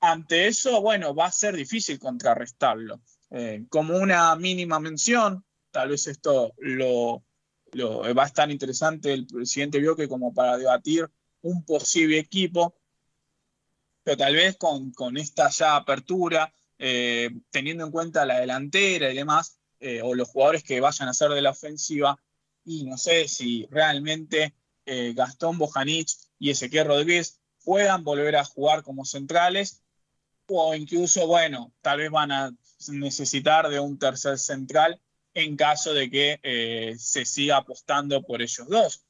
ante 0.00 0.46
eso, 0.46 0.80
bueno, 0.80 1.14
va 1.14 1.26
a 1.26 1.32
ser 1.32 1.56
difícil 1.56 1.98
contrarrestarlo. 1.98 3.00
Eh, 3.30 3.64
como 3.68 3.96
una 3.96 4.36
mínima 4.36 4.78
mención, 4.78 5.44
tal 5.70 5.88
vez 5.88 6.06
esto 6.06 6.52
lo, 6.58 7.24
va 7.82 8.22
a 8.22 8.26
estar 8.26 8.50
interesante 8.50 9.12
el, 9.12 9.26
siguiente 9.46 9.80
bloque 9.80 10.08
como 10.08 10.32
para 10.32 10.56
debatir 10.56 11.10
un 11.42 11.64
posible 11.64 12.18
equipo, 12.18 12.76
pero 14.02 14.16
tal 14.16 14.34
vez 14.34 14.56
con, 14.56 14.92
con 14.92 15.16
esta 15.16 15.48
ya 15.48 15.76
apertura, 15.76 16.52
eh, 16.78 17.30
teniendo 17.50 17.84
en 17.84 17.90
cuenta 17.90 18.26
la 18.26 18.40
delantera 18.40 19.10
y 19.10 19.16
demás, 19.16 19.58
eh, 19.86 20.00
o 20.00 20.14
los 20.14 20.30
jugadores 20.30 20.64
que 20.64 20.80
vayan 20.80 21.10
a 21.10 21.12
ser 21.12 21.28
de 21.28 21.42
la 21.42 21.50
ofensiva, 21.50 22.18
y 22.64 22.84
no 22.84 22.96
sé 22.96 23.28
si 23.28 23.66
realmente 23.70 24.54
eh, 24.86 25.12
Gastón 25.14 25.58
Bojanic 25.58 26.08
y 26.38 26.48
Ezequiel 26.48 26.86
Rodríguez 26.86 27.38
puedan 27.62 28.02
volver 28.02 28.36
a 28.36 28.44
jugar 28.46 28.82
como 28.82 29.04
centrales, 29.04 29.82
o 30.46 30.74
incluso, 30.74 31.26
bueno, 31.26 31.74
tal 31.82 31.98
vez 31.98 32.10
van 32.10 32.32
a 32.32 32.56
necesitar 32.88 33.68
de 33.68 33.78
un 33.78 33.98
tercer 33.98 34.38
central 34.38 35.02
en 35.34 35.54
caso 35.54 35.92
de 35.92 36.08
que 36.10 36.40
eh, 36.42 36.96
se 36.98 37.26
siga 37.26 37.58
apostando 37.58 38.22
por 38.22 38.40
ellos 38.40 38.66
dos. 38.66 39.04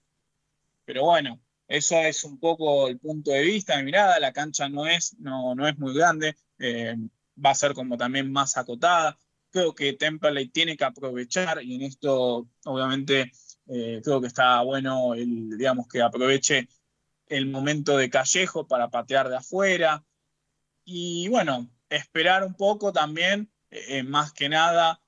Pero 0.84 1.04
bueno, 1.04 1.40
eso 1.68 2.00
es 2.00 2.24
un 2.24 2.40
poco 2.40 2.88
el 2.88 2.98
punto 2.98 3.30
de 3.30 3.42
vista, 3.42 3.76
mi 3.76 3.84
mirada. 3.84 4.18
La 4.18 4.32
cancha 4.32 4.68
no 4.68 4.88
es, 4.88 5.16
no, 5.20 5.54
no 5.54 5.68
es 5.68 5.78
muy 5.78 5.94
grande, 5.94 6.34
va 6.58 7.50
a 7.50 7.54
ser 7.54 7.74
como 7.74 7.96
también 7.96 8.32
más 8.32 8.56
acotada. 8.56 9.16
Creo 9.54 9.72
que 9.72 9.92
Temperley 9.92 10.48
tiene 10.48 10.76
que 10.76 10.82
aprovechar, 10.84 11.62
y 11.62 11.76
en 11.76 11.82
esto, 11.82 12.48
obviamente, 12.64 13.30
eh, 13.68 14.00
creo 14.02 14.20
que 14.20 14.26
está 14.26 14.60
bueno, 14.62 15.14
el, 15.14 15.56
digamos, 15.56 15.86
que 15.86 16.02
aproveche 16.02 16.68
el 17.28 17.46
momento 17.46 17.96
de 17.96 18.10
Callejo 18.10 18.66
para 18.66 18.90
patear 18.90 19.28
de 19.28 19.36
afuera. 19.36 20.04
Y 20.84 21.28
bueno, 21.28 21.70
esperar 21.88 22.42
un 22.42 22.54
poco 22.54 22.92
también, 22.92 23.48
eh, 23.70 24.02
más 24.02 24.32
que 24.32 24.48
nada, 24.48 25.00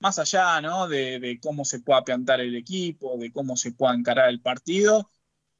más 0.00 0.18
allá 0.18 0.60
¿no? 0.60 0.88
de, 0.88 1.38
cómo 1.40 1.64
se 1.64 1.78
pueda 1.78 2.02
plantar 2.02 2.40
el 2.40 2.56
equipo, 2.56 3.16
de 3.16 3.30
cómo 3.30 3.56
se 3.56 3.70
pueda 3.70 3.94
encarar 3.94 4.28
el 4.28 4.40
partido, 4.40 5.08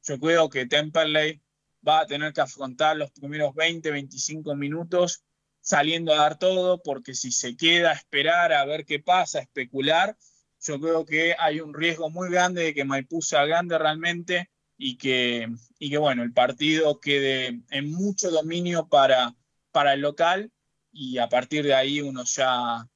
yo 0.03 0.19
creo 0.19 0.49
que 0.49 0.65
Temperley 0.65 1.41
va 1.87 2.01
a 2.01 2.05
tener 2.05 2.33
que 2.33 2.41
afrontar 2.41 2.97
los 2.97 3.11
primeros 3.11 3.55
20, 3.55 3.91
25 3.91 4.55
minutos 4.55 5.23
saliendo 5.61 6.13
a 6.13 6.17
dar 6.17 6.39
todo, 6.39 6.81
porque 6.81 7.13
si 7.13 7.31
se 7.31 7.55
queda 7.55 7.91
a 7.91 7.93
esperar 7.93 8.53
a 8.53 8.65
ver 8.65 8.85
qué 8.85 8.99
pasa, 8.99 9.39
a 9.39 9.41
especular, 9.41 10.17
yo 10.61 10.79
creo 10.79 11.05
que 11.05 11.35
hay 11.37 11.61
un 11.61 11.73
riesgo 11.73 12.09
muy 12.09 12.29
grande 12.29 12.63
de 12.63 12.73
que 12.73 12.85
Maipú 12.85 13.21
sea 13.21 13.45
grande 13.45 13.77
realmente 13.77 14.49
y 14.77 14.97
que, 14.97 15.47
y 15.77 15.89
que 15.89 15.97
bueno, 15.97 16.23
el 16.23 16.33
partido 16.33 16.99
quede 16.99 17.61
en 17.69 17.91
mucho 17.91 18.31
dominio 18.31 18.87
para, 18.87 19.35
para 19.71 19.93
el 19.93 20.01
local 20.01 20.51
y 20.91 21.17
a 21.17 21.29
partir 21.29 21.63
de 21.63 21.75
ahí 21.75 22.01
uno 22.01 22.23
ya, 22.25 22.87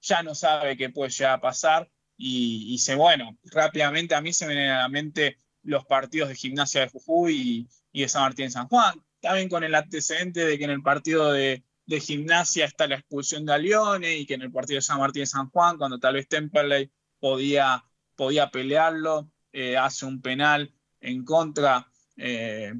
ya 0.00 0.22
no 0.22 0.34
sabe 0.34 0.76
qué 0.76 0.90
puede 0.90 1.10
llegar 1.10 1.34
a 1.34 1.40
pasar 1.40 1.90
y, 2.16 2.78
se, 2.78 2.94
bueno, 2.94 3.36
rápidamente 3.44 4.14
a 4.14 4.20
mí 4.20 4.32
se 4.32 4.46
me 4.46 4.54
vienen 4.54 4.70
a 4.70 4.82
la 4.82 4.88
mente 4.88 5.38
los 5.62 5.84
partidos 5.86 6.28
de 6.28 6.36
Gimnasia 6.36 6.82
de 6.82 6.88
Jujuy 6.88 7.34
y, 7.34 7.68
y 7.92 8.02
de 8.02 8.08
San 8.08 8.22
Martín 8.22 8.46
de 8.46 8.52
San 8.52 8.68
Juan, 8.68 8.94
también 9.20 9.48
con 9.48 9.64
el 9.64 9.74
antecedente 9.74 10.44
de 10.44 10.56
que 10.56 10.64
en 10.64 10.70
el 10.70 10.82
partido 10.82 11.32
de, 11.32 11.64
de 11.86 12.00
Gimnasia 12.00 12.64
está 12.64 12.86
la 12.86 12.96
expulsión 12.96 13.44
de 13.44 13.54
Alione 13.54 14.16
y 14.16 14.26
que 14.26 14.34
en 14.34 14.42
el 14.42 14.52
partido 14.52 14.78
de 14.78 14.82
San 14.82 14.98
Martín 14.98 15.22
de 15.22 15.26
San 15.26 15.50
Juan, 15.50 15.76
cuando 15.78 15.98
tal 15.98 16.14
vez 16.14 16.28
Temperley 16.28 16.90
podía, 17.18 17.84
podía 18.16 18.50
pelearlo, 18.50 19.30
eh, 19.52 19.76
hace 19.76 20.06
un 20.06 20.22
penal 20.22 20.72
en 21.00 21.24
contra 21.24 21.90
eh, 22.16 22.72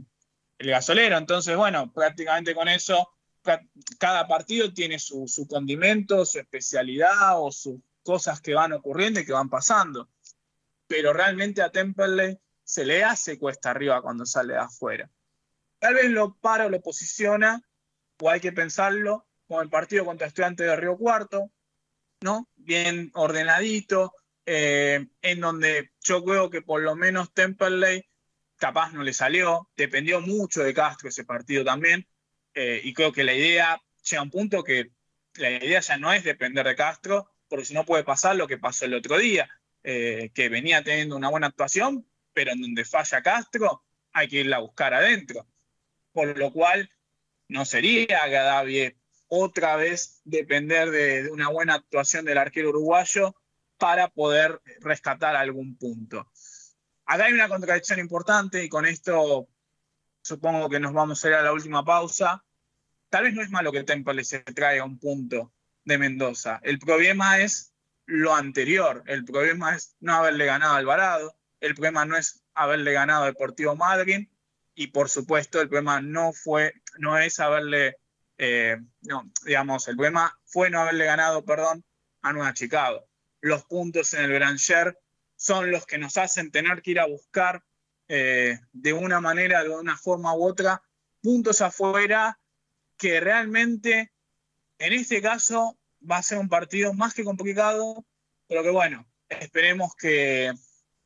el 0.59 0.71
gasolero. 0.71 1.19
Entonces, 1.19 1.57
bueno, 1.57 1.93
prácticamente 1.93 2.55
con 2.55 2.69
eso, 2.69 3.09
ca- 3.43 3.63
cada 3.99 4.27
partido 4.29 4.73
tiene 4.73 4.99
su, 4.99 5.27
su 5.27 5.47
condimento, 5.47 6.25
su 6.25 6.39
especialidad 6.39 7.43
o 7.43 7.51
sus 7.51 7.81
cosas 8.03 8.41
que 8.41 8.55
van 8.55 8.73
ocurriendo 8.73 9.21
y 9.21 9.27
que 9.27 9.33
van 9.33 9.51
pasando. 9.51 10.09
Pero 10.87 11.13
realmente 11.13 11.61
a 11.63 11.71
Temperley 11.71 12.39
se 12.65 12.85
le 12.85 13.03
hace 13.05 13.39
cuesta 13.39 13.71
arriba 13.71 14.01
cuando 14.01 14.25
sale 14.25 14.55
de 14.55 14.61
afuera. 14.61 15.11
Tal 15.79 15.95
vez 15.95 16.11
lo 16.11 16.35
para 16.37 16.67
o 16.67 16.69
lo 16.69 16.81
posiciona, 16.81 17.61
o 18.23 18.31
hay 18.31 18.39
que 18.39 18.53
pensarlo, 18.53 19.27
como 19.49 19.63
el 19.63 19.69
partido 19.69 20.05
contra 20.05 20.29
Estudiantes 20.29 20.65
de 20.65 20.77
Río 20.77 20.97
Cuarto, 20.97 21.51
¿no? 22.21 22.49
Bien 22.55 23.11
ordenadito, 23.15 24.15
eh, 24.47 25.09
en 25.23 25.41
donde 25.41 25.91
yo 26.05 26.25
creo 26.25 26.49
que 26.49 26.63
por 26.63 26.83
lo 26.83 26.95
menos 26.95 27.35
Temperley 27.35 28.09
capaz 28.59 28.93
no 28.93 29.03
le 29.03 29.13
salió, 29.13 29.69
dependió 29.77 30.21
mucho 30.21 30.63
de 30.63 30.73
Castro 30.73 31.09
ese 31.09 31.25
partido 31.25 31.65
también, 31.65 32.07
eh, 32.55 32.81
y 32.85 32.95
creo 32.95 33.11
que 33.11 33.25
la 33.25 33.35
idea 33.35 33.83
llega 34.05 34.21
a 34.21 34.23
un 34.23 34.31
punto 34.31 34.63
que 34.63 34.93
la 35.35 35.51
idea 35.51 35.81
ya 35.81 35.97
no 35.97 36.13
es 36.13 36.23
depender 36.23 36.65
de 36.65 36.77
Castro, 36.77 37.29
porque 37.49 37.65
si 37.65 37.75
no 37.75 37.85
puede 37.85 38.05
pasar 38.05 38.37
lo 38.37 38.47
que 38.47 38.57
pasó 38.57 38.85
el 38.85 38.95
otro 38.95 39.19
día, 39.19 39.51
eh, 39.83 40.31
que 40.33 40.49
venía 40.49 40.85
teniendo 40.85 41.17
una 41.17 41.29
buena 41.29 41.49
actuación, 41.49 42.07
pero 42.33 42.53
en 42.53 42.61
donde 42.61 42.85
falla 42.85 43.21
Castro 43.21 43.83
hay 44.13 44.29
que 44.29 44.41
irla 44.41 44.59
a 44.59 44.61
buscar 44.61 44.95
adentro, 44.95 45.45
por 46.13 46.39
lo 46.39 46.53
cual 46.53 46.89
no 47.49 47.65
sería 47.65 48.23
agradable 48.23 48.97
otra 49.29 49.77
vez 49.77 50.21
depender 50.25 50.91
de, 50.91 51.31
una 51.31 51.49
buena 51.49 51.75
actuación 51.75 52.25
del 52.25 52.39
arquero 52.39 52.69
uruguayo 52.69 53.35
para 53.79 54.09
poder 54.09 54.61
rescatar 54.81 55.35
algún 55.37 55.77
punto. 55.77 56.31
Acá 57.07 57.25
hay 57.25 57.33
una 57.33 57.49
contradicción 57.49 57.99
importante 57.99 58.63
y 58.63 58.69
con 58.69 58.87
esto 58.87 59.49
supongo 60.23 60.69
que 60.69 60.81
nos 60.81 60.93
vamos 60.93 61.25
a 61.25 61.29
ir 61.29 61.35
a 61.35 61.43
la 61.43 61.53
última 61.53 61.85
pausa. 61.85 62.45
Tal 63.09 63.25
vez 63.25 63.35
no 63.35 63.43
es 63.43 63.51
malo 63.51 63.73
que 63.73 63.85
Temple 63.85 64.23
se 64.25 64.41
traiga 64.41 64.85
un 64.85 64.99
punto 64.99 65.53
de 65.85 65.99
Mendoza. 65.99 66.61
El 66.63 66.79
problema 66.79 67.41
es 67.41 67.73
lo 68.07 68.35
anterior. 68.35 69.03
El 69.07 69.25
problema 69.25 69.75
es 69.75 69.97
no 70.01 70.15
haberle 70.15 70.47
ganado 70.47 70.75
a 70.75 70.77
Alvarado. 70.77 71.37
El 71.61 71.75
problema 71.75 72.05
no 72.05 72.17
es 72.17 72.43
haberle 72.55 72.93
ganado 72.93 73.25
a 73.25 73.27
Deportivo 73.27 73.77
Madrid. 73.77 74.29
Y 74.75 74.89
por 74.89 75.09
supuesto, 75.09 75.61
el 75.61 75.69
problema 75.69 76.01
no 76.01 76.33
fue, 76.33 76.73
no 76.99 77.19
es 77.19 77.41
haberle, 77.41 77.97
eh, 78.39 78.77
no, 79.03 79.31
digamos, 79.45 79.87
el 79.89 79.97
problema 79.97 80.39
fue 80.45 80.71
no 80.71 80.81
haberle 80.81 81.05
ganado, 81.05 81.45
perdón, 81.45 81.85
a 82.23 82.33
Nueva 82.33 82.55
Chicago. 82.55 83.07
Los 83.41 83.65
puntos 83.65 84.15
en 84.15 84.25
el 84.25 84.33
Granger 84.33 84.99
son 85.37 85.71
los 85.71 85.87
que 85.87 85.99
nos 85.99 86.17
hacen 86.17 86.51
tener 86.51 86.83
que 86.83 86.93
ir 86.93 87.01
a 87.01 87.07
buscar 87.07 87.63
eh, 88.09 88.59
de 88.73 88.93
una 88.93 89.21
manera, 89.21 89.63
de 89.63 89.71
una 89.71 89.97
forma 89.97 90.35
u 90.35 90.45
otra, 90.45 90.83
puntos 91.21 91.61
afuera 91.61 92.39
que 92.97 93.21
realmente 93.21 94.13
en 94.79 94.93
este 94.93 95.23
caso 95.23 95.79
va 96.09 96.19
a 96.19 96.23
ser 96.23 96.39
un 96.39 96.49
partido 96.49 96.93
más 96.95 97.15
que 97.15 97.25
complicado, 97.25 98.05
pero 98.49 98.63
que 98.63 98.71
bueno, 98.71 99.07
esperemos 99.29 99.95
que, 99.97 100.53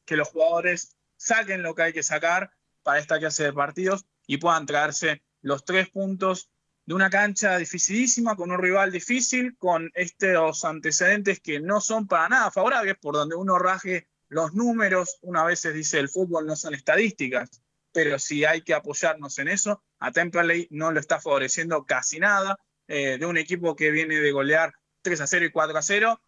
que 0.04 0.16
los 0.16 0.28
jugadores 0.28 0.96
saquen 1.16 1.62
lo 1.62 1.74
que 1.74 1.82
hay 1.82 1.92
que 1.92 2.02
sacar 2.02 2.50
para 2.86 3.00
esta 3.00 3.18
clase 3.18 3.42
de 3.42 3.52
partidos 3.52 4.06
y 4.28 4.36
puedan 4.36 4.64
traerse 4.64 5.24
los 5.42 5.64
tres 5.64 5.90
puntos 5.90 6.52
de 6.84 6.94
una 6.94 7.10
cancha 7.10 7.58
dificilísima, 7.58 8.36
con 8.36 8.52
un 8.52 8.62
rival 8.62 8.92
difícil, 8.92 9.56
con 9.58 9.90
estos 9.92 10.64
antecedentes 10.64 11.40
que 11.40 11.58
no 11.58 11.80
son 11.80 12.06
para 12.06 12.28
nada 12.28 12.52
favorables, 12.52 12.96
por 12.98 13.16
donde 13.16 13.34
uno 13.34 13.58
raje 13.58 14.06
los 14.28 14.54
números, 14.54 15.18
una 15.22 15.42
vez 15.42 15.58
se 15.58 15.72
dice 15.72 15.98
el 15.98 16.08
fútbol 16.08 16.46
no 16.46 16.54
son 16.54 16.74
estadísticas, 16.74 17.60
pero 17.90 18.20
si 18.20 18.44
hay 18.44 18.62
que 18.62 18.74
apoyarnos 18.74 19.36
en 19.40 19.48
eso, 19.48 19.82
a 19.98 20.12
Temperley 20.12 20.68
no 20.70 20.92
lo 20.92 21.00
está 21.00 21.20
favoreciendo 21.20 21.86
casi 21.86 22.20
nada, 22.20 22.56
eh, 22.86 23.18
de 23.18 23.26
un 23.26 23.36
equipo 23.36 23.74
que 23.74 23.90
viene 23.90 24.20
de 24.20 24.30
golear 24.30 24.72
3 25.02 25.22
a 25.22 25.26
0 25.26 25.46
y 25.46 25.50
4 25.50 25.76
a 25.76 25.82
0, 25.82 26.20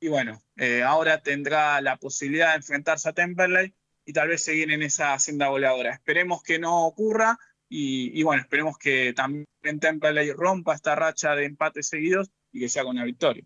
y 0.00 0.08
bueno, 0.08 0.42
eh, 0.56 0.82
ahora 0.82 1.22
tendrá 1.22 1.82
la 1.82 1.98
posibilidad 1.98 2.52
de 2.52 2.56
enfrentarse 2.56 3.10
a 3.10 3.12
Temperley 3.12 3.74
y 4.04 4.12
tal 4.12 4.28
vez 4.28 4.42
seguir 4.42 4.70
en 4.70 4.82
esa 4.82 5.18
senda 5.18 5.48
goleadora. 5.48 5.92
Esperemos 5.92 6.42
que 6.42 6.58
no 6.58 6.86
ocurra 6.86 7.38
y, 7.68 8.22
bueno, 8.22 8.42
esperemos 8.42 8.76
que 8.76 9.14
también 9.14 9.46
Temperley 9.80 10.32
rompa 10.32 10.74
esta 10.74 10.94
racha 10.94 11.34
de 11.34 11.46
empates 11.46 11.88
seguidos 11.88 12.30
y 12.50 12.60
que 12.60 12.68
sea 12.68 12.82
con 12.82 12.96
una 12.96 13.04
victoria. 13.04 13.44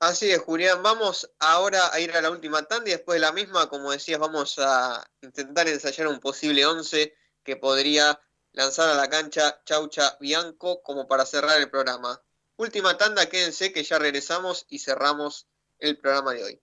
Así 0.00 0.30
es, 0.30 0.38
Julián. 0.38 0.82
Vamos 0.82 1.30
ahora 1.38 1.80
a 1.92 2.00
ir 2.00 2.12
a 2.12 2.22
la 2.22 2.30
última 2.30 2.62
tanda 2.62 2.88
y 2.88 2.92
después 2.92 3.16
de 3.16 3.26
la 3.26 3.32
misma, 3.32 3.68
como 3.68 3.90
decías, 3.90 4.20
vamos 4.20 4.58
a 4.58 5.04
intentar 5.20 5.68
ensayar 5.68 6.06
un 6.06 6.20
posible 6.20 6.64
11 6.64 7.14
que 7.42 7.56
podría 7.56 8.20
lanzar 8.52 8.88
a 8.88 8.94
la 8.94 9.10
cancha 9.10 9.60
Chaucha 9.64 10.16
Bianco 10.20 10.82
como 10.82 11.08
para 11.08 11.26
cerrar 11.26 11.60
el 11.60 11.68
programa. 11.68 12.22
Última 12.56 12.96
tanda, 12.96 13.28
quédense 13.28 13.72
que 13.72 13.82
ya 13.82 13.98
regresamos 13.98 14.66
y 14.68 14.78
cerramos 14.78 15.48
el 15.78 15.98
programa 15.98 16.32
de 16.32 16.44
hoy. 16.44 16.62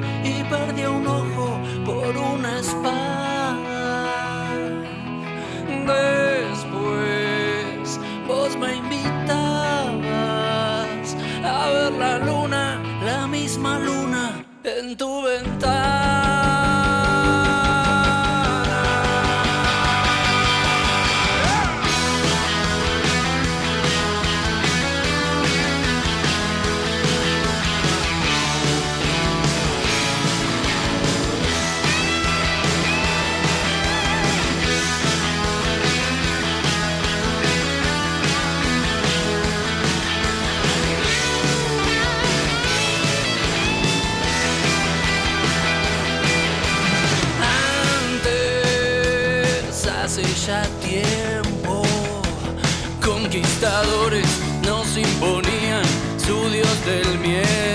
y 0.51 0.53
perdía 0.53 0.89
un 0.89 1.07
ojo 1.07 1.59
por 1.85 2.17
una 2.17 2.59
espada. 2.59 3.69
Después 6.47 7.99
vos 8.27 8.57
me 8.57 8.75
invitabas 8.75 9.27
a 11.43 11.69
ver 11.69 11.93
la 11.93 12.17
luna, 12.19 12.81
la 13.05 13.27
misma 13.27 13.79
luna 13.79 14.43
en 14.63 14.97
tu 14.97 15.23
ventana. 15.23 16.10
Conquistadores 53.41 54.25
nos 54.65 54.97
imponían 54.97 55.83
su 56.17 56.49
dios 56.49 56.85
del 56.85 57.19
miedo. 57.19 57.70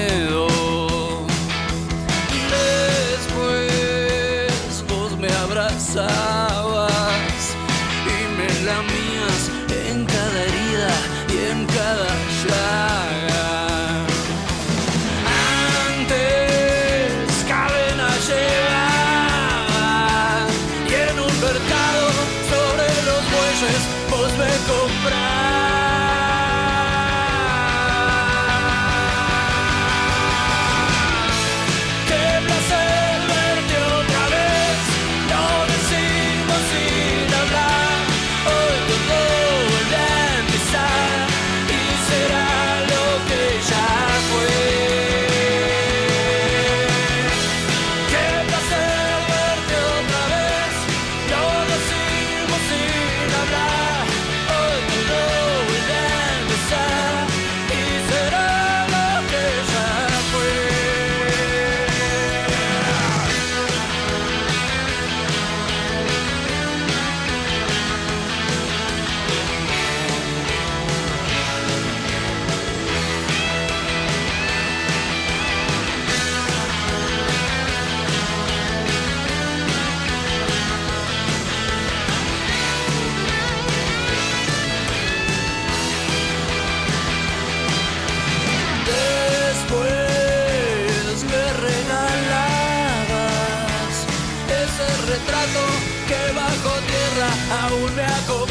Aún 97.89 98.46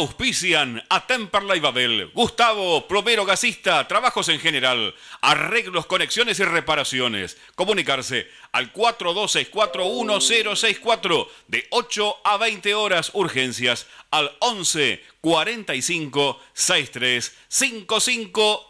Auspician 0.00 0.82
a 0.88 1.06
Temperley 1.06 1.60
Babel, 1.60 2.10
Gustavo, 2.14 2.88
plomero 2.88 3.26
gasista, 3.26 3.86
trabajos 3.86 4.30
en 4.30 4.40
general, 4.40 4.94
arreglos, 5.20 5.84
conexiones 5.84 6.40
y 6.40 6.44
reparaciones. 6.44 7.36
Comunicarse 7.54 8.26
al 8.50 8.72
42641064 8.72 11.28
de 11.48 11.66
8 11.68 12.16
a 12.24 12.38
20 12.38 12.74
horas, 12.74 13.10
urgencias 13.12 13.86
al 14.10 14.34
11 14.38 15.04
45 15.20 16.40
63 16.54 17.36
55 17.48 18.69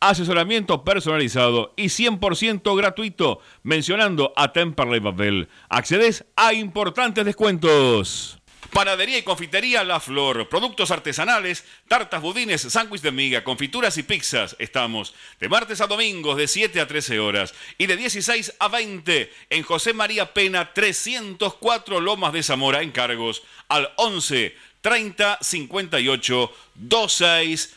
asesoramiento 0.00 0.82
personalizado 0.82 1.72
y 1.76 1.84
100% 1.84 2.76
gratuito, 2.76 3.40
mencionando 3.62 4.32
a 4.36 4.52
Temperley 4.52 5.00
Babel. 5.00 5.48
Accedes 5.68 6.24
a 6.36 6.52
importantes 6.54 7.24
descuentos. 7.24 8.40
Panadería 8.72 9.18
y 9.18 9.22
confitería 9.22 9.82
La 9.82 9.98
Flor, 9.98 10.48
productos 10.48 10.92
artesanales, 10.92 11.64
tartas, 11.88 12.22
budines, 12.22 12.60
sándwich 12.60 13.02
de 13.02 13.10
miga, 13.10 13.42
confituras 13.42 13.98
y 13.98 14.04
pizzas. 14.04 14.54
Estamos 14.60 15.12
de 15.40 15.48
martes 15.48 15.80
a 15.80 15.88
domingos 15.88 16.36
de 16.36 16.46
7 16.46 16.80
a 16.80 16.86
13 16.86 17.18
horas 17.18 17.52
y 17.78 17.86
de 17.86 17.96
16 17.96 18.54
a 18.60 18.68
20 18.68 19.32
en 19.50 19.62
José 19.64 19.92
María 19.92 20.32
Pena 20.32 20.72
304 20.72 22.00
Lomas 22.00 22.32
de 22.32 22.44
Zamora, 22.44 22.82
encargos 22.82 23.42
al 23.68 23.90
11 23.96 24.54
30 24.82 25.38
58 25.40 26.52
26 26.76 27.76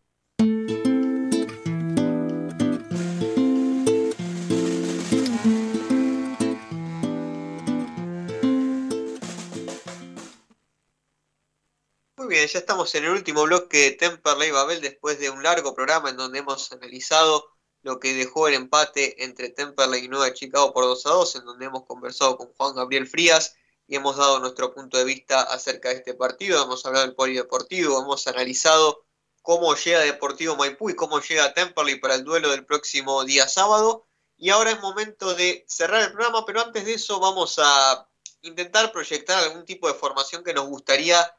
bien, 12.31 12.47
ya 12.47 12.59
estamos 12.59 12.95
en 12.95 13.03
el 13.03 13.11
último 13.11 13.43
bloque 13.43 13.77
de 13.77 13.91
Temperley 13.91 14.51
Babel 14.51 14.79
después 14.79 15.19
de 15.19 15.29
un 15.29 15.43
largo 15.43 15.75
programa 15.75 16.09
en 16.09 16.15
donde 16.15 16.39
hemos 16.39 16.71
analizado 16.71 17.51
lo 17.81 17.99
que 17.99 18.13
dejó 18.13 18.47
el 18.47 18.53
empate 18.53 19.25
entre 19.25 19.49
Temperley 19.49 20.05
y 20.05 20.07
Nueva 20.07 20.33
Chicago 20.33 20.71
por 20.71 20.85
2 20.85 21.05
a 21.07 21.09
2, 21.09 21.35
en 21.35 21.45
donde 21.45 21.65
hemos 21.65 21.85
conversado 21.85 22.37
con 22.37 22.53
Juan 22.53 22.73
Gabriel 22.73 23.05
Frías 23.05 23.57
y 23.85 23.97
hemos 23.97 24.15
dado 24.15 24.39
nuestro 24.39 24.73
punto 24.73 24.97
de 24.97 25.03
vista 25.03 25.41
acerca 25.41 25.89
de 25.89 25.95
este 25.95 26.13
partido, 26.13 26.63
hemos 26.63 26.85
hablado 26.85 27.05
del 27.05 27.15
polideportivo, 27.15 28.01
hemos 28.01 28.25
analizado 28.27 29.03
cómo 29.41 29.75
llega 29.75 29.99
Deportivo 29.99 30.55
Maipú 30.55 30.89
y 30.89 30.95
cómo 30.95 31.19
llega 31.19 31.53
Temperley 31.53 31.99
para 31.99 32.15
el 32.15 32.23
duelo 32.23 32.49
del 32.51 32.65
próximo 32.65 33.25
día 33.25 33.45
sábado. 33.49 34.07
Y 34.37 34.51
ahora 34.51 34.71
es 34.71 34.79
momento 34.79 35.35
de 35.35 35.65
cerrar 35.67 36.01
el 36.01 36.13
programa, 36.13 36.45
pero 36.45 36.61
antes 36.61 36.85
de 36.85 36.93
eso 36.93 37.19
vamos 37.19 37.59
a 37.61 38.07
intentar 38.41 38.93
proyectar 38.93 39.43
algún 39.43 39.65
tipo 39.65 39.89
de 39.89 39.95
formación 39.95 40.45
que 40.45 40.53
nos 40.53 40.67
gustaría 40.67 41.29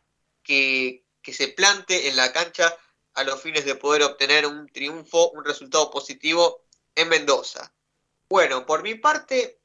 que, 0.42 1.04
se 1.24 1.48
plante 1.48 2.08
en 2.08 2.16
la 2.16 2.32
cancha 2.32 2.76
a 3.14 3.24
los 3.24 3.40
fines 3.40 3.64
de 3.64 3.76
poder 3.76 4.02
obtener 4.02 4.46
un 4.46 4.66
triunfo, 4.68 5.30
un 5.30 5.44
resultado 5.44 5.90
positivo 5.90 6.64
en 6.94 7.08
Mendoza. 7.08 7.72
Bueno, 8.28 8.66
por 8.66 8.82
mi 8.82 8.94
parte, 8.94 9.60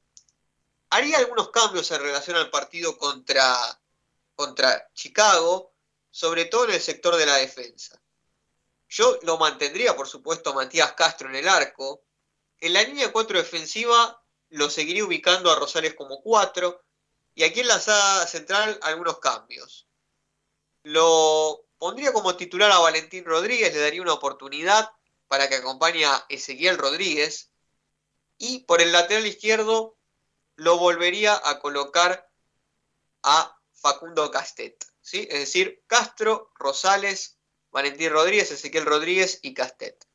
haría 0.90 1.18
algunos 1.18 1.50
cambios 1.50 1.90
en 1.90 2.00
relación 2.00 2.36
al 2.36 2.50
partido 2.50 2.96
contra, 2.98 3.56
contra 4.34 4.90
Chicago, 4.94 5.72
sobre 6.10 6.44
todo 6.44 6.66
en 6.66 6.72
el 6.72 6.80
sector 6.80 7.16
de 7.16 7.26
la 7.26 7.36
defensa. 7.36 8.00
Yo 8.88 9.18
lo 9.22 9.36
mantendría, 9.36 9.94
por 9.94 10.08
supuesto, 10.08 10.50
a 10.50 10.54
Matías 10.54 10.92
Castro 10.92 11.28
en 11.28 11.36
el 11.36 11.48
arco. 11.48 12.04
En 12.60 12.72
la 12.72 12.82
línea 12.82 13.12
4 13.12 13.38
defensiva 13.38 14.22
lo 14.50 14.70
seguiría 14.70 15.04
ubicando 15.04 15.50
a 15.50 15.56
Rosales 15.56 15.94
como 15.94 16.22
4. 16.22 16.82
Y 17.34 17.44
aquí 17.44 17.60
en 17.60 17.68
la 17.68 17.78
sala 17.80 18.26
central 18.26 18.78
algunos 18.82 19.18
cambios. 19.18 19.87
Lo 20.88 21.66
pondría 21.76 22.14
como 22.14 22.34
titular 22.36 22.72
a 22.72 22.78
Valentín 22.78 23.26
Rodríguez, 23.26 23.74
le 23.74 23.80
daría 23.80 24.00
una 24.00 24.14
oportunidad 24.14 24.90
para 25.26 25.46
que 25.46 25.56
acompañe 25.56 26.06
a 26.06 26.24
Ezequiel 26.30 26.78
Rodríguez. 26.78 27.50
Y 28.38 28.60
por 28.60 28.80
el 28.80 28.90
lateral 28.90 29.26
izquierdo 29.26 29.98
lo 30.56 30.78
volvería 30.78 31.38
a 31.44 31.60
colocar 31.60 32.30
a 33.22 33.60
Facundo 33.74 34.30
Castet. 34.30 34.82
¿sí? 35.02 35.28
Es 35.30 35.40
decir, 35.40 35.84
Castro, 35.86 36.52
Rosales, 36.54 37.36
Valentín 37.70 38.08
Rodríguez, 38.08 38.50
Ezequiel 38.50 38.86
Rodríguez 38.86 39.40
y 39.42 39.52
Castet. 39.52 40.08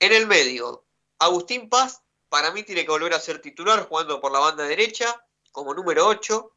En 0.00 0.12
el 0.12 0.26
medio, 0.26 0.86
Agustín 1.20 1.68
Paz, 1.68 2.02
para 2.28 2.50
mí 2.50 2.64
tiene 2.64 2.84
que 2.84 2.90
volver 2.90 3.14
a 3.14 3.20
ser 3.20 3.40
titular 3.40 3.86
jugando 3.86 4.20
por 4.20 4.32
la 4.32 4.40
banda 4.40 4.64
derecha 4.64 5.24
como 5.52 5.72
número 5.72 6.08
8. 6.08 6.52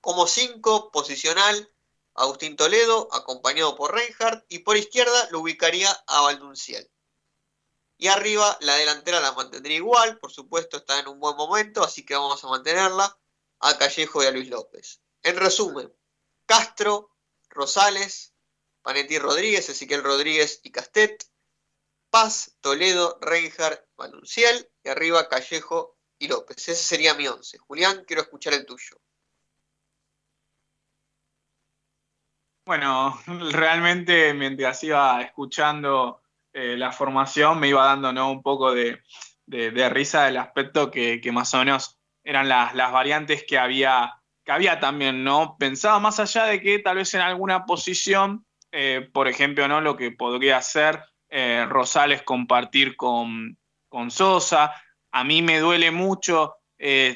Como 0.00 0.26
5, 0.26 0.90
posicional, 0.90 1.72
Agustín 2.16 2.56
Toledo, 2.56 3.08
acompañado 3.12 3.76
por 3.76 3.94
Reinhardt, 3.94 4.44
y 4.48 4.60
por 4.60 4.76
izquierda 4.76 5.28
lo 5.30 5.40
ubicaría 5.40 5.90
a 6.06 6.22
Valdunciel. 6.22 6.90
Y 7.98 8.08
arriba 8.08 8.56
la 8.60 8.76
delantera 8.76 9.20
la 9.20 9.32
mantendría 9.32 9.76
igual, 9.76 10.18
por 10.18 10.32
supuesto 10.32 10.78
está 10.78 10.98
en 10.98 11.08
un 11.08 11.20
buen 11.20 11.36
momento, 11.36 11.82
así 11.82 12.04
que 12.04 12.14
vamos 12.14 12.42
a 12.44 12.48
mantenerla. 12.48 13.18
a 13.58 13.78
Callejo 13.78 14.22
y 14.22 14.26
a 14.26 14.30
Luis 14.30 14.48
López. 14.48 15.00
En 15.22 15.36
resumen, 15.36 15.90
Castro, 16.44 17.16
Rosales, 17.48 18.34
Panetti 18.82 19.18
Rodríguez, 19.18 19.68
Ezequiel 19.68 20.02
Rodríguez 20.02 20.60
y 20.62 20.70
Castet, 20.70 21.26
Paz, 22.10 22.52
Toledo, 22.60 23.18
Reinhardt, 23.20 23.84
Manuncial 23.96 24.70
y 24.84 24.88
arriba 24.88 25.28
Callejo 25.28 25.96
y 26.18 26.28
López. 26.28 26.68
Ese 26.68 26.82
sería 26.82 27.14
mi 27.14 27.26
once. 27.28 27.58
Julián, 27.58 28.04
quiero 28.06 28.22
escuchar 28.22 28.52
el 28.52 28.66
tuyo. 28.66 29.00
Bueno, 32.66 33.16
realmente 33.52 34.34
mientras 34.34 34.82
iba 34.82 35.22
escuchando 35.22 36.20
eh, 36.52 36.76
la 36.76 36.90
formación 36.90 37.60
me 37.60 37.68
iba 37.68 37.86
dando 37.86 38.12
¿no? 38.12 38.32
un 38.32 38.42
poco 38.42 38.74
de, 38.74 39.02
de, 39.46 39.88
risa 39.88 40.24
del 40.24 40.36
aspecto 40.38 40.90
que, 40.90 41.20
que, 41.20 41.30
más 41.30 41.54
o 41.54 41.58
menos 41.58 41.96
eran 42.24 42.48
las, 42.48 42.74
las 42.74 42.90
variantes 42.90 43.44
que 43.44 43.56
había, 43.56 44.20
que 44.44 44.50
había 44.50 44.80
también, 44.80 45.22
¿no? 45.22 45.56
Pensaba 45.60 46.00
más 46.00 46.18
allá 46.18 46.46
de 46.46 46.60
que 46.60 46.80
tal 46.80 46.96
vez 46.96 47.14
en 47.14 47.20
alguna 47.20 47.66
posición, 47.66 48.44
eh, 48.72 49.08
por 49.12 49.28
ejemplo, 49.28 49.68
¿no? 49.68 49.80
Lo 49.80 49.96
que 49.96 50.10
podría 50.10 50.56
hacer 50.56 51.04
eh, 51.28 51.64
Rosales 51.68 52.22
compartir 52.22 52.96
con, 52.96 53.56
con, 53.88 54.10
Sosa. 54.10 54.74
A 55.12 55.22
mí 55.22 55.40
me 55.40 55.60
duele 55.60 55.92
mucho 55.92 56.56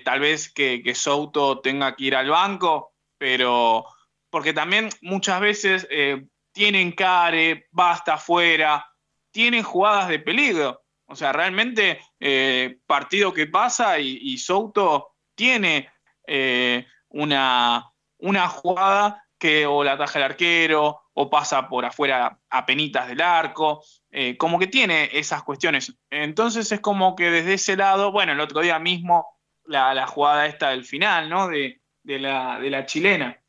tal 0.05 0.21
vez 0.21 0.53
que, 0.53 0.81
que, 0.83 0.95
Souto 0.95 1.61
tenga 1.61 1.97
que 1.97 2.05
ir 2.05 2.15
al 2.15 2.31
banco, 2.31 2.95
pero 3.19 3.85
porque 4.31 4.53
también 4.53 4.89
muchas 5.03 5.41
veces 5.41 5.87
eh, 5.91 6.25
tienen 6.53 6.93
care, 6.93 7.67
basta 7.71 8.15
afuera, 8.15 8.87
tienen 9.31 9.63
jugadas 9.63 10.09
de 10.09 10.19
peligro. 10.19 10.83
O 11.07 11.17
sea, 11.17 11.33
realmente 11.33 12.01
eh, 12.21 12.79
partido 12.87 13.33
que 13.33 13.47
pasa 13.47 13.99
y, 13.99 14.19
y 14.23 14.39
Souto 14.39 15.17
tiene 15.35 15.89
eh, 16.27 16.87
una, 17.09 17.93
una, 18.19 18.49
jugada 18.49 19.25
que 19.39 19.67
o 19.67 19.83
la 19.83 19.95
ataja 19.95 20.19
el 20.19 20.25
arquero 20.27 21.01
o 21.15 21.29
pasa 21.29 21.69
por 21.69 21.85
afuera 21.85 22.39
a 22.51 22.67
penitas 22.67 23.09
del 23.09 23.21
arco, 23.21 23.83
eh, 24.11 24.37
como 24.37 24.59
que 24.59 24.67
tiene 24.67 25.11
esas 25.13 25.43
cuestiones. 25.43 25.97
Entonces 26.11 26.71
es 26.71 26.81
como 26.81 27.17
que 27.17 27.31
desde 27.31 27.55
ese 27.55 27.77
lado, 27.77 28.13
bueno, 28.13 28.33
el 28.33 28.41
otro 28.41 28.61
día 28.61 28.79
mismo 28.79 29.27
la, 29.65 30.07
jugada 30.07 30.47
esta 30.47 30.71
del 30.71 30.85
final, 30.85 31.29
¿no? 31.29 31.49
De 31.49 31.81
la, 32.05 32.87
chilena. 32.87 33.40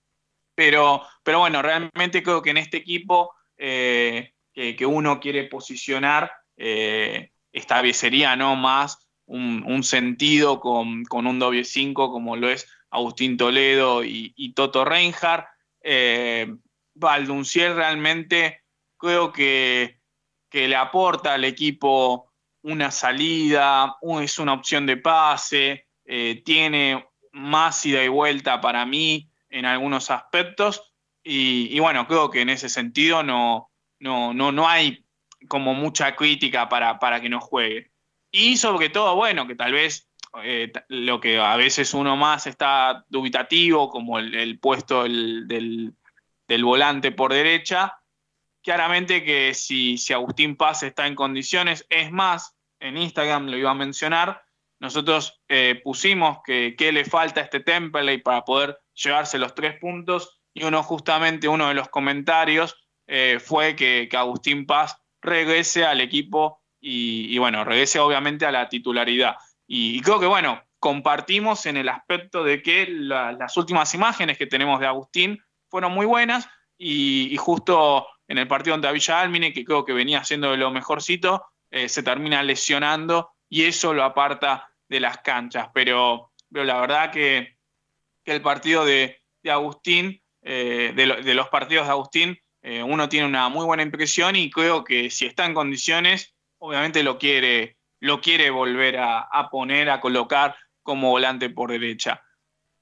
Pero, 0.61 1.01
pero 1.23 1.39
bueno, 1.39 1.63
realmente 1.63 2.21
creo 2.21 2.43
que 2.43 2.51
en 2.51 2.57
este 2.57 2.77
equipo 2.77 3.33
eh, 3.57 4.35
que, 4.53 4.85
uno 4.85 5.19
quiere 5.19 5.45
posicionar, 5.45 6.31
eh, 6.55 7.31
establecería 7.51 8.35
¿no? 8.35 8.55
más 8.55 9.09
un, 9.25 9.83
sentido 9.83 10.59
con, 10.59 11.03
con, 11.05 11.25
un 11.25 11.39
doble 11.39 11.63
5 11.63 12.11
como 12.11 12.35
lo 12.35 12.47
es 12.47 12.69
Agustín 12.91 13.37
Toledo 13.37 14.03
y, 14.03 14.53
Toto 14.53 14.85
Reinhardt. 14.85 15.47
Eh, 15.81 16.53
Valdunciel 16.93 17.75
realmente 17.75 18.61
creo 18.97 19.33
que, 19.33 19.99
que, 20.47 20.67
le 20.67 20.75
aporta 20.75 21.33
al 21.33 21.43
equipo 21.43 22.31
una 22.61 22.91
salida, 22.91 23.95
es 24.21 24.37
una 24.37 24.53
opción 24.53 24.85
de 24.85 24.97
pase, 24.97 25.87
eh, 26.05 26.43
tiene 26.45 27.03
más 27.31 27.83
ida 27.83 28.03
y 28.03 28.09
vuelta 28.09 28.61
para 28.61 28.85
mí 28.85 29.30
en 29.51 29.65
algunos 29.65 30.09
aspectos 30.09 30.93
y, 31.23 31.67
y 31.75 31.79
bueno, 31.79 32.07
creo 32.07 32.29
que 32.29 32.41
en 32.41 32.49
ese 32.49 32.69
sentido 32.69 33.21
no, 33.23 33.71
no, 33.99 34.33
no, 34.33 34.51
no 34.51 34.67
hay 34.67 35.05
como 35.47 35.73
mucha 35.73 36.15
crítica 36.15 36.67
para, 36.69 36.99
para 36.99 37.21
que 37.21 37.29
no 37.29 37.39
juegue. 37.39 37.91
Y 38.31 38.57
sobre 38.57 38.89
todo, 38.89 39.15
bueno, 39.15 39.47
que 39.47 39.55
tal 39.55 39.73
vez 39.73 40.09
eh, 40.43 40.71
lo 40.87 41.19
que 41.19 41.39
a 41.39 41.55
veces 41.57 41.93
uno 41.93 42.15
más 42.15 42.47
está 42.47 43.05
dubitativo, 43.09 43.89
como 43.89 44.19
el, 44.19 44.59
puesto 44.59 45.05
el, 45.05 45.47
del, 45.47 45.93
del, 46.47 46.63
volante 46.63 47.11
por 47.11 47.33
derecha, 47.33 47.97
claramente 48.63 49.23
que 49.23 49.53
si, 49.53 49.97
si, 49.97 50.13
Agustín 50.13 50.55
Paz 50.55 50.83
está 50.83 51.07
en 51.07 51.15
condiciones, 51.15 51.85
es 51.89 52.11
más, 52.11 52.55
en 52.79 52.97
Instagram 52.97 53.47
lo 53.47 53.57
iba 53.57 53.71
a 53.71 53.75
mencionar, 53.75 54.41
nosotros 54.79 55.41
eh, 55.47 55.79
pusimos 55.83 56.39
que, 56.43 56.75
que, 56.77 56.91
le 56.91 57.05
falta 57.05 57.41
a 57.41 57.43
este 57.43 57.59
template 57.59 58.19
para 58.19 58.43
poder 58.43 58.79
llevarse 59.03 59.37
los 59.37 59.55
tres 59.55 59.79
puntos 59.79 60.41
y 60.53 60.63
uno 60.63 60.83
justamente, 60.83 61.47
uno 61.47 61.67
de 61.67 61.73
los 61.73 61.89
comentarios 61.89 62.75
eh, 63.07 63.39
fue 63.43 63.75
que, 63.75 64.07
que 64.09 64.17
Agustín 64.17 64.65
Paz 64.65 64.97
regrese 65.21 65.85
al 65.85 66.01
equipo 66.01 66.61
y, 66.83 67.37
bueno, 67.37 67.63
regrese 67.63 67.99
obviamente 67.99 68.45
a 68.45 68.51
la 68.51 68.67
titularidad. 68.67 69.35
Y, 69.67 70.01
creo 70.01 70.19
que, 70.19 70.25
bueno, 70.25 70.63
compartimos 70.79 71.67
en 71.67 71.77
el 71.77 71.89
aspecto 71.89 72.43
de 72.43 72.63
que 72.63 72.87
la, 72.89 73.31
las 73.33 73.55
últimas 73.55 73.93
imágenes 73.93 74.37
que 74.37 74.47
tenemos 74.47 74.79
de 74.79 74.87
Agustín 74.87 75.39
fueron 75.69 75.93
muy 75.93 76.07
buenas 76.07 76.49
y, 76.77 77.35
justo 77.37 78.07
en 78.27 78.39
el 78.39 78.47
partido 78.47 78.73
ante 78.73 78.91
Villa 78.91 79.21
Almine, 79.21 79.53
que 79.53 79.63
creo 79.63 79.85
que 79.85 79.93
venía 79.93 80.19
haciendo 80.19 80.51
de 80.51 80.57
lo 80.57 80.71
mejorcito, 80.71 81.45
eh, 81.69 81.87
se 81.87 82.01
termina 82.01 82.41
lesionando 82.41 83.31
y 83.47 83.65
eso 83.65 83.93
lo 83.93 84.03
aparta 84.03 84.69
de 84.89 84.99
las 84.99 85.19
canchas. 85.19 85.69
Pero, 85.73 86.31
pero 86.51 86.65
la 86.65 86.81
verdad 86.81 87.11
que, 87.11 87.57
que 88.23 88.33
el 88.33 88.41
partido 88.41 88.85
de, 88.85 89.17
de 89.43 89.51
Agustín, 89.51 90.21
eh, 90.43 90.93
de, 90.95 91.05
lo, 91.05 91.21
de 91.21 91.33
los 91.33 91.49
partidos 91.49 91.85
de 91.85 91.91
Agustín, 91.91 92.37
eh, 92.61 92.83
uno 92.83 93.09
tiene 93.09 93.25
una 93.25 93.49
muy 93.49 93.65
buena 93.65 93.83
impresión 93.83 94.35
y 94.35 94.49
creo 94.49 94.83
que 94.83 95.09
si 95.09 95.25
está 95.25 95.45
en 95.45 95.53
condiciones, 95.53 96.35
obviamente 96.59 97.03
lo 97.03 97.17
quiere, 97.17 97.77
lo 97.99 98.21
quiere 98.21 98.49
volver 98.49 98.97
a, 98.97 99.19
a, 99.21 99.49
poner, 99.49 99.89
a 99.89 99.99
colocar 99.99 100.55
como 100.83 101.09
volante 101.09 101.49
por 101.49 101.71
derecha. 101.71 102.21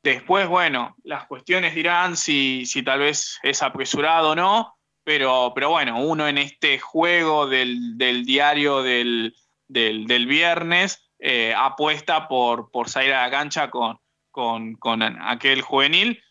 Después, 0.04 0.48
bueno, 0.48 0.96
las 1.04 1.28
cuestiones 1.28 1.76
dirán 1.76 2.16
si, 2.16 2.66
si 2.66 2.84
tal 2.84 3.00
vez 3.00 3.38
es 3.44 3.62
apresurado 3.62 4.32
o 4.32 4.36
no, 4.36 4.76
pero, 5.04 5.54
pero 5.56 5.70
bueno, 5.70 6.02
uno 6.02 6.28
en 6.28 6.38
este 6.38 6.80
juego 6.80 7.48
del, 7.48 7.98
del 7.98 8.26
diario 8.26 8.82
del, 8.82 9.36
del, 9.68 10.08
del 10.08 10.28
viernes 10.28 11.10
eh, 11.20 11.54
apuesta 11.56 12.28
por, 12.28 12.72
por 12.72 12.90
salir 12.90 13.14
a 13.14 13.24
la 13.24 13.32
cancha 13.32 13.70
con, 13.70 13.98
con, 14.40 15.04
aquel 15.22 15.62
juvenil 15.62 16.22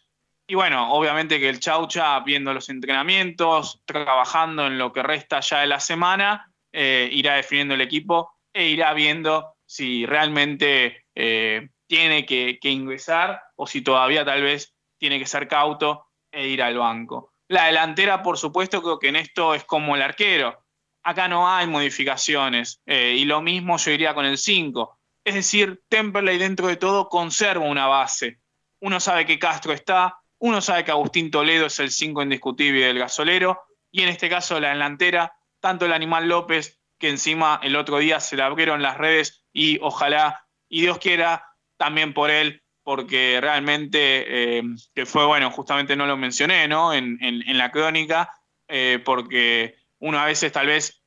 y 0.50 0.54
bueno, 0.54 0.92
obviamente 0.92 1.38
que 1.38 1.50
el 1.50 1.60
Chaucha, 1.60 2.18
viendo 2.20 2.54
los 2.54 2.70
entrenamientos, 2.70 3.82
trabajando 3.84 4.66
en 4.66 4.78
lo 4.78 4.94
que 4.94 5.02
resta 5.02 5.40
ya 5.40 5.60
de 5.60 5.66
la 5.66 5.78
semana, 5.78 6.50
eh, 6.72 7.10
irá 7.12 7.34
definiendo 7.34 7.74
el 7.74 7.82
equipo 7.82 8.32
e 8.54 8.68
irá 8.68 8.94
viendo 8.94 9.52
si 9.66 10.06
realmente 10.06 11.04
eh, 11.14 11.68
tiene 11.86 12.24
que, 12.24 12.58
que, 12.62 12.70
ingresar 12.70 13.42
o 13.56 13.66
si 13.66 13.82
todavía 13.82 14.24
tal 14.24 14.42
vez 14.42 14.74
tiene 14.98 15.18
que 15.18 15.26
ser 15.26 15.48
cauto 15.48 16.06
e 16.32 16.48
ir 16.48 16.62
al 16.62 16.78
banco. 16.78 17.34
La 17.48 17.66
delantera, 17.66 18.22
por 18.22 18.38
supuesto, 18.38 18.82
creo 18.82 18.98
que 18.98 19.08
en 19.08 19.16
esto 19.16 19.54
es 19.54 19.64
como 19.64 19.96
el 19.96 20.02
arquero. 20.02 20.64
Acá 21.02 21.28
no 21.28 21.48
hay 21.48 21.66
modificaciones 21.66 22.80
eh, 22.86 23.16
y 23.18 23.26
lo 23.26 23.42
mismo 23.42 23.76
yo 23.76 23.90
iría 23.90 24.14
con 24.14 24.24
el 24.24 24.38
5. 24.38 24.97
Es 25.28 25.34
decir, 25.34 25.82
Temperley 25.90 26.38
dentro 26.38 26.68
de 26.68 26.76
todo 26.76 27.10
conserva 27.10 27.66
una 27.66 27.86
base. 27.86 28.38
Uno 28.80 28.98
sabe 28.98 29.26
que 29.26 29.38
Castro 29.38 29.74
está, 29.74 30.16
uno 30.38 30.62
sabe 30.62 30.86
que 30.86 30.90
Agustín 30.90 31.30
Toledo 31.30 31.66
es 31.66 31.78
el 31.80 31.90
5 31.90 32.22
indiscutible 32.22 32.86
del 32.86 32.98
gasolero, 32.98 33.60
y 33.90 34.00
en 34.00 34.08
este 34.08 34.30
caso 34.30 34.58
la 34.58 34.70
delantera, 34.70 35.34
tanto 35.60 35.84
el 35.84 35.92
Animal 35.92 36.28
López, 36.28 36.80
que 36.98 37.10
encima 37.10 37.60
el 37.62 37.76
otro 37.76 37.98
día 37.98 38.20
se 38.20 38.36
le 38.36 38.42
abrieron 38.42 38.80
las 38.80 38.96
redes, 38.96 39.44
y 39.52 39.78
ojalá, 39.82 40.46
y 40.66 40.80
Dios 40.80 40.96
quiera, 40.96 41.44
también 41.76 42.14
por 42.14 42.30
él, 42.30 42.62
porque 42.82 43.38
realmente, 43.38 44.58
eh, 44.58 44.62
que 44.94 45.04
fue 45.04 45.26
bueno, 45.26 45.50
justamente 45.50 45.94
no 45.94 46.06
lo 46.06 46.16
mencioné, 46.16 46.68
¿no? 46.68 46.94
En 46.94 47.58
la 47.58 47.70
crónica, 47.70 48.32
eh, 48.66 48.98
porque 49.04 49.74
uno 49.98 50.18
a 50.18 50.24
veces 50.24 50.52
tal 50.52 50.68
vez 50.68 51.02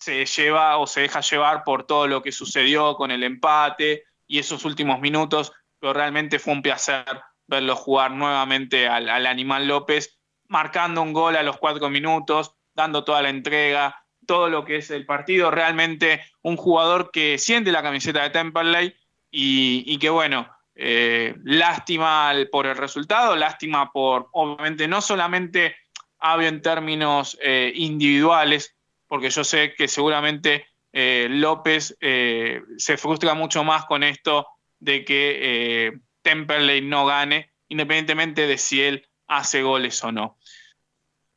se 0.00 0.24
lleva 0.26 0.76
o 0.78 0.86
se 0.86 1.02
deja 1.02 1.20
llevar 1.20 1.64
por 1.64 1.86
todo 1.86 2.06
lo 2.06 2.22
que 2.22 2.32
sucedió 2.32 2.96
con 2.96 3.10
el 3.10 3.22
empate 3.22 4.04
y 4.26 4.38
esos 4.38 4.64
últimos 4.64 5.00
minutos, 5.00 5.52
pero 5.78 5.92
realmente 5.92 6.38
fue 6.38 6.54
un 6.54 6.62
placer 6.62 7.04
verlo 7.46 7.76
jugar 7.76 8.10
nuevamente 8.10 8.88
al, 8.88 9.08
al, 9.08 9.26
Animal 9.26 9.68
López, 9.68 10.18
marcando 10.48 11.02
un 11.02 11.12
gol 11.12 11.36
a 11.36 11.42
los 11.42 11.58
cuatro 11.58 11.88
minutos, 11.90 12.54
dando 12.74 13.04
toda 13.04 13.22
la 13.22 13.30
entrega, 13.30 14.04
todo 14.26 14.48
lo 14.48 14.64
que 14.64 14.76
es 14.76 14.90
el 14.90 15.06
partido. 15.06 15.50
Realmente 15.50 16.24
un 16.42 16.56
jugador 16.56 17.10
que 17.10 17.38
siente 17.38 17.70
la 17.72 17.82
camiseta 17.82 18.22
de 18.22 18.30
Temperley 18.30 18.94
y, 19.30 19.84
y 19.86 19.98
que, 19.98 20.10
bueno, 20.10 20.48
eh, 20.78 21.34
lástima 21.42 22.34
por 22.52 22.66
el 22.66 22.76
resultado, 22.76 23.34
lástima 23.34 23.90
por, 23.92 24.28
obviamente, 24.32 24.86
no 24.86 25.00
solamente 25.00 25.74
hablo 26.18 26.46
en 26.46 26.60
términos 26.60 27.38
eh, 27.42 27.72
individuales, 27.74 28.75
porque 29.06 29.30
yo 29.30 29.44
sé 29.44 29.74
que 29.74 29.88
seguramente 29.88 30.66
eh, 30.92 31.28
López 31.30 31.96
eh, 32.00 32.62
se 32.78 32.96
frustra 32.96 33.34
mucho 33.34 33.64
más 33.64 33.84
con 33.86 34.02
esto 34.02 34.46
de 34.78 35.04
que 35.04 35.38
eh, 35.40 35.92
Temperley 36.22 36.82
no 36.82 37.06
gane, 37.06 37.52
independientemente 37.68 38.46
de 38.46 38.58
si 38.58 38.82
él 38.82 39.08
hace 39.26 39.62
goles 39.62 40.02
o 40.04 40.12
no. 40.12 40.38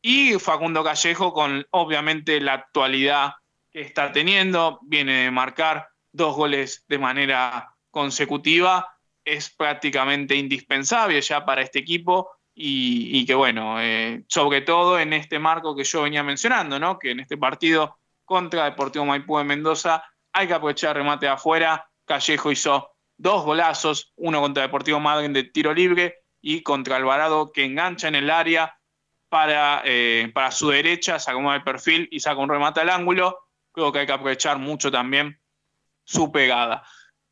Y 0.02 0.40
Facundo 0.40 0.84
Callejo 0.84 1.34
con 1.34 1.66
obviamente 1.72 2.40
la 2.40 2.54
actualidad 2.54 3.34
que 3.72 3.82
está 3.82 4.12
teniendo, 4.12 4.80
viene 4.84 5.26
de 5.26 5.32
marcar 5.32 5.90
dos 6.12 6.36
goles 6.36 6.86
de 6.88 6.98
manera 6.98 7.76
consecutiva 7.92 8.96
es 9.26 9.50
prácticamente 9.50 10.36
indispensable 10.36 11.22
ya 11.22 11.46
para 11.46 11.62
este 11.62 11.80
equipo 11.80 12.32
y, 12.62 13.26
que 13.26 13.36
bueno, 13.36 13.80
eh, 13.80 14.26
sobre 14.28 14.60
todo 14.62 15.00
en 15.00 15.14
este 15.14 15.40
marco 15.40 15.76
que 15.76 15.86
yo 15.86 16.02
venía 16.02 16.24
mencionando, 16.24 16.78
¿no? 16.78 17.00
que 17.00 17.12
en 17.12 17.22
este 17.22 17.38
partido 17.38 18.00
contra 18.26 18.66
Deportivo 18.66 19.06
Maipú 19.06 19.38
de 19.38 19.46
Mendoza 19.46 20.04
hay 20.34 20.48
que 20.48 20.54
aprovechar 20.54 20.98
remate 20.98 21.28
de 21.28 21.32
afuera. 21.32 21.90
Callejo 22.06 22.52
hizo 22.52 22.92
dos 23.16 23.46
golazos, 23.46 24.12
uno 24.18 24.42
contra 24.42 24.64
Deportivo 24.64 25.00
Madrid 25.00 25.30
de 25.30 25.44
tiro 25.44 25.74
libre 25.74 26.18
y 26.42 26.62
contra 26.62 26.98
Alvarado 26.98 27.54
que 27.54 27.64
engancha 27.64 28.10
en 28.10 28.16
el 28.16 28.30
área 28.30 28.78
para, 29.30 29.82
eh, 29.86 30.30
para 30.34 30.52
su 30.52 30.70
derecha, 30.70 31.18
saca 31.18 31.38
un 31.38 31.64
perfil 31.64 32.10
y 32.12 32.20
saca 32.20 32.42
un 32.42 32.50
remate 32.50 32.82
al 32.82 32.90
ángulo. 32.90 33.38
Creo 33.72 33.94
que 33.94 34.00
hay 34.00 34.06
que 34.06 34.12
aprovechar 34.12 34.58
mucho 34.58 34.92
también 34.92 35.40
su 36.04 36.30
pegada. 36.30 36.84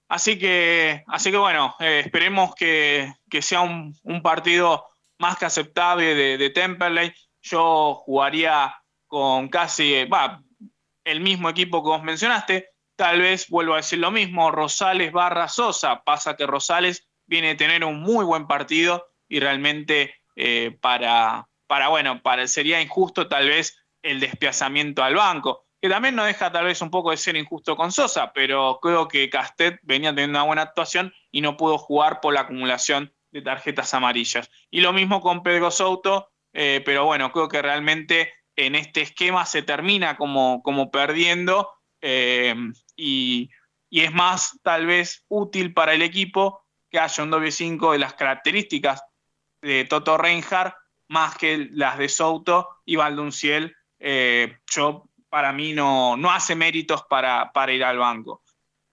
Así 0.08 0.40
que, 0.40 1.04
así 1.08 1.32
que 1.32 1.38
bueno, 1.38 1.76
eh, 1.80 2.04
esperemos 2.06 2.56
que, 2.56 3.14
sea 3.42 3.62
un, 3.62 3.94
partido 4.24 4.86
más 5.20 5.38
que 5.38 5.46
aceptable 5.46 6.16
de, 6.16 6.38
de 6.38 6.50
Temperley. 6.50 7.14
Yo 7.42 7.96
jugaría 7.96 8.76
con 9.08 9.48
casi 9.48 10.06
el 11.06 11.22
mismo 11.22 11.50
equipo 11.50 11.84
que 11.84 11.90
vos 11.90 12.04
mencionaste. 12.04 12.70
Tal 12.96 13.22
vez 13.22 13.48
vuelvo 13.50 13.74
a 13.74 13.78
decir 13.78 14.00
lo 14.00 14.12
mismo, 14.12 14.52
Rosales 14.52 15.12
barra 15.12 15.48
Sosa. 15.48 16.04
Pasa 16.04 16.36
que 16.36 16.48
Rosales 16.48 17.08
viene 17.26 17.52
a 17.52 17.58
tener 17.58 17.84
un 17.84 18.02
muy 18.02 18.26
buen 18.26 18.48
partido 18.48 19.08
y 19.28 19.40
realmente 19.40 20.16
eh, 20.36 20.78
para, 20.82 21.48
para, 21.68 21.90
bueno, 21.90 22.22
para, 22.22 22.48
sería 22.48 22.82
injusto 22.82 23.28
tal 23.28 23.50
vez 23.50 23.78
el 24.02 24.20
despiazamiento 24.20 25.04
al 25.04 25.16
banco, 25.16 25.66
que 25.82 25.90
también 25.90 26.16
no 26.16 26.24
deja 26.24 26.52
tal 26.52 26.66
vez 26.66 26.82
un 26.82 26.90
poco 26.90 27.12
de 27.12 27.18
ser 27.18 27.36
injusto 27.36 27.76
con 27.76 27.92
Sosa, 27.92 28.32
pero 28.34 28.80
creo 28.82 29.08
que 29.08 29.30
Castet 29.30 29.80
venía 29.84 30.12
teniendo 30.12 30.40
una 30.40 30.46
buena 30.46 30.62
actuación 30.64 31.14
y 31.32 31.42
no 31.42 31.58
pudo 31.58 31.78
jugar 31.78 32.22
por 32.22 32.34
la 32.34 32.42
acumulación 32.42 33.14
tarjetas 33.42 33.94
amarillas. 33.94 34.50
Y 34.70 34.82
lo 34.82 34.94
mismo 34.94 35.22
con 35.22 35.44
Pedro 35.44 35.72
Souto, 35.72 36.30
eh, 36.54 36.82
pero 36.86 37.06
bueno, 37.06 37.32
creo 37.32 37.48
que 37.48 37.62
realmente 37.62 38.34
en 38.56 38.76
este 38.76 39.02
esquema 39.02 39.46
se 39.46 39.62
termina 39.62 40.18
como, 40.18 40.62
como 40.64 40.92
perdiendo 40.92 41.72
eh, 42.02 42.56
y, 42.96 43.50
es 43.90 44.14
más 44.14 44.60
tal 44.64 44.86
vez 44.86 45.24
útil 45.30 45.74
para 45.74 45.94
el 45.94 46.02
equipo 46.02 46.66
que 46.90 47.00
haya 47.00 47.24
un 47.24 47.32
doble 47.32 47.52
5 47.52 47.94
de 47.94 48.00
las 48.00 48.14
características 48.14 49.04
de 49.62 49.86
Toto 49.86 50.18
Reinhardt 50.18 50.76
más 51.08 51.38
que 51.38 51.70
las 51.72 51.98
de 51.98 52.10
Souto 52.10 52.70
y 52.86 52.96
Valdunciel. 52.96 53.76
Eh, 54.00 54.58
yo, 54.68 55.10
para 55.30 55.54
mí, 55.54 55.74
no, 55.74 56.18
no 56.18 56.32
hace 56.32 56.56
méritos 56.56 57.04
para, 57.10 57.52
para, 57.54 57.72
ir 57.72 57.84
al 57.84 57.98
banco. 57.98 58.44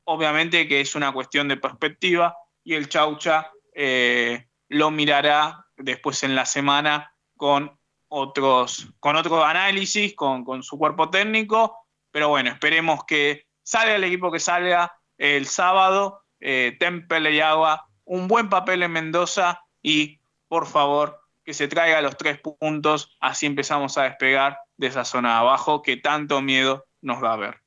Obviamente 0.05 0.69
que 0.69 0.81
es 0.81 0.95
una 0.95 1.13
cuestión 1.13 1.49
de 1.49 1.57
perspectiva 1.57 2.37
y 2.63 2.75
el 2.75 2.89
Chaucha 2.89 3.51
eh, 3.75 4.49
lo 4.69 4.91
mirará 4.91 5.67
después 5.77 6.23
en 6.23 6.35
la 6.35 6.47
semana 6.47 7.15
con 7.37 7.79
otros, 8.09 8.89
con 9.01 9.17
otro 9.17 9.45
análisis, 9.45 10.15
con, 10.15 10.63
su 10.63 10.79
cuerpo 10.79 11.11
técnico, 11.11 11.77
pero 12.11 12.29
bueno, 12.29 12.51
esperemos 12.51 13.05
que 13.05 13.47
salga 13.63 13.97
el 13.97 14.05
equipo 14.05 14.31
que 14.31 14.41
salga 14.41 14.97
el 15.19 15.47
sábado, 15.47 16.23
eh, 16.41 16.77
Temple 16.79 17.33
y 17.33 17.41
Agua, 17.41 17.89
un 18.05 18.29
buen 18.29 18.49
papel 18.49 18.83
en 18.83 18.93
Mendoza 18.93 19.61
y 19.83 20.21
por 20.49 20.67
favor 20.67 21.21
que 21.45 21.55
se 21.55 21.69
traiga 21.69 22.01
los 22.01 22.17
tres 22.17 22.41
puntos, 22.41 23.17
así 23.21 23.47
empezamos 23.47 23.99
a 23.99 24.05
despegar 24.05 24.59
de 24.77 24.87
esa 24.87 25.05
zona 25.05 25.31
de 25.31 25.39
abajo 25.41 25.83
que 25.83 25.97
tanto 25.97 26.41
miedo 26.41 26.87
nos 27.01 27.23
va 27.23 27.33
a 27.33 27.37
ver. 27.37 27.61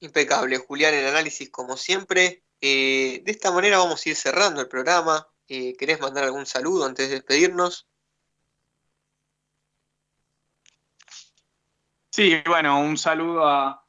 Impecable, 0.00 0.58
Julián, 0.58 0.94
el 0.94 1.06
análisis 1.06 1.50
como 1.50 1.76
siempre. 1.76 2.42
Eh, 2.60 3.22
de 3.24 3.32
esta 3.32 3.50
manera 3.50 3.78
vamos 3.78 4.04
a 4.04 4.08
ir 4.08 4.16
cerrando 4.16 4.60
el 4.60 4.68
programa. 4.68 5.26
Eh, 5.48 5.76
¿Querés 5.78 6.00
mandar 6.00 6.24
algún 6.24 6.46
saludo 6.46 6.86
antes 6.86 7.08
de 7.08 7.16
despedirnos? 7.16 7.86
Sí, 12.10 12.42
bueno, 12.46 12.80
un 12.80 12.96
saludo 12.96 13.46
a, 13.46 13.82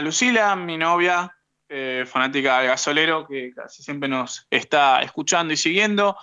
Lucila, 0.00 0.56
mi 0.56 0.78
novia, 0.78 1.36
eh, 1.68 2.04
fanática 2.06 2.60
del 2.60 2.68
gasolero, 2.68 3.26
que 3.26 3.52
casi 3.54 3.82
siempre 3.82 4.08
nos 4.08 4.46
está 4.50 5.02
escuchando 5.02 5.52
y 5.52 5.56
siguiendo. 5.56 6.16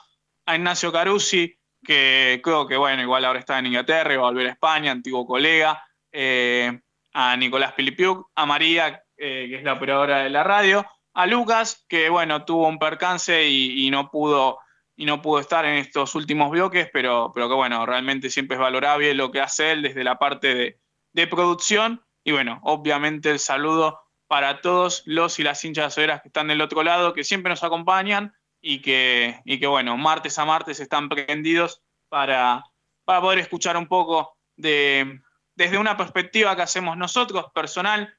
A 0.47 0.55
Ignacio 0.55 0.91
Carusi, 0.91 1.57
que 1.83 2.41
creo 2.43 2.67
que, 2.67 2.77
bueno, 2.77 3.01
igual 3.01 3.25
ahora 3.25 3.39
está 3.39 3.59
en 3.59 3.67
Inglaterra 3.67 4.13
y 4.13 4.17
va 4.17 4.23
a 4.23 4.31
volver 4.31 4.47
a 4.47 4.51
España, 4.51 4.91
antiguo 4.91 5.25
colega. 5.25 5.83
Eh, 6.11 6.79
a 7.13 7.37
Nicolás 7.37 7.73
Pilipiuk, 7.73 8.29
a 8.35 8.45
María, 8.45 9.03
que 9.15 9.55
es 9.55 9.63
la 9.63 9.73
operadora 9.73 10.23
de 10.23 10.29
la 10.29 10.43
radio. 10.43 10.85
A 11.15 11.25
Lucas, 11.25 11.85
que, 11.89 12.09
bueno, 12.09 12.45
tuvo 12.45 12.67
un 12.67 12.77
percance 12.77 13.49
y 13.49 13.89
no 13.89 14.11
pudo 14.11 14.59
y 14.95 15.05
no 15.05 15.21
pudo 15.21 15.39
estar 15.39 15.65
en 15.65 15.75
estos 15.75 16.15
últimos 16.15 16.49
bloques, 16.49 16.89
pero, 16.91 17.31
pero 17.33 17.49
que 17.49 17.55
bueno, 17.55 17.85
realmente 17.85 18.29
siempre 18.29 18.55
es 18.55 18.61
valorable 18.61 19.13
lo 19.13 19.31
que 19.31 19.41
hace 19.41 19.71
él 19.71 19.81
desde 19.81 20.03
la 20.03 20.17
parte 20.17 20.79
de, 21.13 21.27
producción. 21.27 22.03
Y 22.23 22.31
bueno, 22.31 22.59
obviamente 22.63 23.29
el 23.29 23.39
saludo 23.39 23.99
para 24.27 24.61
todos 24.61 25.03
los 25.05 25.39
y 25.39 25.43
las 25.43 25.63
hinchas 25.63 25.95
que 25.95 26.21
están 26.25 26.47
del 26.47 26.61
otro 26.61 26.83
lado, 26.83 27.13
que 27.13 27.23
siempre 27.23 27.49
nos 27.49 27.63
acompañan 27.63 28.33
y 28.61 28.81
que, 28.81 29.41
y 29.45 29.59
que 29.59 29.67
bueno, 29.67 29.97
martes 29.97 30.39
a 30.39 30.45
martes 30.45 30.79
están 30.79 31.09
prendidos 31.09 31.83
para, 32.09 32.63
para 33.03 33.21
poder 33.21 33.39
escuchar 33.39 33.77
un 33.77 33.87
poco 33.87 34.37
de, 34.55 35.21
desde 35.55 35.77
una 35.77 35.97
perspectiva 35.97 36.55
que 36.55 36.63
hacemos 36.63 36.97
nosotros, 36.97 37.45
personal, 37.53 38.17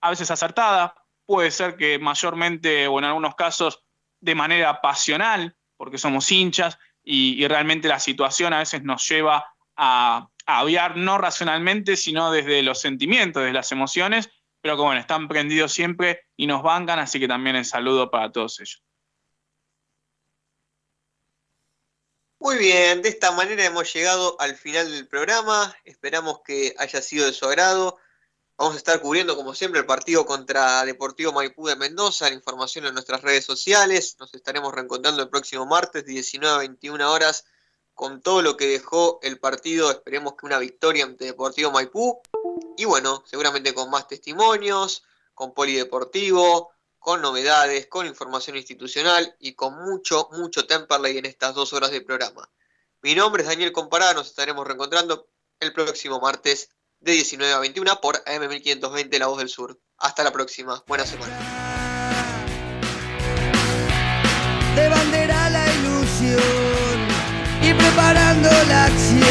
a 0.00 0.10
veces 0.10 0.30
acertada, 0.30 0.94
puede 1.26 1.50
ser 1.50 1.76
que 1.76 1.98
mayormente 1.98 2.86
o 2.86 2.98
en 2.98 3.04
algunos 3.04 3.34
casos 3.34 3.82
de 4.20 4.34
manera 4.34 4.80
pasional, 4.80 5.56
porque 5.76 5.98
somos 5.98 6.30
hinchas 6.32 6.78
y, 7.02 7.46
realmente 7.46 7.88
la 7.88 8.00
situación 8.00 8.52
a 8.52 8.58
veces 8.58 8.82
nos 8.82 9.06
lleva 9.08 9.44
a, 9.76 10.28
a 10.46 10.88
no 10.96 11.18
racionalmente, 11.18 11.96
sino 11.96 12.30
desde 12.32 12.62
los 12.62 12.80
sentimientos, 12.80 13.42
desde 13.42 13.52
las 13.52 13.70
emociones, 13.72 14.30
pero 14.60 14.76
que 14.76 14.82
bueno, 14.82 15.00
están 15.00 15.28
prendidos 15.28 15.72
siempre 15.72 16.22
y 16.36 16.46
nos 16.46 16.62
bancan, 16.62 16.98
así 16.98 17.20
que 17.20 17.28
también 17.28 17.56
el 17.56 17.64
saludo 17.64 18.10
para 18.10 18.32
todos 18.32 18.58
ellos. 18.60 18.82
Muy 22.38 22.58
bien, 22.58 23.02
de 23.02 23.08
esta 23.08 23.32
manera 23.32 23.64
hemos 23.64 23.92
llegado 23.92 24.36
al 24.40 24.56
final 24.56 24.90
del 24.90 25.08
programa, 25.08 25.74
esperamos 25.84 26.40
que 26.44 26.74
haya 26.78 27.00
sido 27.00 27.26
de 27.26 27.32
su 27.32 27.46
agrado. 27.46 27.98
Vamos 28.58 28.72
a 28.72 28.78
estar 28.78 29.02
cubriendo, 29.02 29.36
como 29.36 29.54
siempre, 29.54 29.80
el 29.80 29.86
partido 29.86 30.24
contra 30.24 30.82
Deportivo 30.86 31.30
Maipú 31.30 31.66
de 31.66 31.76
Mendoza. 31.76 32.30
La 32.30 32.34
información 32.34 32.86
en 32.86 32.94
nuestras 32.94 33.20
redes 33.20 33.44
sociales. 33.44 34.16
Nos 34.18 34.32
estaremos 34.32 34.72
reencontrando 34.72 35.22
el 35.22 35.28
próximo 35.28 35.66
martes, 35.66 36.06
19 36.06 36.54
a 36.54 36.58
21 36.60 37.12
horas, 37.12 37.44
con 37.92 38.22
todo 38.22 38.40
lo 38.40 38.56
que 38.56 38.66
dejó 38.66 39.18
el 39.20 39.38
partido. 39.38 39.90
Esperemos 39.90 40.36
que 40.36 40.46
una 40.46 40.58
victoria 40.58 41.04
ante 41.04 41.26
Deportivo 41.26 41.70
Maipú. 41.70 42.18
Y 42.78 42.86
bueno, 42.86 43.22
seguramente 43.26 43.74
con 43.74 43.90
más 43.90 44.08
testimonios, 44.08 45.04
con 45.34 45.52
polideportivo, 45.52 46.70
con 46.98 47.20
novedades, 47.20 47.88
con 47.88 48.06
información 48.06 48.56
institucional 48.56 49.36
y 49.38 49.52
con 49.52 49.84
mucho, 49.84 50.30
mucho 50.32 50.66
Temperley 50.66 51.18
en 51.18 51.26
estas 51.26 51.54
dos 51.54 51.74
horas 51.74 51.90
de 51.90 52.00
programa. 52.00 52.48
Mi 53.02 53.14
nombre 53.14 53.42
es 53.42 53.50
Daniel 53.50 53.72
Comparada. 53.72 54.14
Nos 54.14 54.28
estaremos 54.28 54.66
reencontrando 54.66 55.28
el 55.60 55.74
próximo 55.74 56.20
martes 56.20 56.70
de 57.06 57.12
19 57.12 57.52
a 57.52 57.58
21 57.60 58.00
por 58.00 58.22
AM1520 58.24 59.18
La 59.18 59.28
Voz 59.28 59.38
del 59.38 59.48
Sur. 59.48 59.80
Hasta 59.98 60.24
la 60.24 60.32
próxima. 60.32 60.82
Buena 60.88 61.06
semana. 61.06 61.38
De 64.74 64.88
bandera 64.88 65.48
la 65.50 65.72
ilusión 65.72 66.40
y 67.62 67.72
preparando 67.74 68.50
la 68.68 68.86
acción. 68.86 69.26